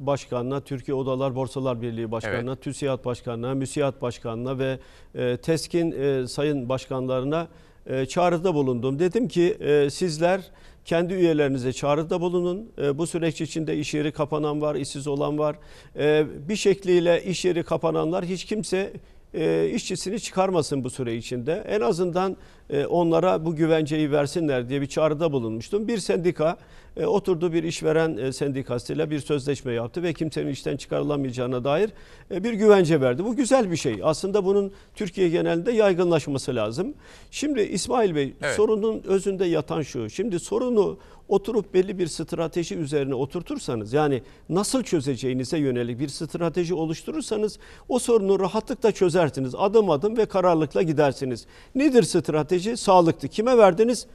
Başkanı'na, 0.06 0.60
Türkiye 0.60 0.94
Odalar 0.94 1.34
Borsalar 1.34 1.82
Birliği 1.82 2.10
Başkanı'na, 2.10 2.56
TÜSİAD 2.56 3.04
Başkanı'na, 3.04 3.54
MÜSİAD 3.54 4.02
Başkanı'na 4.02 4.58
ve 4.58 4.78
e, 5.14 5.36
TESK'in 5.36 5.92
e, 5.92 6.26
sayın 6.26 6.68
başkanlarına 6.68 7.48
e, 7.86 8.06
çağrıda 8.06 8.54
bulundum. 8.54 8.98
Dedim 8.98 9.28
ki 9.28 9.56
e, 9.60 9.90
sizler 9.90 10.50
kendi 10.84 11.14
üyelerinize 11.14 11.72
çağrıda 11.72 12.20
bulunun. 12.20 12.70
E, 12.78 12.98
bu 12.98 13.06
süreç 13.06 13.40
içinde 13.40 13.76
iş 13.76 13.94
yeri 13.94 14.12
kapanan 14.12 14.60
var, 14.60 14.74
işsiz 14.74 15.06
olan 15.06 15.38
var. 15.38 15.56
E, 15.98 16.26
bir 16.48 16.56
şekliyle 16.56 17.24
iş 17.24 17.44
yeri 17.44 17.62
kapananlar 17.62 18.24
hiç 18.24 18.44
kimse 18.44 18.92
e, 19.34 19.70
işçisini 19.74 20.20
çıkarmasın 20.20 20.84
bu 20.84 20.90
süre 20.90 21.16
içinde. 21.16 21.64
En 21.68 21.80
azından 21.80 22.36
e, 22.70 22.86
onlara 22.86 23.44
bu 23.44 23.56
güvenceyi 23.56 24.12
versinler 24.12 24.68
diye 24.68 24.80
bir 24.80 24.86
çağrıda 24.86 25.32
bulunmuştum. 25.32 25.88
Bir 25.88 25.98
sendika 25.98 26.56
e, 26.96 27.06
oturdu 27.06 27.52
bir 27.52 27.62
işveren 27.62 28.16
e, 28.16 28.32
sendikasıyla 28.32 29.10
bir 29.10 29.20
sözleşme 29.20 29.72
yaptı 29.72 30.02
ve 30.02 30.12
kimsenin 30.12 30.50
işten 30.50 30.76
çıkarılamayacağına 30.76 31.64
dair 31.64 31.90
e, 32.30 32.44
bir 32.44 32.52
güvence 32.52 33.00
verdi. 33.00 33.24
Bu 33.24 33.36
güzel 33.36 33.70
bir 33.70 33.76
şey. 33.76 34.00
Aslında 34.02 34.44
bunun 34.44 34.72
Türkiye 34.94 35.28
genelinde 35.28 35.72
yaygınlaşması 35.72 36.54
lazım. 36.54 36.94
Şimdi 37.30 37.60
İsmail 37.60 38.14
Bey 38.14 38.34
Evet. 38.42 38.56
sorunun 38.56 39.02
özünde 39.06 39.44
yatan 39.44 39.82
şu. 39.82 40.10
Şimdi 40.10 40.40
sorunu 40.40 40.98
oturup 41.28 41.74
belli 41.74 41.98
bir 41.98 42.06
strateji 42.06 42.76
üzerine 42.76 43.14
oturtursanız 43.14 43.92
yani 43.92 44.22
nasıl 44.48 44.82
çözeceğinize 44.82 45.58
yönelik 45.58 46.00
bir 46.00 46.08
strateji 46.08 46.74
oluşturursanız 46.74 47.58
o 47.88 47.98
sorunu 47.98 48.40
rahatlıkla 48.40 48.92
çözersiniz. 48.92 49.54
Adım 49.54 49.90
adım 49.90 50.16
ve 50.16 50.26
kararlılıkla 50.26 50.82
gidersiniz. 50.82 51.46
Nedir 51.74 52.02
strateji? 52.02 52.76
Sağlıktı. 52.76 53.28
Kime 53.28 53.58
verdiniz? 53.58 54.06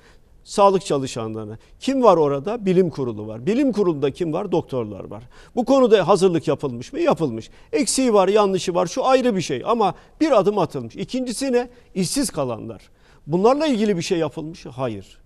Sağlık 0.43 0.85
çalışanlarına. 0.85 1.57
Kim 1.79 2.03
var 2.03 2.17
orada? 2.17 2.65
Bilim 2.65 2.89
kurulu 2.89 3.27
var. 3.27 3.45
Bilim 3.45 3.71
kurulunda 3.71 4.11
kim 4.11 4.33
var? 4.33 4.51
Doktorlar 4.51 5.03
var. 5.03 5.23
Bu 5.55 5.65
konuda 5.65 6.07
hazırlık 6.07 6.47
yapılmış 6.47 6.93
mı? 6.93 6.99
Yapılmış. 6.99 7.49
Eksiği 7.71 8.13
var, 8.13 8.27
yanlışı 8.27 8.75
var. 8.75 8.87
Şu 8.87 9.05
ayrı 9.05 9.35
bir 9.35 9.41
şey 9.41 9.63
ama 9.65 9.95
bir 10.21 10.39
adım 10.39 10.57
atılmış. 10.57 10.95
İkincisi 10.95 11.53
ne? 11.53 11.69
İşsiz 11.95 12.29
kalanlar. 12.29 12.89
Bunlarla 13.27 13.67
ilgili 13.67 13.97
bir 13.97 14.01
şey 14.01 14.17
yapılmış? 14.17 14.65
Hayır. 14.65 15.22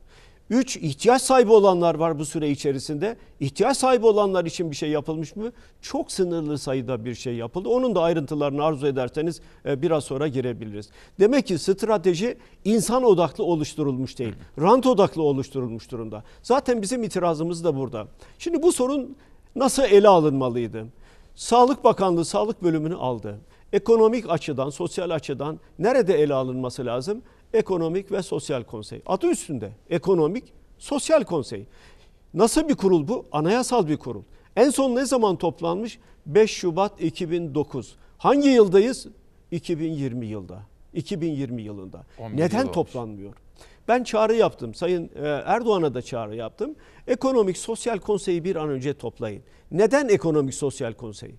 Üç, 0.50 0.78
ihtiyaç 0.78 1.22
sahibi 1.22 1.52
olanlar 1.52 1.96
var 1.96 2.20
bu 2.20 2.26
süre 2.26 2.50
içerisinde. 2.50 3.18
İhtiyaç 3.40 3.78
sahibi 3.78 4.06
olanlar 4.06 4.46
için 4.46 4.72
bir 4.72 4.76
şey 4.76 4.90
yapılmış 4.90 5.36
mı? 5.36 5.52
Çok 5.82 6.12
sınırlı 6.12 6.58
sayıda 6.58 7.06
bir 7.06 7.16
şey 7.16 7.36
yapıldı. 7.36 7.70
Onun 7.70 7.96
da 7.96 8.02
ayrıntılarını 8.02 8.64
arzu 8.64 8.88
ederseniz 8.88 9.42
e, 9.66 9.82
biraz 9.82 10.04
sonra 10.04 10.28
girebiliriz. 10.28 10.90
Demek 11.20 11.48
ki 11.48 11.58
strateji 11.58 12.38
insan 12.66 13.04
odaklı 13.04 13.44
oluşturulmuş 13.44 14.20
değil. 14.20 14.34
Rant 14.62 14.86
odaklı 14.86 15.22
oluşturulmuş 15.22 15.92
durumda. 15.92 16.24
Zaten 16.44 16.82
bizim 16.82 17.04
itirazımız 17.04 17.64
da 17.64 17.76
burada. 17.76 18.08
Şimdi 18.40 18.64
bu 18.64 18.72
sorun 18.72 19.16
nasıl 19.56 19.84
ele 19.84 20.08
alınmalıydı? 20.08 20.86
Sağlık 21.36 21.84
Bakanlığı 21.84 22.26
sağlık 22.26 22.64
bölümünü 22.64 22.96
aldı. 22.96 23.40
Ekonomik 23.74 24.30
açıdan, 24.30 24.70
sosyal 24.70 25.10
açıdan 25.10 25.60
nerede 25.80 26.22
ele 26.22 26.34
alınması 26.34 26.86
lazım? 26.86 27.22
Ekonomik 27.54 28.12
ve 28.12 28.22
Sosyal 28.22 28.64
Konsey. 28.64 29.02
Adı 29.06 29.28
üstünde. 29.28 29.72
Ekonomik, 29.90 30.54
Sosyal 30.78 31.24
Konsey. 31.24 31.66
Nasıl 32.34 32.70
bir 32.70 32.76
kurul 32.76 33.08
bu? 33.08 33.26
Anayasal 33.32 33.88
bir 33.88 33.98
kurul. 33.98 34.24
En 34.56 34.70
son 34.70 34.96
ne 34.96 35.06
zaman 35.06 35.36
toplanmış? 35.36 36.00
5 36.26 36.52
Şubat 36.52 37.02
2009. 37.02 37.96
Hangi 38.18 38.50
yıldayız? 38.50 39.08
2020 39.52 40.26
yılda. 40.26 40.62
2020 40.94 41.62
yılında. 41.62 42.06
11 42.20 42.30
yıl 42.38 42.38
Neden 42.46 42.62
olmuş. 42.62 42.74
toplanmıyor? 42.74 43.34
Ben 43.88 44.04
çağrı 44.04 44.36
yaptım. 44.36 44.74
Sayın 44.74 45.10
e, 45.16 45.28
Erdoğan'a 45.28 45.94
da 45.94 46.02
çağrı 46.02 46.36
yaptım. 46.36 46.76
Ekonomik 47.08 47.58
Sosyal 47.58 47.98
Konseyi 48.00 48.44
bir 48.44 48.56
an 48.56 48.70
önce 48.70 48.94
toplayın. 48.94 49.44
Neden 49.72 50.08
Ekonomik 50.10 50.54
Sosyal 50.54 50.94
Konseyi? 50.94 51.36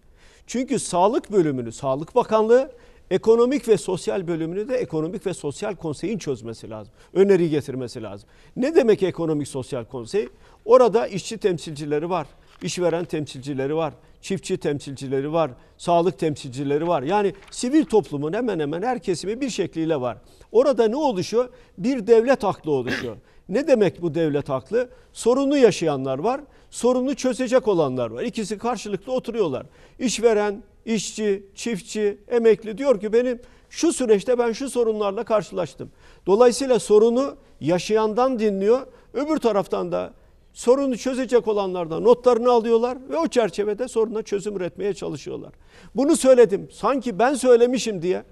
Çünkü 0.46 0.78
sağlık 0.78 1.32
bölümünü 1.32 1.72
Sağlık 1.72 2.14
Bakanlığı, 2.14 2.72
ekonomik 3.10 3.68
ve 3.68 3.76
sosyal 3.76 4.28
bölümünü 4.28 4.68
de 4.68 4.76
Ekonomik 4.76 5.26
ve 5.26 5.34
Sosyal 5.34 5.74
Konsey'in 5.74 6.18
çözmesi 6.18 6.70
lazım. 6.70 6.92
Öneri 7.14 7.50
getirmesi 7.50 8.02
lazım. 8.02 8.28
Ne 8.56 8.74
demek 8.74 9.02
Ekonomik 9.02 9.48
Sosyal 9.48 9.84
Konsey? 9.84 10.28
Orada 10.64 11.06
işçi 11.06 11.38
temsilcileri 11.38 12.10
var, 12.10 12.26
işveren 12.62 13.04
temsilcileri 13.04 13.76
var, 13.76 13.94
çiftçi 14.22 14.56
temsilcileri 14.56 15.32
var, 15.32 15.50
sağlık 15.76 16.18
temsilcileri 16.18 16.88
var. 16.88 17.02
Yani 17.02 17.34
sivil 17.50 17.84
toplumun 17.84 18.32
hemen 18.32 18.60
hemen 18.60 18.82
her 18.82 19.02
kesimi 19.02 19.40
bir 19.40 19.50
şekliyle 19.50 20.00
var. 20.00 20.18
Orada 20.52 20.88
ne 20.88 20.96
oluşuyor? 20.96 21.48
Bir 21.78 22.06
devlet 22.06 22.44
aklı 22.44 22.70
oluşuyor. 22.70 23.16
Ne 23.48 23.68
demek 23.68 24.02
bu 24.02 24.14
devlet 24.14 24.50
aklı? 24.50 24.88
Sorunu 25.12 25.56
yaşayanlar 25.56 26.18
var, 26.18 26.40
sorunu 26.70 27.14
çözecek 27.14 27.68
olanlar 27.68 28.10
var. 28.10 28.22
İkisi 28.22 28.58
karşılıklı 28.58 29.12
oturuyorlar. 29.12 29.66
İşveren, 29.98 30.62
işçi, 30.84 31.46
çiftçi, 31.54 32.18
emekli 32.28 32.78
diyor 32.78 33.00
ki 33.00 33.12
benim 33.12 33.40
şu 33.70 33.92
süreçte 33.92 34.38
ben 34.38 34.52
şu 34.52 34.70
sorunlarla 34.70 35.24
karşılaştım. 35.24 35.90
Dolayısıyla 36.26 36.78
sorunu 36.78 37.36
yaşayandan 37.60 38.38
dinliyor, 38.38 38.86
öbür 39.14 39.36
taraftan 39.36 39.92
da 39.92 40.12
sorunu 40.52 40.96
çözecek 40.96 41.48
olanlardan 41.48 42.04
notlarını 42.04 42.50
alıyorlar 42.50 42.98
ve 43.08 43.16
o 43.16 43.28
çerçevede 43.28 43.88
soruna 43.88 44.22
çözüm 44.22 44.56
üretmeye 44.56 44.94
çalışıyorlar. 44.94 45.52
Bunu 45.96 46.16
söyledim. 46.16 46.68
Sanki 46.72 47.18
ben 47.18 47.34
söylemişim 47.34 48.02
diye. 48.02 48.24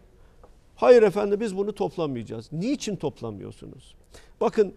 Hayır 0.77 1.03
efendim 1.03 1.41
biz 1.41 1.57
bunu 1.57 1.75
toplamayacağız. 1.75 2.53
Niçin 2.53 2.97
toplamıyorsunuz? 2.97 3.95
Bakın 4.41 4.75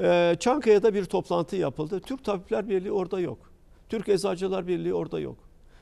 e, 0.00 0.36
Çankaya'da 0.40 0.94
bir 0.94 1.04
toplantı 1.04 1.56
yapıldı. 1.56 2.00
Türk 2.00 2.24
Tabipler 2.24 2.68
Birliği 2.68 2.92
orada 2.92 3.20
yok. 3.20 3.38
Türk 3.88 4.08
Eczacılar 4.08 4.66
Birliği 4.66 4.94
orada 4.94 5.20
yok. 5.20 5.36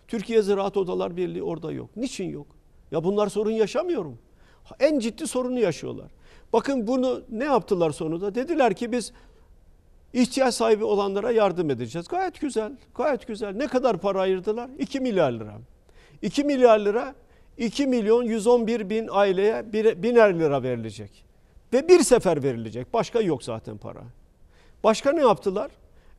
Türkiye 0.09 0.43
Ziraat 0.43 0.77
Odalar 0.77 1.17
Birliği 1.17 1.43
orada 1.43 1.73
yok. 1.73 1.91
Niçin 1.97 2.29
yok? 2.29 2.47
Ya 2.91 3.05
bunlar 3.05 3.29
sorun 3.29 3.51
yaşamıyor 3.51 4.05
mu? 4.05 4.17
En 4.81 4.99
ciddi 4.99 5.27
sorunu 5.27 5.59
yaşıyorlar. 5.59 6.11
Bakın 6.53 6.87
bunu 6.87 7.23
ne 7.31 7.45
yaptılar 7.45 7.91
sonunda? 7.91 8.35
Dediler 8.35 8.75
ki 8.75 8.93
biz 8.93 9.13
ihtiyaç 10.13 10.55
sahibi 10.55 10.85
olanlara 10.85 11.31
yardım 11.31 11.71
edeceğiz. 11.71 12.09
Gayet 12.09 12.41
güzel, 12.41 12.73
gayet 12.95 13.27
güzel. 13.27 13.57
Ne 13.57 13.67
kadar 13.67 13.99
para 13.99 14.21
ayırdılar? 14.21 14.71
2 14.79 15.01
milyar 15.01 15.33
lira. 15.33 15.59
2 16.23 16.45
milyar 16.45 16.79
lira 16.79 17.15
2 17.59 17.87
milyon 17.87 18.23
111 18.23 18.91
bin 18.91 19.09
aileye 19.11 19.73
biner 20.03 20.39
lira 20.39 20.63
verilecek. 20.63 21.25
Ve 21.73 21.89
bir 21.89 22.01
sefer 22.01 22.43
verilecek. 22.43 22.93
Başka 22.95 23.21
yok 23.21 23.43
zaten 23.43 23.77
para. 23.77 24.03
Başka 24.85 25.13
ne 25.13 25.21
yaptılar? 25.21 25.71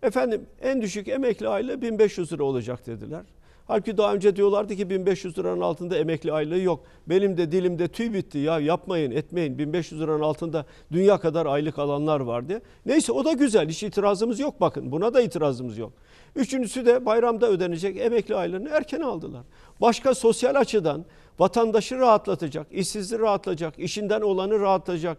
Efendim 0.04 0.46
en 0.62 0.82
düşük 0.82 1.08
emekli 1.08 1.48
aile 1.48 1.82
1500 1.82 2.34
lira 2.34 2.44
olacak 2.44 2.88
dediler. 2.88 3.24
Halbuki 3.68 3.98
daha 3.98 4.14
önce 4.14 4.36
diyorlardı 4.36 4.76
ki 4.76 4.90
1500 4.90 5.38
liranın 5.38 5.62
altında 5.62 5.98
emekli 5.98 6.34
aylığı 6.34 6.60
yok. 6.60 6.84
Benim 7.08 7.38
de 7.38 7.52
dilimde 7.52 7.88
tüy 7.88 8.14
bitti 8.14 8.38
ya 8.38 8.60
yapmayın 8.60 9.12
etmeyin 9.12 9.58
1500 9.58 10.02
liranın 10.02 10.22
altında 10.22 10.66
dünya 10.92 11.18
kadar 11.18 11.46
aylık 11.46 11.80
alanlar 11.80 12.20
vardı. 12.20 12.62
Neyse 12.86 13.12
o 13.12 13.26
da 13.26 13.34
güzel 13.34 13.70
hiç 13.70 13.84
itirazımız 13.84 14.40
yok 14.40 14.62
bakın 14.62 14.92
buna 14.92 15.14
da 15.14 15.22
itirazımız 15.22 15.78
yok. 15.78 15.94
Üçüncüsü 16.36 16.86
de 16.86 17.06
bayramda 17.06 17.50
ödenecek 17.50 17.98
emekli 17.98 18.36
aylarını 18.36 18.70
erken 18.70 19.02
aldılar. 19.02 19.44
Başka 19.82 20.16
sosyal 20.16 20.56
açıdan 20.56 21.06
vatandaşı 21.40 21.98
rahatlatacak, 21.99 22.68
işsizliği 22.72 23.22
rahatlatacak, 23.22 23.80
işinden 23.80 24.22
olanı 24.22 24.60
rahatlatacak. 24.60 25.18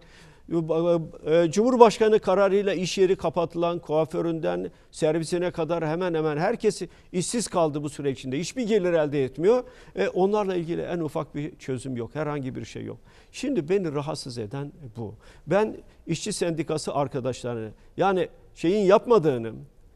e, 0.50 1.50
Cumhurbaşkanı 1.50 2.18
kararıyla 2.18 2.74
iş 2.74 2.98
yeri 2.98 3.16
kapatılan 3.16 3.78
kuaföründen 3.78 4.70
servisine 4.90 5.50
kadar 5.50 5.86
hemen 5.88 6.14
hemen 6.14 6.36
herkesi 6.36 6.88
işsiz 7.12 7.48
kaldı 7.48 7.82
bu 7.82 7.88
süre 7.88 8.10
içinde. 8.10 8.38
Hiçbir 8.38 8.62
gelir 8.62 8.92
elde 8.92 9.24
etmiyor. 9.24 9.64
E, 9.96 10.08
Onlarla 10.08 10.54
ilgili 10.54 10.82
en 10.82 10.98
ufak 10.98 11.34
bir 11.34 11.56
çözüm 11.58 11.96
yok. 11.96 12.14
Herhangi 12.14 12.54
bir 12.54 12.64
şey 12.64 12.84
yok. 12.84 12.98
Şimdi 13.32 13.68
beni 13.68 13.94
rahatsız 13.94 14.38
eden 14.38 14.72
bu. 14.96 15.14
Ben 15.46 15.76
işçi 16.06 16.32
sendikası 16.32 16.94
arkadaşlarını 16.94 17.70
yani 17.96 18.28
şeyin 18.54 18.86
yapmadığını, 18.86 19.52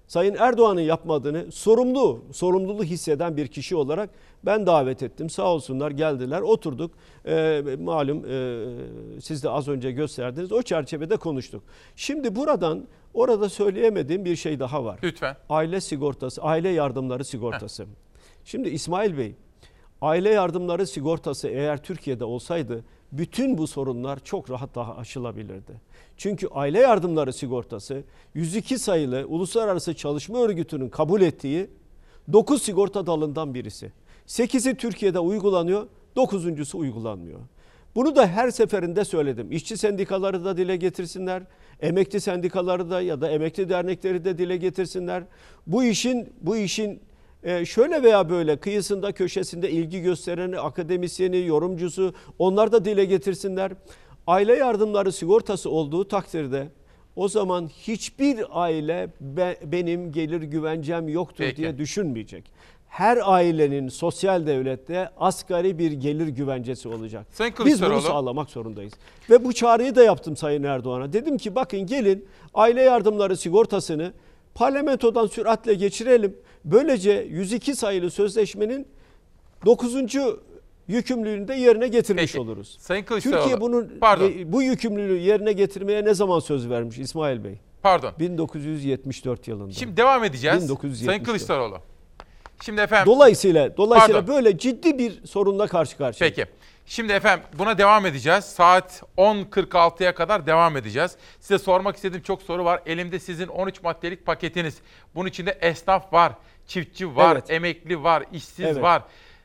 Sayın 0.06 0.34
Erdoğan'ın 0.38 0.80
yapmadığını 0.80 1.52
sorumlu, 1.52 2.24
sorumluluğu 2.32 2.84
hisseden 2.84 3.36
bir 3.36 3.48
kişi 3.48 3.76
olarak 3.76 4.10
ben 4.42 4.66
davet 4.66 5.02
ettim. 5.02 5.30
Sağ 5.30 5.52
olsunlar 5.52 5.90
geldiler, 5.90 6.40
oturduk. 6.40 6.90
Ee, 7.26 7.62
malum 7.80 8.24
e, 8.30 9.20
siz 9.20 9.42
de 9.44 9.50
az 9.50 9.68
önce 9.68 9.92
gösterdiniz. 9.92 10.52
O 10.52 10.62
çerçevede 10.62 11.16
konuştuk. 11.16 11.62
Şimdi 11.96 12.36
buradan 12.36 12.86
orada 13.14 13.48
söyleyemediğim 13.48 14.24
bir 14.24 14.36
şey 14.36 14.60
daha 14.60 14.84
var. 14.84 14.98
Lütfen. 15.02 15.36
Aile 15.48 15.80
sigortası, 15.80 16.42
aile 16.42 16.68
yardımları 16.68 17.24
sigortası. 17.24 17.86
Şimdi 18.44 18.68
İsmail 18.68 19.18
Bey, 19.18 19.34
aile 20.00 20.30
yardımları 20.30 20.86
sigortası 20.86 21.48
eğer 21.48 21.82
Türkiye'de 21.82 22.24
olsaydı 22.24 22.84
bütün 23.12 23.58
bu 23.58 23.66
sorunlar 23.66 24.18
çok 24.24 24.50
rahat 24.50 24.74
daha 24.74 24.96
aşılabilirdi. 24.96 25.80
Çünkü 26.16 26.48
aile 26.48 26.78
yardımları 26.78 27.32
sigortası 27.32 28.02
102 28.34 28.78
sayılı 28.78 29.24
Uluslararası 29.28 29.94
Çalışma 29.94 30.38
Örgütü'nün 30.38 30.88
kabul 30.88 31.20
ettiği 31.20 31.70
9 32.32 32.62
sigorta 32.62 33.06
dalından 33.06 33.54
birisi. 33.54 33.92
8'i 34.26 34.74
Türkiye'de 34.74 35.18
uygulanıyor, 35.18 35.86
9.sü 36.16 36.76
uygulanmıyor. 36.76 37.40
Bunu 37.94 38.16
da 38.16 38.26
her 38.26 38.50
seferinde 38.50 39.04
söyledim. 39.04 39.52
İşçi 39.52 39.76
sendikaları 39.76 40.44
da 40.44 40.56
dile 40.56 40.76
getirsinler. 40.76 41.42
Emekli 41.80 42.20
sendikaları 42.20 42.90
da 42.90 43.00
ya 43.00 43.20
da 43.20 43.30
emekli 43.30 43.68
dernekleri 43.68 44.24
de 44.24 44.38
dile 44.38 44.56
getirsinler. 44.56 45.24
Bu 45.66 45.84
işin 45.84 46.32
bu 46.40 46.56
işin 46.56 47.00
e, 47.42 47.64
şöyle 47.64 48.02
veya 48.02 48.30
böyle 48.30 48.56
kıyısında 48.56 49.12
köşesinde 49.12 49.70
ilgi 49.70 50.00
göstereni, 50.00 50.58
akademisyeni, 50.58 51.46
yorumcusu 51.46 52.14
onlar 52.38 52.72
da 52.72 52.84
dile 52.84 53.04
getirsinler. 53.04 53.72
Aile 54.26 54.54
yardımları 54.54 55.12
sigortası 55.12 55.70
olduğu 55.70 56.08
takdirde 56.08 56.68
o 57.16 57.28
zaman 57.28 57.68
hiçbir 57.68 58.44
aile 58.50 59.08
be- 59.20 59.58
benim 59.64 60.12
gelir 60.12 60.42
güvencem 60.42 61.08
yoktur 61.08 61.44
Peki. 61.44 61.56
diye 61.56 61.78
düşünmeyecek. 61.78 62.44
Her 62.88 63.18
ailenin 63.24 63.88
sosyal 63.88 64.46
devlette 64.46 65.10
asgari 65.16 65.78
bir 65.78 65.92
gelir 65.92 66.28
güvencesi 66.28 66.88
olacak. 66.88 67.26
Biz 67.66 67.82
bunu 67.82 68.00
sağlamak 68.00 68.50
zorundayız. 68.50 68.92
Ve 69.30 69.44
bu 69.44 69.52
çağrıyı 69.52 69.94
da 69.94 70.02
yaptım 70.04 70.36
Sayın 70.36 70.62
Erdoğan'a. 70.62 71.12
Dedim 71.12 71.38
ki 71.38 71.54
bakın 71.54 71.86
gelin 71.86 72.26
aile 72.54 72.82
yardımları 72.82 73.36
sigortasını 73.36 74.12
parlamentodan 74.54 75.26
süratle 75.26 75.74
geçirelim. 75.74 76.36
Böylece 76.64 77.12
102 77.30 77.76
sayılı 77.76 78.10
sözleşmenin 78.10 78.86
9. 79.66 79.94
yükümlülüğünü 80.88 81.48
de 81.48 81.54
yerine 81.54 81.88
getirmiş 81.88 82.36
oluruz. 82.36 82.76
Sayın 82.80 83.04
Kılıçdaroğlu, 83.04 83.38
Türkiye 83.38 83.60
bunun 83.60 83.92
pardon. 84.00 84.32
e, 84.38 84.52
bu 84.52 84.62
yükümlülüğü 84.62 85.18
yerine 85.18 85.52
getirmeye 85.52 86.04
ne 86.04 86.14
zaman 86.14 86.38
söz 86.38 86.70
vermiş 86.70 86.98
İsmail 86.98 87.44
Bey? 87.44 87.58
Pardon. 87.82 88.12
1974 88.18 89.48
yılında. 89.48 89.72
Şimdi 89.72 89.96
devam 89.96 90.24
edeceğiz. 90.24 90.62
1974. 90.64 91.06
Sayın 91.06 91.24
Kılıçdaroğlu. 91.24 91.78
Şimdi 92.64 92.80
efendim. 92.80 93.12
Dolayısıyla 93.12 93.76
dolayısıyla 93.76 94.20
Pardon. 94.20 94.34
böyle 94.34 94.58
ciddi 94.58 94.98
bir 94.98 95.26
sorunla 95.26 95.66
karşı 95.66 95.96
karşıyayız. 95.96 96.36
Peki. 96.36 96.50
Şimdi 96.86 97.12
efendim 97.12 97.44
buna 97.58 97.78
devam 97.78 98.06
edeceğiz. 98.06 98.44
Saat 98.44 99.02
10.46'ya 99.18 100.14
kadar 100.14 100.46
devam 100.46 100.76
edeceğiz. 100.76 101.16
Size 101.40 101.58
sormak 101.58 101.96
istediğim 101.96 102.22
çok 102.22 102.42
soru 102.42 102.64
var. 102.64 102.80
Elimde 102.86 103.18
sizin 103.18 103.46
13 103.46 103.82
maddelik 103.82 104.26
paketiniz. 104.26 104.74
Bunun 105.14 105.28
içinde 105.28 105.50
esnaf 105.60 106.12
var, 106.12 106.32
çiftçi 106.66 107.16
var, 107.16 107.32
Evet. 107.32 107.50
emekli 107.50 108.02
var, 108.02 108.24
işsiz 108.32 108.60
Evet. 108.66 108.82
var. 108.82 109.02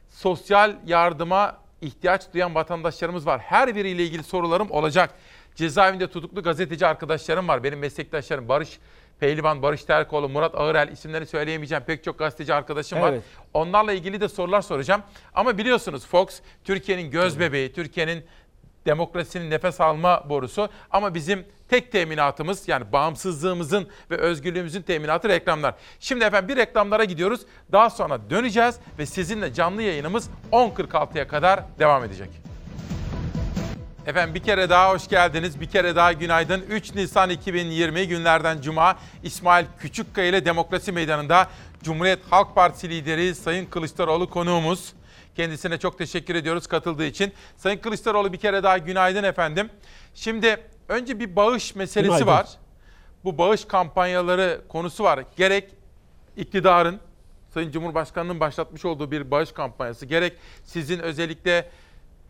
Sosyal 0.10 0.76
yardıma 0.86 1.58
ihtiyaç 1.82 2.34
duyan 2.34 2.56
vatandaşlarımız 2.56 3.26
var. 3.26 3.40
Her 3.40 3.76
biriyle 3.76 4.04
ilgili 4.04 4.24
sorularım 4.24 4.72
olacak. 4.72 5.14
Cezaevinde 5.56 6.08
tutuklu 6.08 6.44
gazeteci 6.44 6.88
arkadaşlarım 6.88 7.48
var. 7.48 7.64
Benim 7.64 7.80
meslektaşlarım 7.80 8.50
Barış 8.50 8.80
Pehlivan, 9.20 9.62
Barış 9.62 9.84
Terkoğlu, 9.84 10.30
Murat 10.30 10.56
Ağırel 10.56 10.92
isimlerini 10.92 11.28
söyleyemeyeceğim. 11.28 11.84
Pek 11.84 12.04
çok 12.04 12.20
gazeteci 12.20 12.54
arkadaşım 12.54 13.02
var. 13.02 13.12
Evet. 13.12 13.24
Onlarla 13.54 13.94
ilgili 13.94 14.22
de 14.22 14.30
sorular 14.30 14.62
soracağım. 14.62 15.02
Ama 15.34 15.58
biliyorsunuz 15.58 16.08
Fox 16.08 16.40
Türkiye'nin 16.64 17.12
göz 17.12 17.40
bebeği, 17.40 17.74
Türkiye'nin 17.74 18.26
demokrasinin 18.86 19.50
nefes 19.50 19.82
alma 19.82 20.30
borusu. 20.30 20.70
Ama 20.92 21.14
bizim 21.14 21.46
tek 21.70 21.92
teminatımız 21.92 22.68
yani 22.68 22.92
bağımsızlığımızın 22.92 23.88
ve 24.12 24.18
özgürlüğümüzün 24.18 24.82
teminatı 24.82 25.30
reklamlar. 25.30 25.76
Şimdi 26.00 26.26
efendim 26.26 26.50
bir 26.50 26.58
reklamlara 26.58 27.04
gidiyoruz. 27.04 27.42
Daha 27.72 27.90
sonra 27.90 28.30
döneceğiz 28.30 28.76
ve 29.00 29.06
sizinle 29.06 29.54
canlı 29.54 29.82
yayınımız 29.82 30.30
10.46'ya 30.52 31.28
kadar 31.28 31.60
devam 31.80 32.04
edecek. 32.04 32.30
Efendim 34.08 34.36
bir 34.36 34.44
kere 34.44 34.70
daha 34.70 34.94
hoş 34.94 35.08
geldiniz. 35.08 35.62
Bir 35.62 35.70
kere 35.70 35.96
daha 35.96 36.14
günaydın. 36.14 36.62
3 36.62 36.96
Nisan 36.96 37.30
2020 37.30 38.08
günlerden 38.08 38.62
Cuma 38.62 38.98
İsmail 39.24 39.66
Küçükkaya 39.80 40.28
ile 40.28 40.46
Demokrasi 40.46 40.92
Meydanı'nda 40.92 41.48
Cumhuriyet 41.84 42.20
Halk 42.30 42.56
Partisi 42.56 42.90
lideri 42.90 43.36
Sayın 43.36 43.66
Kılıçdaroğlu 43.66 44.30
konuğumuz. 44.30 44.94
Kendisine 45.36 45.78
çok 45.78 45.98
teşekkür 45.98 46.36
ediyoruz 46.36 46.68
katıldığı 46.68 47.06
için. 47.06 47.34
Sayın 47.58 47.78
Kılıçdaroğlu 47.78 48.34
bir 48.34 48.38
kere 48.38 48.64
daha 48.64 48.78
günaydın 48.78 49.24
efendim. 49.24 49.70
Şimdi 50.16 50.58
önce 50.90 51.20
bir 51.20 51.36
bağış 51.36 51.76
meselesi 51.76 52.08
Günaydın. 52.08 52.28
var. 52.28 52.48
Bu 53.24 53.38
bağış 53.38 53.66
kampanyaları 53.66 54.62
konusu 54.68 55.04
var. 55.04 55.24
Gerek 55.38 55.70
iktidarın 56.38 57.00
Sayın 57.54 57.72
Cumhurbaşkanı'nın 57.72 58.40
başlatmış 58.40 58.86
olduğu 58.86 59.12
bir 59.12 59.32
bağış 59.32 59.52
kampanyası, 59.52 60.06
gerek 60.06 60.34
sizin 60.64 61.00
özellikle 61.00 61.70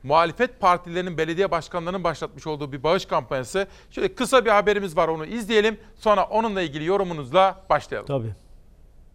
muhalefet 0.03 0.59
partilerinin 0.59 1.17
belediye 1.17 1.51
başkanlarının 1.51 2.03
başlatmış 2.03 2.47
olduğu 2.47 2.71
bir 2.71 2.83
bağış 2.83 3.05
kampanyası. 3.05 3.67
Şöyle 3.91 4.15
kısa 4.15 4.45
bir 4.45 4.49
haberimiz 4.49 4.97
var 4.97 5.07
onu 5.07 5.25
izleyelim. 5.25 5.79
Sonra 5.95 6.23
onunla 6.25 6.61
ilgili 6.61 6.85
yorumunuzla 6.85 7.63
başlayalım. 7.69 8.07
Tabii. 8.07 8.33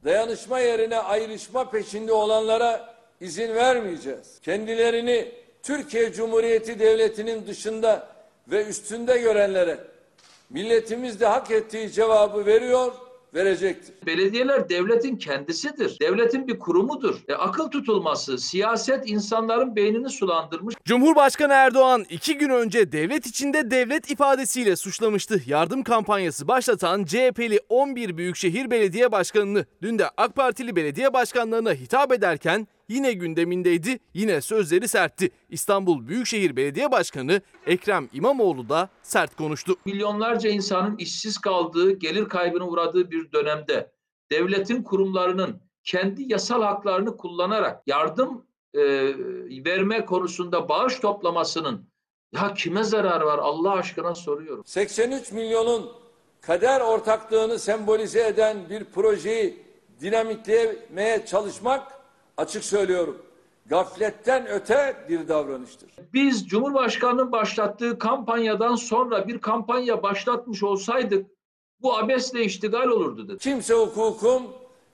Dayanışma 0.05 0.59
yerine 0.59 0.99
ayrışma 0.99 1.71
peşinde 1.71 2.13
olanlara 2.13 2.95
izin 3.21 3.55
vermeyeceğiz. 3.55 4.41
Kendilerini 4.43 5.33
Türkiye 5.63 6.13
Cumhuriyeti 6.13 6.79
Devleti'nin 6.79 7.47
dışında 7.47 8.14
ve 8.49 8.67
üstünde 8.67 9.19
görenlere 9.19 9.79
milletimiz 10.51 11.21
de 11.21 11.27
hak 11.27 11.51
ettiği 11.51 11.93
cevabı 11.93 12.47
veriyor, 12.47 12.93
verecektir. 13.35 13.95
Belediyeler 14.07 14.69
devletin 14.69 15.17
kendisidir. 15.17 16.01
Devletin 16.01 16.49
bir 16.49 16.59
kurumudur. 16.59 17.21
E, 17.29 17.35
akıl 17.35 17.71
tutulması, 17.71 18.39
siyaset 18.39 19.11
insanların 19.11 19.77
beynini 19.77 20.11
sulandırmış. 20.11 20.75
Cumhurbaşkanı 20.85 21.53
Erdoğan 21.53 22.05
iki 22.11 22.39
gün 22.39 22.51
önce 22.51 22.93
devlet 22.93 23.27
içinde 23.27 23.71
devlet 23.71 24.11
ifadesiyle 24.11 24.77
suçlamıştı. 24.77 25.41
Yardım 25.47 25.83
kampanyası 25.83 26.49
başlatan 26.49 27.05
CHP'li 27.05 27.61
11 27.69 28.17
Büyükşehir 28.17 28.71
Belediye 28.71 29.13
Başkanı'nı 29.13 29.67
dün 29.83 29.99
de 29.99 30.05
AK 30.17 30.35
Partili 30.35 30.77
belediye 30.77 31.13
başkanlarına 31.13 31.73
hitap 31.73 32.13
ederken 32.13 32.67
yine 32.89 33.13
gündemindeydi, 33.13 33.99
yine 34.15 34.41
sözleri 34.41 34.89
sertti. 34.89 35.31
İstanbul 35.49 36.09
Büyükşehir 36.09 36.57
Belediye 36.57 36.93
Başkanı 36.93 37.41
Ekrem 37.67 38.09
İmamoğlu 38.13 38.69
da 38.69 38.89
sert 39.03 39.37
konuştu. 39.37 39.77
Milyonlarca 39.85 40.51
insanın 40.51 40.97
işsiz 40.97 41.39
kaldığı, 41.39 41.93
gelir 41.93 42.29
kaybına 42.29 42.69
uğradığı 42.69 43.11
bir 43.11 43.33
dönemde 43.33 43.93
devletin 44.33 44.83
kurumlarının 44.83 45.61
kendi 45.85 46.33
yasal 46.33 46.63
haklarını 46.63 47.17
kullanarak 47.17 47.83
yardım 47.87 48.47
e, 48.75 48.81
verme 49.65 50.05
konusunda 50.05 50.69
bağış 50.69 51.01
toplamasının 51.01 51.89
ya 52.33 52.55
kime 52.55 52.83
zarar 52.85 53.21
var 53.21 53.39
Allah 53.39 53.73
aşkına 53.73 54.15
soruyorum. 54.15 54.65
83 54.67 55.33
milyonun 55.33 55.93
kader 56.41 56.81
ortaklığını 56.81 57.59
sembolize 57.59 58.27
eden 58.27 58.71
bir 58.71 58.85
projeyi 58.85 59.63
dinamitleyemeye 60.01 61.27
çalışmak 61.27 61.94
açık 62.37 62.65
söylüyorum. 62.65 63.19
Gafletten 63.67 64.47
öte 64.47 64.97
bir 65.09 65.29
davranıştır. 65.29 65.91
Biz 66.13 66.49
Cumhurbaşkanı'nın 66.49 67.33
başlattığı 67.33 67.99
kampanyadan 67.99 68.77
sonra 68.77 69.29
bir 69.29 69.39
kampanya 69.39 70.03
başlatmış 70.03 70.63
olsaydık 70.63 71.27
bu 71.83 71.99
abesle 71.99 72.45
iştigal 72.45 72.89
olurdu 72.89 73.29
dedi. 73.29 73.39
Kimse 73.39 73.75
hukukun 73.75 74.43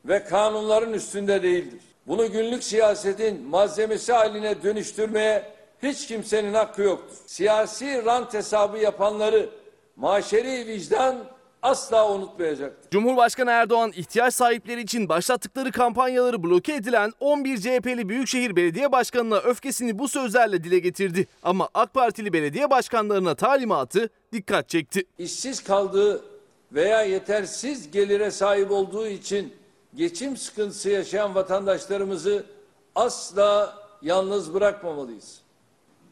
ve 0.04 0.24
kanunların 0.24 0.92
üstünde 0.92 1.42
değildir. 1.42 1.80
Bunu 2.06 2.32
günlük 2.32 2.64
siyasetin 2.64 3.42
malzemesi 3.48 4.12
haline 4.12 4.62
dönüştürmeye 4.62 5.52
hiç 5.82 6.06
kimsenin 6.06 6.54
hakkı 6.54 6.82
yoktur. 6.82 7.16
Siyasi 7.26 8.04
rant 8.04 8.34
hesabı 8.34 8.78
yapanları 8.78 9.48
maşeri 9.96 10.66
vicdan 10.66 11.16
asla 11.62 12.12
unutmayacaktır. 12.12 12.90
Cumhurbaşkanı 12.90 13.50
Erdoğan 13.50 13.92
ihtiyaç 13.96 14.34
sahipleri 14.34 14.80
için 14.80 15.08
başlattıkları 15.08 15.72
kampanyaları 15.72 16.42
bloke 16.42 16.74
edilen 16.74 17.12
11 17.20 17.56
CHP'li 17.58 18.08
Büyükşehir 18.08 18.56
Belediye 18.56 18.92
Başkanı'na 18.92 19.36
öfkesini 19.36 19.98
bu 19.98 20.08
sözlerle 20.08 20.64
dile 20.64 20.78
getirdi. 20.78 21.26
Ama 21.42 21.68
AK 21.74 21.94
Partili 21.94 22.32
belediye 22.32 22.70
başkanlarına 22.70 23.34
talimatı 23.34 24.08
dikkat 24.32 24.68
çekti. 24.68 25.04
işsiz 25.18 25.64
kaldığı 25.64 26.24
veya 26.72 27.02
yetersiz 27.02 27.90
gelire 27.90 28.30
sahip 28.30 28.70
olduğu 28.70 29.06
için 29.06 29.54
geçim 29.94 30.36
sıkıntısı 30.36 30.90
yaşayan 30.90 31.34
vatandaşlarımızı 31.34 32.46
asla 32.94 33.78
yalnız 34.02 34.54
bırakmamalıyız. 34.54 35.40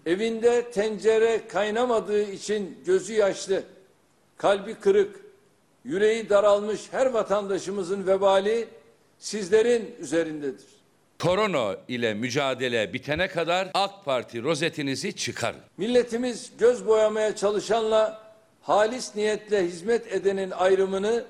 Evinde 0.06 0.70
tencere 0.70 1.48
kaynamadığı 1.48 2.22
için 2.22 2.78
gözü 2.86 3.12
yaşlı, 3.12 3.62
kalbi 4.36 4.74
kırık, 4.74 5.27
yüreği 5.88 6.28
daralmış 6.28 6.80
her 6.90 7.06
vatandaşımızın 7.06 8.06
vebali 8.06 8.68
sizlerin 9.18 9.94
üzerindedir. 10.00 10.66
Korona 11.18 11.76
ile 11.88 12.14
mücadele 12.14 12.92
bitene 12.92 13.28
kadar 13.28 13.68
AK 13.74 14.04
Parti 14.04 14.42
rozetinizi 14.42 15.16
çıkarın. 15.16 15.60
Milletimiz 15.76 16.52
göz 16.58 16.86
boyamaya 16.86 17.36
çalışanla 17.36 18.22
halis 18.62 19.16
niyetle 19.16 19.64
hizmet 19.64 20.12
edenin 20.12 20.50
ayrımını 20.50 21.24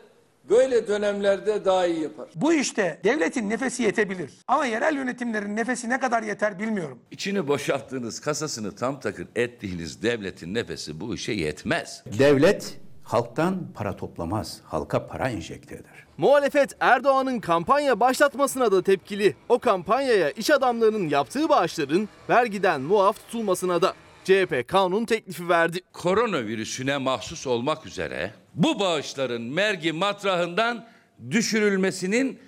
böyle 0.51 0.89
dönemlerde 0.89 1.64
daha 1.64 1.86
iyi 1.86 2.01
yapar. 2.01 2.28
Bu 2.35 2.52
işte 2.52 3.01
devletin 3.05 3.51
nefesi 3.51 3.82
yetebilir. 3.82 4.30
Ama 4.48 4.66
yerel 4.66 4.97
yönetimlerin 4.97 5.56
nefesi 5.56 5.89
ne 5.89 6.01
kadar 6.01 6.22
yeter 6.22 6.59
bilmiyorum. 6.59 6.98
İçini 7.10 7.48
boşalttığınız 7.48 8.20
kasasını 8.20 8.76
tam 8.76 9.01
takır 9.01 9.26
ettiğiniz 9.36 10.02
devletin 10.02 10.55
nefesi 10.55 11.01
bu 11.01 11.14
işe 11.14 11.32
yetmez. 11.32 12.02
Devlet 12.18 12.78
halktan 13.09 13.66
para 13.74 13.97
toplamaz, 13.97 14.60
halka 14.64 15.06
para 15.06 15.30
enjekte 15.30 15.74
eder. 15.74 16.06
Muhalefet 16.18 16.76
Erdoğan'ın 16.80 17.40
kampanya 17.40 18.01
başlatmasına 18.01 18.72
da 18.72 18.82
tepkili. 18.82 19.36
O 19.48 19.59
kampanyaya 19.59 20.30
iş 20.30 20.51
adamlarının 20.51 21.09
yaptığı 21.09 21.48
bağışların 21.48 22.09
vergiden 22.28 22.80
muaf 22.80 23.16
tutulmasına 23.16 23.82
da. 23.82 23.94
CHP 24.24 24.68
kanun 24.68 25.05
teklifi 25.05 25.48
verdi. 25.48 25.80
Koronavirüsüne 25.93 26.97
mahsus 26.98 27.47
olmak 27.47 27.86
üzere 27.86 28.30
bu 28.55 28.80
bağışların 28.80 29.56
vergi 29.56 29.93
matrahından 29.93 30.86
düşürülmesinin 31.30 32.39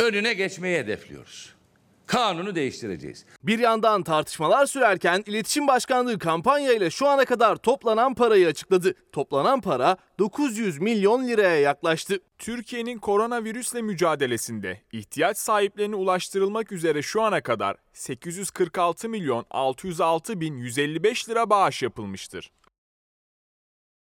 önüne 0.00 0.34
geçmeyi 0.34 0.78
hedefliyoruz. 0.78 1.57
Kanunu 2.08 2.54
değiştireceğiz. 2.54 3.24
Bir 3.42 3.58
yandan 3.58 4.02
tartışmalar 4.02 4.66
sürerken 4.66 5.22
İletişim 5.26 5.66
Başkanlığı 5.66 6.18
kampanya 6.18 6.72
ile 6.72 6.90
şu 6.90 7.08
ana 7.08 7.24
kadar 7.24 7.56
toplanan 7.56 8.14
parayı 8.14 8.46
açıkladı. 8.46 8.94
Toplanan 9.12 9.60
para 9.60 9.96
900 10.18 10.78
milyon 10.78 11.28
liraya 11.28 11.60
yaklaştı. 11.60 12.20
Türkiye'nin 12.38 12.98
koronavirüsle 12.98 13.82
mücadelesinde 13.82 14.82
ihtiyaç 14.92 15.38
sahiplerine 15.38 15.94
ulaştırılmak 15.96 16.72
üzere 16.72 17.02
şu 17.02 17.22
ana 17.22 17.40
kadar 17.40 17.76
846 17.92 19.08
milyon 19.08 19.46
606 19.50 20.40
bin 20.40 20.56
155 20.56 21.28
lira 21.28 21.50
bağış 21.50 21.82
yapılmıştır. 21.82 22.50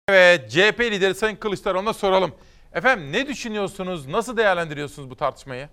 Evet 0.08 0.52
CHP 0.52 0.80
lideri 0.80 1.16
Sayın 1.16 1.36
Kılıçdaroğlu'na 1.36 1.94
soralım. 1.94 2.32
Efendim 2.74 3.12
ne 3.12 3.28
düşünüyorsunuz? 3.28 4.08
Nasıl 4.08 4.38
değerlendiriyorsunuz 4.38 5.10
bu 5.10 5.16
tartışmayı? 5.16 5.70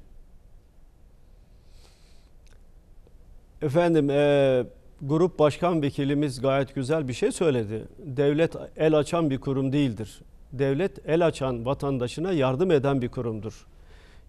Efendim 3.63 4.11
e, 4.11 4.65
grup 5.03 5.39
başkan 5.39 5.83
vekilimiz 5.83 6.41
gayet 6.41 6.75
güzel 6.75 7.09
bir 7.09 7.13
şey 7.13 7.33
söyledi. 7.33 7.85
Devlet 7.99 8.57
el 8.77 8.99
açan 8.99 9.31
bir 9.31 9.41
kurum 9.41 9.73
değildir. 9.73 10.21
Devlet 10.53 11.09
el 11.09 11.27
açan 11.27 11.67
vatandaşına 11.67 12.33
yardım 12.33 12.71
eden 12.71 13.03
bir 13.03 13.09
kurumdur. 13.09 13.67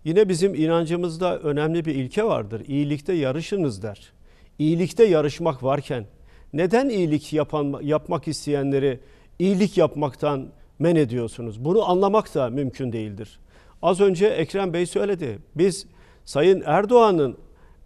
Yine 0.03 0.30
bizim 0.30 0.56
inancımızda 0.56 1.39
önemli 1.39 1.85
bir 1.85 1.95
ilke 1.95 2.23
vardır. 2.23 2.61
İyilikte 2.68 3.14
yarışınız 3.14 3.84
der. 3.84 4.11
İyilikte 4.60 5.06
yarışmak 5.06 5.64
varken 5.64 6.06
neden 6.53 6.89
iyilik 6.89 7.34
yapan 7.34 7.80
yapmak 7.84 8.27
isteyenleri 8.27 8.99
iyilik 9.39 9.77
yapmaktan 9.77 10.47
men 10.80 10.95
ediyorsunuz? 10.95 11.65
Bunu 11.65 11.89
anlamak 11.89 12.35
da 12.35 12.49
mümkün 12.49 12.91
değildir. 12.91 13.39
Az 13.81 14.01
önce 14.01 14.27
Ekrem 14.27 14.73
Bey 14.73 14.85
söyledi. 14.85 15.39
Biz 15.56 15.85
Sayın 16.26 16.64
Erdoğan'ın 16.65 17.38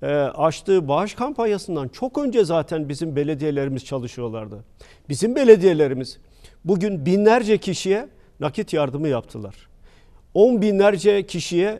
e, 0.04 0.08
açtığı 0.16 0.88
bağış 0.88 1.14
kampanyasından 1.14 1.88
çok 1.88 2.18
önce 2.18 2.46
zaten 2.46 2.90
bizim 2.90 3.16
belediyelerimiz 3.16 3.86
çalışıyorlardı. 3.86 4.64
Bizim 5.10 5.36
belediyelerimiz 5.36 6.20
bugün 6.66 7.06
binlerce 7.06 7.58
kişiye 7.58 8.08
nakit 8.40 8.74
yardımı 8.74 9.08
yaptılar. 9.08 9.56
On 10.34 10.62
binlerce 10.62 11.26
kişiye 11.26 11.80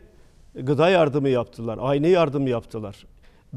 gıda 0.54 0.90
yardımı 0.90 1.28
yaptılar, 1.28 1.78
aynı 1.80 2.06
yardımı 2.06 2.48
yaptılar. 2.50 3.06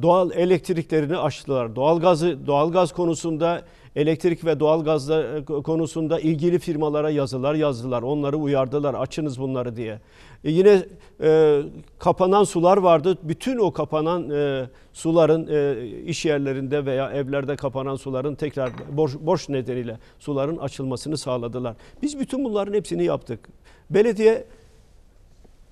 Doğal 0.02 0.32
elektriklerini 0.32 1.18
açtılar. 1.18 1.76
Doğalgazı 1.76 2.48
doğalgaz 2.48 2.92
konusunda 2.94 3.62
elektrik 3.98 4.46
ve 4.46 4.60
doğalgaz 4.60 5.10
e, 5.10 5.44
konusunda 5.64 6.20
ilgili 6.20 6.60
firmalara 6.60 7.10
yazılar 7.10 7.56
yazdılar. 7.56 8.02
Onları 8.02 8.38
uyardılar. 8.38 8.94
Açınız 8.94 9.40
bunları 9.40 9.76
diye. 9.76 10.00
E 10.44 10.52
yine 10.52 10.86
e, 11.22 11.62
kapanan 12.00 12.44
sular 12.44 12.78
vardı. 12.78 13.18
Bütün 13.24 13.58
o 13.58 13.72
kapanan 13.72 14.30
e, 14.30 14.70
suların 14.94 15.48
e, 15.52 15.88
iş 16.06 16.26
yerlerinde 16.26 16.86
veya 16.86 17.12
evlerde 17.12 17.56
kapanan 17.56 17.96
suların 17.96 18.36
tekrar 18.36 18.72
borç, 18.92 19.12
borç 19.20 19.50
nedeniyle 19.50 20.00
suların 20.20 20.58
açılmasını 20.58 21.18
sağladılar. 21.18 21.76
Biz 22.02 22.20
bütün 22.20 22.44
bunların 22.44 22.74
hepsini 22.74 23.04
yaptık. 23.04 23.50
Belediye 23.90 24.46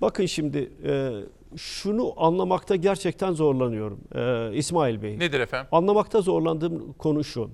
bakın 0.01 0.25
şimdi 0.25 0.71
e, 0.85 1.11
şunu 1.57 2.13
anlamakta 2.17 2.75
gerçekten 2.75 3.31
zorlanıyorum 3.31 3.99
e, 4.15 4.55
İsmail 4.57 5.01
Bey. 5.01 5.19
Nedir 5.19 5.39
efendim? 5.39 5.67
Anlamakta 5.71 6.21
zorlandığım 6.21 6.93
konu 6.93 7.23
şu. 7.23 7.49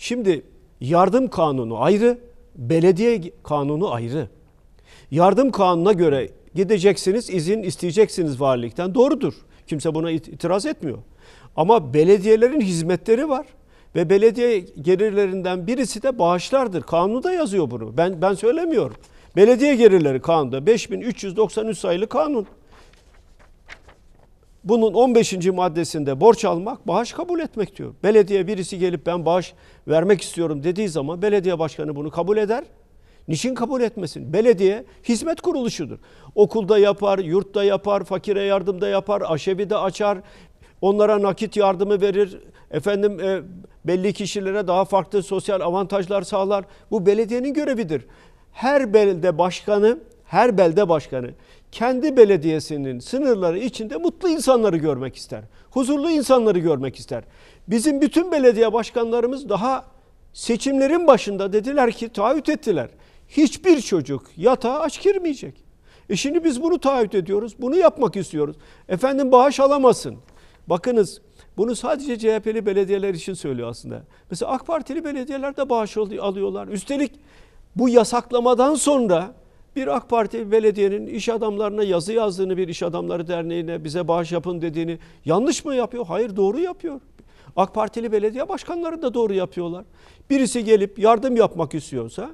Şimdi 0.00 0.42
yardım 0.80 1.28
kanunu 1.28 1.82
ayrı, 1.82 2.18
belediye 2.56 3.20
kanunu 3.42 3.92
ayrı. 3.92 4.28
Yardım 5.10 5.50
kanununa 5.50 5.92
göre 5.92 6.30
gideceksiniz, 6.54 7.30
izin 7.30 7.62
isteyeceksiniz 7.62 8.40
valilikten. 8.40 8.94
Doğrudur. 8.94 9.34
Kimse 9.66 9.94
buna 9.94 10.10
itiraz 10.10 10.66
etmiyor. 10.66 10.98
Ama 11.56 11.94
belediyelerin 11.94 12.60
hizmetleri 12.60 13.28
var 13.28 13.46
ve 13.94 14.10
belediye 14.10 14.58
gelirlerinden 14.58 15.66
birisi 15.66 16.02
de 16.02 16.18
bağışlardır. 16.18 16.82
Kanunda 16.82 17.32
yazıyor 17.32 17.70
bunu. 17.70 17.96
Ben 17.96 18.22
ben 18.22 18.34
söylemiyorum. 18.34 18.96
Belediye 19.36 19.74
gelirleri 19.74 20.20
kanunda 20.20 20.66
5393 20.66 21.78
sayılı 21.78 22.08
kanun. 22.08 22.46
Bunun 24.64 24.94
15. 24.94 25.46
maddesinde 25.46 26.20
borç 26.20 26.44
almak, 26.44 26.88
bağış 26.88 27.12
kabul 27.12 27.40
etmek 27.40 27.76
diyor. 27.76 27.94
Belediye 28.02 28.46
birisi 28.46 28.78
gelip 28.78 29.06
ben 29.06 29.26
bağış 29.26 29.54
vermek 29.88 30.20
istiyorum 30.20 30.62
dediği 30.62 30.88
zaman 30.88 31.22
belediye 31.22 31.58
başkanı 31.58 31.96
bunu 31.96 32.10
kabul 32.10 32.36
eder. 32.36 32.64
Niçin 33.28 33.54
kabul 33.54 33.80
etmesin? 33.80 34.32
Belediye 34.32 34.84
hizmet 35.08 35.40
kuruluşudur. 35.40 35.98
Okulda 36.34 36.78
yapar, 36.78 37.18
yurtta 37.18 37.64
yapar, 37.64 38.04
fakire 38.04 38.42
yardımda 38.42 38.88
yapar, 38.88 39.22
aşevi 39.26 39.70
de 39.70 39.76
açar, 39.76 40.18
onlara 40.80 41.22
nakit 41.22 41.56
yardımı 41.56 42.00
verir. 42.00 42.38
Efendim 42.70 43.20
e, 43.20 43.42
belli 43.84 44.12
kişilere 44.12 44.66
daha 44.66 44.84
farklı 44.84 45.22
sosyal 45.22 45.60
avantajlar 45.60 46.22
sağlar. 46.22 46.64
Bu 46.90 47.06
belediyenin 47.06 47.54
görevidir. 47.54 48.06
Her 48.52 48.94
belde 48.94 49.38
başkanı, 49.38 49.98
her 50.24 50.58
belde 50.58 50.88
başkanı 50.88 51.30
kendi 51.72 52.16
belediyesinin 52.16 52.98
sınırları 52.98 53.58
içinde 53.58 53.96
mutlu 53.96 54.28
insanları 54.28 54.76
görmek 54.76 55.16
ister. 55.16 55.44
Huzurlu 55.70 56.10
insanları 56.10 56.58
görmek 56.58 56.96
ister. 56.96 57.24
Bizim 57.68 58.00
bütün 58.00 58.32
belediye 58.32 58.72
başkanlarımız 58.72 59.48
daha 59.48 59.84
seçimlerin 60.32 61.06
başında 61.06 61.52
dediler 61.52 61.92
ki 61.92 62.08
taahhüt 62.08 62.48
ettiler. 62.48 62.90
Hiçbir 63.28 63.80
çocuk 63.80 64.30
yatağa 64.36 64.80
aç 64.80 65.02
girmeyecek. 65.02 65.54
E 66.08 66.16
şimdi 66.16 66.44
biz 66.44 66.62
bunu 66.62 66.78
taahhüt 66.78 67.14
ediyoruz. 67.14 67.54
Bunu 67.58 67.76
yapmak 67.76 68.16
istiyoruz. 68.16 68.56
Efendim 68.88 69.32
bağış 69.32 69.60
alamasın. 69.60 70.16
Bakınız 70.66 71.20
bunu 71.56 71.76
sadece 71.76 72.18
CHP'li 72.18 72.66
belediyeler 72.66 73.14
için 73.14 73.34
söylüyor 73.34 73.68
aslında. 73.68 74.02
Mesela 74.30 74.52
AK 74.52 74.66
Partili 74.66 75.04
belediyeler 75.04 75.56
de 75.56 75.68
bağış 75.68 75.96
alıyorlar. 75.96 76.68
Üstelik 76.68 77.12
bu 77.76 77.88
yasaklamadan 77.88 78.74
sonra 78.74 79.34
bir 79.76 79.96
AK 79.96 80.08
Parti 80.08 80.52
belediyenin 80.52 81.06
iş 81.06 81.28
adamlarına 81.28 81.84
yazı 81.84 82.12
yazdığını 82.12 82.56
bir 82.56 82.68
iş 82.68 82.82
adamları 82.82 83.28
derneğine 83.28 83.84
bize 83.84 84.08
bağış 84.08 84.32
yapın 84.32 84.62
dediğini 84.62 84.98
yanlış 85.24 85.64
mı 85.64 85.74
yapıyor? 85.74 86.06
Hayır 86.06 86.36
doğru 86.36 86.60
yapıyor. 86.60 87.00
AK 87.56 87.74
Partili 87.74 88.12
belediye 88.12 88.48
başkanları 88.48 89.02
da 89.02 89.14
doğru 89.14 89.34
yapıyorlar. 89.34 89.84
Birisi 90.30 90.64
gelip 90.64 90.98
yardım 90.98 91.36
yapmak 91.36 91.74
istiyorsa 91.74 92.30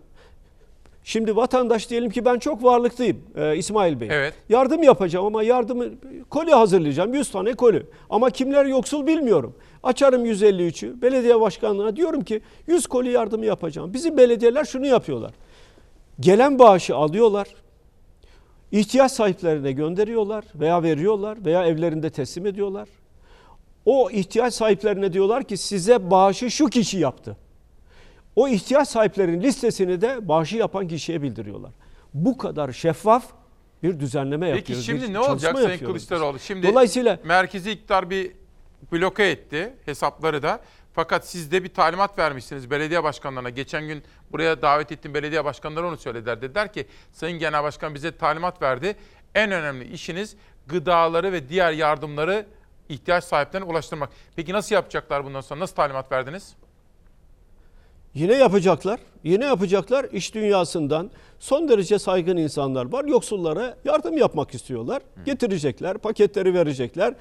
Şimdi 1.07 1.37
vatandaş 1.37 1.91
diyelim 1.91 2.11
ki 2.11 2.25
ben 2.25 2.39
çok 2.39 2.65
varlıklıyım 2.65 3.21
e, 3.37 3.57
İsmail 3.57 4.01
Bey. 4.01 4.09
Evet. 4.11 4.35
Yardım 4.49 4.83
yapacağım 4.83 5.27
ama 5.27 5.43
yardımı 5.43 5.85
koli 6.31 6.51
hazırlayacağım 6.51 7.15
100 7.15 7.31
tane 7.31 7.53
koli. 7.55 7.83
Ama 8.11 8.31
kimler 8.31 8.65
yoksul 8.65 9.07
bilmiyorum. 9.07 9.55
Açarım 9.83 10.27
153'ü 10.27 11.03
belediye 11.03 11.41
başkanlığına 11.41 11.97
diyorum 11.97 12.25
ki 12.25 12.41
100 12.67 12.87
koli 12.87 13.11
yardımı 13.11 13.47
yapacağım. 13.47 13.95
Bizim 13.95 14.17
belediyeler 14.17 14.65
şunu 14.65 14.87
yapıyorlar. 14.87 15.33
Gelen 16.21 16.59
bağışı 16.59 16.97
alıyorlar. 16.97 17.49
ihtiyaç 18.73 19.13
sahiplerine 19.13 19.73
gönderiyorlar 19.73 20.45
veya 20.55 20.83
veriyorlar 20.83 21.45
veya 21.45 21.65
evlerinde 21.67 22.11
teslim 22.11 22.47
ediyorlar. 22.47 22.89
O 23.85 24.11
ihtiyaç 24.11 24.55
sahiplerine 24.55 25.13
diyorlar 25.13 25.45
ki 25.45 25.57
size 25.57 26.11
bağışı 26.11 26.51
şu 26.51 26.67
kişi 26.67 26.99
yaptı. 26.99 27.37
O 28.37 28.49
ihtiyaç 28.49 28.89
sahiplerinin 28.89 29.43
listesini 29.43 30.01
de 30.01 30.29
bağışı 30.29 30.57
yapan 30.57 30.89
kişiye 30.89 31.23
bildiriyorlar. 31.23 31.71
Bu 32.15 32.39
kadar 32.39 32.73
şeffaf 32.73 33.25
bir 33.83 34.01
düzenleme 34.01 34.47
Peki 34.47 34.59
yapıyoruz. 34.59 34.87
şimdi 34.87 35.03
bir 35.03 35.13
ne 35.13 35.19
olacak 35.21 35.59
Sayın 35.59 35.79
Kılıçdaroğlu? 35.79 36.35
biz. 36.35 36.43
Şimdi 36.43 36.67
Dolayısıyla 36.69 37.19
merkezi 37.25 37.71
iktidar 37.71 38.11
bir 38.11 38.33
bloke 38.93 39.25
etti 39.31 39.75
hesapları 39.85 40.43
da. 40.43 40.61
Fakat 40.97 41.27
siz 41.27 41.53
de 41.53 41.65
bir 41.65 41.69
talimat 41.69 42.19
vermişsiniz 42.19 42.71
belediye 42.71 43.05
başkanlarına. 43.05 43.51
Geçen 43.51 43.89
gün 43.89 44.03
buraya 44.33 44.63
davet 44.63 44.93
ettiğim 44.93 45.15
belediye 45.15 45.45
başkanları 45.45 45.87
onu 45.87 45.97
söylediler. 45.97 46.43
Dediler 46.43 46.73
ki 46.73 46.87
Sayın 47.13 47.39
Genel 47.39 47.63
Başkan 47.63 47.95
bize 47.95 48.17
talimat 48.17 48.63
verdi. 48.63 48.97
En 49.35 49.51
önemli 49.51 49.93
işiniz 49.93 50.37
gıdaları 50.67 51.33
ve 51.33 51.49
diğer 51.49 51.73
yardımları 51.73 52.47
ihtiyaç 52.89 53.25
sahiplerine 53.25 53.67
ulaştırmak. 53.67 54.11
Peki 54.37 54.53
nasıl 54.53 54.75
yapacaklar 54.75 55.25
bundan 55.25 55.41
sonra? 55.41 55.61
Nasıl 55.61 55.75
talimat 55.75 56.13
verdiniz? 56.13 56.55
Yine 58.15 58.35
yapacaklar. 58.35 59.01
Yine 59.25 59.45
yapacaklar. 59.45 60.07
İş 60.13 60.35
dünyasından 60.35 61.11
son 61.39 61.69
derece 61.69 61.99
saygın 61.99 62.37
insanlar 62.37 62.93
var. 62.93 63.05
Yoksullara 63.05 63.77
yardım 63.85 64.19
yapmak 64.19 64.55
istiyorlar. 64.55 65.03
Getirecekler, 65.25 65.99
paketleri 65.99 66.55
verecekler. 66.55 67.15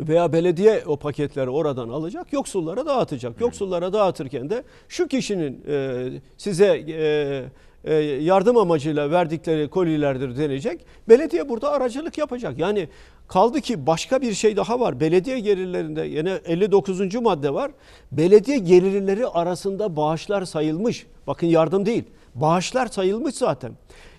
Veya 0.00 0.32
belediye 0.32 0.82
o 0.86 0.96
paketleri 0.96 1.50
oradan 1.50 1.88
alacak, 1.88 2.32
yoksullara 2.32 2.86
dağıtacak. 2.86 3.40
Yoksullara 3.40 3.92
dağıtırken 3.92 4.50
de 4.50 4.62
şu 4.88 5.08
kişinin 5.08 5.64
e, 5.68 6.08
size 6.36 6.66
e, 6.76 7.44
e, 7.84 7.94
yardım 8.04 8.56
amacıyla 8.56 9.10
verdikleri 9.10 9.70
kolilerdir 9.70 10.36
denecek. 10.36 10.80
Belediye 11.08 11.48
burada 11.48 11.70
aracılık 11.70 12.18
yapacak. 12.18 12.58
Yani 12.58 12.88
kaldı 13.28 13.60
ki 13.60 13.86
başka 13.86 14.22
bir 14.22 14.34
şey 14.34 14.56
daha 14.56 14.80
var. 14.80 15.00
Belediye 15.00 15.40
gelirlerinde 15.40 16.02
yine 16.02 16.40
59. 16.44 17.14
madde 17.14 17.54
var. 17.54 17.70
Belediye 18.12 18.58
gelirleri 18.58 19.26
arasında 19.26 19.96
bağışlar 19.96 20.44
sayılmış. 20.44 21.06
Bakın 21.26 21.46
yardım 21.46 21.86
değil. 21.86 22.04
Bağışlar 22.34 22.86
sayılmış 22.86 23.34
zaten. 23.34 23.72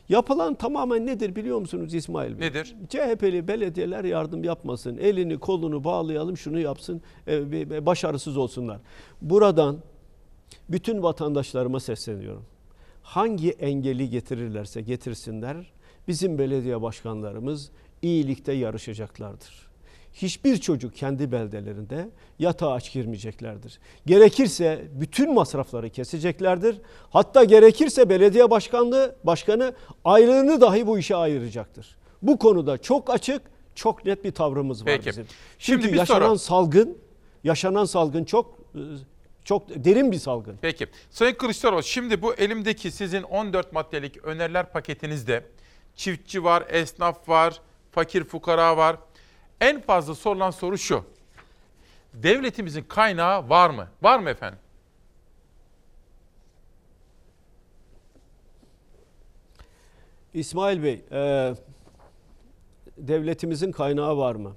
Yapılan 0.10 0.56
tamamen 0.56 1.06
nedir 1.06 1.36
biliyor 1.36 1.60
musunuz 1.60 1.94
İsmail 1.94 2.40
Bey? 2.40 2.48
Nedir? 2.48 2.76
CHP'li 2.90 3.48
belediyeler 3.48 4.04
yardım 4.04 4.44
yapmasın. 4.44 4.98
Elini 4.98 5.40
kolunu 5.40 5.84
bağlayalım 5.84 6.38
şunu 6.38 6.60
yapsın. 6.60 7.02
e, 7.28 7.86
başarısız 7.86 8.38
olsunlar. 8.38 8.80
Buradan 9.22 9.78
bütün 10.70 11.04
vatandaşlarıma 11.04 11.80
sesleniyorum. 11.80 12.46
Hangi 13.02 13.50
engeli 13.52 14.10
getirirlerse 14.10 14.82
getirsinler 14.82 15.72
bizim 16.08 16.38
belediye 16.38 16.82
başkanlarımız 16.82 17.72
iyilikte 18.02 18.54
yarışacaklardır. 18.54 19.65
Hiçbir 20.16 20.58
çocuk 20.58 20.96
kendi 20.96 21.32
beldelerinde 21.32 22.10
yatağa 22.40 22.72
aç 22.72 22.94
girmeyeceklerdir. 22.94 23.80
Gerekirse 24.06 24.86
bütün 24.94 25.34
masrafları 25.34 25.90
keseceklerdir. 25.90 26.82
Hatta 27.10 27.44
gerekirse 27.44 28.10
belediye 28.10 28.50
başkanlığı 28.50 29.16
başkanı 29.24 29.74
aylığını 30.06 30.62
dahi 30.62 30.88
bu 30.88 31.00
işe 31.00 31.16
ayıracaktır. 31.16 31.96
Bu 32.22 32.40
konuda 32.40 32.78
çok 32.78 33.10
açık, 33.10 33.42
çok 33.76 34.06
net 34.06 34.24
bir 34.24 34.32
tavrımız 34.32 34.82
var 34.82 34.86
Peki. 34.86 35.10
bizim. 35.10 35.28
Şimdi 35.60 35.84
Çünkü 35.84 35.98
yaşanan 35.98 36.28
soru. 36.28 36.40
salgın, 36.40 36.98
yaşanan 37.44 37.86
salgın 37.86 38.24
çok 38.24 38.58
e, 38.76 38.80
çok 39.44 39.70
derin 39.86 40.12
bir 40.12 40.18
salgın. 40.18 40.58
Peki. 40.62 40.88
Sayın 41.10 41.36
Kılıçdaroğlu 41.36 41.84
şimdi 41.84 42.22
bu 42.22 42.34
elimdeki 42.34 42.92
sizin 42.92 43.24
14 43.24 43.74
maddelik 43.74 44.26
öneriler 44.26 44.72
paketinizde 44.72 45.44
çiftçi 45.96 46.44
var, 46.44 46.64
esnaf 46.70 47.30
var, 47.30 47.62
fakir 47.92 48.24
fukara 48.24 48.78
var. 48.78 48.96
En 49.62 49.82
fazla 49.82 50.16
sorulan 50.16 50.52
soru 50.52 50.78
şu. 50.78 51.06
Devletimizin 52.14 52.84
kaynağı 52.84 53.50
var 53.50 53.70
mı? 53.70 53.88
Var 54.02 54.20
mı 54.20 54.30
efendim? 54.30 54.60
İsmail 60.34 60.84
Bey, 60.84 61.02
e, 61.12 61.54
devletimizin 62.98 63.72
kaynağı 63.72 64.18
var 64.18 64.36
mı? 64.36 64.56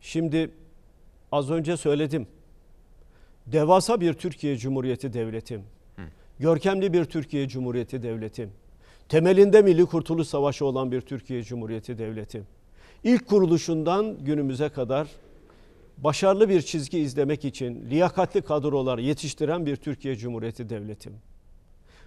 Şimdi 0.00 0.50
az 1.32 1.50
önce 1.50 1.76
söyledim. 1.76 2.26
Devasa 3.46 4.00
bir 4.00 4.14
Türkiye 4.14 4.56
Cumhuriyeti 4.56 5.12
devletim. 5.12 5.64
Görkemli 6.38 6.92
bir 6.92 7.04
Türkiye 7.04 7.48
Cumhuriyeti 7.48 8.02
devletim. 8.02 8.52
Temelinde 9.08 9.62
Milli 9.62 9.86
Kurtuluş 9.86 10.28
Savaşı 10.28 10.64
olan 10.64 10.92
bir 10.92 11.00
Türkiye 11.00 11.42
Cumhuriyeti 11.42 11.98
devletim. 11.98 12.46
İlk 13.04 13.28
kuruluşundan 13.28 14.24
günümüze 14.24 14.68
kadar 14.68 15.08
başarılı 15.98 16.48
bir 16.48 16.62
çizgi 16.62 16.98
izlemek 16.98 17.44
için 17.44 17.86
liyakatli 17.90 18.42
kadrolar 18.42 18.98
yetiştiren 18.98 19.66
bir 19.66 19.76
Türkiye 19.76 20.16
Cumhuriyeti 20.16 20.68
devletim. 20.68 21.14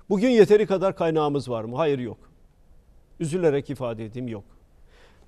Bugün 0.09 0.30
yeteri 0.30 0.65
kadar 0.65 0.95
kaynağımız 0.95 1.49
var 1.49 1.63
mı? 1.63 1.76
Hayır 1.76 1.99
yok. 1.99 2.18
Üzülerek 3.19 3.69
ifade 3.69 4.05
edeyim 4.05 4.27
yok. 4.27 4.43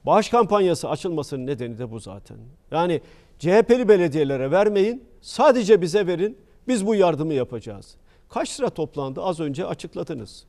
Bağış 0.06 0.30
kampanyası 0.30 0.90
açılmasının 0.90 1.48
nedeni 1.48 1.80
de 1.80 1.91
bu 1.91 1.99
zaten. 1.99 2.38
Yani 2.72 3.02
CHP'li 3.40 3.88
belediyelere 3.88 4.52
vermeyin, 4.52 5.03
sadece 5.22 5.81
bize 5.81 6.07
verin, 6.07 6.38
biz 6.68 6.85
bu 6.85 6.95
yardımı 6.95 7.34
yapacağız. 7.34 7.95
Kaç 8.30 8.60
lira 8.60 8.69
toplandı 8.69 9.22
az 9.22 9.40
önce 9.40 9.65
açıkladınız. 9.65 10.45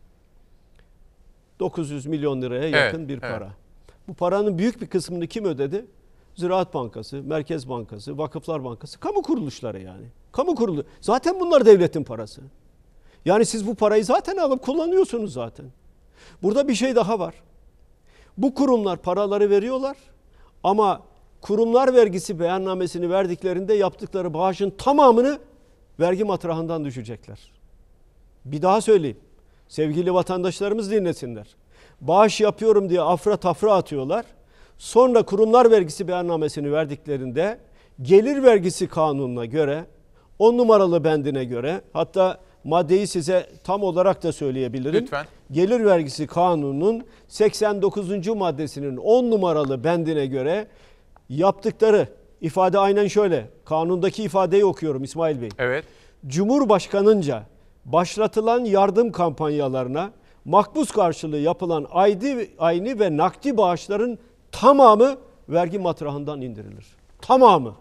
900 1.60 2.06
milyon 2.06 2.42
liraya 2.42 2.68
yakın 2.68 2.98
Evet, 2.98 3.08
bir 3.08 3.22
evet. 3.22 3.63
Bu 4.08 4.14
paranın 4.14 4.58
büyük 4.58 4.80
bir 4.80 4.86
kısmını 4.86 5.26
kim 5.26 5.44
ödedi? 5.44 5.86
Ziraat 6.34 6.74
Bankası, 6.74 7.22
Merkez 7.22 7.68
Bankası, 7.68 8.18
Vakıflar 8.18 8.64
Bankası, 8.64 9.00
kamu 9.00 9.22
kuruluşları 9.22 9.80
yani. 9.80 10.06
Kamu 10.32 10.54
kurulu. 10.54 10.84
Zaten 11.00 11.40
bunlar 11.40 11.66
devletin 11.66 12.04
parası. 12.04 12.40
Yani 13.24 13.46
siz 13.46 13.66
bu 13.66 13.74
parayı 13.74 14.04
zaten 14.04 14.36
alıp 14.36 14.62
kullanıyorsunuz 14.62 15.32
zaten. 15.32 15.66
Burada 16.42 16.68
bir 16.68 16.74
şey 16.74 16.96
daha 16.96 17.18
var. 17.18 17.34
Bu 18.38 18.54
kurumlar 18.54 18.96
paraları 18.96 19.50
veriyorlar 19.50 19.96
ama 20.64 21.02
kurumlar 21.40 21.94
vergisi 21.94 22.40
beyannamesini 22.40 23.10
verdiklerinde 23.10 23.74
yaptıkları 23.74 24.34
bağışın 24.34 24.70
tamamını 24.70 25.38
vergi 26.00 26.24
matrahından 26.24 26.84
düşecekler. 26.84 27.52
Bir 28.44 28.62
daha 28.62 28.80
söyleyeyim. 28.80 29.18
Sevgili 29.68 30.14
vatandaşlarımız 30.14 30.90
dinlesinler. 30.90 31.56
Bağış 32.08 32.40
yapıyorum 32.40 32.88
diye 32.88 33.00
afra 33.00 33.36
tafra 33.36 33.74
atıyorlar. 33.74 34.24
Sonra 34.78 35.22
kurumlar 35.22 35.70
vergisi 35.70 36.08
beyannamesini 36.08 36.72
verdiklerinde 36.72 37.58
gelir 38.02 38.42
vergisi 38.42 38.88
kanununa 38.88 39.44
göre 39.44 39.84
10 40.38 40.58
numaralı 40.58 41.04
bendine 41.04 41.44
göre 41.44 41.80
hatta 41.92 42.38
maddeyi 42.64 43.06
size 43.06 43.46
tam 43.64 43.82
olarak 43.82 44.22
da 44.22 44.32
söyleyebilirim. 44.32 45.02
Lütfen. 45.02 45.26
Gelir 45.50 45.84
vergisi 45.84 46.26
kanununun 46.26 47.04
89. 47.28 48.28
maddesinin 48.28 48.96
10 48.96 49.30
numaralı 49.30 49.84
bendine 49.84 50.26
göre 50.26 50.66
yaptıkları 51.28 52.08
ifade 52.40 52.78
aynen 52.78 53.06
şöyle. 53.06 53.48
Kanundaki 53.64 54.22
ifadeyi 54.22 54.64
okuyorum 54.64 55.04
İsmail 55.04 55.40
Bey. 55.40 55.48
Evet. 55.58 55.84
Cumhurbaşkanınca 56.26 57.42
başlatılan 57.84 58.64
yardım 58.64 59.12
kampanyalarına 59.12 60.10
makbuz 60.44 60.90
karşılığı 60.90 61.38
yapılan 61.38 61.86
aydi, 61.90 62.50
ayni 62.58 63.00
ve 63.00 63.16
nakdi 63.16 63.56
bağışların 63.56 64.18
tamamı 64.52 65.16
vergi 65.48 65.78
matrahından 65.78 66.40
indirilir. 66.40 66.86
Tamamı. 67.22 67.74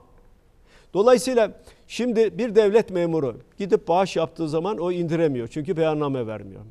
Dolayısıyla 0.94 1.52
şimdi 1.88 2.38
bir 2.38 2.56
devlet 2.56 2.90
memuru 2.90 3.38
gidip 3.58 3.88
bağış 3.88 4.16
yaptığı 4.16 4.50
zaman 4.50 4.78
o 4.78 4.92
indiremiyor. 4.92 5.48
Çünkü 5.48 5.78
beyanname 5.78 6.28
vermiyor. 6.28 6.62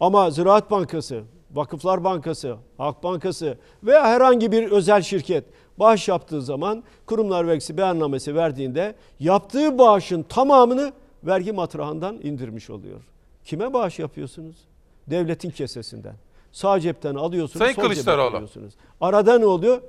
Ama 0.00 0.30
Ziraat 0.30 0.70
Bankası, 0.70 1.22
Vakıflar 1.50 2.04
Bankası, 2.04 2.56
Halk 2.78 3.02
Bankası 3.02 3.58
veya 3.82 4.04
herhangi 4.04 4.52
bir 4.52 4.70
özel 4.70 5.02
şirket 5.02 5.44
bağış 5.78 6.08
yaptığı 6.08 6.42
zaman 6.42 6.84
kurumlar 7.06 7.46
vergisi 7.46 7.76
beyannamesi 7.76 8.34
verdiğinde 8.34 8.94
yaptığı 9.20 9.78
bağışın 9.78 10.22
tamamını 10.22 10.92
vergi 11.24 11.52
matrahından 11.52 12.18
indirmiş 12.22 12.70
oluyor. 12.70 13.00
Kime 13.44 13.72
bağış 13.72 13.98
yapıyorsunuz? 13.98 14.69
Devletin 15.06 15.50
kesesinden. 15.50 16.14
Sağ 16.52 16.80
cepten 16.80 17.14
alıyorsunuz, 17.14 17.58
Sayın 17.58 17.74
sol 17.74 17.82
cepten 17.82 17.94
Kılıçdaroğlu. 17.94 18.36
alıyorsunuz. 18.36 18.74
Arada 19.00 19.38
ne 19.38 19.46
oluyor? 19.46 19.82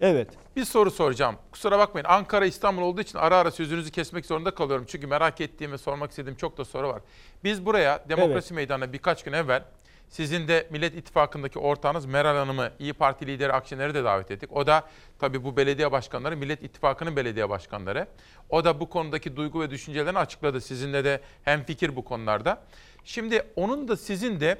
Evet. 0.00 0.30
Bir 0.56 0.64
soru 0.64 0.90
soracağım. 0.90 1.36
Kusura 1.52 1.78
bakmayın. 1.78 2.06
Ankara 2.08 2.46
İstanbul 2.46 2.82
olduğu 2.82 3.00
için 3.00 3.18
ara 3.18 3.36
ara 3.36 3.50
sözünüzü 3.50 3.90
kesmek 3.90 4.26
zorunda 4.26 4.50
kalıyorum. 4.50 4.84
Çünkü 4.88 5.06
merak 5.06 5.40
ettiğim 5.40 5.72
ve 5.72 5.78
sormak 5.78 6.10
istediğim 6.10 6.36
çok 6.36 6.58
da 6.58 6.64
soru 6.64 6.88
var. 6.88 7.02
Biz 7.44 7.66
buraya 7.66 8.04
Demokrasi 8.08 8.46
Evet. 8.46 8.50
Meydanı'na 8.56 8.92
birkaç 8.92 9.24
gün 9.24 9.32
evvel 9.32 9.64
sizin 10.08 10.48
de 10.48 10.66
Millet 10.70 10.94
İttifakı'ndaki 10.96 11.58
ortağınız 11.58 12.06
Meral 12.06 12.36
Hanım'ı, 12.36 12.70
İyi 12.78 12.92
Parti 12.92 13.26
lideri 13.26 13.52
Akşener'i 13.52 13.94
de 13.94 14.04
davet 14.04 14.30
ettik. 14.30 14.50
O 14.52 14.66
da 14.66 14.82
tabii 15.18 15.44
bu 15.44 15.56
belediye 15.56 15.92
başkanları 15.92 16.36
Millet 16.36 16.62
İttifakı'nın 16.62 17.16
belediye 17.16 17.48
başkanları. 17.50 18.06
O 18.50 18.64
da 18.64 18.80
bu 18.80 18.88
konudaki 18.90 19.36
duygu 19.36 19.60
ve 19.60 19.70
düşüncelerini 19.70 20.18
açıkladı. 20.18 20.60
Sizinle 20.60 21.04
de 21.04 21.20
hemfikir 21.42 21.96
bu 21.96 22.04
konularda. 22.04 22.62
Şimdi 23.08 23.42
onun 23.56 23.88
da 23.88 23.96
sizin 23.96 24.40
de 24.40 24.58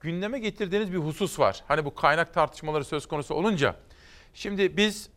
gündeme 0.00 0.38
getirdiğiniz 0.38 0.92
bir 0.92 0.98
husus 0.98 1.38
var. 1.38 1.64
Hani 1.68 1.84
bu 1.84 1.94
kaynak 1.94 2.34
tartışmaları 2.34 2.84
söz 2.84 3.06
konusu 3.06 3.34
olunca. 3.34 3.76
Şimdi 4.34 4.76
biz 4.76 5.08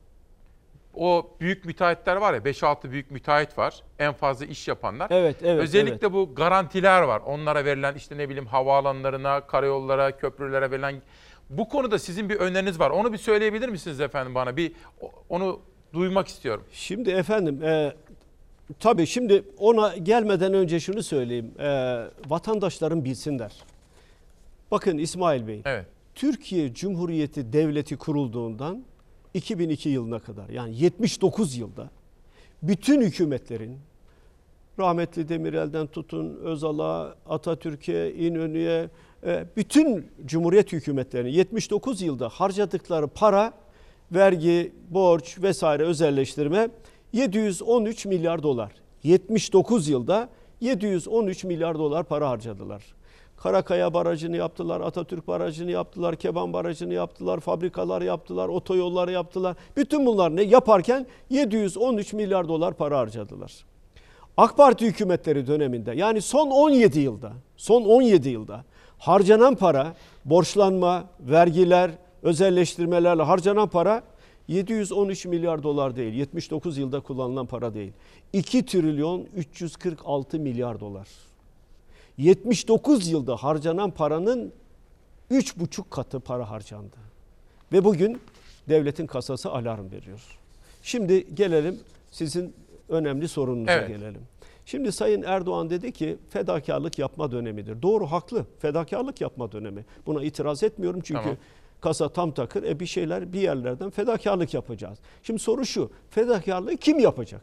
o 0.94 1.32
büyük 1.40 1.66
müteahhitler 1.66 2.16
var 2.16 2.34
ya 2.34 2.40
5-6 2.40 2.92
büyük 2.92 3.12
müteahhit 3.12 3.58
var. 3.58 3.84
En 4.00 4.14
fazla 4.14 4.46
iş 4.46 4.68
yapanlar. 4.68 5.08
Evet, 5.12 5.36
evet, 5.44 5.64
Özellikle 5.64 6.14
bu 6.14 6.36
garantiler 6.36 7.02
var. 7.02 7.22
Onlara 7.26 7.66
verilen 7.66 7.96
işte 7.96 8.18
ne 8.18 8.30
bileyim 8.30 8.48
havaalanlarına, 8.48 9.48
karayollara, 9.48 10.18
köprülere 10.18 10.72
verilen 10.72 11.02
bu 11.50 11.70
konuda 11.70 12.00
sizin 12.00 12.30
bir 12.30 12.36
öneriniz 12.36 12.80
var. 12.80 12.90
Onu 12.90 13.14
bir 13.14 13.18
söyleyebilir 13.18 13.70
misiniz 13.70 14.02
efendim 14.02 14.36
bana? 14.36 14.58
Bir 14.58 14.72
onu 15.30 15.62
duymak 15.94 16.28
istiyorum. 16.28 16.64
Şimdi 16.72 17.10
efendim 17.10 17.64
e, 17.64 17.96
tabii 18.80 19.08
şimdi 19.08 19.44
ona 19.58 19.98
gelmeden 19.98 20.54
önce 20.54 20.80
şunu 20.80 21.04
söyleyeyim. 21.04 21.52
E, 21.60 21.68
vatandaşların 22.28 23.06
bilsinler. 23.06 23.54
Bakın 24.72 24.98
İsmail 24.98 25.48
Bey. 25.48 25.62
Evet. 25.66 25.86
Türkiye 26.16 26.74
Cumhuriyeti 26.74 27.54
Devleti 27.54 27.98
kurulduğundan 27.98 28.84
2002 29.34 29.90
yılına 29.90 30.20
kadar 30.20 30.50
yani 30.50 30.76
79 30.76 31.58
yılda 31.58 31.90
bütün 32.64 33.02
hükümetlerin 33.02 33.78
rahmetli 34.80 35.30
Demirel'den 35.30 35.88
tutun 35.88 36.40
Özal'a, 36.44 37.16
Atatürk'e, 37.30 38.14
İnönü'ye 38.14 38.90
e, 39.26 39.46
bütün 39.58 40.12
Cumhuriyet 40.26 40.72
hükümetlerinin 40.72 41.32
79 41.32 42.02
yılda 42.02 42.30
harcadıkları 42.30 43.08
para, 43.08 43.54
vergi, 44.12 44.74
borç 44.90 45.42
vesaire 45.42 45.84
özelleştirme 45.84 46.70
713 47.14 48.06
milyar 48.06 48.44
dolar. 48.44 48.72
79 49.04 49.88
yılda 49.88 50.30
713 50.62 51.44
milyar 51.44 51.80
dolar 51.80 52.04
para 52.04 52.30
harcadılar. 52.30 52.84
Karakaya 53.38 53.94
Barajı'nı 53.94 54.38
yaptılar, 54.38 54.82
Atatürk 54.82 55.28
Barajı'nı 55.28 55.72
yaptılar, 55.72 56.16
Keban 56.16 56.54
Barajı'nı 56.54 56.94
yaptılar, 56.94 57.40
fabrikalar 57.40 58.02
yaptılar, 58.02 58.48
otoyolları 58.48 59.12
yaptılar. 59.12 59.56
Bütün 59.78 60.06
bunlar 60.06 60.36
ne 60.36 60.44
yaparken 60.44 61.08
713 61.30 62.14
milyar 62.14 62.48
dolar 62.48 62.74
para 62.74 63.00
harcadılar. 63.00 63.54
AK 64.38 64.58
Parti 64.58 64.86
hükümetleri 64.86 65.48
döneminde 65.48 65.92
yani 65.96 66.22
son 66.22 66.48
17 66.50 67.00
yılda, 67.00 67.32
son 67.58 67.84
17 67.84 68.30
yılda 68.30 68.64
Harcanan 68.98 69.56
para, 69.56 69.94
borçlanma, 70.26 71.04
vergiler, 71.20 71.92
özelleştirmelerle 72.24 73.24
harcanan 73.24 73.68
para 73.68 74.04
713 74.48 75.26
milyar 75.26 75.64
dolar 75.64 75.96
değil. 75.96 76.14
79 76.14 76.78
yılda 76.78 77.00
kullanılan 77.00 77.46
para 77.46 77.74
değil. 77.74 77.94
2 78.34 78.66
trilyon 78.66 79.28
346 79.36 80.40
milyar 80.40 80.80
dolar. 80.80 81.08
79 82.18 83.08
yılda 83.08 83.36
harcanan 83.36 83.92
paranın 83.92 84.54
3,5 85.32 85.90
katı 85.90 86.20
para 86.20 86.50
harcandı. 86.50 86.96
Ve 87.72 87.84
bugün 87.84 88.22
devletin 88.70 89.08
kasası 89.08 89.52
alarm 89.52 89.92
veriyor. 89.92 90.22
Şimdi 90.82 91.36
gelelim 91.36 91.80
sizin 92.12 92.54
önemli 92.90 93.28
sorununuza 93.28 93.72
Evet. 93.72 93.88
gelelim. 93.88 94.22
Şimdi 94.66 94.92
Sayın 94.92 95.22
Erdoğan 95.24 95.70
dedi 95.70 95.92
ki 95.92 96.18
fedakarlık 96.30 97.00
yapma 97.00 97.32
dönemidir. 97.32 97.82
Doğru 97.82 98.08
haklı. 98.08 98.46
Fedakarlık 98.60 99.22
yapma 99.22 99.52
dönemi. 99.52 99.86
Buna 100.06 100.24
itiraz 100.24 100.64
etmiyorum 100.64 101.02
çünkü 101.04 101.22
Tamam. 101.22 101.38
Kasa 101.82 102.10
tam 102.10 102.32
takır. 102.32 102.64
E 102.64 102.80
bir 102.80 102.86
şeyler 102.86 103.34
bir 103.34 103.42
yerlerden 103.42 103.90
fedakarlık 103.90 104.54
yapacağız. 104.54 105.00
Şimdi 105.24 105.40
soru 105.40 105.66
şu. 105.66 105.92
Fedakarlığı 106.10 106.78
kim 106.78 107.00
yapacak? 107.00 107.42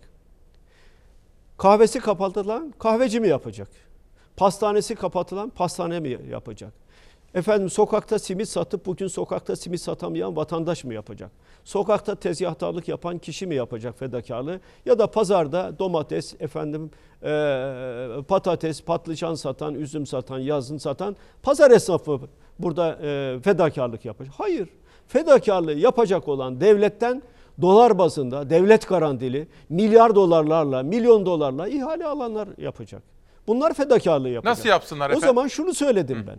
Kahvesi 1.59 2.01
kapatılan 2.01 2.74
kahveci 2.78 3.20
mi 3.20 3.28
yapacak? 3.28 3.69
Pastanesi 4.36 4.94
kapatılan 4.94 5.51
pastane 5.51 6.01
mi 6.01 6.19
yapacak? 6.31 6.73
Efendim 7.35 7.70
sokakta 7.70 8.19
simit 8.19 8.48
satıp 8.48 8.86
bugün 8.86 9.06
sokakta 9.09 9.56
simit 9.56 9.81
satamayan 9.81 10.36
vatandaş 10.36 10.85
mı 10.85 10.94
yapacak? 10.94 11.31
Sokakta 11.65 12.15
tezgahtarlık 12.15 12.89
yapan 12.89 13.19
kişi 13.19 13.47
mi 13.47 13.55
yapacak 13.55 13.98
fedakarlığı? 13.98 14.61
Ya 14.86 14.98
da 14.98 15.06
pazarda 15.06 15.78
domates, 15.78 16.35
efendim 16.40 16.90
eee, 17.23 18.23
patates, 18.28 18.82
patlıcan 18.82 19.35
satan, 19.35 19.74
üzüm 19.74 20.06
satan, 20.06 20.39
yazın 20.39 20.78
satan 20.78 21.16
pazar 21.43 21.70
esnafı 21.70 22.20
burada 22.59 22.98
eee, 23.02 23.40
fedakarlık 23.40 24.05
yapacak. 24.05 24.35
Hayır. 24.39 24.69
Fedakarlığı 25.06 25.73
yapacak 25.74 26.28
olan 26.28 26.61
devletten 26.61 27.23
dolar 27.62 27.98
bazında 27.98 28.51
devlet 28.51 28.89
garantili 28.89 29.48
milyar 29.69 30.15
dolarlarla, 30.15 30.82
milyon 30.82 31.27
dolarla 31.27 31.69
ihale 31.69 32.06
alanlar 32.06 32.48
yapacak. 32.59 33.02
Bunlar 33.47 33.74
fedakarlığı 33.74 34.28
yapacak. 34.28 34.59
Nasıl 34.59 34.69
yapsınlar 34.69 35.06
O 35.11 35.12
efendim? 35.12 35.27
zaman 35.28 35.48
şunu 35.48 35.74
söyledim 35.74 36.24
ben. 36.27 36.39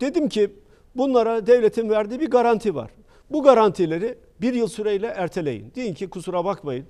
Dedim 0.00 0.28
ki 0.28 0.50
bunlara 0.96 1.46
devletin 1.46 1.90
verdiği 1.90 2.20
bir 2.20 2.30
garanti 2.30 2.74
var. 2.74 2.90
Bu 3.30 3.42
garantileri 3.42 4.18
bir 4.40 4.54
yıl 4.54 4.68
süreyle 4.68 5.06
erteleyin. 5.06 5.72
Deyin 5.74 5.94
ki 5.94 6.10
kusura 6.10 6.44
bakmayın. 6.44 6.86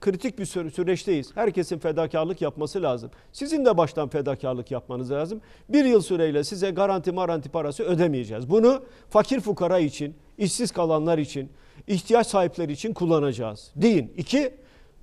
Kritik 0.00 0.38
bir 0.38 0.44
süre- 0.46 0.70
süreçteyiz. 0.70 1.36
Herkesin 1.36 1.78
fedakarlık 1.78 2.42
yapması 2.42 2.82
lazım. 2.82 3.10
Sizin 3.32 3.64
de 3.64 3.76
baştan 3.76 4.08
fedakarlık 4.08 4.70
yapmanız 4.70 5.10
lazım. 5.10 5.40
Bir 5.68 5.84
yıl 5.84 6.00
süreyle 6.02 6.44
size 6.44 6.70
garanti 6.70 7.12
maranti 7.12 7.48
parası 7.48 7.82
ödemeyeceğiz. 7.84 8.50
Bunu 8.50 8.82
fakir 9.10 9.40
fukara 9.40 9.78
için, 9.78 10.14
işsiz 10.38 10.70
kalanlar 10.72 11.18
için, 11.18 11.52
ihtiyaç 11.86 12.26
sahipleri 12.26 12.72
için 12.72 12.92
kullanacağız. 12.94 13.70
Deyin. 13.76 14.12
İki, 14.16 14.54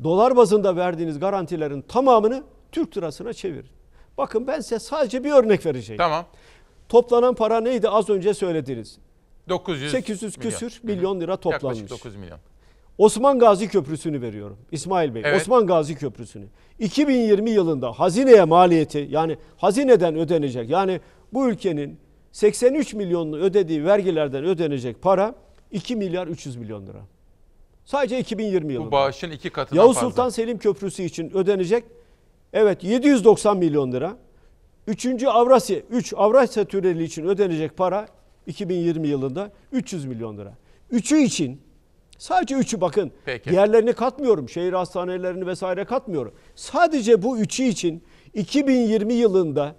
dolar 0.04 0.36
bazında 0.38 0.76
verdiğiniz 0.76 1.20
garantilerin 1.20 1.82
tamamını 1.82 2.44
Türk 2.72 2.98
lirasına 2.98 3.34
çevirin. 3.34 3.70
Bakın 4.18 4.48
ben 4.48 4.60
size 4.60 4.80
sadece 4.80 5.24
bir 5.24 5.32
örnek 5.32 5.66
vereceğim. 5.66 5.98
Tamam. 5.98 6.26
Toplanan 6.90 7.36
para 7.36 7.62
neydi 7.62 7.90
az 7.90 8.10
önce 8.10 8.34
söylediniz. 8.34 8.98
900 9.49 9.91
800 9.91 10.38
milyon. 10.38 10.52
küsür 10.52 10.80
milyon 10.84 11.22
lira 11.22 11.38
toplanmış. 11.38 11.80
Yaklaşık 11.82 11.90
9 11.90 12.16
milyon. 12.16 12.40
Osman 12.98 13.40
Gazi 13.40 13.68
Köprüsü'nü 13.68 14.22
veriyorum. 14.22 14.57
İsmail 14.72 15.16
Bey. 15.16 15.22
Evet. 15.26 15.41
Osman 15.41 15.68
Gazi 15.68 15.95
Köprüsü'nü. 15.95 16.45
2020 16.80 17.49
yılında 17.49 17.91
hazineye 17.91 18.44
maliyeti 18.44 19.07
yani 19.12 19.38
hazineden 19.57 20.16
ödenecek 20.16 20.70
yani 20.70 20.99
bu 21.34 21.49
ülkenin 21.49 21.99
83 22.32 22.94
milyonlu 22.94 23.38
ödediği 23.38 23.86
vergilerden 23.86 24.44
ödenecek 24.45 25.02
para 25.02 25.36
2 25.72 25.95
milyar 25.95 26.28
300 26.28 26.56
milyon 26.56 26.88
lira. 26.88 27.02
Sadece 27.86 28.20
2020 28.20 28.74
yılında. 28.74 28.88
Bu 28.88 28.91
bağışın 28.91 29.32
iki 29.32 29.49
katından 29.49 29.82
Yavuz 29.82 29.95
fazla. 29.95 30.10
Sultan 30.10 30.30
Selim 30.30 30.57
Köprüsü 30.57 31.03
için 31.03 31.38
ödenecek 31.38 31.84
evet 32.53 32.84
790 32.84 33.57
milyon 33.57 33.91
lira. 33.91 34.18
Üçüncü 34.88 35.28
Avrasya, 35.28 35.80
3 35.80 36.14
Avrasya 36.18 36.66
Tüneli 36.66 37.03
için 37.03 37.26
ödenecek 37.26 37.78
para 37.78 38.07
2020 38.48 39.07
yılında 39.07 39.52
300 39.72 40.06
milyon 40.06 40.38
lira. 40.38 40.53
Üçü 40.91 41.18
için 41.18 41.62
sadece 42.18 42.56
üçü 42.56 42.82
bakın 42.82 43.12
Peki. 43.26 43.49
diğerlerini 43.49 43.94
katmıyorum. 43.94 44.49
Şehir 44.49 44.74
hastanelerini 44.74 45.48
vesaire 45.48 45.86
katmıyorum. 45.86 46.34
Sadece 46.56 47.22
bu 47.22 47.38
üçü 47.38 47.64
için 47.64 48.03
2020 48.34 49.14
yılında 49.14 49.76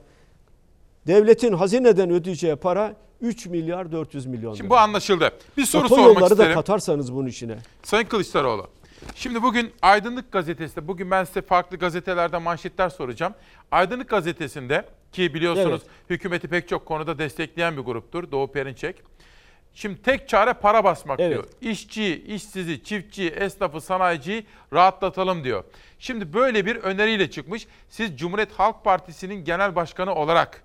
devletin 1.06 1.52
hazineden 1.52 2.10
ödeyeceği 2.10 2.56
para 2.56 2.96
3 3.20 3.46
milyar 3.46 3.92
400 3.92 4.26
milyon 4.26 4.50
lira. 4.50 4.56
Şimdi 4.56 4.70
bu 4.70 4.76
anlaşıldı. 4.76 5.30
Bir 5.56 5.64
soru 5.64 5.84
Otoyolları 5.84 6.14
sormak 6.14 6.30
da 6.30 6.34
isterim. 6.34 6.54
katarsanız 6.54 7.14
bunun 7.14 7.26
içine. 7.26 7.58
Sayın 7.82 8.06
Kılıçdaroğlu. 8.06 8.66
Şimdi 9.14 9.42
bugün 9.42 9.72
Aydınlık 9.82 10.32
Gazetesi'nde, 10.32 10.88
bugün 10.88 11.10
ben 11.10 11.24
size 11.24 11.42
farklı 11.42 11.76
gazetelerde 11.76 12.38
manşetler 12.38 12.88
soracağım. 12.88 13.34
Aydınlık 13.70 14.08
Gazetesi'nde 14.08 14.84
ki 15.16 15.34
biliyorsunuz 15.34 15.82
hükümeti 16.10 16.48
pek 16.48 16.68
çok 16.68 16.86
konuda 16.86 17.18
destekleyen 17.18 17.76
bir 17.76 17.82
gruptur 17.82 18.30
Doğu 18.30 18.52
Perinçek. 18.52 18.96
Şimdi 19.74 20.02
tek 20.02 20.28
çare 20.28 20.52
para 20.52 20.84
basmak 20.84 21.20
Evet. 21.20 21.30
diyor. 21.32 21.44
İşçiyi, 21.60 22.24
işsizi, 22.24 22.84
çiftçiyi, 22.84 23.30
esnafı, 23.30 23.80
sanayiciyi 23.80 24.46
rahatlatalım 24.72 25.44
diyor. 25.44 25.64
Şimdi 25.98 26.32
böyle 26.32 26.66
bir 26.66 26.76
öneriyle 26.76 27.30
çıkmış. 27.30 27.66
Siz 27.88 28.18
Cumhuriyet 28.18 28.52
Halk 28.52 28.84
Partisi'nin 28.84 29.44
genel 29.44 29.76
başkanı 29.76 30.14
olarak 30.14 30.62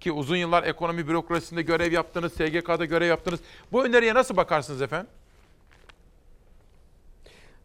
ki 0.00 0.12
uzun 0.12 0.36
yıllar 0.36 0.62
ekonomi 0.64 1.08
bürokrasisinde 1.08 1.62
görev 1.62 1.92
yaptınız, 1.92 2.32
SGK'da 2.32 2.84
görev 2.84 3.08
yaptınız. 3.08 3.40
Bu 3.72 3.84
öneriye 3.84 4.14
nasıl 4.14 4.36
bakarsınız 4.36 4.82
efendim? 4.82 5.10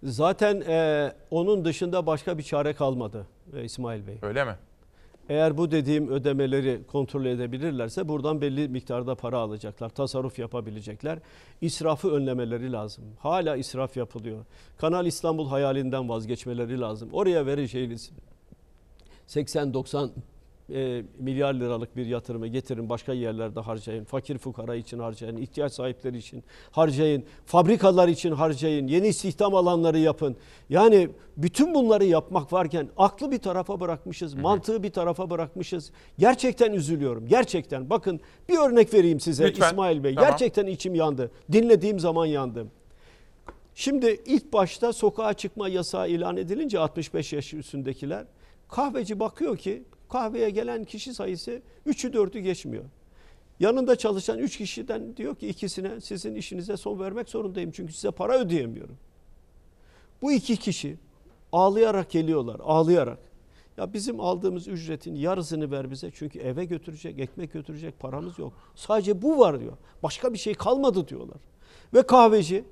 Zaten 0.03 0.61
e, 0.67 1.11
onun 1.31 1.65
dışında 1.65 2.05
başka 2.05 2.37
bir 2.37 2.43
çare 2.43 2.73
kalmadı 2.73 3.27
e, 3.57 3.63
İsmail 3.63 4.07
Bey. 4.07 4.17
Öyle 4.21 4.45
mi? 4.45 4.55
Eğer 5.29 5.57
bu 5.57 5.71
dediğim 5.71 6.09
ödemeleri 6.09 6.81
kontrol 6.87 7.25
edebilirlerse 7.25 8.07
buradan 8.07 8.41
belli 8.41 8.67
miktarda 8.67 9.15
para 9.15 9.37
alacaklar. 9.37 9.89
Tasarruf 9.89 10.39
yapabilecekler. 10.39 11.19
İsrafı 11.61 12.11
önlemeleri 12.11 12.71
lazım. 12.71 13.03
Hala 13.19 13.55
israf 13.55 13.97
yapılıyor. 13.97 14.45
Kanal 14.77 15.05
İstanbul 15.05 15.47
hayalinden 15.49 16.09
vazgeçmeleri 16.09 16.79
lazım. 16.79 17.09
Oraya 17.13 17.45
vereceğiniz 17.45 18.11
80-90 19.27 20.09
e, 20.73 21.03
milyar 21.19 21.53
liralık 21.53 21.97
bir 21.97 22.05
yatırımı 22.05 22.47
getirin 22.47 22.89
başka 22.89 23.13
yerlerde 23.13 23.59
harcayın. 23.59 24.03
Fakir 24.03 24.37
fukara 24.37 24.75
için 24.75 24.99
harcayın, 24.99 25.37
ihtiyaç 25.37 25.73
sahipleri 25.73 26.17
için 26.17 26.43
harcayın, 26.71 27.23
fabrikalar 27.45 28.07
için 28.07 28.31
harcayın, 28.31 28.87
yeni 28.87 29.07
istihdam 29.07 29.55
alanları 29.55 29.97
yapın. 29.97 30.35
Yani 30.69 31.09
bütün 31.37 31.73
bunları 31.73 32.05
yapmak 32.05 32.53
varken 32.53 32.89
aklı 32.97 33.31
bir 33.31 33.37
tarafa 33.37 33.79
bırakmışız, 33.79 34.33
mantığı 34.33 34.83
bir 34.83 34.91
tarafa 34.91 35.29
bırakmışız. 35.29 35.91
Gerçekten 36.19 36.71
üzülüyorum. 36.71 37.27
Gerçekten. 37.27 37.89
Bakın 37.89 38.19
bir 38.49 38.57
örnek 38.57 38.93
vereyim 38.93 39.19
size 39.19 39.47
Lütfen. 39.47 39.67
İsmail 39.67 40.03
Bey. 40.03 40.15
Tamam. 40.15 40.29
Gerçekten 40.29 40.67
içim 40.67 40.95
yandı. 40.95 41.31
Dinlediğim 41.51 41.99
zaman 41.99 42.25
yandım. 42.25 42.71
Şimdi 43.75 44.21
ilk 44.25 44.53
başta 44.53 44.93
sokağa 44.93 45.33
çıkma 45.33 45.69
yasağı 45.69 46.09
ilan 46.09 46.37
edilince 46.37 46.79
65 46.79 47.33
yaş 47.33 47.53
üstündekiler 47.53 48.25
kahveci 48.71 49.19
bakıyor 49.19 49.57
ki 49.57 49.83
kahveye 50.11 50.49
gelen 50.49 50.83
kişi 50.83 51.13
sayısı 51.13 51.61
3'ü 51.87 52.11
4'ü 52.11 52.39
geçmiyor. 52.39 52.83
Yanında 53.59 53.95
çalışan 53.95 54.37
3 54.37 54.57
kişiden 54.57 55.17
diyor 55.17 55.35
ki 55.35 55.47
ikisine 55.47 56.01
sizin 56.01 56.35
işinize 56.35 56.77
son 56.77 56.99
vermek 56.99 57.29
zorundayım 57.29 57.71
çünkü 57.71 57.93
size 57.93 58.11
para 58.11 58.39
ödeyemiyorum. 58.39 58.97
Bu 60.21 60.31
iki 60.31 60.57
kişi 60.57 60.97
ağlayarak 61.51 62.09
geliyorlar, 62.09 62.59
ağlayarak. 62.63 63.19
Ya 63.77 63.93
bizim 63.93 64.19
aldığımız 64.19 64.67
ücretin 64.67 65.15
yarısını 65.15 65.71
ver 65.71 65.91
bize 65.91 66.11
çünkü 66.15 66.39
eve 66.39 66.65
götürecek, 66.65 67.19
ekmek 67.19 67.53
götürecek 67.53 67.99
paramız 67.99 68.39
yok. 68.39 68.53
Sadece 68.75 69.21
bu 69.21 69.39
var 69.39 69.59
diyor. 69.59 69.77
Başka 70.03 70.33
bir 70.33 70.37
şey 70.37 70.53
kalmadı 70.53 71.07
diyorlar. 71.07 71.37
Ve 71.93 72.01
kahveci 72.01 72.63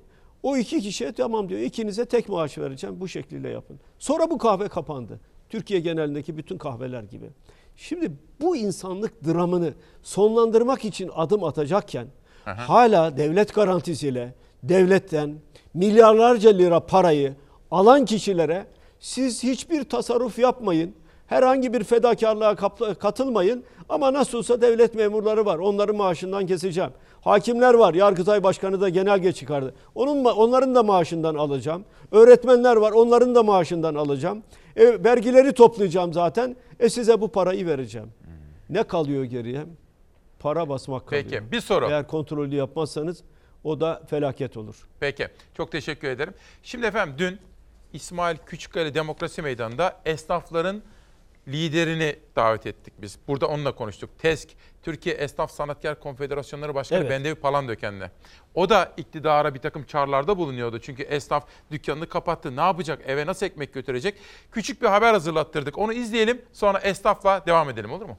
o 0.44 0.58
iki 0.58 0.82
kişiye 0.82 1.12
tamam 1.12 1.50
diyor 1.50 1.62
ikinize 1.62 2.06
tek 2.06 2.30
maaş 2.30 2.58
vereceğim 2.58 3.02
bu 3.02 3.08
şekliyle 3.08 3.50
yapın. 3.50 3.80
Sonra 4.00 4.30
bu 4.30 4.38
kahve 4.38 4.68
kapandı. 4.68 5.20
Türkiye 5.50 5.80
genelindeki 5.80 6.38
bütün 6.38 6.58
kahveler 6.58 7.04
gibi. 7.04 7.30
Şimdi 7.76 8.12
bu 8.42 8.56
insanlık 8.56 9.26
dramını 9.26 9.74
sonlandırmak 10.04 10.86
için 10.86 11.12
adım 11.16 11.44
atacakken 11.44 12.08
hala 12.46 13.18
devlet 13.18 13.56
garantisiyle 13.56 14.34
devletten 14.64 15.36
milyarlarca 15.74 16.50
lira 16.50 16.80
parayı 16.80 17.36
alan 17.72 18.06
kişilere 18.06 18.66
siz 19.00 19.44
hiçbir 19.44 19.84
tasarruf 19.84 20.40
yapmayın. 20.40 20.94
Herhangi 21.28 21.74
bir 21.74 21.84
fedakarlığa 21.84 22.56
katılmayın 22.96 23.64
ama 23.90 24.14
nasıl 24.14 24.38
olsa 24.38 24.62
devlet 24.62 24.96
memurları 24.96 25.46
var. 25.46 25.58
Onların 25.58 25.96
maaşından 25.96 26.48
keseceğim. 26.48 26.92
Hakimler 27.22 27.74
var. 27.74 27.94
Yargıtay 27.94 28.44
Başkanı 28.44 28.82
da 28.82 28.90
genelge 28.90 29.32
çıkardı. 29.32 29.74
Onun 29.96 30.26
onların 30.26 30.76
da 30.76 30.84
maaşından 30.84 31.36
alacağım. 31.36 31.86
Öğretmenler 32.12 32.76
var. 32.76 32.92
Onların 32.92 33.36
da 33.36 33.44
maaşından 33.44 33.96
alacağım. 33.96 34.44
E, 34.76 35.04
vergileri 35.04 35.54
toplayacağım 35.54 36.14
zaten. 36.14 36.56
E 36.80 36.90
size 36.90 37.22
bu 37.22 37.28
parayı 37.32 37.68
vereceğim. 37.68 38.10
Ne 38.70 38.84
kalıyor 38.84 39.24
geriye? 39.24 39.66
para 40.40 40.70
basmak 40.70 41.08
kalıyor. 41.08 41.26
Peki, 41.30 41.52
bir 41.52 41.62
soru. 41.62 41.86
Eğer 41.90 42.08
kontrolü 42.08 42.56
yapmazsanız 42.56 43.24
o 43.64 43.80
da 43.80 44.02
felaket 44.10 44.58
olur. 44.58 44.88
Peki. 45.00 45.28
Çok 45.54 45.72
teşekkür 45.72 46.08
ederim. 46.08 46.34
Şimdi 46.64 46.86
efendim 46.86 47.16
dün 47.18 47.40
İsmail 47.94 48.38
Küçükkale 48.46 48.94
Demokrasi 48.94 49.42
Meydanı'nda 49.42 49.98
esnafların 50.06 50.82
liderini 51.52 52.16
davet 52.36 52.66
ettik 52.66 52.94
biz. 52.98 53.20
Burada 53.28 53.48
onunla 53.48 53.76
konuştuk. 53.76 54.10
TESK, 54.20 54.50
Türkiye 54.84 55.16
Esnaf 55.16 55.52
Sanatkar 55.52 56.00
Konfederasyonları 56.00 56.76
Başkanı 56.76 57.00
Evet. 57.00 57.10
Bendevi 57.12 57.36
Palandöken'le. 57.36 58.12
O 58.56 58.70
da 58.70 58.94
iktidara 58.98 59.54
bir 59.54 59.60
takım 59.60 59.84
çağrılarda 59.84 60.38
bulunuyordu. 60.38 60.80
Çünkü 60.80 61.04
esnaf 61.04 61.48
dükkanını 61.72 62.10
kapattı. 62.10 62.56
Ne 62.56 62.62
yapacak? 62.62 63.02
Eve 63.08 63.26
nasıl 63.26 63.46
ekmek 63.46 63.74
götürecek? 63.74 64.16
Küçük 64.52 64.82
bir 64.82 64.88
haber 64.88 65.14
hazırlattırdık. 65.14 65.78
Onu 65.78 65.94
izleyelim. 65.94 66.42
Sonra 66.54 66.80
esnafla 66.80 67.46
devam 67.46 67.70
edelim 67.70 67.92
olur 67.92 68.06
mu? 68.06 68.18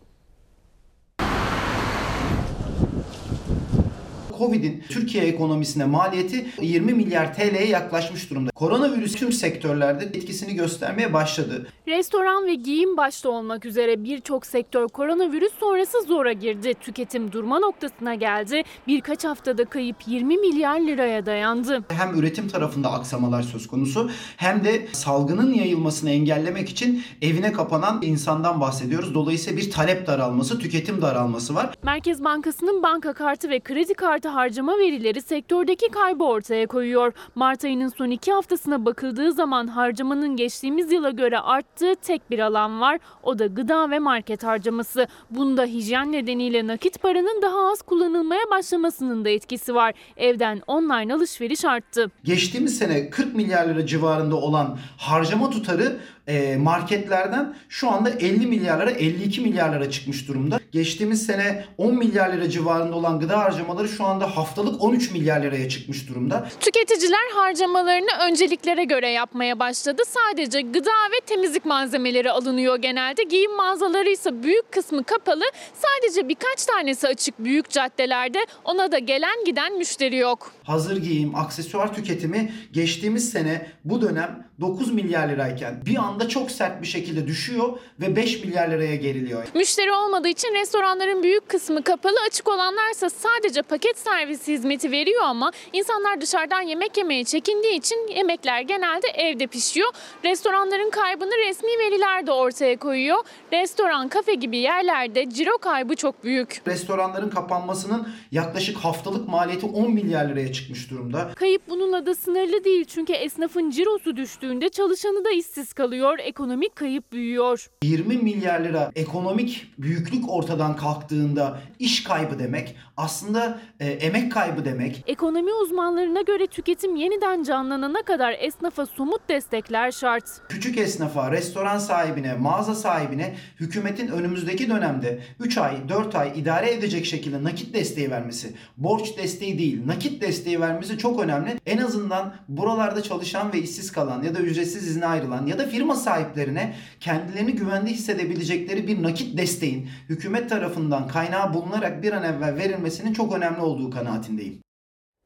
Covid'in 4.40 4.82
Türkiye 4.88 5.24
ekonomisine 5.24 5.84
maliyeti 5.84 6.46
20 6.60 6.92
milyar 6.92 7.34
TL'ye 7.34 7.66
yaklaşmış 7.66 8.30
durumda. 8.30 8.50
Koronavirüs 8.50 9.14
tüm 9.14 9.32
sektörlerde 9.32 10.04
etkisini 10.04 10.54
göstermeye 10.54 11.12
başladı. 11.12 11.66
Restoran 11.88 12.46
ve 12.46 12.54
giyim 12.54 12.96
başta 12.96 13.28
olmak 13.28 13.64
üzere 13.66 14.04
birçok 14.04 14.46
sektör 14.46 14.88
koronavirüs 14.88 15.52
sonrası 15.60 16.02
zora 16.02 16.32
girdi. 16.32 16.74
Tüketim 16.80 17.32
durma 17.32 17.58
noktasına 17.58 18.14
geldi. 18.14 18.62
Birkaç 18.86 19.24
haftada 19.24 19.64
kayıp 19.64 19.96
20 20.06 20.36
milyar 20.36 20.80
liraya 20.80 21.26
dayandı. 21.26 21.84
Hem 21.88 22.18
üretim 22.18 22.48
tarafında 22.48 22.92
aksamalar 22.92 23.42
söz 23.42 23.66
konusu 23.66 24.10
hem 24.36 24.64
de 24.64 24.86
salgının 24.92 25.52
yayılmasını 25.54 26.10
engellemek 26.10 26.68
için 26.68 27.02
evine 27.22 27.52
kapanan 27.52 28.02
insandan 28.02 28.60
bahsediyoruz. 28.60 29.14
Dolayısıyla 29.14 29.58
bir 29.60 29.70
talep 29.70 30.06
daralması, 30.06 30.58
tüketim 30.58 31.02
daralması 31.02 31.54
var. 31.54 31.74
Merkez 31.82 32.24
Bankası'nın 32.24 32.82
banka 32.82 33.12
kartı 33.12 33.50
ve 33.50 33.60
kredi 33.60 33.94
kartı 33.94 34.29
harcama 34.34 34.78
verileri 34.78 35.22
sektördeki 35.22 35.88
kaybı 35.88 36.24
ortaya 36.24 36.66
koyuyor. 36.66 37.12
Mart 37.34 37.64
ayının 37.64 37.88
son 37.88 38.10
iki 38.10 38.32
haftasına 38.32 38.84
bakıldığı 38.84 39.32
zaman 39.32 39.66
harcamanın 39.66 40.36
geçtiğimiz 40.36 40.92
yıla 40.92 41.10
göre 41.10 41.38
arttığı 41.38 41.94
tek 41.94 42.30
bir 42.30 42.38
alan 42.38 42.80
var. 42.80 42.98
O 43.22 43.38
da 43.38 43.46
gıda 43.46 43.90
ve 43.90 43.98
market 43.98 44.44
harcaması. 44.44 45.06
Bunda 45.30 45.64
hijyen 45.64 46.12
nedeniyle 46.12 46.66
nakit 46.66 47.02
paranın 47.02 47.42
daha 47.42 47.72
az 47.72 47.82
kullanılmaya 47.82 48.42
başlamasının 48.50 49.24
da 49.24 49.30
etkisi 49.30 49.74
var. 49.74 49.94
Evden 50.16 50.62
online 50.66 51.14
alışveriş 51.14 51.64
arttı. 51.64 52.10
Geçtiğimiz 52.24 52.78
sene 52.78 53.10
40 53.10 53.34
milyar 53.34 53.68
lira 53.68 53.86
civarında 53.86 54.36
olan 54.36 54.78
harcama 54.96 55.50
tutarı 55.50 55.96
e, 56.26 56.56
marketlerden 56.56 57.54
şu 57.68 57.90
anda 57.90 58.10
50 58.10 58.46
milyarlara 58.46 58.90
52 58.90 59.40
milyarlara 59.40 59.90
çıkmış 59.90 60.28
durumda. 60.28 60.60
Geçtiğimiz 60.72 61.26
sene 61.26 61.64
10 61.78 61.94
milyar 61.98 62.32
lira 62.32 62.50
civarında 62.50 62.96
olan 62.96 63.20
gıda 63.20 63.38
harcamaları 63.38 63.88
şu 63.88 64.04
anda 64.04 64.19
haftalık 64.26 64.82
13 64.82 65.10
milyar 65.10 65.40
liraya 65.42 65.68
çıkmış 65.68 66.08
durumda. 66.08 66.48
Tüketiciler 66.60 67.30
harcamalarını 67.34 68.10
önceliklere 68.28 68.84
göre 68.84 69.08
yapmaya 69.10 69.58
başladı. 69.58 70.02
Sadece 70.06 70.60
gıda 70.60 70.90
ve 70.90 71.20
temizlik 71.26 71.64
malzemeleri 71.64 72.30
alınıyor 72.30 72.76
genelde. 72.76 73.22
Giyim 73.22 73.56
mağazaları 73.56 74.10
ise 74.10 74.42
büyük 74.42 74.72
kısmı 74.72 75.04
kapalı. 75.04 75.44
Sadece 75.74 76.28
birkaç 76.28 76.64
tanesi 76.64 77.08
açık 77.08 77.38
büyük 77.38 77.70
caddelerde. 77.70 78.46
Ona 78.64 78.92
da 78.92 78.98
gelen 78.98 79.44
giden 79.44 79.78
müşteri 79.78 80.16
yok. 80.16 80.52
Hazır 80.70 80.96
giyim, 80.96 81.34
aksesuar 81.34 81.94
tüketimi 81.94 82.52
geçtiğimiz 82.72 83.30
sene 83.30 83.66
bu 83.84 84.02
dönem 84.02 84.50
9 84.60 84.92
milyar 84.92 85.28
lirayken 85.28 85.82
bir 85.86 85.96
anda 85.96 86.28
çok 86.28 86.50
sert 86.50 86.82
bir 86.82 86.86
şekilde 86.86 87.26
düşüyor 87.26 87.78
ve 88.00 88.16
5 88.16 88.44
milyar 88.44 88.68
liraya 88.68 88.96
geriliyor. 88.96 89.46
Müşteri 89.54 89.92
olmadığı 89.92 90.28
için 90.28 90.54
restoranların 90.54 91.22
büyük 91.22 91.48
kısmı 91.48 91.82
kapalı. 91.82 92.16
Açık 92.26 92.48
olanlarsa 92.48 93.10
sadece 93.10 93.62
paket 93.62 93.98
servisi 93.98 94.52
hizmeti 94.52 94.90
veriyor 94.90 95.22
ama 95.22 95.52
insanlar 95.72 96.20
dışarıdan 96.20 96.60
yemek 96.60 96.96
yemeye 96.96 97.24
çekindiği 97.24 97.78
için 97.78 98.08
yemekler 98.16 98.60
genelde 98.60 99.08
evde 99.08 99.46
pişiyor. 99.46 99.92
Restoranların 100.24 100.90
kaybını 100.90 101.48
resmi 101.48 101.70
veriler 101.78 102.26
de 102.26 102.32
ortaya 102.32 102.76
koyuyor. 102.76 103.18
Restoran, 103.52 104.08
kafe 104.08 104.34
gibi 104.34 104.58
yerlerde 104.58 105.30
ciro 105.30 105.58
kaybı 105.58 105.96
çok 105.96 106.24
büyük. 106.24 106.62
Restoranların 106.66 107.30
kapanmasının 107.30 108.08
yaklaşık 108.32 108.76
haftalık 108.76 109.28
maliyeti 109.28 109.66
10 109.66 109.92
milyar 109.92 110.28
liraya 110.28 110.52
çıkmış 110.60 110.90
durumda. 110.90 111.30
Kayıp 111.36 111.62
bununla 111.68 112.06
da 112.06 112.14
sınırlı 112.14 112.64
değil 112.64 112.84
çünkü 112.84 113.12
esnafın 113.12 113.70
cirosu 113.70 114.16
düştüğünde 114.16 114.68
çalışanı 114.68 115.24
da 115.24 115.30
işsiz 115.30 115.72
kalıyor, 115.72 116.18
ekonomik 116.18 116.76
kayıp 116.76 117.12
büyüyor. 117.12 117.70
20 117.82 118.16
milyar 118.16 118.60
lira 118.60 118.92
ekonomik 118.96 119.72
büyüklük 119.78 120.30
ortadan 120.30 120.76
kalktığında 120.76 121.60
iş 121.78 122.04
kaybı 122.04 122.38
demek 122.38 122.76
aslında 122.96 123.60
e, 123.80 123.86
emek 123.86 124.32
kaybı 124.32 124.64
demek. 124.64 125.04
Ekonomi 125.06 125.52
uzmanlarına 125.52 126.20
göre 126.20 126.46
tüketim 126.46 126.96
yeniden 126.96 127.42
canlanana 127.42 128.02
kadar 128.02 128.36
esnafa 128.38 128.86
somut 128.86 129.28
destekler 129.28 129.90
şart. 129.90 130.24
Küçük 130.48 130.78
esnafa, 130.78 131.32
restoran 131.32 131.78
sahibine, 131.78 132.34
mağaza 132.34 132.74
sahibine 132.74 133.34
hükümetin 133.60 134.08
önümüzdeki 134.08 134.70
dönemde 134.70 135.20
3 135.40 135.58
ay, 135.58 135.88
4 135.88 136.14
ay 136.14 136.32
idare 136.36 136.70
edecek 136.72 137.06
şekilde 137.06 137.44
nakit 137.44 137.74
desteği 137.74 138.10
vermesi, 138.10 138.54
borç 138.76 139.18
desteği 139.18 139.58
değil, 139.58 139.86
nakit 139.86 140.22
desteği 140.22 140.49
vermesi 140.60 140.98
çok 140.98 141.20
önemli. 141.20 141.60
En 141.66 141.78
azından 141.78 142.34
buralarda 142.48 143.02
çalışan 143.02 143.52
ve 143.52 143.58
işsiz 143.58 143.92
kalan 143.92 144.22
ya 144.22 144.34
da 144.34 144.40
ücretsiz 144.40 144.86
izne 144.86 145.06
ayrılan 145.06 145.46
ya 145.46 145.58
da 145.58 145.66
firma 145.66 145.94
sahiplerine 145.94 146.76
kendilerini 147.00 147.52
güvende 147.52 147.90
hissedebilecekleri 147.90 148.86
bir 148.86 149.02
nakit 149.02 149.38
desteğin 149.38 149.88
hükümet 150.08 150.50
tarafından 150.50 151.08
kaynağı 151.08 151.54
bulunarak 151.54 152.02
bir 152.02 152.12
an 152.12 152.22
evvel 152.22 152.56
verilmesinin 152.56 153.12
çok 153.12 153.34
önemli 153.34 153.60
olduğu 153.60 153.90
kanaatindeyim. 153.90 154.62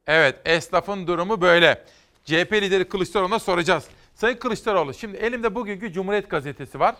Evet, 0.07 0.37
esnafın 0.45 1.07
durumu 1.07 1.41
böyle. 1.41 1.85
CHP 2.25 2.53
lideri 2.53 2.89
Kılıçdaroğlu'na 2.89 3.39
soracağız. 3.39 3.85
Sayın 4.15 4.37
Kılıçdaroğlu, 4.37 4.95
şimdi 4.95 5.17
elimde 5.17 5.55
bugünkü 5.55 5.93
Cumhuriyet 5.93 6.31
Gazetesi 6.31 6.81
var. 6.81 6.95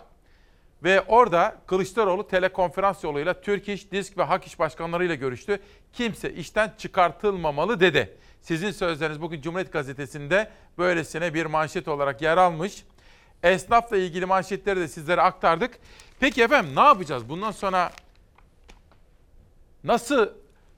Ve 0.85 1.01
orada 1.01 1.57
Kılıçdaroğlu 1.67 2.27
telekonferans 2.27 3.03
yoluyla 3.03 3.41
Türk 3.41 3.69
İş, 3.69 3.91
Disk 3.91 4.17
ve 4.17 4.23
Hak 4.23 4.47
İş 4.47 4.59
başkanlarıyla 4.59 5.15
görüştü. 5.15 5.59
Kimse 5.93 6.33
işten 6.33 6.73
çıkartılmamalı 6.77 7.79
dedi. 7.79 8.17
Sizin 8.41 8.71
sözleriniz 8.71 9.21
bugün 9.21 9.41
Cumhuriyet 9.41 9.73
Gazetesi'nde 9.73 10.51
böylesine 10.77 11.33
bir 11.33 11.45
manşet 11.45 11.87
olarak 11.87 12.21
yer 12.21 12.37
almış. 12.37 12.83
Esnafla 13.43 13.97
ilgili 13.97 14.25
manşetleri 14.25 14.79
de 14.79 14.87
sizlere 14.87 15.21
aktardık. 15.21 15.79
Peki 16.19 16.43
efendim 16.43 16.75
ne 16.75 16.81
yapacağız? 16.81 17.29
Bundan 17.29 17.51
sonra 17.51 17.91
nasıl 19.83 20.29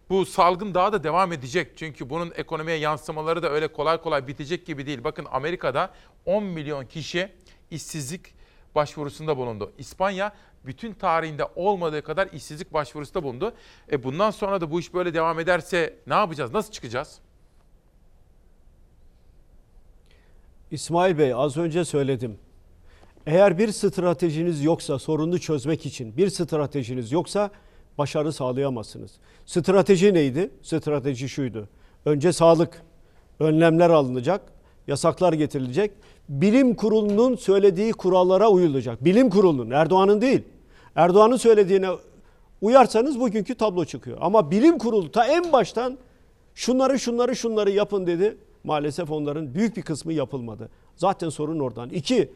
bu 0.09 0.25
salgın 0.25 0.73
daha 0.73 0.93
da 0.93 1.03
devam 1.03 1.33
edecek? 1.33 1.77
Çünkü 1.77 2.09
bunun 2.09 2.33
ekonomiye 2.35 2.77
yansımaları 2.77 3.43
da 3.43 3.49
öyle 3.51 3.67
kolay 3.67 4.01
kolay 4.01 4.27
bitecek 4.27 4.65
gibi 4.65 4.85
değil. 4.85 5.03
Bakın 5.03 5.27
Amerika'da 5.31 5.93
10 6.25 6.43
milyon 6.43 6.85
kişi 6.85 7.31
işsizlik 7.71 8.36
başvurusunda 8.77 9.37
bulundu. 9.37 9.71
İspanya 9.77 10.33
bütün 10.65 10.93
tarihinde 10.93 11.45
olmadığı 11.55 12.01
kadar 12.01 12.27
işsizlik 12.27 12.73
başvurusunda 12.73 13.23
bulundu. 13.23 13.53
E 13.91 14.03
bundan 14.03 14.31
sonra 14.31 14.61
da 14.61 14.71
bu 14.71 14.79
iş 14.79 14.93
böyle 14.93 15.13
devam 15.13 15.39
ederse 15.39 15.99
ne 16.07 16.13
yapacağız? 16.13 16.53
Nasıl 16.53 16.71
çıkacağız? 16.71 17.19
İsmail 20.71 21.17
Bey 21.17 21.33
az 21.33 21.57
önce 21.57 21.85
söyledim. 21.85 22.37
Eğer 23.25 23.57
bir 23.57 23.71
stratejiniz 23.71 24.63
yoksa 24.63 24.99
sorunu 24.99 25.39
çözmek 25.39 25.85
için 25.85 26.17
bir 26.17 26.29
stratejiniz 26.29 27.11
yoksa 27.11 27.49
başarı 27.97 28.33
sağlayamazsınız. 28.33 29.11
Strateji 29.45 30.13
neydi? 30.13 30.51
Strateji 30.61 31.29
şuydu. 31.29 31.69
Önce 32.05 32.33
sağlık, 32.33 32.81
önlemler 33.39 33.89
alınacak, 33.89 34.41
yasaklar 34.87 35.33
getirilecek. 35.33 35.91
Bilim 36.29 36.75
kurulunun 36.75 37.35
söylediği 37.35 37.91
kurallara 37.93 38.49
uyulacak. 38.49 39.05
Bilim 39.05 39.29
kurulunun, 39.29 39.71
Erdoğan'ın 39.71 40.21
değil. 40.21 40.43
Erdoğan'ın 40.95 41.37
söylediğine 41.37 41.89
uyarsanız 42.61 43.19
bugünkü 43.19 43.55
tablo 43.55 43.85
çıkıyor. 43.85 44.17
Ama 44.21 44.51
bilim 44.51 44.77
kurulu 44.77 45.11
ta 45.11 45.27
en 45.27 45.51
baştan 45.51 45.97
şunları 46.55 46.99
şunları 46.99 47.35
şunları 47.35 47.71
yapın 47.71 48.07
dedi. 48.07 48.37
Maalesef 48.63 49.11
onların 49.11 49.55
büyük 49.55 49.77
bir 49.77 49.81
kısmı 49.81 50.13
yapılmadı. 50.13 50.69
Zaten 50.95 51.29
sorun 51.29 51.59
oradan. 51.59 51.89
İki, 51.89 52.31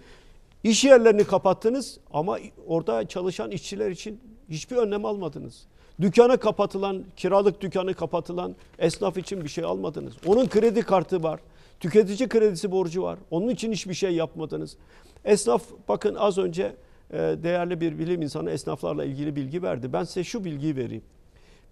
iş 0.63 0.83
yerlerini 0.83 1.23
kapattınız 1.23 1.99
ama 2.13 2.37
orada 2.67 3.07
çalışan 3.07 3.51
işçiler 3.51 3.91
için 3.91 4.19
hiçbir 4.49 4.75
önlem 4.75 5.05
almadınız. 5.05 5.67
Dükkanı 6.01 6.37
kapatılan, 6.37 7.03
kiralık 7.15 7.61
dükkanı 7.61 7.93
kapatılan 7.93 8.55
esnaf 8.79 9.17
için 9.17 9.43
bir 9.43 9.49
şey 9.49 9.63
almadınız. 9.63 10.13
Onun 10.25 10.47
kredi 10.47 10.81
kartı 10.81 11.23
var. 11.23 11.39
Tüketici 11.81 12.29
kredisi 12.29 12.71
borcu 12.71 13.03
var. 13.03 13.19
Onun 13.31 13.49
için 13.49 13.71
hiçbir 13.71 13.93
şey 13.93 14.15
yapmadınız. 14.15 14.77
Esnaf 15.25 15.63
bakın 15.87 16.15
az 16.15 16.37
önce 16.37 16.75
e, 17.11 17.17
değerli 17.17 17.81
bir 17.81 17.99
bilim 17.99 18.21
insanı 18.21 18.51
esnaflarla 18.51 19.05
ilgili 19.05 19.35
bilgi 19.35 19.63
verdi. 19.63 19.93
Ben 19.93 20.03
size 20.03 20.23
şu 20.23 20.45
bilgiyi 20.45 20.75
vereyim. 20.75 21.03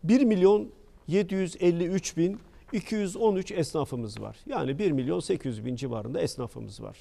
1 0.04 0.22
milyon 0.22 0.70
753 1.08 2.18
bin 2.18 2.40
213 2.74 3.52
esnafımız 3.52 4.22
var. 4.22 4.38
Yani 4.46 4.80
1 4.80 4.92
milyon 4.92 5.20
800 5.20 5.66
bin 5.66 5.76
civarında 5.76 6.22
esnafımız 6.22 6.82
var. 6.82 6.98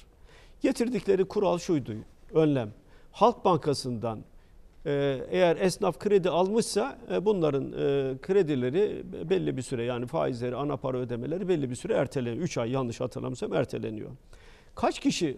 Getirdikleri 0.61 1.25
kural 1.25 1.57
şuydu, 1.57 1.91
önlem. 2.33 2.73
Halk 3.11 3.45
Bankası'ndan 3.45 4.23
eğer 4.85 5.57
esnaf 5.57 5.99
kredi 5.99 6.29
almışsa 6.29 6.97
e, 7.11 7.25
bunların 7.25 7.71
e, 7.71 8.17
kredileri 8.21 9.03
belli 9.29 9.57
bir 9.57 9.61
süre 9.61 9.83
yani 9.83 10.07
faizleri, 10.07 10.55
ana 10.55 10.77
para 10.77 10.97
ödemeleri 10.97 11.47
belli 11.47 11.69
bir 11.69 11.75
süre 11.75 11.93
erteleniyor. 11.93 12.43
3 12.43 12.57
ay 12.57 12.71
yanlış 12.71 13.01
hatırlamıyorsam 13.01 13.53
erteleniyor. 13.53 14.09
Kaç 14.75 14.99
kişi 14.99 15.37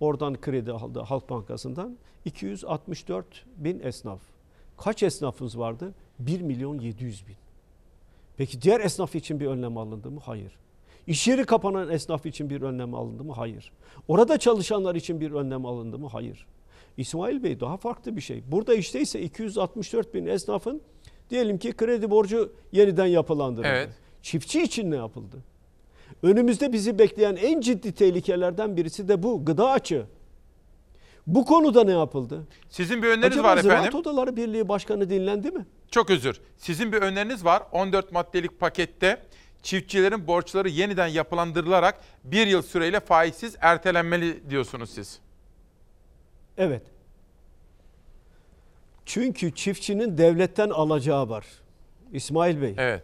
oradan 0.00 0.40
kredi 0.40 0.72
aldı 0.72 1.00
Halk 1.00 1.30
Bankası'ndan? 1.30 1.98
264 2.24 3.44
bin 3.56 3.80
esnaf. 3.80 4.20
Kaç 4.76 5.02
esnafımız 5.02 5.58
vardı? 5.58 5.94
1 6.18 6.40
milyon 6.40 6.78
700 6.78 7.26
bin. 7.26 7.36
Peki 8.36 8.62
diğer 8.62 8.80
esnaf 8.80 9.14
için 9.14 9.40
bir 9.40 9.46
önlem 9.46 9.78
alındı 9.78 10.10
mı? 10.10 10.20
Hayır. 10.24 10.58
İş 11.06 11.28
yeri 11.28 11.44
kapanan 11.44 11.90
esnaf 11.90 12.26
için 12.26 12.50
bir 12.50 12.62
önlem 12.62 12.94
alındı 12.94 13.24
mı? 13.24 13.32
Hayır. 13.32 13.72
Orada 14.08 14.38
çalışanlar 14.38 14.94
için 14.94 15.20
bir 15.20 15.32
önlem 15.32 15.66
alındı 15.66 15.98
mı? 15.98 16.08
Hayır. 16.08 16.46
İsmail 16.98 17.42
Bey 17.42 17.60
daha 17.60 17.76
farklı 17.76 18.16
bir 18.16 18.20
şey. 18.20 18.42
Burada 18.46 18.74
işte 18.74 19.00
ise 19.00 19.20
264 19.20 20.14
bin 20.14 20.26
esnafın 20.26 20.82
diyelim 21.30 21.58
ki 21.58 21.72
kredi 21.72 22.10
borcu 22.10 22.52
yeniden 22.72 23.06
yapılandırıldı. 23.06 23.68
Evet. 23.68 23.88
Çiftçi 24.22 24.62
için 24.62 24.90
ne 24.90 24.96
yapıldı? 24.96 25.36
Önümüzde 26.22 26.72
bizi 26.72 26.98
bekleyen 26.98 27.36
en 27.36 27.60
ciddi 27.60 27.92
tehlikelerden 27.92 28.76
birisi 28.76 29.08
de 29.08 29.22
bu 29.22 29.44
gıda 29.44 29.70
açığı. 29.70 30.06
Bu 31.26 31.44
konuda 31.44 31.84
ne 31.84 31.92
yapıldı? 31.92 32.46
Sizin 32.70 33.02
bir 33.02 33.08
öneriniz 33.08 33.26
Acaba 33.26 33.48
var 33.48 33.58
Ziraat 33.58 33.78
efendim. 33.78 33.98
Odaları 33.98 34.36
Birliği 34.36 34.68
Başkanı 34.68 35.10
dinlendi 35.10 35.50
mi? 35.50 35.66
Çok 35.90 36.10
özür. 36.10 36.40
Sizin 36.56 36.92
bir 36.92 37.02
öneriniz 37.02 37.44
var. 37.44 37.62
14 37.72 38.12
maddelik 38.12 38.60
pakette 38.60 39.22
çiftçilerin 39.62 40.26
borçları 40.26 40.68
yeniden 40.68 41.06
yapılandırılarak 41.06 42.00
bir 42.24 42.46
yıl 42.46 42.62
süreyle 42.62 43.00
faizsiz 43.00 43.56
ertelenmeli 43.60 44.50
diyorsunuz 44.50 44.90
siz. 44.90 45.20
Evet. 46.58 46.82
Çünkü 49.06 49.54
çiftçinin 49.54 50.18
devletten 50.18 50.70
alacağı 50.70 51.28
var. 51.28 51.46
İsmail 52.12 52.62
Bey. 52.62 52.74
Evet. 52.78 53.02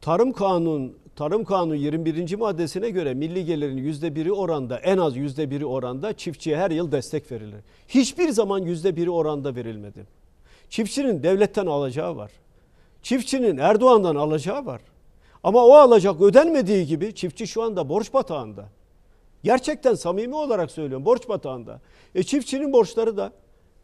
Tarım 0.00 0.32
Kanun 0.32 0.96
Tarım 1.16 1.44
Kanunu 1.44 1.74
21. 1.74 2.36
maddesine 2.36 2.90
göre 2.90 3.14
milli 3.14 3.44
gelirin 3.44 3.92
%1'i 3.92 4.32
oranda 4.32 4.78
en 4.78 4.98
az 4.98 5.16
%1'i 5.16 5.64
oranda 5.64 6.12
çiftçiye 6.12 6.56
her 6.56 6.70
yıl 6.70 6.92
destek 6.92 7.32
verilir. 7.32 7.60
Hiçbir 7.88 8.28
zaman 8.28 8.62
%1'i 8.62 9.10
oranda 9.10 9.54
verilmedi. 9.54 10.06
Çiftçinin 10.70 11.22
devletten 11.22 11.66
alacağı 11.66 12.16
var. 12.16 12.30
Çiftçinin 13.02 13.58
Erdoğan'dan 13.58 14.16
alacağı 14.16 14.66
var. 14.66 14.80
Ama 15.44 15.66
o 15.66 15.72
alacak 15.72 16.20
ödenmediği 16.20 16.86
gibi 16.86 17.14
çiftçi 17.14 17.46
şu 17.46 17.62
anda 17.62 17.88
borç 17.88 18.14
batağında. 18.14 18.68
Gerçekten 19.44 19.94
samimi 19.94 20.34
olarak 20.34 20.70
söylüyorum 20.70 21.04
borç 21.06 21.28
batağında. 21.28 21.80
E 22.14 22.22
çiftçinin 22.22 22.72
borçları 22.72 23.16
da 23.16 23.32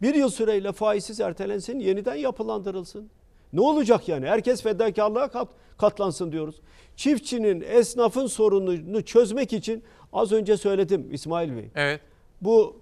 bir 0.02 0.14
yıl 0.14 0.28
süreyle 0.30 0.72
faizsiz 0.72 1.20
ertelensin, 1.20 1.78
yeniden 1.78 2.14
yapılandırılsın. 2.14 3.10
Ne 3.52 3.60
olacak 3.60 4.08
yani? 4.08 4.26
Herkes 4.26 4.62
fedakarlığa 4.62 5.28
kat, 5.28 5.48
katlansın 5.78 6.32
diyoruz. 6.32 6.60
Çiftçinin, 6.96 7.60
esnafın 7.60 8.26
sorununu 8.26 9.04
çözmek 9.04 9.52
için 9.52 9.84
az 10.12 10.32
önce 10.32 10.56
söyledim 10.56 11.08
İsmail 11.12 11.56
Bey. 11.56 11.70
Evet. 11.74 12.00
Bu 12.40 12.80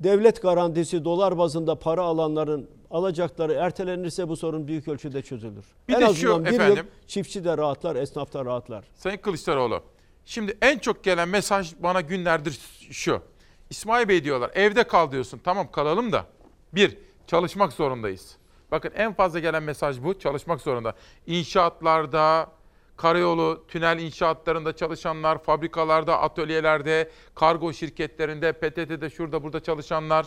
devlet 0.00 0.42
garantisi 0.42 1.04
dolar 1.04 1.38
bazında 1.38 1.74
para 1.74 2.02
alanların 2.02 2.68
alacakları 2.90 3.52
ertelenirse 3.52 4.28
bu 4.28 4.36
sorun 4.36 4.68
büyük 4.68 4.88
ölçüde 4.88 5.22
çözülür. 5.22 5.64
Bir 5.88 5.94
en 5.94 6.00
de 6.00 6.14
şu 6.14 6.32
azından 6.34 6.44
bir 6.44 6.50
efendim. 6.50 6.76
yıl 6.76 6.84
çiftçi 7.06 7.44
de 7.44 7.58
rahatlar, 7.58 7.96
esnaf 7.96 8.32
da 8.32 8.44
rahatlar. 8.44 8.84
Sayın 8.94 9.18
Kılıçdaroğlu. 9.18 9.82
Şimdi 10.26 10.58
en 10.62 10.78
çok 10.78 11.04
gelen 11.04 11.28
mesaj 11.28 11.74
bana 11.78 12.00
günlerdir 12.00 12.60
şu. 12.90 13.22
İsmail 13.70 14.08
Bey 14.08 14.24
diyorlar 14.24 14.50
evde 14.54 14.84
kal 14.84 15.12
diyorsun. 15.12 15.40
Tamam 15.44 15.70
kalalım 15.70 16.12
da. 16.12 16.26
Bir, 16.72 16.98
çalışmak 17.26 17.72
zorundayız. 17.72 18.36
Bakın 18.70 18.92
en 18.96 19.14
fazla 19.14 19.38
gelen 19.38 19.62
mesaj 19.62 20.02
bu. 20.02 20.18
Çalışmak 20.18 20.60
zorunda. 20.60 20.94
İnşaatlarda, 21.26 22.50
karayolu, 22.96 23.64
tünel 23.68 23.98
inşaatlarında 23.98 24.76
çalışanlar, 24.76 25.42
fabrikalarda, 25.42 26.20
atölyelerde, 26.20 27.10
kargo 27.34 27.72
şirketlerinde, 27.72 28.52
PTT'de 28.52 29.10
şurada 29.10 29.42
burada 29.42 29.62
çalışanlar, 29.62 30.26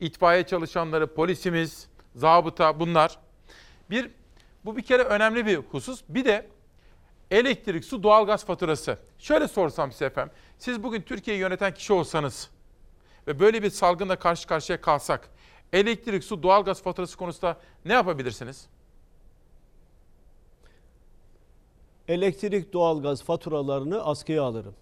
itfaiye 0.00 0.46
çalışanları, 0.46 1.14
polisimiz, 1.14 1.88
zabıta 2.14 2.80
bunlar. 2.80 3.18
Bir, 3.90 4.10
bu 4.64 4.76
bir 4.76 4.82
kere 4.82 5.02
önemli 5.02 5.46
bir 5.46 5.56
husus. 5.56 6.02
Bir 6.08 6.24
de 6.24 6.46
elektrik, 7.30 7.84
su, 7.84 8.02
doğalgaz 8.02 8.44
faturası. 8.44 8.98
Şöyle 9.18 9.48
sorsam 9.48 9.92
size 9.92 10.04
efendim. 10.04 10.34
Siz 10.58 10.82
bugün 10.82 11.02
Türkiye'yi 11.02 11.40
yöneten 11.40 11.74
kişi 11.74 11.92
olsanız 11.92 12.50
ve 13.26 13.40
böyle 13.40 13.62
bir 13.62 13.70
salgınla 13.70 14.16
karşı 14.16 14.48
karşıya 14.48 14.80
kalsak 14.80 15.30
elektrik, 15.72 16.24
su, 16.24 16.42
doğalgaz 16.42 16.82
faturası 16.82 17.16
konusunda 17.16 17.56
ne 17.84 17.92
yapabilirsiniz? 17.92 18.68
elektrik, 22.08 22.72
doğalgaz 22.72 23.22
faturalarını 23.22 24.04
askıya 24.04 24.42
alırım. 24.42 24.74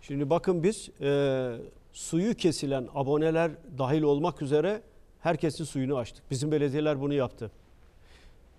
Şimdi 0.00 0.30
bakın 0.30 0.62
biz 0.62 0.90
e, 1.00 1.52
suyu 1.92 2.34
kesilen 2.34 2.88
aboneler 2.94 3.50
dahil 3.78 4.02
olmak 4.02 4.42
üzere 4.42 4.82
herkesin 5.20 5.64
suyunu 5.64 5.96
açtık. 5.96 6.30
Bizim 6.30 6.52
belediyeler 6.52 7.00
bunu 7.00 7.14
yaptı. 7.14 7.50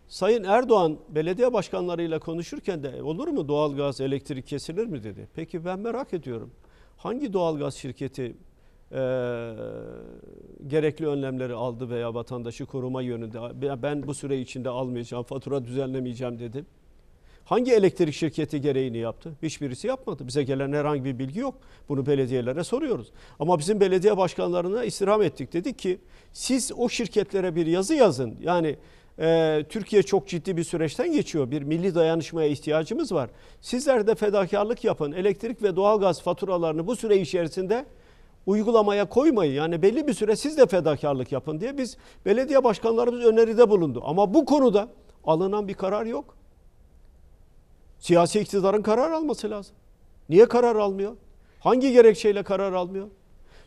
Sayın 0.08 0.44
Erdoğan 0.44 0.98
belediye 1.10 1.54
başkanlarıyla 1.54 2.20
konuşurken 2.20 2.84
de 2.84 3.04
olur 3.04 3.28
mu 3.28 3.48
doğalgaz, 3.48 4.02
elektrik 4.02 4.48
kesilir 4.48 4.86
mi 4.86 5.04
dedi. 5.04 5.28
Peki 5.36 5.66
ben 5.66 5.80
merak 5.80 6.14
ediyorum. 6.14 6.52
Hangi 6.98 7.34
doğalgaz 7.34 7.76
şirketi 7.76 8.36
e, 8.92 8.98
gerekli 10.68 11.08
önlemleri 11.08 11.54
aldı 11.54 11.90
veya 11.90 12.14
vatandaşı 12.14 12.66
koruma 12.66 13.02
yönünde 13.02 13.62
ben 13.84 14.08
bu 14.08 14.14
süre 14.14 14.40
içinde 14.40 14.70
almayacağım, 14.70 15.24
fatura 15.24 15.66
düzenlemeyeceğim 15.66 16.40
dedi. 16.40 16.66
Hangi 17.46 17.72
elektrik 17.72 18.14
şirketi 18.14 18.62
gereğini 18.62 18.98
yaptı? 18.98 19.34
Hiçbirisi 19.44 19.88
yapmadı. 19.88 20.28
Bize 20.28 20.44
gelen 20.44 20.74
herhangi 20.74 21.06
bir 21.06 21.20
bilgi 21.20 21.40
yok. 21.40 21.56
Bunu 21.90 22.06
belediyelere 22.06 22.64
soruyoruz. 22.64 23.12
Ama 23.40 23.60
bizim 23.60 23.80
belediye 23.80 24.18
başkanlarına 24.18 24.84
istirham 24.84 25.22
ettik. 25.22 25.54
Dedik 25.54 25.80
ki 25.80 26.00
siz 26.34 26.72
o 26.78 26.90
şirketlere 26.90 27.56
bir 27.56 27.66
yazı 27.66 27.94
yazın. 27.96 28.38
Yani 28.42 28.78
e, 29.20 29.66
Türkiye 29.70 30.04
çok 30.04 30.28
ciddi 30.28 30.58
bir 30.58 30.64
süreçten 30.64 31.12
geçiyor. 31.12 31.52
Bir 31.52 31.62
milli 31.62 31.96
dayanışmaya 31.96 32.48
ihtiyacımız 32.48 33.12
var. 33.12 33.30
Sizler 33.62 34.08
de 34.08 34.16
fedakarlık 34.16 34.84
yapın. 34.84 35.12
Elektrik 35.12 35.64
ve 35.64 35.76
doğalgaz 35.76 36.22
faturalarını 36.22 36.88
bu 36.88 36.96
süre 36.96 37.18
içerisinde 37.18 37.86
uygulamaya 38.46 39.10
koymayın. 39.10 39.54
Yani 39.54 39.82
belli 39.82 40.08
bir 40.08 40.14
süre 40.14 40.36
siz 40.36 40.58
de 40.58 40.66
fedakarlık 40.66 41.32
yapın 41.32 41.60
diye 41.60 41.78
biz 41.78 41.98
belediye 42.26 42.64
başkanlarımız 42.64 43.26
öneride 43.26 43.70
bulundu. 43.70 44.02
Ama 44.06 44.34
bu 44.34 44.46
konuda 44.46 44.88
alınan 45.24 45.68
bir 45.68 45.74
karar 45.74 46.06
yok. 46.06 46.36
Siyasi 48.00 48.40
iktidarın 48.40 48.82
karar 48.82 49.12
alması 49.12 49.50
lazım. 49.50 49.76
Niye 50.30 50.46
karar 50.46 50.76
almıyor? 50.76 51.18
Hangi 51.60 51.92
gerekçeyle 51.92 52.44
karar 52.44 52.74
almıyor? 52.74 53.08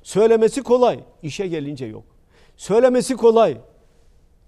Söylemesi 0.03 0.63
kolay, 0.63 1.01
işe 1.23 1.47
gelince 1.47 1.87
yok. 1.87 2.05
Söylemesi 2.57 3.17
kolay. 3.17 3.59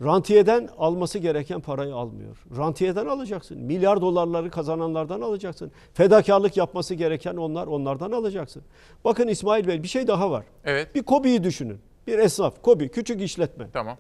Rantiyeden 0.03 0.69
alması 0.79 1.19
gereken 1.19 1.61
parayı 1.61 1.95
almıyor. 1.95 2.45
Rantiyeden 2.57 3.07
alacaksın. 3.07 3.59
Milyar 3.59 4.01
dolarları 4.01 4.51
kazananlardan 4.51 5.21
alacaksın. 5.21 5.73
Fedakarlık 5.95 6.57
yapması 6.57 6.95
gereken 6.95 7.37
onlar, 7.37 7.67
onlardan 7.67 8.13
alacaksın. 8.13 8.63
Bakın 9.05 9.29
İsmail 9.29 9.67
Bey 9.67 9.83
bir 9.83 9.89
şey 9.89 10.07
daha 10.07 10.31
var. 10.31 10.45
Evet. 10.65 10.95
Bir 10.95 11.03
KOBİ'yi 11.03 11.45
düşünün. 11.45 11.79
Bir 12.07 12.19
esnaf, 12.19 12.63
KOBİ, 12.63 12.89
küçük 12.89 13.23
işletme. 13.23 13.69
Tamam. 13.73 13.97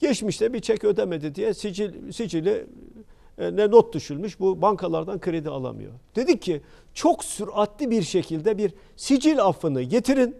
Geçmişte 0.00 0.52
bir 0.52 0.60
çek 0.60 0.84
ödemedi 0.84 1.34
diye 1.34 1.54
sicil, 1.54 2.12
sicili 2.12 2.66
e, 3.38 3.56
ne 3.56 3.70
not 3.70 3.94
düşülmüş 3.94 4.40
bu 4.40 4.62
bankalardan 4.62 5.20
kredi 5.20 5.50
alamıyor. 5.50 5.92
Dedik 6.16 6.42
ki 6.42 6.60
çok 6.94 7.24
süratli 7.24 7.90
bir 7.90 8.02
şekilde 8.02 8.58
bir 8.58 8.74
sicil 8.96 9.44
affını 9.44 9.82
getirin. 9.82 10.36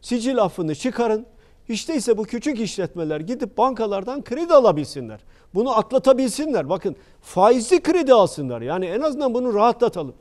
Sicil 0.00 0.42
affını 0.42 0.74
çıkarın. 0.74 1.26
Hiç 1.72 1.88
değilse 1.88 2.18
bu 2.18 2.24
küçük 2.24 2.60
işletmeler 2.60 3.20
gidip 3.20 3.58
bankalardan 3.58 4.24
kredi 4.24 4.54
alabilsinler. 4.54 5.20
Bunu 5.54 5.78
atlatabilsinler. 5.78 6.68
Bakın 6.68 6.96
faizli 7.20 7.82
kredi 7.82 8.14
alsınlar. 8.14 8.62
Yani 8.62 8.86
en 8.86 9.00
azından 9.00 9.34
bunu 9.34 9.54
rahatlatalım. 9.54 10.14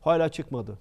Hala 0.00 0.28
çıkmadı. 0.28 0.78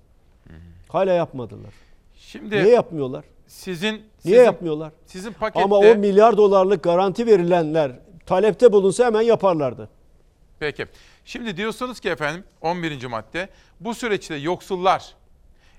Hala 0.90 1.14
yapmadılar. 1.14 1.74
Şimdi 2.16 2.56
Niye 2.56 2.68
yapmıyorlar? 2.68 3.26
Sizin 3.48 3.92
Niye 3.94 4.02
sizin, 4.22 4.44
yapmıyorlar? 4.44 4.92
Sizin 5.06 5.34
pakette 5.34 5.64
Ama 5.64 5.78
o 5.78 5.96
milyar 5.96 6.38
dolarlık 6.38 6.84
garanti 6.84 7.26
verilenler 7.26 7.92
talepte 8.26 8.72
bulunsa 8.72 9.06
hemen 9.06 9.22
yaparlardı. 9.22 9.90
Peki. 10.60 10.88
Şimdi 11.26 11.58
diyorsunuz 11.58 12.00
ki 12.00 12.10
efendim 12.10 12.44
11. 12.62 13.06
madde 13.06 13.50
bu 13.80 13.94
süreçte 13.94 14.36
yoksullar, 14.36 15.16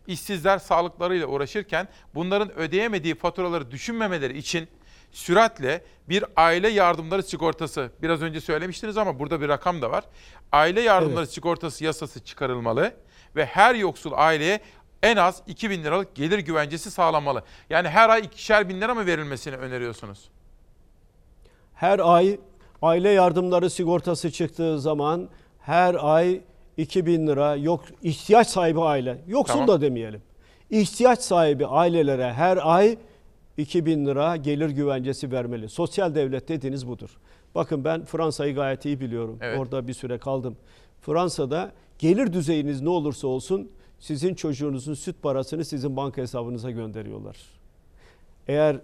işsizler 0.06 0.58
sağlıklarıyla 0.58 1.26
uğraşırken 1.26 1.88
bunların 2.14 2.58
ödeyemediği 2.58 3.14
faturaları 3.14 3.70
düşünmemeleri 3.70 4.38
için 4.38 4.68
süratle 5.10 5.84
bir 6.08 6.24
aile 6.36 6.68
yardımları 6.68 7.22
sigortası 7.22 7.90
biraz 8.02 8.22
önce 8.22 8.40
söylemiştiniz 8.40 8.96
ama 8.96 9.18
burada 9.18 9.40
bir 9.40 9.48
rakam 9.48 9.82
da 9.82 9.90
var. 9.90 10.04
Aile 10.52 10.80
yardımları 10.80 11.26
sigortası 11.26 11.84
yasası 11.84 12.24
çıkarılmalı 12.24 12.94
ve 13.36 13.46
her 13.46 13.74
yoksul 13.74 14.12
aileye 14.14 14.60
en 15.02 15.16
az 15.16 15.42
2000 15.46 15.84
liralık 15.84 16.14
gelir 16.14 16.38
güvencesi 16.38 16.90
sağlanmalı. 16.90 17.42
Yani 17.70 17.88
her 17.88 18.08
ay 18.08 18.20
ikişer 18.20 18.68
bin 18.68 18.80
lira 18.80 18.94
mı 18.94 19.06
verilmesini 19.06 19.56
öneriyorsunuz? 19.56 20.30
her 21.74 21.98
ay 21.98 22.40
aile 22.82 23.10
yardımları 23.10 23.70
sigortası 23.70 24.30
çıktığı 24.30 24.80
zaman 24.80 25.28
her 25.60 25.96
ay 26.00 26.40
2000 26.76 27.26
lira 27.26 27.56
yok 27.56 27.84
ihtiyaç 28.02 28.48
sahibi 28.48 28.80
aile 28.80 29.18
yoksul 29.26 29.54
Tamam. 29.54 29.68
da 29.68 29.80
demeyelim. 29.80 30.22
İhtiyaç 30.70 31.20
sahibi 31.20 31.66
ailelere 31.66 32.32
her 32.32 32.58
ay 32.62 32.98
2000 33.56 34.06
lira 34.06 34.36
gelir 34.36 34.70
güvencesi 34.70 35.32
vermeli. 35.32 35.68
Sosyal 35.68 36.14
devlet 36.14 36.48
dediğiniz 36.48 36.88
budur. 36.88 37.18
Bakın 37.54 37.84
ben 37.84 38.04
Fransa'yı 38.04 38.54
gayet 38.54 38.84
iyi 38.84 39.00
biliyorum. 39.00 39.38
Evet. 39.40 39.58
Orada 39.58 39.88
bir 39.88 39.92
süre 39.92 40.18
kaldım. 40.18 40.56
Fransa'da 41.00 41.72
gelir 41.98 42.32
düzeyiniz 42.32 42.80
ne 42.80 42.88
olursa 42.88 43.28
olsun 43.28 43.70
sizin 43.98 44.34
çocuğunuzun 44.34 44.94
süt 44.94 45.22
parasını 45.22 45.64
sizin 45.64 45.96
banka 45.96 46.22
hesabınıza 46.22 46.70
gönderiyorlar. 46.70 47.36
Eğer 48.48 48.76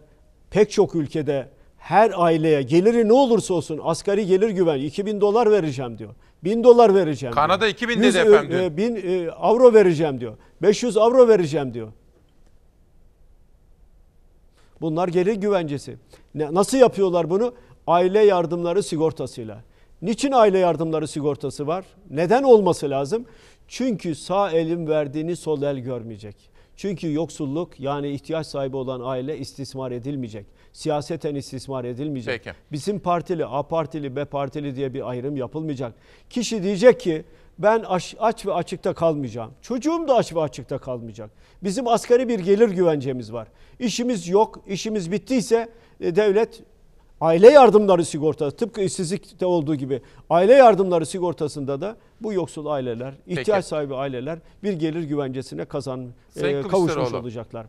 pek 0.50 0.70
çok 0.70 0.94
ülkede 0.94 1.48
her 1.78 2.12
aileye 2.16 2.62
geliri 2.62 3.08
ne 3.08 3.12
olursa 3.12 3.54
olsun 3.54 3.80
asgari 3.82 4.26
gelir 4.26 4.48
güven 4.48 4.78
2000 4.80 5.20
dolar 5.20 5.50
vereceğim 5.50 5.98
diyor. 5.98 6.14
1000 6.44 6.64
dolar 6.64 6.94
vereceğim 6.94 7.34
Kanada 7.34 7.60
diyor. 7.60 7.72
2000 7.72 7.96
dedi 7.98 8.06
100, 8.06 8.16
efendim 8.16 8.58
e, 8.60 8.76
1000 8.76 8.96
e, 8.96 9.30
avro 9.30 9.74
vereceğim 9.74 10.20
diyor. 10.20 10.36
500 10.62 10.96
avro 10.96 11.28
vereceğim 11.28 11.74
diyor. 11.74 11.92
Bunlar 14.80 15.08
gelir 15.08 15.34
güvencesi. 15.34 15.96
Ne- 16.34 16.54
Nasıl 16.54 16.78
yapıyorlar 16.78 17.30
bunu? 17.30 17.54
Aile 17.86 18.24
yardımları 18.24 18.82
sigortasıyla. 18.82 19.62
Niçin 20.02 20.32
aile 20.32 20.58
yardımları 20.58 21.08
sigortası 21.08 21.66
var? 21.66 21.84
Neden 22.10 22.42
olması 22.42 22.90
lazım? 22.90 23.24
Çünkü 23.68 24.14
sağ 24.14 24.50
elin 24.50 24.86
verdiğini 24.86 25.36
sol 25.36 25.62
el 25.62 25.78
görmeyecek. 25.78 26.49
Çünkü 26.80 27.12
yoksulluk 27.12 27.80
yani 27.80 28.10
ihtiyaç 28.10 28.46
sahibi 28.46 28.76
olan 28.76 29.00
aile 29.04 29.38
istismar 29.38 29.90
edilmeyecek. 29.90 30.46
Siyaseten 30.72 31.34
istismar 31.34 31.84
edilmeyecek. 31.84 32.44
Peki. 32.44 32.56
Bizim 32.72 32.98
partili, 32.98 33.46
A 33.46 33.62
partili, 33.62 34.16
B 34.16 34.24
partili 34.24 34.76
diye 34.76 34.94
bir 34.94 35.10
ayrım 35.10 35.36
yapılmayacak. 35.36 35.94
Kişi 36.30 36.62
diyecek 36.62 37.00
ki 37.00 37.24
ben 37.58 37.84
aç, 37.88 38.16
aç 38.18 38.46
ve 38.46 38.52
açıkta 38.52 38.94
kalmayacağım. 38.94 39.52
Çocuğum 39.62 40.08
da 40.08 40.14
aç 40.14 40.34
ve 40.34 40.40
açıkta 40.40 40.78
kalmayacak. 40.78 41.30
Bizim 41.62 41.88
asgari 41.88 42.28
bir 42.28 42.38
gelir 42.38 42.68
güvencemiz 42.68 43.32
var. 43.32 43.48
İşimiz 43.78 44.28
yok, 44.28 44.60
işimiz 44.66 45.12
bittiyse 45.12 45.68
e, 46.00 46.16
devlet 46.16 46.62
aile 47.20 47.50
yardımları 47.50 48.04
sigortası 48.04 48.56
tıpkı 48.56 48.80
işsizlikte 48.80 49.46
olduğu 49.46 49.74
gibi 49.74 50.02
aile 50.30 50.52
yardımları 50.52 51.06
sigortasında 51.06 51.80
da 51.80 51.96
bu 52.20 52.32
yoksul 52.32 52.66
aileler, 52.66 53.14
ihtiyaç 53.26 53.64
sahibi 53.64 53.94
aileler 53.94 54.38
bir 54.62 54.72
gelir 54.72 55.02
güvencesine 55.02 55.64
kazan 55.64 56.06
e, 56.36 56.62
kavuşmuş 56.62 57.12
olacaklar. 57.14 57.66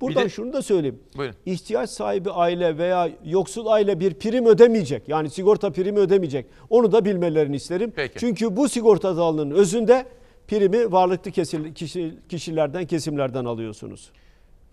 Buradan 0.00 0.24
de- 0.24 0.28
şunu 0.28 0.52
da 0.52 0.62
söyleyeyim. 0.62 0.98
Buyurun. 1.16 1.36
İhtiyaç 1.46 1.90
sahibi 1.90 2.30
aile 2.30 2.78
veya 2.78 3.10
yoksul 3.24 3.66
aile 3.66 4.00
bir 4.00 4.14
prim 4.14 4.46
ödemeyecek. 4.46 5.08
Yani 5.08 5.30
sigorta 5.30 5.70
primi 5.72 5.98
ödemeyecek. 5.98 6.46
Onu 6.70 6.92
da 6.92 7.04
bilmelerini 7.04 7.56
isterim. 7.56 7.92
Peki. 7.96 8.18
Çünkü 8.18 8.56
bu 8.56 8.68
sigorta 8.68 9.16
dalının 9.16 9.50
özünde 9.50 10.06
primi 10.48 10.92
varlıklı 10.92 11.30
kesil- 11.30 11.74
kişi- 11.74 12.14
kişilerden, 12.28 12.86
kesimlerden 12.86 13.44
alıyorsunuz. 13.44 14.10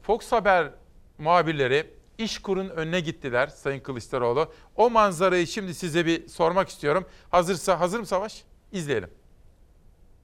Fox 0.01 0.31
Haber 0.31 0.69
muhabirleri 1.17 1.83
İşkur'un 2.17 2.69
önüne 2.69 2.99
gittiler 2.99 3.47
Sayın 3.47 3.79
Kılıçdaroğlu. 3.79 4.51
O 4.75 4.89
manzarayı 4.89 5.47
şimdi 5.47 5.73
size 5.73 6.05
bir 6.05 6.27
sormak 6.27 6.69
istiyorum. 6.69 7.05
Hazırsa 7.29 7.79
hazır 7.79 7.99
mı 7.99 8.05
Savaş? 8.05 8.43
İzleyelim. 8.71 9.09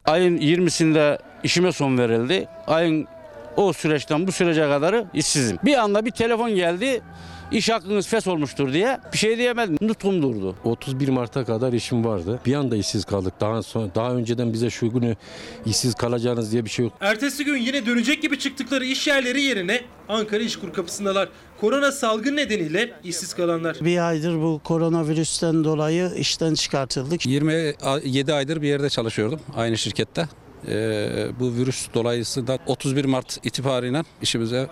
Ayın 0.06 0.38
20'sinde 0.38 1.20
işime 1.44 1.72
son 1.72 1.98
verildi. 1.98 2.48
Ayın 2.68 3.08
o 3.56 3.74
süreçten 3.74 4.28
bu 4.28 4.32
sürece 4.32 4.62
kadarı 4.62 5.08
işsizim. 5.14 5.58
Bir 5.66 5.78
anda 5.78 6.06
bir 6.06 6.12
telefon 6.12 6.56
geldi. 6.56 7.02
İş 7.54 7.70
hakkınız 7.70 8.08
fes 8.08 8.28
olmuştur 8.28 8.74
diye. 8.74 9.00
Bir 9.14 9.18
şey 9.18 9.38
diyemedim. 9.38 9.78
Nutkum 9.82 10.22
durdu. 10.22 10.56
31 10.64 11.10
Mart'a 11.10 11.46
kadar 11.46 11.74
işim 11.74 12.06
vardı. 12.06 12.40
Bir 12.46 12.54
anda 12.54 12.76
işsiz 12.76 13.06
kaldık. 13.06 13.34
Daha 13.42 13.64
sonra 13.64 13.96
daha 13.96 14.16
önceden 14.16 14.54
bize 14.54 14.70
şu 14.70 14.90
günü 14.90 15.16
işsiz 15.66 15.96
kalacağınız 15.96 16.52
diye 16.52 16.66
bir 16.66 16.70
şey 16.70 16.86
yok. 16.86 16.94
Ertesi 17.02 17.46
gün 17.46 17.58
yine 17.58 17.86
dönecek 17.86 18.22
gibi 18.22 18.40
çıktıkları 18.40 18.86
iş 18.86 19.08
yerleri 19.08 19.42
yerine 19.42 19.82
Ankara 20.10 20.44
İşkur 20.44 20.74
kapısındalar. 20.74 21.30
Korona 21.62 21.92
salgın 21.92 22.36
nedeniyle 22.36 22.92
işsiz 23.04 23.34
kalanlar. 23.34 23.78
Bir 23.82 24.08
aydır 24.08 24.36
bu 24.42 24.62
koronavirüsten 24.64 25.64
dolayı 25.64 26.12
işten 26.18 26.54
çıkartıldık. 26.54 27.26
27 27.26 28.34
aydır 28.34 28.62
bir 28.62 28.68
yerde 28.68 28.90
çalışıyordum 28.90 29.40
aynı 29.56 29.78
şirkette. 29.78 30.28
Ee, 30.68 31.28
bu 31.40 31.54
virüs 31.54 31.88
dolayısıyla 31.94 32.58
31 32.68 33.06
Mart 33.06 33.38
itibariyle 33.46 34.04
işimize 34.22 34.68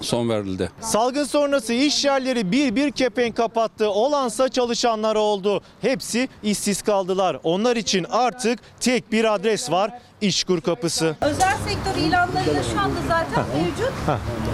son 0.00 0.28
verildi. 0.28 0.70
Salgın 0.80 1.24
sonrası 1.24 1.72
iş 1.72 2.04
yerleri 2.04 2.52
bir 2.52 2.76
bir 2.76 2.90
kepenk 2.90 3.36
kapattı. 3.36 3.90
Olansa 3.90 4.48
çalışanlar 4.48 5.16
oldu. 5.16 5.62
Hepsi 5.80 6.28
işsiz 6.42 6.82
kaldılar. 6.82 7.38
Onlar 7.44 7.76
için 7.76 8.06
artık 8.10 8.58
tek 8.80 9.12
bir 9.12 9.34
adres 9.34 9.70
var. 9.70 9.90
İşkur 10.20 10.60
kapısı. 10.60 11.16
Özel 11.20 11.56
sektör 11.68 12.02
ilanlarında 12.08 12.62
şu 12.74 12.80
anda 12.80 13.00
zaten 13.08 13.44
mevcut 13.56 13.92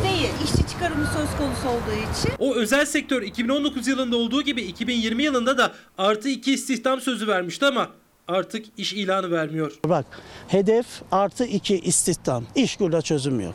değil. 0.05 0.29
İşçi 0.45 0.69
çıkarımı 0.73 1.07
söz 1.07 1.39
konusu 1.39 1.69
olduğu 1.69 2.11
için. 2.21 2.33
O 2.39 2.55
özel 2.55 2.87
sektör 2.87 3.23
2019 3.23 3.87
yılında 3.89 4.17
olduğu 4.17 4.43
gibi 4.43 4.63
2020 4.63 5.23
yılında 5.23 5.59
da 5.59 5.73
artı 5.99 6.29
2 6.29 6.53
istihdam 6.55 7.01
sözü 7.01 7.27
vermişti 7.27 7.67
ama 7.67 7.89
artık 8.29 8.67
iş 8.77 8.93
ilanı 8.93 9.31
vermiyor. 9.31 9.73
Bak 9.85 10.07
hedef 10.49 10.87
artı 11.13 11.45
iki 11.45 11.79
istihdam. 11.81 12.45
İşkurda 12.55 13.03
çözüm 13.03 13.41
yok. 13.41 13.55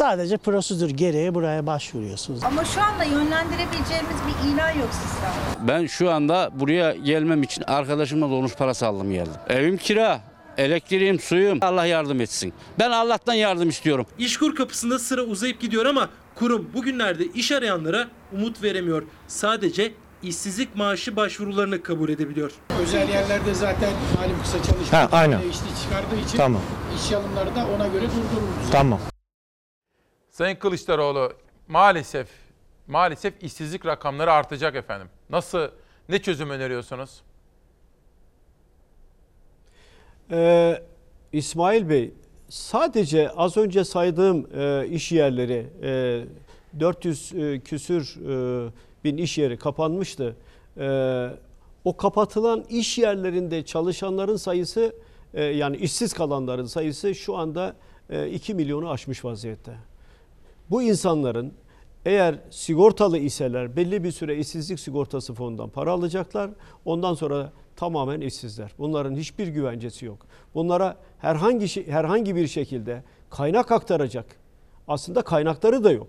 Sadece 0.00 0.36
prosedür 0.36 0.90
gereği 0.90 1.34
buraya 1.34 1.66
başvuruyorsunuz. 1.66 2.44
Ama 2.44 2.64
şu 2.64 2.82
anda 2.82 3.04
yönlendirebileceğimiz 3.04 4.16
bir 4.26 4.48
ilan 4.48 4.70
yok 4.70 4.88
sistemde. 4.92 5.68
Ben 5.68 5.86
şu 5.86 6.10
anda 6.10 6.50
buraya 6.54 6.94
gelmem 6.94 7.42
için 7.42 7.62
arkadaşımla 7.66 8.30
dolmuş 8.30 8.54
parası 8.54 8.86
aldım 8.86 9.12
geldim. 9.12 9.32
Evim 9.48 9.76
kira, 9.76 10.20
elektriğim, 10.56 11.20
suyum. 11.20 11.58
Allah 11.62 11.86
yardım 11.86 12.20
etsin. 12.20 12.52
Ben 12.78 12.90
Allah'tan 12.90 13.34
yardım 13.34 13.68
istiyorum. 13.68 14.06
İşkur 14.18 14.54
kapısında 14.54 14.98
sıra 14.98 15.22
uzayıp 15.22 15.60
gidiyor 15.60 15.86
ama 15.86 16.08
kurum 16.34 16.70
bugünlerde 16.74 17.24
iş 17.26 17.52
arayanlara 17.52 18.08
umut 18.32 18.62
veremiyor. 18.62 19.02
Sadece 19.28 19.92
işsizlik 20.22 20.76
maaşı 20.76 21.16
başvurularını 21.16 21.82
kabul 21.82 22.08
edebiliyor. 22.08 22.50
Özel 22.82 23.08
yerlerde 23.08 23.54
zaten 23.54 23.90
malum 24.16 24.42
kısa 24.42 24.62
çalışma 24.62 24.98
Ha, 24.98 25.08
aynen. 25.12 25.38
işçi 25.38 25.82
çıkardığı 25.82 26.26
için 26.28 26.36
Tamam. 26.38 26.62
iş 27.04 27.12
alımları 27.12 27.54
da 27.56 27.66
ona 27.76 27.86
göre 27.88 28.04
durdurulmuş. 28.04 28.70
Tamam. 28.72 29.00
Sayın 30.36 30.56
Kılıçdaroğlu 30.56 31.32
maalesef 31.68 32.28
maalesef 32.86 33.42
işsizlik 33.42 33.86
rakamları 33.86 34.32
artacak 34.32 34.74
efendim. 34.74 35.08
Nasıl 35.30 35.68
ne 36.08 36.22
çözüm 36.22 36.50
öneriyorsunuz? 36.50 37.22
Ee, 40.30 40.82
İsmail 41.32 41.88
Bey, 41.88 42.14
sadece 42.48 43.30
az 43.30 43.56
önce 43.56 43.84
saydığım 43.84 44.46
e, 44.58 44.86
iş 44.88 45.12
yerleri, 45.12 45.66
e, 45.82 46.80
400 46.80 47.32
e, 47.32 47.60
küsür 47.60 48.16
e, 48.16 48.70
bin 49.04 49.16
iş 49.16 49.38
yeri 49.38 49.56
kapanmıştı. 49.56 50.36
E, 50.78 51.28
o 51.84 51.96
kapatılan 51.96 52.64
iş 52.68 52.98
yerlerinde 52.98 53.64
çalışanların 53.64 54.36
sayısı, 54.36 54.96
e, 55.34 55.44
yani 55.44 55.76
işsiz 55.76 56.12
kalanların 56.12 56.66
sayısı 56.66 57.14
şu 57.14 57.36
anda 57.36 57.76
e, 58.10 58.28
2 58.30 58.54
milyonu 58.54 58.90
aşmış 58.90 59.24
vaziyette. 59.24 59.76
Bu 60.70 60.82
insanların 60.82 61.52
eğer 62.06 62.38
sigortalı 62.50 63.18
iseler 63.18 63.76
belli 63.76 64.04
bir 64.04 64.10
süre 64.10 64.36
işsizlik 64.36 64.80
sigortası 64.80 65.34
fonundan 65.34 65.70
para 65.70 65.92
alacaklar. 65.92 66.50
Ondan 66.84 67.14
sonra 67.14 67.52
tamamen 67.76 68.20
işsizler. 68.20 68.72
Bunların 68.78 69.16
hiçbir 69.16 69.48
güvencesi 69.48 70.06
yok. 70.06 70.26
Bunlara 70.54 70.96
herhangi 71.18 71.86
herhangi 71.86 72.36
bir 72.36 72.46
şekilde 72.46 73.02
kaynak 73.30 73.72
aktaracak. 73.72 74.26
Aslında 74.88 75.22
kaynakları 75.22 75.84
da 75.84 75.92
yok. 75.92 76.08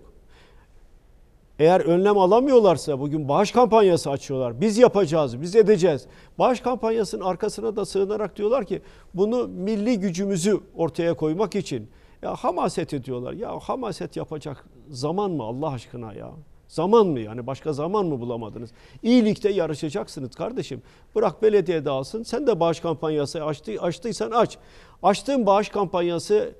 Eğer 1.58 1.80
önlem 1.80 2.18
alamıyorlarsa 2.18 3.00
bugün 3.00 3.28
bağış 3.28 3.52
kampanyası 3.52 4.10
açıyorlar. 4.10 4.60
Biz 4.60 4.78
yapacağız, 4.78 5.42
biz 5.42 5.56
edeceğiz. 5.56 6.06
Bağış 6.38 6.60
kampanyasının 6.60 7.24
arkasına 7.24 7.76
da 7.76 7.84
sığınarak 7.84 8.36
diyorlar 8.36 8.64
ki 8.64 8.82
bunu 9.14 9.48
milli 9.48 10.00
gücümüzü 10.00 10.60
ortaya 10.76 11.14
koymak 11.14 11.54
için 11.54 11.88
ya 12.22 12.34
hamaset 12.34 12.94
ediyorlar. 12.94 13.32
Ya 13.32 13.58
hamaset 13.58 14.16
yapacak 14.16 14.64
zaman 14.88 15.30
mı 15.30 15.42
Allah 15.42 15.70
aşkına 15.70 16.12
ya? 16.12 16.30
Zaman 16.68 17.06
mı 17.06 17.20
yani 17.20 17.46
başka 17.46 17.72
zaman 17.72 18.06
mı 18.06 18.20
bulamadınız? 18.20 18.70
İyilikte 19.02 19.48
yarışacaksınız 19.52 20.34
kardeşim. 20.34 20.82
Bırak 21.14 21.42
belediye 21.42 21.84
dağılsın. 21.84 22.22
Sen 22.22 22.46
de 22.46 22.60
bağış 22.60 22.80
kampanyası 22.80 23.44
açtı, 23.44 23.72
açtıysan 23.80 24.30
aç. 24.30 24.58
Açtığın 25.02 25.46
bağış 25.46 25.68
kampanyası 25.68 26.54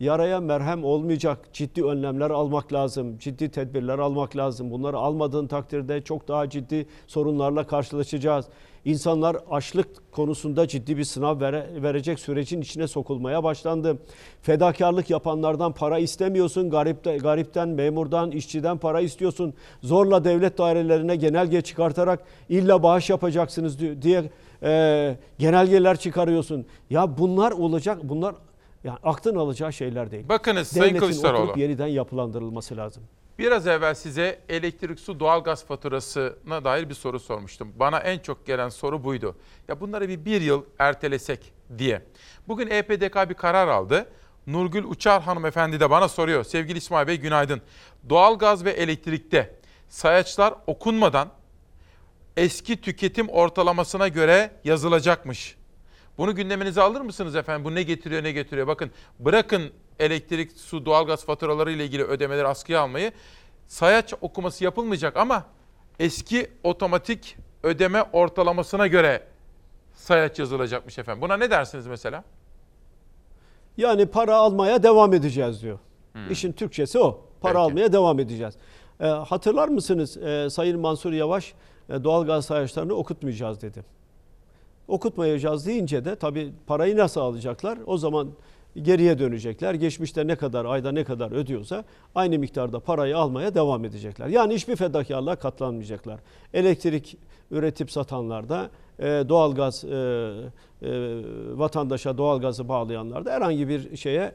yaraya 0.00 0.40
merhem 0.40 0.84
olmayacak. 0.84 1.48
Ciddi 1.52 1.84
önlemler 1.84 2.30
almak 2.30 2.72
lazım. 2.72 3.18
Ciddi 3.18 3.50
tedbirler 3.50 3.98
almak 3.98 4.36
lazım. 4.36 4.70
Bunları 4.70 4.96
almadığın 4.96 5.46
takdirde 5.46 6.02
çok 6.02 6.28
daha 6.28 6.50
ciddi 6.50 6.86
sorunlarla 7.06 7.66
karşılaşacağız. 7.66 8.46
İnsanlar 8.90 9.36
açlık 9.50 10.12
konusunda 10.12 10.68
ciddi 10.68 10.96
bir 10.96 11.04
sınav 11.04 11.40
vere- 11.40 11.82
verecek 11.82 12.20
sürecin 12.20 12.60
içine 12.60 12.86
sokulmaya 12.88 13.44
başlandı. 13.44 13.98
Fedakarlık 14.42 15.10
yapanlardan 15.10 15.72
para 15.72 15.98
istemiyorsun. 15.98 16.70
Garipte, 16.70 17.16
garipten, 17.16 17.68
memurdan, 17.68 18.30
işçiden 18.30 18.78
para 18.78 19.00
istiyorsun. 19.00 19.54
Zorla 19.82 20.24
devlet 20.24 20.58
dairelerine 20.58 21.16
genelge 21.16 21.60
çıkartarak 21.60 22.20
illa 22.48 22.82
bağış 22.82 23.10
yapacaksınız 23.10 23.80
di- 23.80 24.02
diye 24.02 24.30
e, 24.62 25.16
genelgeler 25.38 25.96
çıkarıyorsun. 25.96 26.66
Ya 26.90 27.18
bunlar 27.18 27.52
olacak. 27.52 27.98
Bunlar 28.02 28.34
yani 28.84 28.98
aklın 29.02 29.34
alacağı 29.36 29.72
şeyler 29.72 30.10
değil. 30.10 30.28
Bakınız 30.28 30.68
Sayın 30.68 30.84
Devletin 30.94 31.06
Kılıçdaroğlu. 31.06 31.42
oturup 31.42 31.56
yeniden 31.58 31.86
yapılandırılması 31.86 32.76
lazım. 32.76 33.02
Biraz 33.38 33.66
evvel 33.66 33.94
size 33.94 34.40
elektrik, 34.48 35.00
su, 35.00 35.20
doğalgaz 35.20 35.64
faturasına 35.64 36.64
dair 36.64 36.88
bir 36.88 36.94
soru 36.94 37.20
sormuştum. 37.20 37.72
Bana 37.76 37.98
en 37.98 38.18
çok 38.18 38.46
gelen 38.46 38.68
soru 38.68 39.04
buydu. 39.04 39.36
Ya 39.68 39.80
bunları 39.80 40.08
bir 40.08 40.24
bir 40.24 40.40
yıl 40.40 40.64
ertelesek 40.78 41.52
diye. 41.78 42.02
Bugün 42.48 42.70
EPDK 42.70 43.28
bir 43.28 43.34
karar 43.34 43.68
aldı. 43.68 44.08
Nurgül 44.46 44.84
Uçar 44.84 45.22
hanımefendi 45.22 45.80
de 45.80 45.90
bana 45.90 46.08
soruyor. 46.08 46.44
Sevgili 46.44 46.78
İsmail 46.78 47.06
Bey 47.06 47.16
günaydın. 47.16 47.62
Doğalgaz 48.08 48.64
ve 48.64 48.70
elektrikte 48.70 49.54
sayaçlar 49.88 50.54
okunmadan 50.66 51.28
eski 52.36 52.80
tüketim 52.80 53.28
ortalamasına 53.28 54.08
göre 54.08 54.50
yazılacakmış. 54.64 55.56
Bunu 56.18 56.34
gündeminize 56.34 56.82
alır 56.82 57.00
mısınız 57.00 57.36
efendim? 57.36 57.64
Bu 57.64 57.74
ne 57.74 57.82
getiriyor 57.82 58.22
ne 58.22 58.32
getiriyor? 58.32 58.66
Bakın 58.66 58.90
bırakın 59.18 59.72
elektrik, 59.98 60.52
su, 60.52 60.86
doğalgaz 60.86 61.24
faturaları 61.24 61.72
ile 61.72 61.84
ilgili 61.84 62.04
ödemeleri 62.04 62.46
askıya 62.46 62.80
almayı. 62.80 63.12
Sayaç 63.66 64.14
okuması 64.20 64.64
yapılmayacak 64.64 65.16
ama 65.16 65.44
eski 65.98 66.50
otomatik 66.62 67.36
ödeme 67.62 68.02
ortalamasına 68.02 68.86
göre 68.86 69.22
sayaç 69.94 70.38
yazılacakmış 70.38 70.98
efendim. 70.98 71.22
Buna 71.22 71.36
ne 71.36 71.50
dersiniz 71.50 71.86
mesela? 71.86 72.24
Yani 73.76 74.06
para 74.06 74.36
almaya 74.36 74.82
devam 74.82 75.12
edeceğiz 75.12 75.62
diyor. 75.62 75.78
İşin 76.30 76.52
Türkçesi 76.52 76.98
o. 76.98 77.20
Para 77.40 77.58
almaya 77.58 77.92
devam 77.92 78.20
edeceğiz. 78.20 78.54
Ee, 79.00 79.06
hatırlar 79.06 79.68
mısınız 79.68 80.16
e, 80.16 80.50
Sayın 80.50 80.80
Mansur 80.80 81.12
Yavaş 81.12 81.54
e, 81.88 82.04
doğalgaz 82.04 82.44
sayaçlarını 82.44 82.94
okutmayacağız 82.94 83.62
dedi. 83.62 83.84
Okutmayacağız 84.88 85.66
deyince 85.66 86.04
de 86.04 86.16
tabii 86.16 86.52
parayı 86.66 86.96
nasıl 86.96 87.20
alacaklar? 87.20 87.78
O 87.86 87.98
zaman 87.98 88.28
geriye 88.82 89.18
dönecekler. 89.18 89.74
Geçmişte 89.74 90.26
ne 90.26 90.36
kadar 90.36 90.64
ayda 90.64 90.92
ne 90.92 91.04
kadar 91.04 91.32
ödüyorsa 91.32 91.84
aynı 92.14 92.38
miktarda 92.38 92.80
parayı 92.80 93.18
almaya 93.18 93.54
devam 93.54 93.84
edecekler. 93.84 94.26
Yani 94.26 94.54
hiçbir 94.54 94.76
fedakarlığa 94.76 95.36
katlanmayacaklar. 95.36 96.20
Elektrik 96.54 97.18
üretip 97.50 97.90
satanlar 97.90 98.48
da 98.48 98.70
e, 98.98 99.04
doğalgaz 99.04 99.84
e, 99.84 99.88
e, 99.88 100.88
vatandaşa 101.54 102.18
doğalgazı 102.18 102.68
bağlayanlar 102.68 103.24
da 103.24 103.32
herhangi 103.32 103.68
bir 103.68 103.96
şeye 103.96 104.32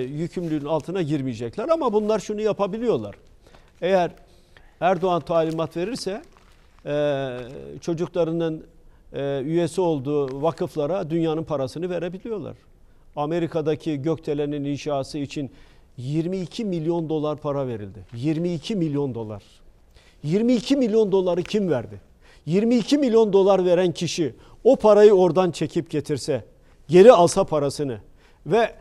yükümlülüğün 0.00 0.64
altına 0.64 1.02
girmeyecekler. 1.02 1.68
Ama 1.68 1.92
bunlar 1.92 2.18
şunu 2.18 2.40
yapabiliyorlar. 2.40 3.14
Eğer 3.80 4.10
Erdoğan 4.80 5.20
talimat 5.20 5.76
verirse 5.76 6.22
çocuklarının 7.80 8.66
üyesi 9.44 9.80
olduğu 9.80 10.42
vakıflara 10.42 11.10
dünyanın 11.10 11.44
parasını 11.44 11.90
verebiliyorlar. 11.90 12.56
Amerika'daki 13.22 14.02
gökdelenin 14.02 14.64
inşası 14.64 15.18
için 15.18 15.50
22 15.96 16.64
milyon 16.64 17.08
dolar 17.08 17.36
para 17.36 17.68
verildi. 17.68 18.06
22 18.16 18.76
milyon 18.76 19.14
dolar. 19.14 19.42
22 20.22 20.76
milyon 20.76 21.12
doları 21.12 21.42
kim 21.42 21.70
verdi? 21.70 22.00
22 22.46 22.98
milyon 22.98 23.32
dolar 23.32 23.64
veren 23.64 23.92
kişi 23.92 24.34
o 24.64 24.76
parayı 24.76 25.12
oradan 25.12 25.50
çekip 25.50 25.90
getirse, 25.90 26.44
geri 26.88 27.12
alsa 27.12 27.44
parasını 27.44 27.98
ve 28.46 28.74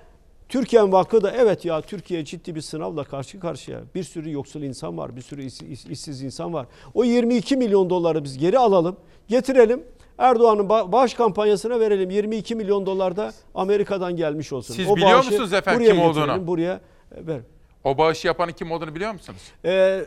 Türkiye 0.50 0.92
Vakfı 0.92 1.24
da 1.24 1.32
evet 1.32 1.66
ya 1.66 1.82
Türkiye 1.82 2.26
ciddi 2.26 2.56
bir 2.56 2.62
sınavla 2.62 3.04
karşı 3.04 3.40
karşıya. 3.40 3.82
Bir 3.96 4.04
sürü 4.04 4.32
yoksul 4.32 4.62
insan 4.62 4.98
var, 4.98 5.16
bir 5.16 5.22
sürü 5.22 5.44
iş- 5.46 5.62
iş- 5.62 5.86
işsiz 5.86 6.22
insan 6.22 6.54
var. 6.54 6.68
O 6.94 7.04
22 7.04 7.58
milyon 7.58 7.90
doları 7.90 8.24
biz 8.24 8.38
geri 8.38 8.60
alalım, 8.60 8.98
getirelim. 9.28 9.84
Erdoğan'ın 10.18 10.64
ba- 10.70 10.92
bağış 10.92 11.14
kampanyasına 11.14 11.80
verelim. 11.80 12.10
22 12.10 12.56
milyon 12.56 12.86
dolar 12.86 13.16
da 13.16 13.32
Amerika'dan 13.56 14.16
gelmiş 14.16 14.54
olsun. 14.54 14.74
Siz 14.74 14.90
O 14.90 14.96
biliyor 14.96 15.18
musunuz 15.18 15.54
efendim 15.54 15.88
kim 15.88 16.00
olduğunu? 16.02 16.48
Buraya 16.48 16.82
e, 17.16 17.28
ver. 17.28 17.40
O 17.84 17.98
bağışı 17.98 18.28
yapanın 18.28 18.52
kim 18.52 18.72
olduğunu 18.72 18.96
biliyor 18.96 19.12
musunuz? 19.14 19.42
Ee, 19.66 20.02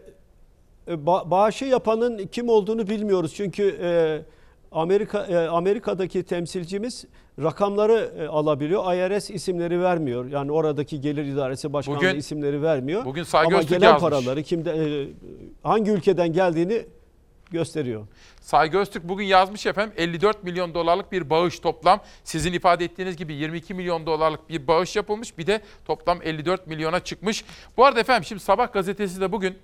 ba- 0.89 1.31
bağışı 1.31 1.65
yapanın 1.65 2.27
kim 2.27 2.49
olduğunu 2.49 2.89
bilmiyoruz. 2.89 3.35
Çünkü 3.35 3.79
e, 3.83 3.91
Amerika 4.73 5.23
e, 5.25 5.37
Amerika'daki 5.49 6.23
temsilcimiz 6.23 7.05
rakamları 7.43 8.13
e, 8.19 8.27
alabiliyor. 8.27 8.95
IRS 8.95 9.31
isimleri 9.31 9.81
vermiyor. 9.83 10.27
Yani 10.31 10.53
oradaki 10.53 11.01
gelir 11.01 11.25
idaresi 11.25 11.73
başkanlığı 11.73 11.99
Bugün- 11.99 12.17
isimleri 12.17 12.63
vermiyor. 12.63 13.05
bugün 13.05 13.23
Saygı 13.23 13.49
Ama 13.49 13.59
Öztürk 13.59 13.79
gelen 13.81 13.93
yazmış. 13.93 14.11
paraları 14.11 14.43
kimde 14.43 14.71
e, 14.71 15.09
hangi 15.63 15.91
ülkeden 15.91 16.33
geldiğini 16.33 16.83
gösteriyor. 17.51 18.07
Saygı 18.41 18.79
Öztürk 18.79 19.09
bugün 19.09 19.25
yazmış 19.25 19.67
efendim 19.67 19.95
54 19.97 20.45
milyon 20.45 20.75
dolarlık 20.75 21.13
bir 21.13 21.31
bağış 21.31 21.59
toplam. 21.59 22.01
Sizin 22.25 22.53
ifade 22.53 22.85
ettiğiniz 22.85 23.17
gibi 23.17 23.35
22 23.35 23.75
milyon 23.75 24.07
dolarlık 24.07 24.49
bir 24.49 24.67
bağış 24.67 24.97
yapılmış. 24.97 25.39
Bir 25.39 25.47
de 25.47 25.61
toplam 25.85 26.23
54 26.23 26.67
milyona 26.67 27.01
çıkmış. 27.01 27.45
Bu 27.77 27.85
arada 27.85 28.01
efendim 28.01 28.25
şimdi 28.25 28.43
Sabah 28.43 28.73
gazetesi 28.73 29.21
de 29.21 29.33
bugün 29.33 29.59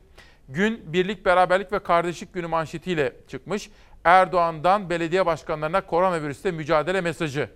gün 0.48 0.92
birlik, 0.92 1.24
beraberlik 1.24 1.72
ve 1.72 1.78
kardeşlik 1.78 2.34
günü 2.34 2.46
manşetiyle 2.46 3.12
çıkmış. 3.28 3.70
Erdoğan'dan 4.04 4.90
belediye 4.90 5.26
başkanlarına 5.26 5.80
koronavirüste 5.80 6.50
mücadele 6.50 7.00
mesajı. 7.00 7.50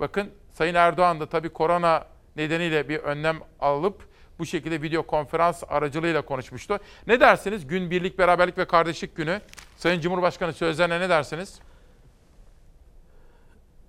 Bakın 0.00 0.30
Sayın 0.50 0.74
Erdoğan 0.74 1.20
da 1.20 1.26
tabii 1.26 1.48
korona 1.48 2.04
nedeniyle 2.36 2.88
bir 2.88 2.98
önlem 2.98 3.36
alıp 3.60 4.13
bu 4.38 4.46
şekilde 4.46 4.82
video 4.82 5.02
konferans 5.02 5.62
aracılığıyla 5.68 6.22
konuşmuştu. 6.22 6.78
Ne 7.06 7.20
dersiniz? 7.20 7.66
Gün 7.66 7.90
birlik, 7.90 8.18
beraberlik 8.18 8.58
ve 8.58 8.64
kardeşlik 8.64 9.16
günü. 9.16 9.40
Sayın 9.76 10.00
Cumhurbaşkanı 10.00 10.52
sözlerine 10.52 11.00
ne 11.00 11.08
dersiniz? 11.08 11.60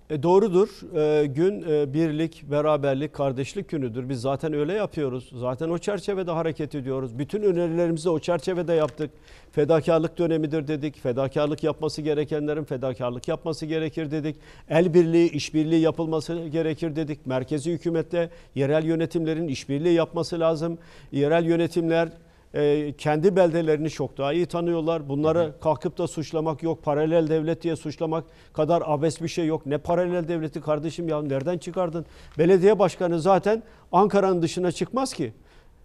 E 0.09 0.23
doğrudur. 0.23 0.95
E, 0.97 1.25
gün 1.25 1.65
e, 1.69 1.93
birlik, 1.93 2.51
beraberlik, 2.51 3.13
kardeşlik 3.13 3.69
günüdür. 3.69 4.09
Biz 4.09 4.21
zaten 4.21 4.53
öyle 4.53 4.73
yapıyoruz. 4.73 5.31
Zaten 5.35 5.69
o 5.69 5.77
çerçevede 5.77 6.31
hareket 6.31 6.75
ediyoruz. 6.75 7.19
Bütün 7.19 7.41
önerilerimizi 7.41 8.09
o 8.09 8.19
çerçevede 8.19 8.73
yaptık. 8.73 9.11
Fedakarlık 9.51 10.17
dönemidir 10.17 10.67
dedik. 10.67 11.01
Fedakarlık 11.01 11.63
yapması 11.63 12.01
gerekenlerin 12.01 12.63
fedakarlık 12.63 13.27
yapması 13.27 13.65
gerekir 13.65 14.11
dedik. 14.11 14.35
El 14.69 14.93
birliği, 14.93 15.31
işbirliği 15.31 15.81
yapılması 15.81 16.47
gerekir 16.47 16.95
dedik. 16.95 17.25
Merkezi 17.25 17.71
hükümette 17.71 18.29
yerel 18.55 18.85
yönetimlerin 18.85 19.47
işbirliği 19.47 19.93
yapması 19.93 20.39
lazım. 20.39 20.77
Yerel 21.11 21.45
yönetimler 21.45 22.09
e, 22.55 22.93
kendi 22.97 23.35
beldelerini 23.35 23.89
çok 23.89 24.17
daha 24.17 24.33
iyi 24.33 24.45
tanıyorlar. 24.45 25.09
Bunları 25.09 25.53
kalkıp 25.61 25.97
da 25.97 26.07
suçlamak 26.07 26.63
yok. 26.63 26.83
Paralel 26.83 27.27
devlet 27.27 27.63
diye 27.63 27.75
suçlamak 27.75 28.23
kadar 28.53 28.83
abes 28.85 29.21
bir 29.21 29.27
şey 29.27 29.45
yok. 29.45 29.65
Ne 29.65 29.77
paralel 29.77 30.27
devleti 30.27 30.61
kardeşim 30.61 31.09
ya 31.09 31.21
nereden 31.21 31.57
çıkardın? 31.57 32.05
Belediye 32.37 32.79
başkanı 32.79 33.19
zaten 33.19 33.63
Ankara'nın 33.91 34.41
dışına 34.41 34.71
çıkmaz 34.71 35.13
ki. 35.13 35.33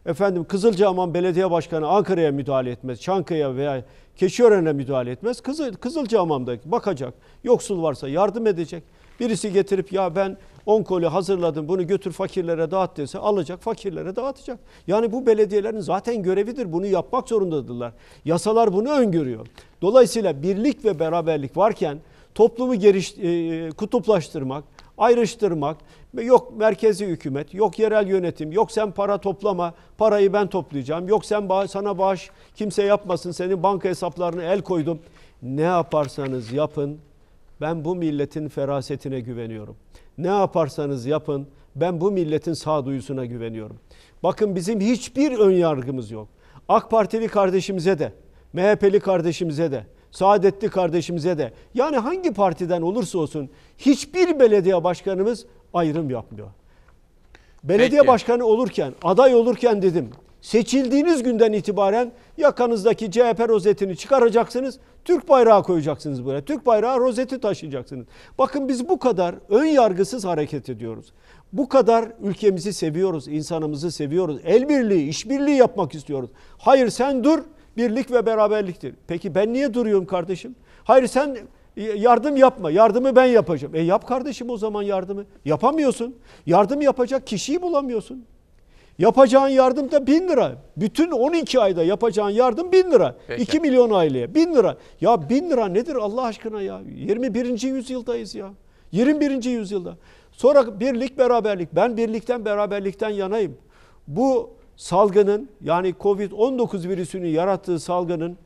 Efendim 0.07 0.45
Kızılcahamam 0.45 1.15
Belediye 1.15 1.51
Başkanı 1.51 1.89
Ankara'ya 1.89 2.33
müdahale 2.33 2.71
etmez. 2.71 3.01
Çankaya 3.01 3.57
veya 3.57 3.85
Keçiören'e 4.17 4.73
müdahale 4.73 5.11
etmez. 5.11 5.41
Kızıl, 5.41 5.73
Kızılcahamam'da 5.73 6.57
bakacak. 6.65 7.15
Yoksul 7.45 7.83
varsa 7.83 8.09
yardım 8.09 8.47
edecek. 8.47 8.83
Birisi 9.21 9.53
getirip 9.53 9.93
ya 9.93 10.17
ben 10.17 10.37
10 10.71 10.83
koli 10.83 11.07
hazırladım 11.07 11.69
bunu 11.69 11.87
götür 11.87 12.13
fakirlere 12.13 12.71
dağıt 12.71 12.97
dese 12.97 13.19
alacak 13.19 13.61
fakirlere 13.63 14.17
dağıtacak. 14.17 14.59
Yani 14.87 15.13
bu 15.13 15.27
belediyelerin 15.27 15.81
zaten 15.81 16.23
görevidir. 16.23 16.73
Bunu 16.73 16.87
yapmak 16.87 17.29
zorundadırlar. 17.29 17.93
Yasalar 18.25 18.73
bunu 18.73 18.91
öngörüyor. 18.91 19.47
Dolayısıyla 19.83 20.43
birlik 20.43 20.85
ve 20.85 20.99
beraberlik 20.99 21.57
varken 21.57 21.99
toplumu 22.35 22.75
geriş, 22.75 23.19
e, 23.19 23.71
kutuplaştırmak, 23.71 24.65
ayrıştırmak, 24.99 25.77
yok 26.23 26.53
merkezi 26.57 27.07
hükümet, 27.07 27.55
yok 27.55 27.79
yerel 27.79 28.07
yönetim, 28.09 28.53
yok 28.53 28.73
sen 28.73 28.91
para 28.93 29.19
toplama, 29.19 29.75
parayı 29.99 30.33
ben 30.33 30.47
toplayacağım, 30.47 31.09
yok 31.09 31.25
sen 31.25 31.49
bağ- 31.49 31.69
sana 31.69 31.99
bağış 31.99 32.31
kimse 32.57 32.83
yapmasın, 32.83 33.31
senin 33.31 33.63
banka 33.63 33.89
hesaplarına 33.89 34.43
el 34.43 34.63
koydum. 34.63 34.99
Ne 35.43 35.63
yaparsanız 35.63 36.53
yapın, 36.53 36.99
ben 37.61 37.85
bu 37.85 37.95
milletin 37.97 38.49
ferasetine 38.49 39.21
güveniyorum. 39.21 39.77
Ne 40.21 40.29
yaparsanız 40.29 41.07
yapın, 41.07 41.47
ben 41.77 42.01
bu 42.01 42.11
milletin 42.11 42.53
sağduyusuna 42.53 43.25
güveniyorum. 43.25 43.77
Bakın 44.23 44.57
bizim 44.57 44.81
hiçbir 44.81 45.39
ön 45.39 45.51
yargımız 45.51 46.11
yok. 46.11 46.29
AK 46.69 46.91
Partili 46.91 47.29
kardeşimize 47.29 47.99
de, 47.99 48.13
MHP'li 48.53 49.01
kardeşimize 49.01 49.73
de, 49.73 49.87
Saadetli 50.11 50.69
kardeşimize 50.69 51.39
de, 51.39 51.53
yani 51.75 51.97
hangi 51.97 52.33
partiden 52.33 52.83
olursa 52.83 53.19
olsun 53.19 53.51
hiçbir 53.79 54.41
belediye 54.41 54.85
başkanımız 54.85 55.47
ayrım 55.75 56.11
yapmıyor. 56.11 56.49
Belediye 57.65 58.01
Peki. 58.01 58.09
başkanı 58.09 58.45
olurken, 58.45 58.95
aday 59.03 59.35
olurken 59.35 59.83
dedim. 59.83 60.11
Seçildiğiniz 60.43 61.23
günden 61.23 61.53
itibaren 61.53 62.13
yakanızdaki 62.37 63.11
CHP 63.11 63.49
rozetini 63.49 63.97
çıkaracaksınız. 63.97 64.79
Türk 65.05 65.29
bayrağı 65.29 65.63
koyacaksınız 65.63 66.25
buraya. 66.25 66.45
Türk 66.45 66.67
bayrağı 66.67 67.01
rozeti 67.01 67.41
taşıyacaksınız. 67.41 68.07
Bakın 68.39 68.69
biz 68.69 68.89
bu 68.89 68.99
kadar 68.99 69.35
ön 69.49 69.65
yargısız 69.65 70.25
hareket 70.25 70.69
ediyoruz. 70.69 71.13
Bu 71.53 71.69
kadar 71.69 72.09
ülkemizi 72.23 72.73
seviyoruz, 72.73 73.29
insanımızı 73.29 73.91
seviyoruz. 73.91 74.41
El 74.45 74.69
birliği, 74.69 75.09
işbirliği 75.09 75.57
yapmak 75.57 75.95
istiyoruz. 75.95 76.31
Hayır 76.59 76.89
sen 76.89 77.25
dur, 77.25 77.39
birlik 77.77 78.13
ve 78.13 78.27
beraberliktir. 78.27 78.95
Peki 79.07 79.35
ben 79.35 79.53
niye 79.53 79.75
duruyorum 79.75 80.07
kardeşim? 80.07 80.55
Hayır 80.85 81.07
sen 81.07 81.39
yardım 81.77 82.37
yapma. 82.37 82.71
Yardımı 82.71 83.17
ben 83.17 83.27
yapacağım. 83.27 83.75
E 83.75 83.81
yap 83.81 84.09
kardeşim 84.09 84.51
o 84.51 84.57
zaman 84.57 84.83
yardımı. 84.83 85.25
Yapamıyorsun. 85.45 86.17
Yardım 86.47 86.81
yapacak 86.81 87.27
kişiyi 87.27 87.63
bulamıyorsun. 87.63 88.25
Yapacağın 89.01 89.49
yardım 89.49 89.91
da 89.91 90.07
1000 90.07 90.29
lira. 90.29 90.53
Bütün 90.77 91.11
12 91.11 91.61
ayda 91.61 91.85
yapacağın 91.85 92.31
yardım 92.31 92.73
1000 92.73 92.91
lira. 92.91 93.17
Peki. 93.27 93.43
2 93.43 93.61
milyon 93.61 93.91
aileye 93.91 94.35
1000 94.35 94.55
lira. 94.55 94.77
Ya 95.01 95.29
1000 95.29 95.51
lira 95.51 95.69
nedir 95.69 95.95
Allah 95.95 96.23
aşkına 96.23 96.63
ya? 96.63 96.81
21. 96.95 97.63
yüzyıldayız 97.63 98.35
ya. 98.35 98.51
21. 98.93 99.45
yüzyılda. 99.45 99.97
Sonra 100.33 100.81
birlik 100.81 101.19
beraberlik. 101.19 101.69
Ben 101.75 101.97
birlikten 101.97 102.45
beraberlikten 102.45 103.11
yanayım. 103.11 103.57
Bu 104.09 104.51
salgının 104.77 105.49
yani 105.61 105.95
Covid-19 106.01 106.89
virüsünün 106.89 107.29
yarattığı 107.29 107.81
salgının 107.81 108.37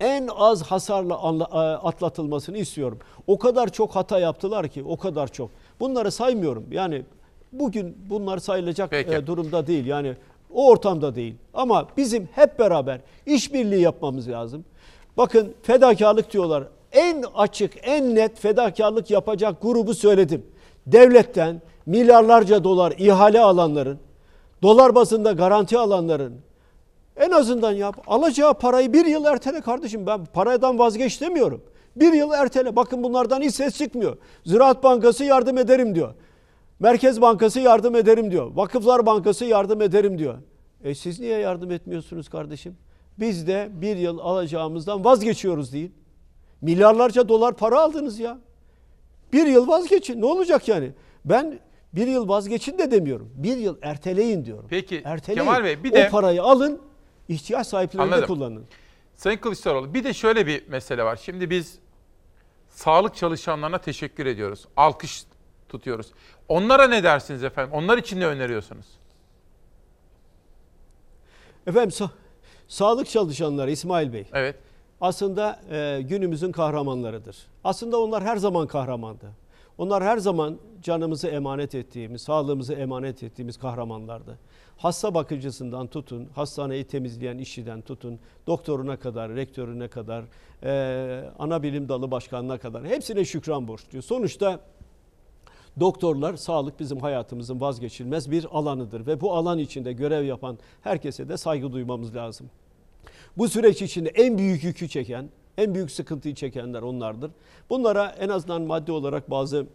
en 0.00 0.28
az 0.36 0.62
hasarla 0.62 1.14
e, 1.14 1.56
atlatılmasını 1.58 2.58
istiyorum. 2.58 2.98
O 3.26 3.38
kadar 3.38 3.72
çok 3.72 3.96
hata 3.96 4.18
yaptılar 4.18 4.68
ki 4.68 4.84
o 4.84 4.96
kadar 4.96 5.28
çok. 5.28 5.50
Bunları 5.80 6.10
saymıyorum. 6.10 6.64
Yani 6.70 7.02
bugün 7.58 7.96
bunlar 8.10 8.38
sayılacak 8.38 8.90
Peki. 8.90 9.14
e, 9.14 9.26
durumda 9.26 9.66
değil. 9.66 9.86
Yani 9.86 10.14
o 10.54 10.68
ortamda 10.68 11.14
değil. 11.14 11.34
Ama 11.54 11.88
bizim 11.96 12.28
hep 12.32 12.58
beraber 12.58 13.00
işbirliği 13.26 13.80
yapmamız 13.80 14.28
lazım. 14.28 14.64
Bakın 15.16 15.54
fedakarlık 15.62 16.32
diyorlar. 16.32 16.64
En 16.92 17.24
açık, 17.34 17.72
en 17.82 18.14
net 18.14 18.38
fedakarlık 18.38 19.10
yapacak 19.10 19.62
grubu 19.62 19.94
söyledim. 19.94 20.46
Devletten 20.86 21.62
milyarlarca 21.86 22.64
dolar 22.64 22.94
ihale 22.98 23.40
alanların, 23.40 23.98
dolar 24.62 24.94
bazında 24.94 25.32
garanti 25.32 25.78
alanların, 25.78 26.34
en 27.16 27.30
azından 27.30 27.72
yap. 27.72 27.96
Alacağı 28.06 28.54
parayı 28.54 28.92
bir 28.92 29.06
yıl 29.06 29.24
ertele 29.24 29.60
kardeşim. 29.60 30.06
Ben 30.06 30.24
paradan 30.24 30.78
vazgeç 30.78 31.20
demiyorum. 31.20 31.62
Bir 31.96 32.12
yıl 32.12 32.32
ertele. 32.32 32.76
Bakın 32.76 33.02
bunlardan 33.02 33.40
hiç 33.40 33.54
ses 33.54 33.78
çıkmıyor. 33.78 34.16
Ziraat 34.46 34.84
Bankası 34.84 35.24
yardım 35.24 35.58
ederim 35.58 35.94
diyor. 35.94 36.14
Merkez 36.80 37.20
Bankası 37.20 37.60
yardım 37.60 37.96
ederim 37.96 38.30
diyor. 38.30 38.50
Vakıflar 38.54 39.06
Bankası 39.06 39.44
yardım 39.44 39.82
ederim 39.82 40.18
diyor. 40.18 40.38
E 40.84 40.94
siz 40.94 41.20
niye 41.20 41.38
yardım 41.38 41.70
etmiyorsunuz 41.70 42.28
kardeşim? 42.28 42.76
Biz 43.18 43.46
de 43.46 43.68
bir 43.72 43.96
yıl 43.96 44.18
alacağımızdan 44.18 45.04
vazgeçiyoruz 45.04 45.72
değil. 45.72 45.90
Milyarlarca 46.60 47.28
dolar 47.28 47.56
para 47.56 47.80
aldınız 47.80 48.18
ya. 48.18 48.38
Bir 49.32 49.46
yıl 49.46 49.68
vazgeçin. 49.68 50.20
Ne 50.20 50.26
olacak 50.26 50.68
yani? 50.68 50.92
Ben 51.24 51.58
bir 51.92 52.06
yıl 52.06 52.28
vazgeçin 52.28 52.78
de 52.78 52.90
demiyorum. 52.90 53.30
Bir 53.34 53.56
yıl 53.56 53.76
erteleyin 53.82 54.44
diyorum. 54.44 54.66
Peki 54.70 55.02
Erteleyin. 55.04 55.44
Kemal 55.46 55.64
Bey 55.64 55.84
bir 55.84 55.92
de 55.92 56.06
O 56.08 56.10
parayı 56.10 56.42
alın, 56.42 56.80
ihtiyaç 57.28 57.66
sahiplerine 57.66 58.02
Anladım. 58.14 58.26
kullanın. 58.26 58.64
Sayın 59.14 59.38
Kılıçdaroğlu 59.38 59.94
bir 59.94 60.04
de 60.04 60.12
şöyle 60.12 60.46
bir 60.46 60.68
mesele 60.68 61.04
var. 61.04 61.16
Şimdi 61.16 61.50
biz 61.50 61.78
sağlık 62.68 63.16
çalışanlarına 63.16 63.78
teşekkür 63.78 64.26
ediyoruz. 64.26 64.68
Alkış 64.76 65.24
tutuyoruz. 65.68 66.12
Onlara 66.48 66.88
ne 66.88 67.04
dersiniz 67.04 67.44
efendim? 67.44 67.74
Onlar 67.74 67.98
için 67.98 68.20
ne 68.20 68.26
öneriyorsunuz? 68.26 68.86
Efendim 71.66 71.90
sa- 71.90 72.10
sağlık 72.68 73.08
çalışanları 73.08 73.70
İsmail 73.70 74.12
Bey. 74.12 74.26
Evet. 74.32 74.56
Aslında 75.00 75.60
e, 75.70 76.02
günümüzün 76.02 76.52
kahramanlarıdır. 76.52 77.36
Aslında 77.64 78.00
onlar 78.00 78.24
her 78.24 78.36
zaman 78.36 78.66
kahramandı. 78.66 79.26
Onlar 79.78 80.04
her 80.04 80.18
zaman 80.18 80.58
canımızı 80.82 81.28
emanet 81.28 81.74
ettiğimiz, 81.74 82.22
sağlığımızı 82.22 82.74
emanet 82.74 83.22
ettiğimiz 83.22 83.56
kahramanlardı. 83.56 84.38
Hasta 84.76 85.14
bakıcısından 85.14 85.86
tutun, 85.86 86.28
hastaneyi 86.34 86.84
temizleyen 86.84 87.38
işçiden 87.38 87.80
tutun, 87.80 88.18
doktoruna 88.46 88.96
kadar, 88.96 89.30
rektörüne 89.36 89.88
kadar, 89.88 90.24
e, 90.62 91.30
ana 91.38 91.62
bilim 91.62 91.88
dalı 91.88 92.10
başkanına 92.10 92.58
kadar 92.58 92.84
hepsine 92.86 93.24
şükran 93.24 93.68
borçluyor. 93.68 94.04
Sonuçta 94.04 94.60
Doktorlar, 95.80 96.36
sağlık 96.36 96.80
bizim 96.80 97.00
hayatımızın 97.00 97.60
vazgeçilmez 97.60 98.30
bir 98.30 98.46
alanıdır 98.52 99.06
ve 99.06 99.20
bu 99.20 99.34
alan 99.34 99.58
içinde 99.58 99.92
görev 99.92 100.24
yapan 100.24 100.58
herkese 100.82 101.28
de 101.28 101.36
saygı 101.36 101.72
duymamız 101.72 102.14
lazım. 102.14 102.50
Bu 103.36 103.48
süreç 103.48 103.82
içinde 103.82 104.08
en 104.08 104.38
büyük 104.38 104.64
yükü 104.64 104.88
çeken, 104.88 105.28
en 105.58 105.74
büyük 105.74 105.90
sıkıntıyı 105.90 106.34
çekenler 106.34 106.82
onlardır. 106.82 107.30
Bunlara 107.70 108.06
en 108.06 108.28
azından 108.28 108.62
maddi 108.62 108.92
olarak 108.92 109.30
bazı 109.30 109.66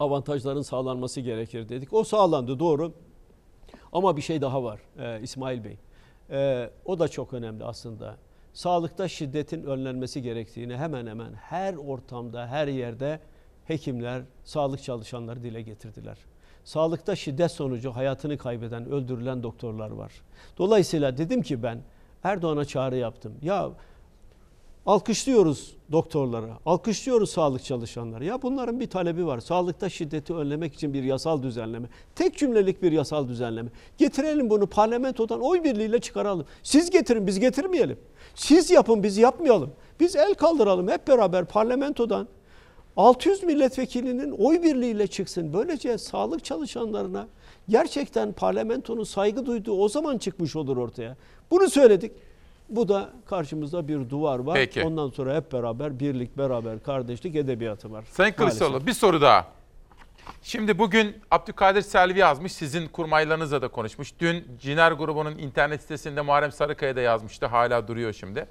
avantajların 0.00 0.62
sağlanması 0.62 1.20
gerekir 1.20 1.68
dedik. 1.68 1.92
O 1.92 2.04
sağlandı 2.04 2.58
doğru. 2.58 2.92
Ama 3.92 4.16
bir 4.16 4.22
şey 4.22 4.40
daha 4.40 4.64
var 4.64 4.80
e, 4.98 5.22
İsmail 5.22 5.64
Bey. 5.64 5.76
E, 6.30 6.70
o 6.84 6.98
da 6.98 7.08
çok 7.08 7.32
önemli 7.32 7.64
aslında. 7.64 8.16
Sağlıkta 8.52 9.08
şiddetin 9.08 9.64
önlenmesi 9.64 10.22
gerektiğini 10.22 10.76
hemen 10.76 11.06
hemen 11.06 11.32
her 11.32 11.74
ortamda, 11.74 12.46
her 12.46 12.68
yerde 12.68 13.20
hekimler, 13.66 14.22
sağlık 14.44 14.82
çalışanları 14.82 15.42
dile 15.42 15.62
getirdiler. 15.62 16.18
Sağlıkta 16.64 17.16
şiddet 17.16 17.50
sonucu 17.50 17.90
hayatını 17.90 18.38
kaybeden, 18.38 18.90
öldürülen 18.90 19.42
doktorlar 19.42 19.90
var. 19.90 20.12
Dolayısıyla 20.58 21.18
dedim 21.18 21.42
ki 21.42 21.62
ben 21.62 21.82
Erdoğan'a 22.22 22.64
çağrı 22.64 22.96
yaptım. 22.96 23.34
Ya 23.42 23.70
alkışlıyoruz 24.86 25.76
doktorlara, 25.92 26.58
alkışlıyoruz 26.66 27.30
sağlık 27.30 27.64
çalışanları. 27.64 28.24
Ya 28.24 28.42
bunların 28.42 28.80
bir 28.80 28.90
talebi 28.90 29.26
var. 29.26 29.40
Sağlıkta 29.40 29.88
şiddeti 29.88 30.34
önlemek 30.34 30.74
için 30.74 30.94
bir 30.94 31.02
yasal 31.02 31.42
düzenleme. 31.42 31.88
Tek 32.14 32.38
cümlelik 32.38 32.82
bir 32.82 32.92
yasal 32.92 33.28
düzenleme. 33.28 33.70
Getirelim 33.98 34.50
bunu 34.50 34.66
parlamentodan 34.66 35.40
oy 35.40 35.64
birliğiyle 35.64 35.98
çıkaralım. 35.98 36.46
Siz 36.62 36.90
getirin 36.90 37.26
biz 37.26 37.40
getirmeyelim. 37.40 37.98
Siz 38.34 38.70
yapın 38.70 39.02
biz 39.02 39.18
yapmayalım. 39.18 39.70
Biz 40.00 40.16
el 40.16 40.34
kaldıralım 40.34 40.88
hep 40.88 41.08
beraber 41.08 41.44
parlamentodan. 41.44 42.28
600 42.96 43.42
milletvekilinin 43.42 44.30
oy 44.30 44.62
birliğiyle 44.62 45.06
çıksın. 45.06 45.52
Böylece 45.52 45.98
sağlık 45.98 46.44
çalışanlarına 46.44 47.26
gerçekten 47.68 48.32
parlamentonun 48.32 49.04
saygı 49.04 49.46
duyduğu 49.46 49.72
o 49.72 49.88
zaman 49.88 50.18
çıkmış 50.18 50.56
olur 50.56 50.76
ortaya. 50.76 51.16
Bunu 51.50 51.70
söyledik. 51.70 52.12
Bu 52.68 52.88
da 52.88 53.10
karşımızda 53.26 53.88
bir 53.88 54.10
duvar 54.10 54.38
var. 54.38 54.54
Peki. 54.54 54.82
Ondan 54.82 55.10
sonra 55.10 55.36
hep 55.36 55.52
beraber 55.52 56.00
birlik, 56.00 56.38
beraber 56.38 56.82
kardeşlik 56.82 57.36
edebiyatı 57.36 57.92
var. 57.92 58.04
Sayın 58.10 58.32
Kılıçdaroğlu 58.32 58.86
bir 58.86 58.92
soru 58.92 59.20
daha. 59.20 59.46
Şimdi 60.42 60.78
bugün 60.78 61.16
Abdülkadir 61.30 61.82
Selvi 61.82 62.18
yazmış, 62.18 62.52
sizin 62.52 62.88
kurmaylarınızla 62.88 63.62
da 63.62 63.68
konuşmuş. 63.68 64.12
Dün 64.20 64.44
Ciner 64.60 64.92
grubunun 64.92 65.38
internet 65.38 65.82
sitesinde 65.82 66.20
Muharrem 66.20 66.52
Sarıkaya 66.52 66.96
da 66.96 67.00
yazmıştı, 67.00 67.46
hala 67.46 67.88
duruyor 67.88 68.12
şimdi. 68.12 68.46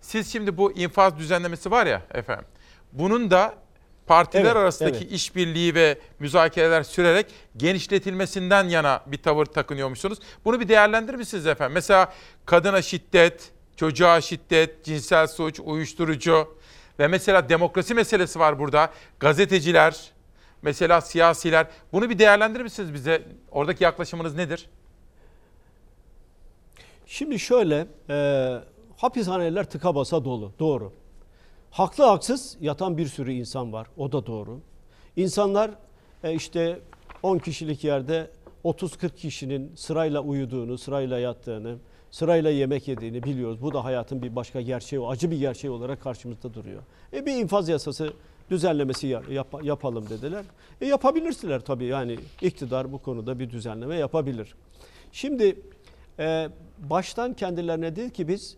Siz 0.00 0.32
şimdi 0.32 0.56
bu 0.56 0.72
infaz 0.72 1.18
düzenlemesi 1.18 1.70
var 1.70 1.86
ya 1.86 2.02
efendim, 2.14 2.44
bunun 2.92 3.30
da 3.30 3.54
partiler 4.06 4.44
Evet, 4.44 4.56
arasındaki 4.56 4.98
evet. 4.98 5.12
işbirliği 5.12 5.74
ve 5.74 5.98
müzakereler 6.18 6.82
sürerek 6.82 7.26
genişletilmesinden 7.56 8.68
yana 8.68 9.00
bir 9.06 9.18
tavır 9.22 9.46
takınıyormuşsunuz. 9.46 10.18
Bunu 10.44 10.60
bir 10.60 10.68
değerlendirir 10.68 11.16
misiniz 11.18 11.46
efendim? 11.46 11.74
Mesela 11.74 12.12
kadına 12.46 12.82
şiddet, 12.82 13.50
çocuğa 13.76 14.20
şiddet, 14.20 14.84
cinsel 14.84 15.26
suç, 15.26 15.60
uyuşturucu 15.64 16.56
ve 16.98 17.08
mesela 17.08 17.48
demokrasi 17.48 17.94
meselesi 17.94 18.38
var 18.38 18.58
burada. 18.58 18.90
Gazeteciler, 19.20 20.10
mesela 20.62 21.00
siyasiler. 21.00 21.66
Bunu 21.92 22.10
bir 22.10 22.18
değerlendirir 22.18 22.64
misiniz 22.64 22.94
bize? 22.94 23.22
Oradaki 23.50 23.84
yaklaşımınız 23.84 24.34
nedir? 24.34 24.68
Şimdi 27.06 27.38
şöyle, 27.38 27.86
e, 28.10 28.50
hapishaneler 28.96 29.70
tıka 29.70 29.94
basa 29.94 30.24
dolu. 30.24 30.52
Doğru. 30.58 30.92
Haklı 31.74 32.04
haksız 32.04 32.56
yatan 32.60 32.98
bir 32.98 33.06
sürü 33.06 33.32
insan 33.32 33.72
var. 33.72 33.86
O 33.96 34.12
da 34.12 34.26
doğru. 34.26 34.60
İnsanlar 35.16 35.70
e, 36.24 36.34
işte 36.34 36.80
10 37.22 37.38
kişilik 37.38 37.84
yerde 37.84 38.30
30-40 38.64 39.16
kişinin 39.16 39.72
sırayla 39.76 40.20
uyuduğunu, 40.20 40.78
sırayla 40.78 41.18
yattığını, 41.18 41.76
sırayla 42.10 42.50
yemek 42.50 42.88
yediğini 42.88 43.22
biliyoruz. 43.22 43.62
Bu 43.62 43.74
da 43.74 43.84
hayatın 43.84 44.22
bir 44.22 44.36
başka 44.36 44.60
gerçeği, 44.60 45.02
acı 45.06 45.30
bir 45.30 45.38
gerçeği 45.38 45.70
olarak 45.70 46.00
karşımızda 46.02 46.54
duruyor. 46.54 46.82
E 47.12 47.26
bir 47.26 47.36
infaz 47.36 47.68
yasası 47.68 48.12
düzenlemesi 48.50 49.06
ya- 49.06 49.22
yap- 49.30 49.64
yapalım 49.64 50.10
dediler. 50.10 50.44
E 50.80 50.86
yapabilirler 50.86 51.60
tabii 51.60 51.84
yani 51.84 52.18
iktidar 52.42 52.92
bu 52.92 52.98
konuda 52.98 53.38
bir 53.38 53.50
düzenleme 53.50 53.96
yapabilir. 53.96 54.54
Şimdi 55.12 55.58
e, 56.18 56.48
baştan 56.78 57.34
kendilerine 57.34 57.96
dedi 57.96 58.12
ki 58.12 58.28
biz 58.28 58.56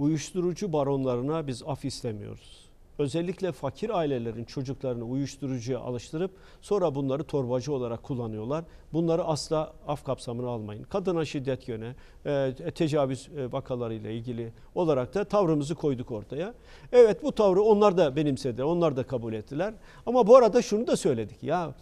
uyuşturucu 0.00 0.72
baronlarına 0.72 1.46
biz 1.46 1.62
af 1.66 1.84
istemiyoruz. 1.84 2.70
özellikle 2.98 3.52
fakir 3.52 3.90
ailelerin 3.98 4.44
çocuklarını 4.44 5.04
uyuşturucuya 5.04 5.80
alıştırıp 5.80 6.30
sonra 6.60 6.94
bunları 6.94 7.24
torbacı 7.24 7.72
olarak 7.72 8.02
kullanıyorlar. 8.02 8.64
Bunları 8.92 9.24
asla 9.24 9.72
af 9.88 10.04
kapsamına 10.04 10.48
almayın. 10.48 10.82
Kadına 10.82 11.24
şiddet 11.24 11.68
yöne, 11.68 11.94
e, 12.26 12.54
tecavüz 12.74 13.28
e, 13.36 13.52
vakalarıyla 13.52 14.10
ilgili 14.10 14.52
olarak 14.74 15.14
da 15.14 15.24
tavrımızı 15.24 15.74
koyduk 15.74 16.10
ortaya. 16.10 16.54
Evet 16.92 17.22
bu 17.22 17.32
tavrı 17.32 17.62
onlar 17.62 17.96
da 17.96 18.16
benimsediler, 18.16 18.64
onlar 18.64 18.96
da 18.96 19.02
kabul 19.02 19.32
ettiler. 19.32 19.74
Ama 20.06 20.26
bu 20.26 20.36
arada 20.36 20.62
şunu 20.62 20.86
da 20.86 20.96
söyledik. 20.96 21.42
Ya 21.42 21.74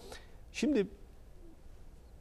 şimdi 0.52 0.86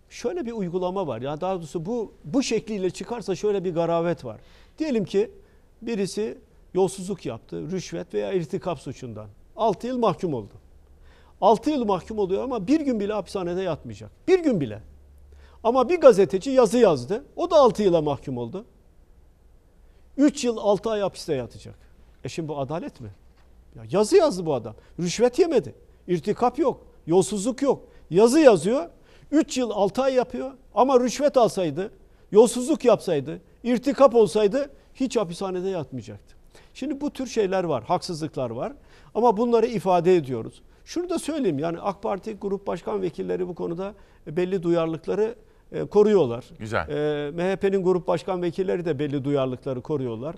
şöyle 0.10 0.46
bir 0.46 0.52
uygulama 0.52 1.08
var. 1.08 1.22
Ya 1.22 1.42
daha 1.42 1.56
doğrusu 1.56 1.86
bu 1.86 2.14
bu 2.24 2.44
şekliyle 2.44 2.90
çıkarsa 2.90 3.36
şöyle 3.36 3.64
bir 3.64 3.74
garavet 3.74 4.26
var. 4.26 4.40
Diyelim 4.80 5.06
ki 5.06 5.32
birisi 5.82 6.38
yolsuzluk 6.74 7.26
yaptı, 7.26 7.72
rüşvet 7.72 8.14
veya 8.14 8.34
irtikap 8.34 8.80
suçundan. 8.80 9.28
6 9.56 9.88
yıl 9.88 9.98
mahkum 9.98 10.34
oldu. 10.34 10.54
6 11.42 11.70
yıl 11.70 11.86
mahkum 11.86 12.20
oluyor 12.20 12.44
ama 12.44 12.68
bir 12.68 12.82
gün 12.82 13.00
bile 13.00 13.14
hapishanede 13.14 13.62
yatmayacak. 13.62 14.12
Bir 14.28 14.40
gün 14.40 14.62
bile. 14.62 14.82
Ama 15.64 15.90
bir 15.90 16.02
gazeteci 16.02 16.50
yazı 16.50 16.78
yazdı. 16.78 17.26
O 17.36 17.52
da 17.52 17.56
6 17.56 17.84
yıla 17.84 18.02
mahkum 18.02 18.38
oldu. 18.38 18.66
3 20.18 20.44
yıl 20.44 20.58
6 20.58 20.90
ay 20.90 21.02
hapiste 21.02 21.34
yatacak. 21.34 21.76
E 22.24 22.30
şimdi 22.30 22.48
bu 22.48 22.60
adalet 22.60 23.02
mi? 23.02 23.10
Ya 23.76 23.84
yazı 23.92 24.18
yazdı 24.18 24.46
bu 24.46 24.54
adam. 24.54 24.76
Rüşvet 25.00 25.40
yemedi. 25.40 25.76
İrtikap 26.08 26.60
yok. 26.60 26.84
Yolsuzluk 27.08 27.62
yok. 27.62 27.88
Yazı 28.10 28.40
yazıyor. 28.40 28.90
3 29.32 29.58
yıl 29.58 29.72
6 29.72 30.02
ay 30.02 30.14
yapıyor. 30.14 30.52
Ama 30.76 31.00
rüşvet 31.00 31.38
alsaydı, 31.38 31.92
yolsuzluk 32.32 32.86
yapsaydı, 32.86 33.42
irtikap 33.64 34.16
olsaydı 34.16 34.70
hiç 35.00 35.18
hapishanede 35.18 35.70
yatmayacaktı. 35.70 36.36
Şimdi 36.74 37.02
bu 37.02 37.12
tür 37.12 37.28
şeyler 37.28 37.64
var, 37.64 37.84
haksızlıklar 37.84 38.50
var. 38.50 38.74
Ama 39.16 39.38
bunları 39.38 39.66
ifade 39.66 40.16
ediyoruz. 40.16 40.62
Şunu 40.86 41.10
da 41.10 41.20
söyleyeyim 41.20 41.60
yani 41.60 41.80
AK 41.80 42.04
Parti 42.04 42.34
grup 42.34 42.68
başkan 42.68 43.02
vekilleri 43.02 43.48
bu 43.48 43.56
konuda 43.56 43.94
belli 44.28 44.64
duyarlılıkları 44.64 45.36
e, 45.72 45.86
koruyorlar. 45.86 46.46
Güzel. 46.60 46.90
E, 46.90 47.32
MHP'nin 47.32 47.84
grup 47.84 48.08
başkan 48.08 48.42
vekilleri 48.42 48.86
de 48.86 49.00
belli 49.00 49.24
duyarlılıkları 49.24 49.82
koruyorlar. 49.82 50.36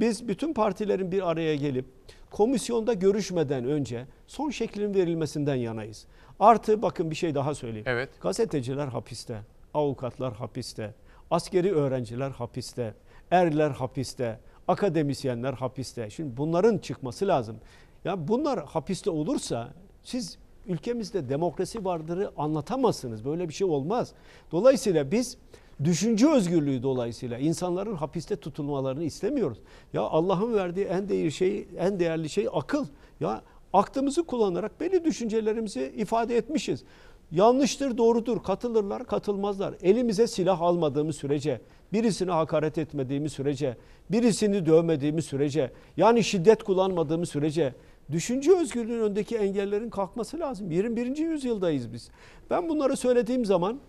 Biz 0.00 0.28
bütün 0.28 0.54
partilerin 0.54 1.12
bir 1.12 1.30
araya 1.30 1.56
gelip 1.56 1.84
komisyonda 2.30 2.92
görüşmeden 2.92 3.64
önce 3.64 4.06
son 4.26 4.50
şeklin 4.50 4.94
verilmesinden 4.94 5.54
yanayız. 5.54 6.06
Artı 6.40 6.82
bakın 6.82 7.10
bir 7.10 7.16
şey 7.16 7.34
daha 7.34 7.54
söyleyeyim. 7.54 7.86
Evet. 7.88 8.08
Gazeteciler 8.20 8.86
hapiste, 8.86 9.40
avukatlar 9.74 10.34
hapiste, 10.34 10.94
askeri 11.30 11.74
öğrenciler 11.74 12.30
hapiste, 12.30 12.94
erler 13.30 13.70
hapiste, 13.70 14.40
akademisyenler 14.68 15.52
hapiste. 15.52 16.10
Şimdi 16.10 16.36
bunların 16.36 16.78
çıkması 16.78 17.26
lazım. 17.26 17.56
Ya 18.04 18.28
bunlar 18.28 18.64
hapiste 18.64 19.10
olursa 19.10 19.68
siz 20.02 20.38
ülkemizde 20.66 21.28
demokrasi 21.28 21.84
vardırı 21.84 22.30
anlatamazsınız. 22.36 23.24
Böyle 23.24 23.48
bir 23.48 23.54
şey 23.54 23.66
olmaz. 23.66 24.12
Dolayısıyla 24.52 25.10
biz 25.10 25.36
düşünce 25.84 26.28
özgürlüğü 26.28 26.82
dolayısıyla 26.82 27.38
insanların 27.38 27.94
hapiste 27.94 28.36
tutulmalarını 28.36 29.04
istemiyoruz. 29.04 29.58
Ya 29.92 30.02
Allah'ın 30.02 30.54
verdiği 30.54 30.84
en 30.84 31.08
değerli 31.08 31.32
şey, 31.32 31.68
en 31.78 32.00
değerli 32.00 32.28
şey 32.28 32.48
akıl. 32.52 32.86
Ya 33.20 33.42
aklımızı 33.72 34.26
kullanarak 34.26 34.80
belli 34.80 35.04
düşüncelerimizi 35.04 35.92
ifade 35.96 36.36
etmişiz. 36.36 36.84
Yanlıştır, 37.30 37.98
doğrudur. 37.98 38.42
Katılırlar, 38.42 39.06
katılmazlar. 39.06 39.74
Elimize 39.82 40.26
silah 40.26 40.60
almadığımız 40.60 41.16
sürece, 41.16 41.60
birisine 41.92 42.30
hakaret 42.30 42.78
etmediğimiz 42.78 43.32
sürece, 43.32 43.76
birisini 44.10 44.66
dövmediğimiz 44.66 45.24
sürece, 45.24 45.70
yani 45.96 46.24
şiddet 46.24 46.62
kullanmadığımız 46.62 47.28
sürece 47.28 47.74
düşünce 48.12 48.56
özgürlüğünün 48.56 49.00
öndeki 49.00 49.36
engellerin 49.36 49.90
kalkması 49.90 50.38
lazım. 50.40 50.70
21. 50.70 51.16
yüzyıldayız 51.16 51.92
biz. 51.92 52.10
Ben 52.50 52.68
bunları 52.68 52.96
söylediğim 52.96 53.44
zaman 53.44 53.80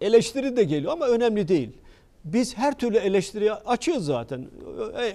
eleştiri 0.00 0.56
de 0.56 0.64
geliyor 0.64 0.92
ama 0.92 1.06
önemli 1.06 1.48
değil. 1.48 1.70
Biz 2.24 2.56
her 2.56 2.78
türlü 2.78 2.96
eleştiriye 2.96 3.52
açığız 3.52 4.04
zaten. 4.04 4.46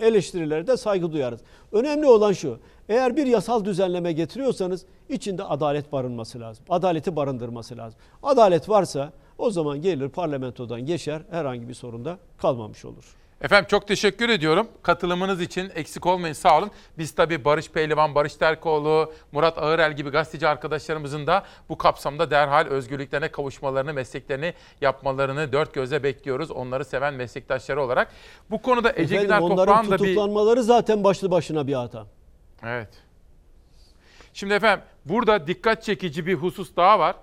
Eleştirilere 0.01 0.67
de 0.67 0.77
saygı 0.77 1.11
duyarız. 1.11 1.39
Önemli 1.71 2.07
olan 2.07 2.33
şu. 2.33 2.59
Eğer 2.89 3.17
bir 3.17 3.25
yasal 3.25 3.65
düzenleme 3.65 4.11
getiriyorsanız 4.11 4.85
içinde 5.09 5.43
adalet 5.43 5.91
barınması 5.91 6.39
lazım. 6.39 6.65
Adaleti 6.69 7.15
barındırması 7.15 7.77
lazım. 7.77 7.99
Adalet 8.23 8.69
varsa 8.69 9.13
o 9.37 9.51
zaman 9.51 9.81
gelir 9.81 10.09
parlamentodan 10.09 10.85
geçer 10.85 11.21
herhangi 11.31 11.69
bir 11.69 11.73
sorunda 11.73 12.17
kalmamış 12.37 12.85
olur. 12.85 13.15
Efendim 13.43 13.67
çok 13.69 13.87
teşekkür 13.87 14.29
ediyorum. 14.29 14.67
Katılımınız 14.83 15.41
için 15.41 15.71
eksik 15.75 16.05
olmayın 16.05 16.33
sağ 16.33 16.57
olun. 16.57 16.71
Biz 16.97 17.15
tabii 17.15 17.45
Barış 17.45 17.69
Pehlivan, 17.69 18.15
Barış 18.15 18.35
Terkoğlu, 18.35 19.13
Murat 19.31 19.57
Ağırel 19.57 19.95
gibi 19.95 20.09
gazeteci 20.09 20.47
arkadaşlarımızın 20.47 21.27
da 21.27 21.43
bu 21.69 21.77
kapsamda 21.77 22.31
derhal 22.31 22.65
özgürlüklerine 22.65 23.27
kavuşmalarını, 23.27 23.93
mesleklerini 23.93 24.53
yapmalarını 24.81 25.51
dört 25.51 25.73
gözle 25.73 26.03
bekliyoruz. 26.03 26.51
Onları 26.51 26.85
seven 26.85 27.13
meslektaşları 27.13 27.81
olarak. 27.81 28.11
Bu 28.51 28.61
konuda 28.61 28.93
Ece 28.95 29.15
Güner 29.15 29.39
Toprağ'ın 29.39 29.91
da 29.91 29.93
bir... 29.93 29.97
tutuklanmaları 29.97 30.63
zaten 30.63 31.03
başlı 31.03 31.31
başına 31.31 31.67
bir 31.67 31.73
hata. 31.73 32.05
Evet. 32.63 32.89
Şimdi 34.33 34.53
efendim 34.53 34.85
burada 35.05 35.47
dikkat 35.47 35.83
çekici 35.83 36.25
bir 36.25 36.33
husus 36.33 36.75
daha 36.75 36.99
var. 36.99 37.15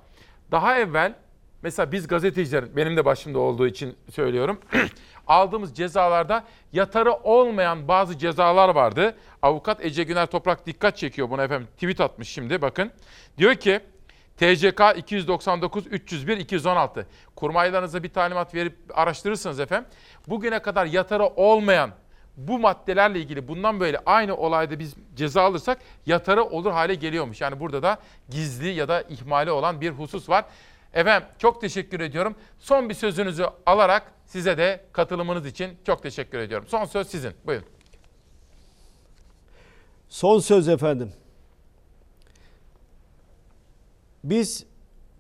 Daha 0.51 0.79
evvel 0.79 1.15
mesela 1.63 1.93
biz 1.93 2.09
gazeteciler 2.09 2.77
benim 2.77 2.97
de 2.97 3.05
başımda 3.05 3.39
olduğu 3.39 3.67
için 3.67 3.97
söylüyorum. 4.11 4.61
aldığımız 5.27 5.75
cezalarda 5.75 6.45
yatarı 6.73 7.13
olmayan 7.13 7.89
bazı 7.89 8.19
cezalar 8.19 8.69
vardı. 8.69 9.15
Avukat 9.43 9.85
Ece 9.85 10.05
Güner 10.05 10.27
Toprak 10.27 10.67
dikkat 10.67 10.97
çekiyor 10.97 11.31
buna 11.31 11.45
efendim. 11.45 11.69
Tweet 11.75 12.01
atmış 12.01 12.29
şimdi 12.29 12.63
bakın. 12.63 12.91
Diyor 13.39 13.55
ki 13.55 13.81
TCK 14.37 14.81
299 14.97 15.87
301 15.87 16.37
216. 16.37 17.07
Kurmaylarınıza 17.37 18.03
bir 18.03 18.09
talimat 18.09 18.55
verip 18.55 18.77
araştırırsınız 18.95 19.61
efendim. 19.61 19.89
Bugüne 20.29 20.59
kadar 20.59 20.87
yatarı 20.87 21.25
olmayan 21.25 21.91
bu 22.37 22.59
maddelerle 22.59 23.19
ilgili 23.19 23.49
bundan 23.49 23.81
böyle 23.81 23.99
aynı 24.07 24.37
olayda 24.37 24.79
biz 24.79 24.95
ceza 25.17 25.43
alırsak 25.43 25.79
yatarı 26.07 26.45
olur 26.45 26.73
hale 26.73 26.95
geliyormuş. 26.95 27.41
Yani 27.41 27.61
burada 27.61 27.83
da 27.83 27.99
gizli 28.29 28.69
ya 28.69 28.89
da 28.89 29.03
ihmali 29.03 29.51
olan 29.51 29.81
bir 29.81 29.91
husus 29.91 30.29
var. 30.29 30.45
Efendim 30.94 31.28
çok 31.39 31.60
teşekkür 31.60 32.01
ediyorum. 32.01 32.35
Son 32.59 32.89
bir 32.89 32.94
sözünüzü 32.94 33.47
alarak 33.67 34.12
size 34.27 34.59
de 34.59 34.85
katılımınız 34.93 35.47
için 35.47 35.78
çok 35.86 36.02
teşekkür 36.02 36.39
ediyorum. 36.39 36.67
Son 36.69 36.85
söz 36.85 37.07
sizin. 37.07 37.33
Buyurun. 37.47 37.67
Son 40.09 40.39
söz 40.39 40.69
efendim. 40.69 41.12
Biz 44.25 44.67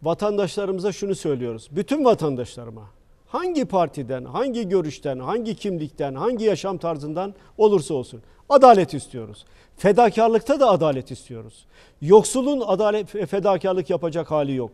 vatandaşlarımıza 0.02 0.92
şunu 0.92 1.14
söylüyoruz. 1.14 1.68
Bütün 1.70 2.04
vatandaşlarıma 2.04 2.90
hangi 3.26 3.64
partiden, 3.64 4.24
hangi 4.24 4.68
görüşten, 4.68 5.18
hangi 5.18 5.54
kimlikten, 5.54 6.14
hangi 6.14 6.44
yaşam 6.44 6.78
tarzından 6.78 7.34
olursa 7.58 7.94
olsun 7.94 8.22
adalet 8.48 8.94
istiyoruz. 8.94 9.44
Fedakarlıkta 9.76 10.60
da 10.60 10.70
adalet 10.70 11.10
istiyoruz. 11.10 11.66
Yoksulun 12.00 12.60
adalet 12.66 13.08
fedakarlık 13.08 13.90
yapacak 13.90 14.30
hali 14.30 14.54
yok. 14.54 14.70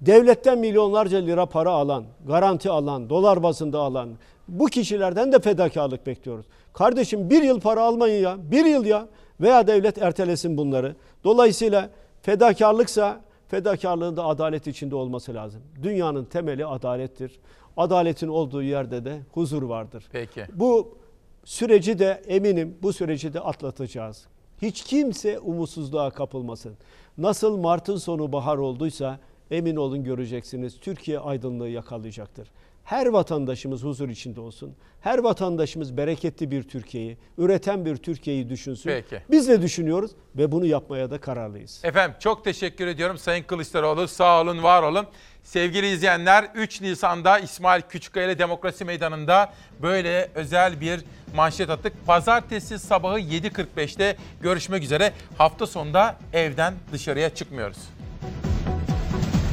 Devletten 0.00 0.58
milyonlarca 0.58 1.18
lira 1.18 1.46
para 1.46 1.70
alan, 1.70 2.04
garanti 2.26 2.70
alan, 2.70 3.10
dolar 3.10 3.42
bazında 3.42 3.78
alan 3.78 4.10
bu 4.48 4.66
kişilerden 4.66 5.32
de 5.32 5.38
fedakarlık 5.38 6.06
bekliyoruz. 6.06 6.46
Kardeşim 6.72 7.30
bir 7.30 7.42
yıl 7.42 7.60
para 7.60 7.82
almayın 7.82 8.22
ya, 8.22 8.36
bir 8.50 8.64
yıl 8.64 8.84
ya 8.84 9.08
veya 9.40 9.66
devlet 9.66 10.02
ertelesin 10.02 10.56
bunları. 10.56 10.96
Dolayısıyla 11.24 11.90
fedakarlıksa 12.22 13.20
fedakarlığın 13.48 14.16
da 14.16 14.24
adalet 14.24 14.66
içinde 14.66 14.94
olması 14.94 15.34
lazım. 15.34 15.62
Dünyanın 15.82 16.24
temeli 16.24 16.66
adalettir. 16.66 17.40
Adaletin 17.76 18.28
olduğu 18.28 18.62
yerde 18.62 19.04
de 19.04 19.20
huzur 19.32 19.62
vardır. 19.62 20.04
Peki. 20.12 20.44
Bu 20.52 20.98
süreci 21.44 21.98
de 21.98 22.22
eminim 22.26 22.78
bu 22.82 22.92
süreci 22.92 23.34
de 23.34 23.40
atlatacağız. 23.40 24.26
Hiç 24.62 24.84
kimse 24.84 25.38
umutsuzluğa 25.38 26.10
kapılmasın. 26.10 26.72
Nasıl 27.18 27.56
Mart'ın 27.56 27.96
sonu 27.96 28.32
bahar 28.32 28.56
olduysa 28.56 29.18
emin 29.50 29.76
olun 29.76 30.04
göreceksiniz 30.04 30.80
Türkiye 30.80 31.18
aydınlığı 31.18 31.68
yakalayacaktır. 31.68 32.48
Her 32.84 33.06
vatandaşımız 33.06 33.82
huzur 33.82 34.08
içinde 34.08 34.40
olsun. 34.40 34.74
Her 35.00 35.18
vatandaşımız 35.18 35.96
bereketli 35.96 36.50
bir 36.50 36.62
Türkiye'yi, 36.62 37.16
üreten 37.38 37.84
bir 37.84 37.96
Türkiye'yi 37.96 38.48
düşünsün. 38.48 38.90
Peki. 38.90 39.22
Biz 39.30 39.48
de 39.48 39.62
düşünüyoruz 39.62 40.10
ve 40.36 40.52
bunu 40.52 40.66
yapmaya 40.66 41.10
da 41.10 41.20
kararlıyız. 41.20 41.80
Efendim 41.84 42.16
çok 42.20 42.44
teşekkür 42.44 42.86
ediyorum 42.86 43.18
Sayın 43.18 43.44
Kılıçdaroğlu. 43.44 44.08
Sağ 44.08 44.40
olun, 44.40 44.62
var 44.62 44.82
olun. 44.82 45.06
Sevgili 45.42 45.86
izleyenler 45.90 46.50
3 46.54 46.80
Nisan'da 46.80 47.38
İsmail 47.38 47.82
Küçükkaya 47.82 48.38
Demokrasi 48.38 48.84
Meydanı'nda 48.84 49.52
böyle 49.82 50.30
özel 50.34 50.80
bir 50.80 51.04
manşet 51.34 51.70
attık. 51.70 52.06
Pazartesi 52.06 52.78
sabahı 52.78 53.20
7.45'te 53.20 54.16
görüşmek 54.40 54.82
üzere. 54.82 55.12
Hafta 55.38 55.66
sonunda 55.66 56.16
evden 56.32 56.74
dışarıya 56.92 57.34
çıkmıyoruz. 57.34 57.78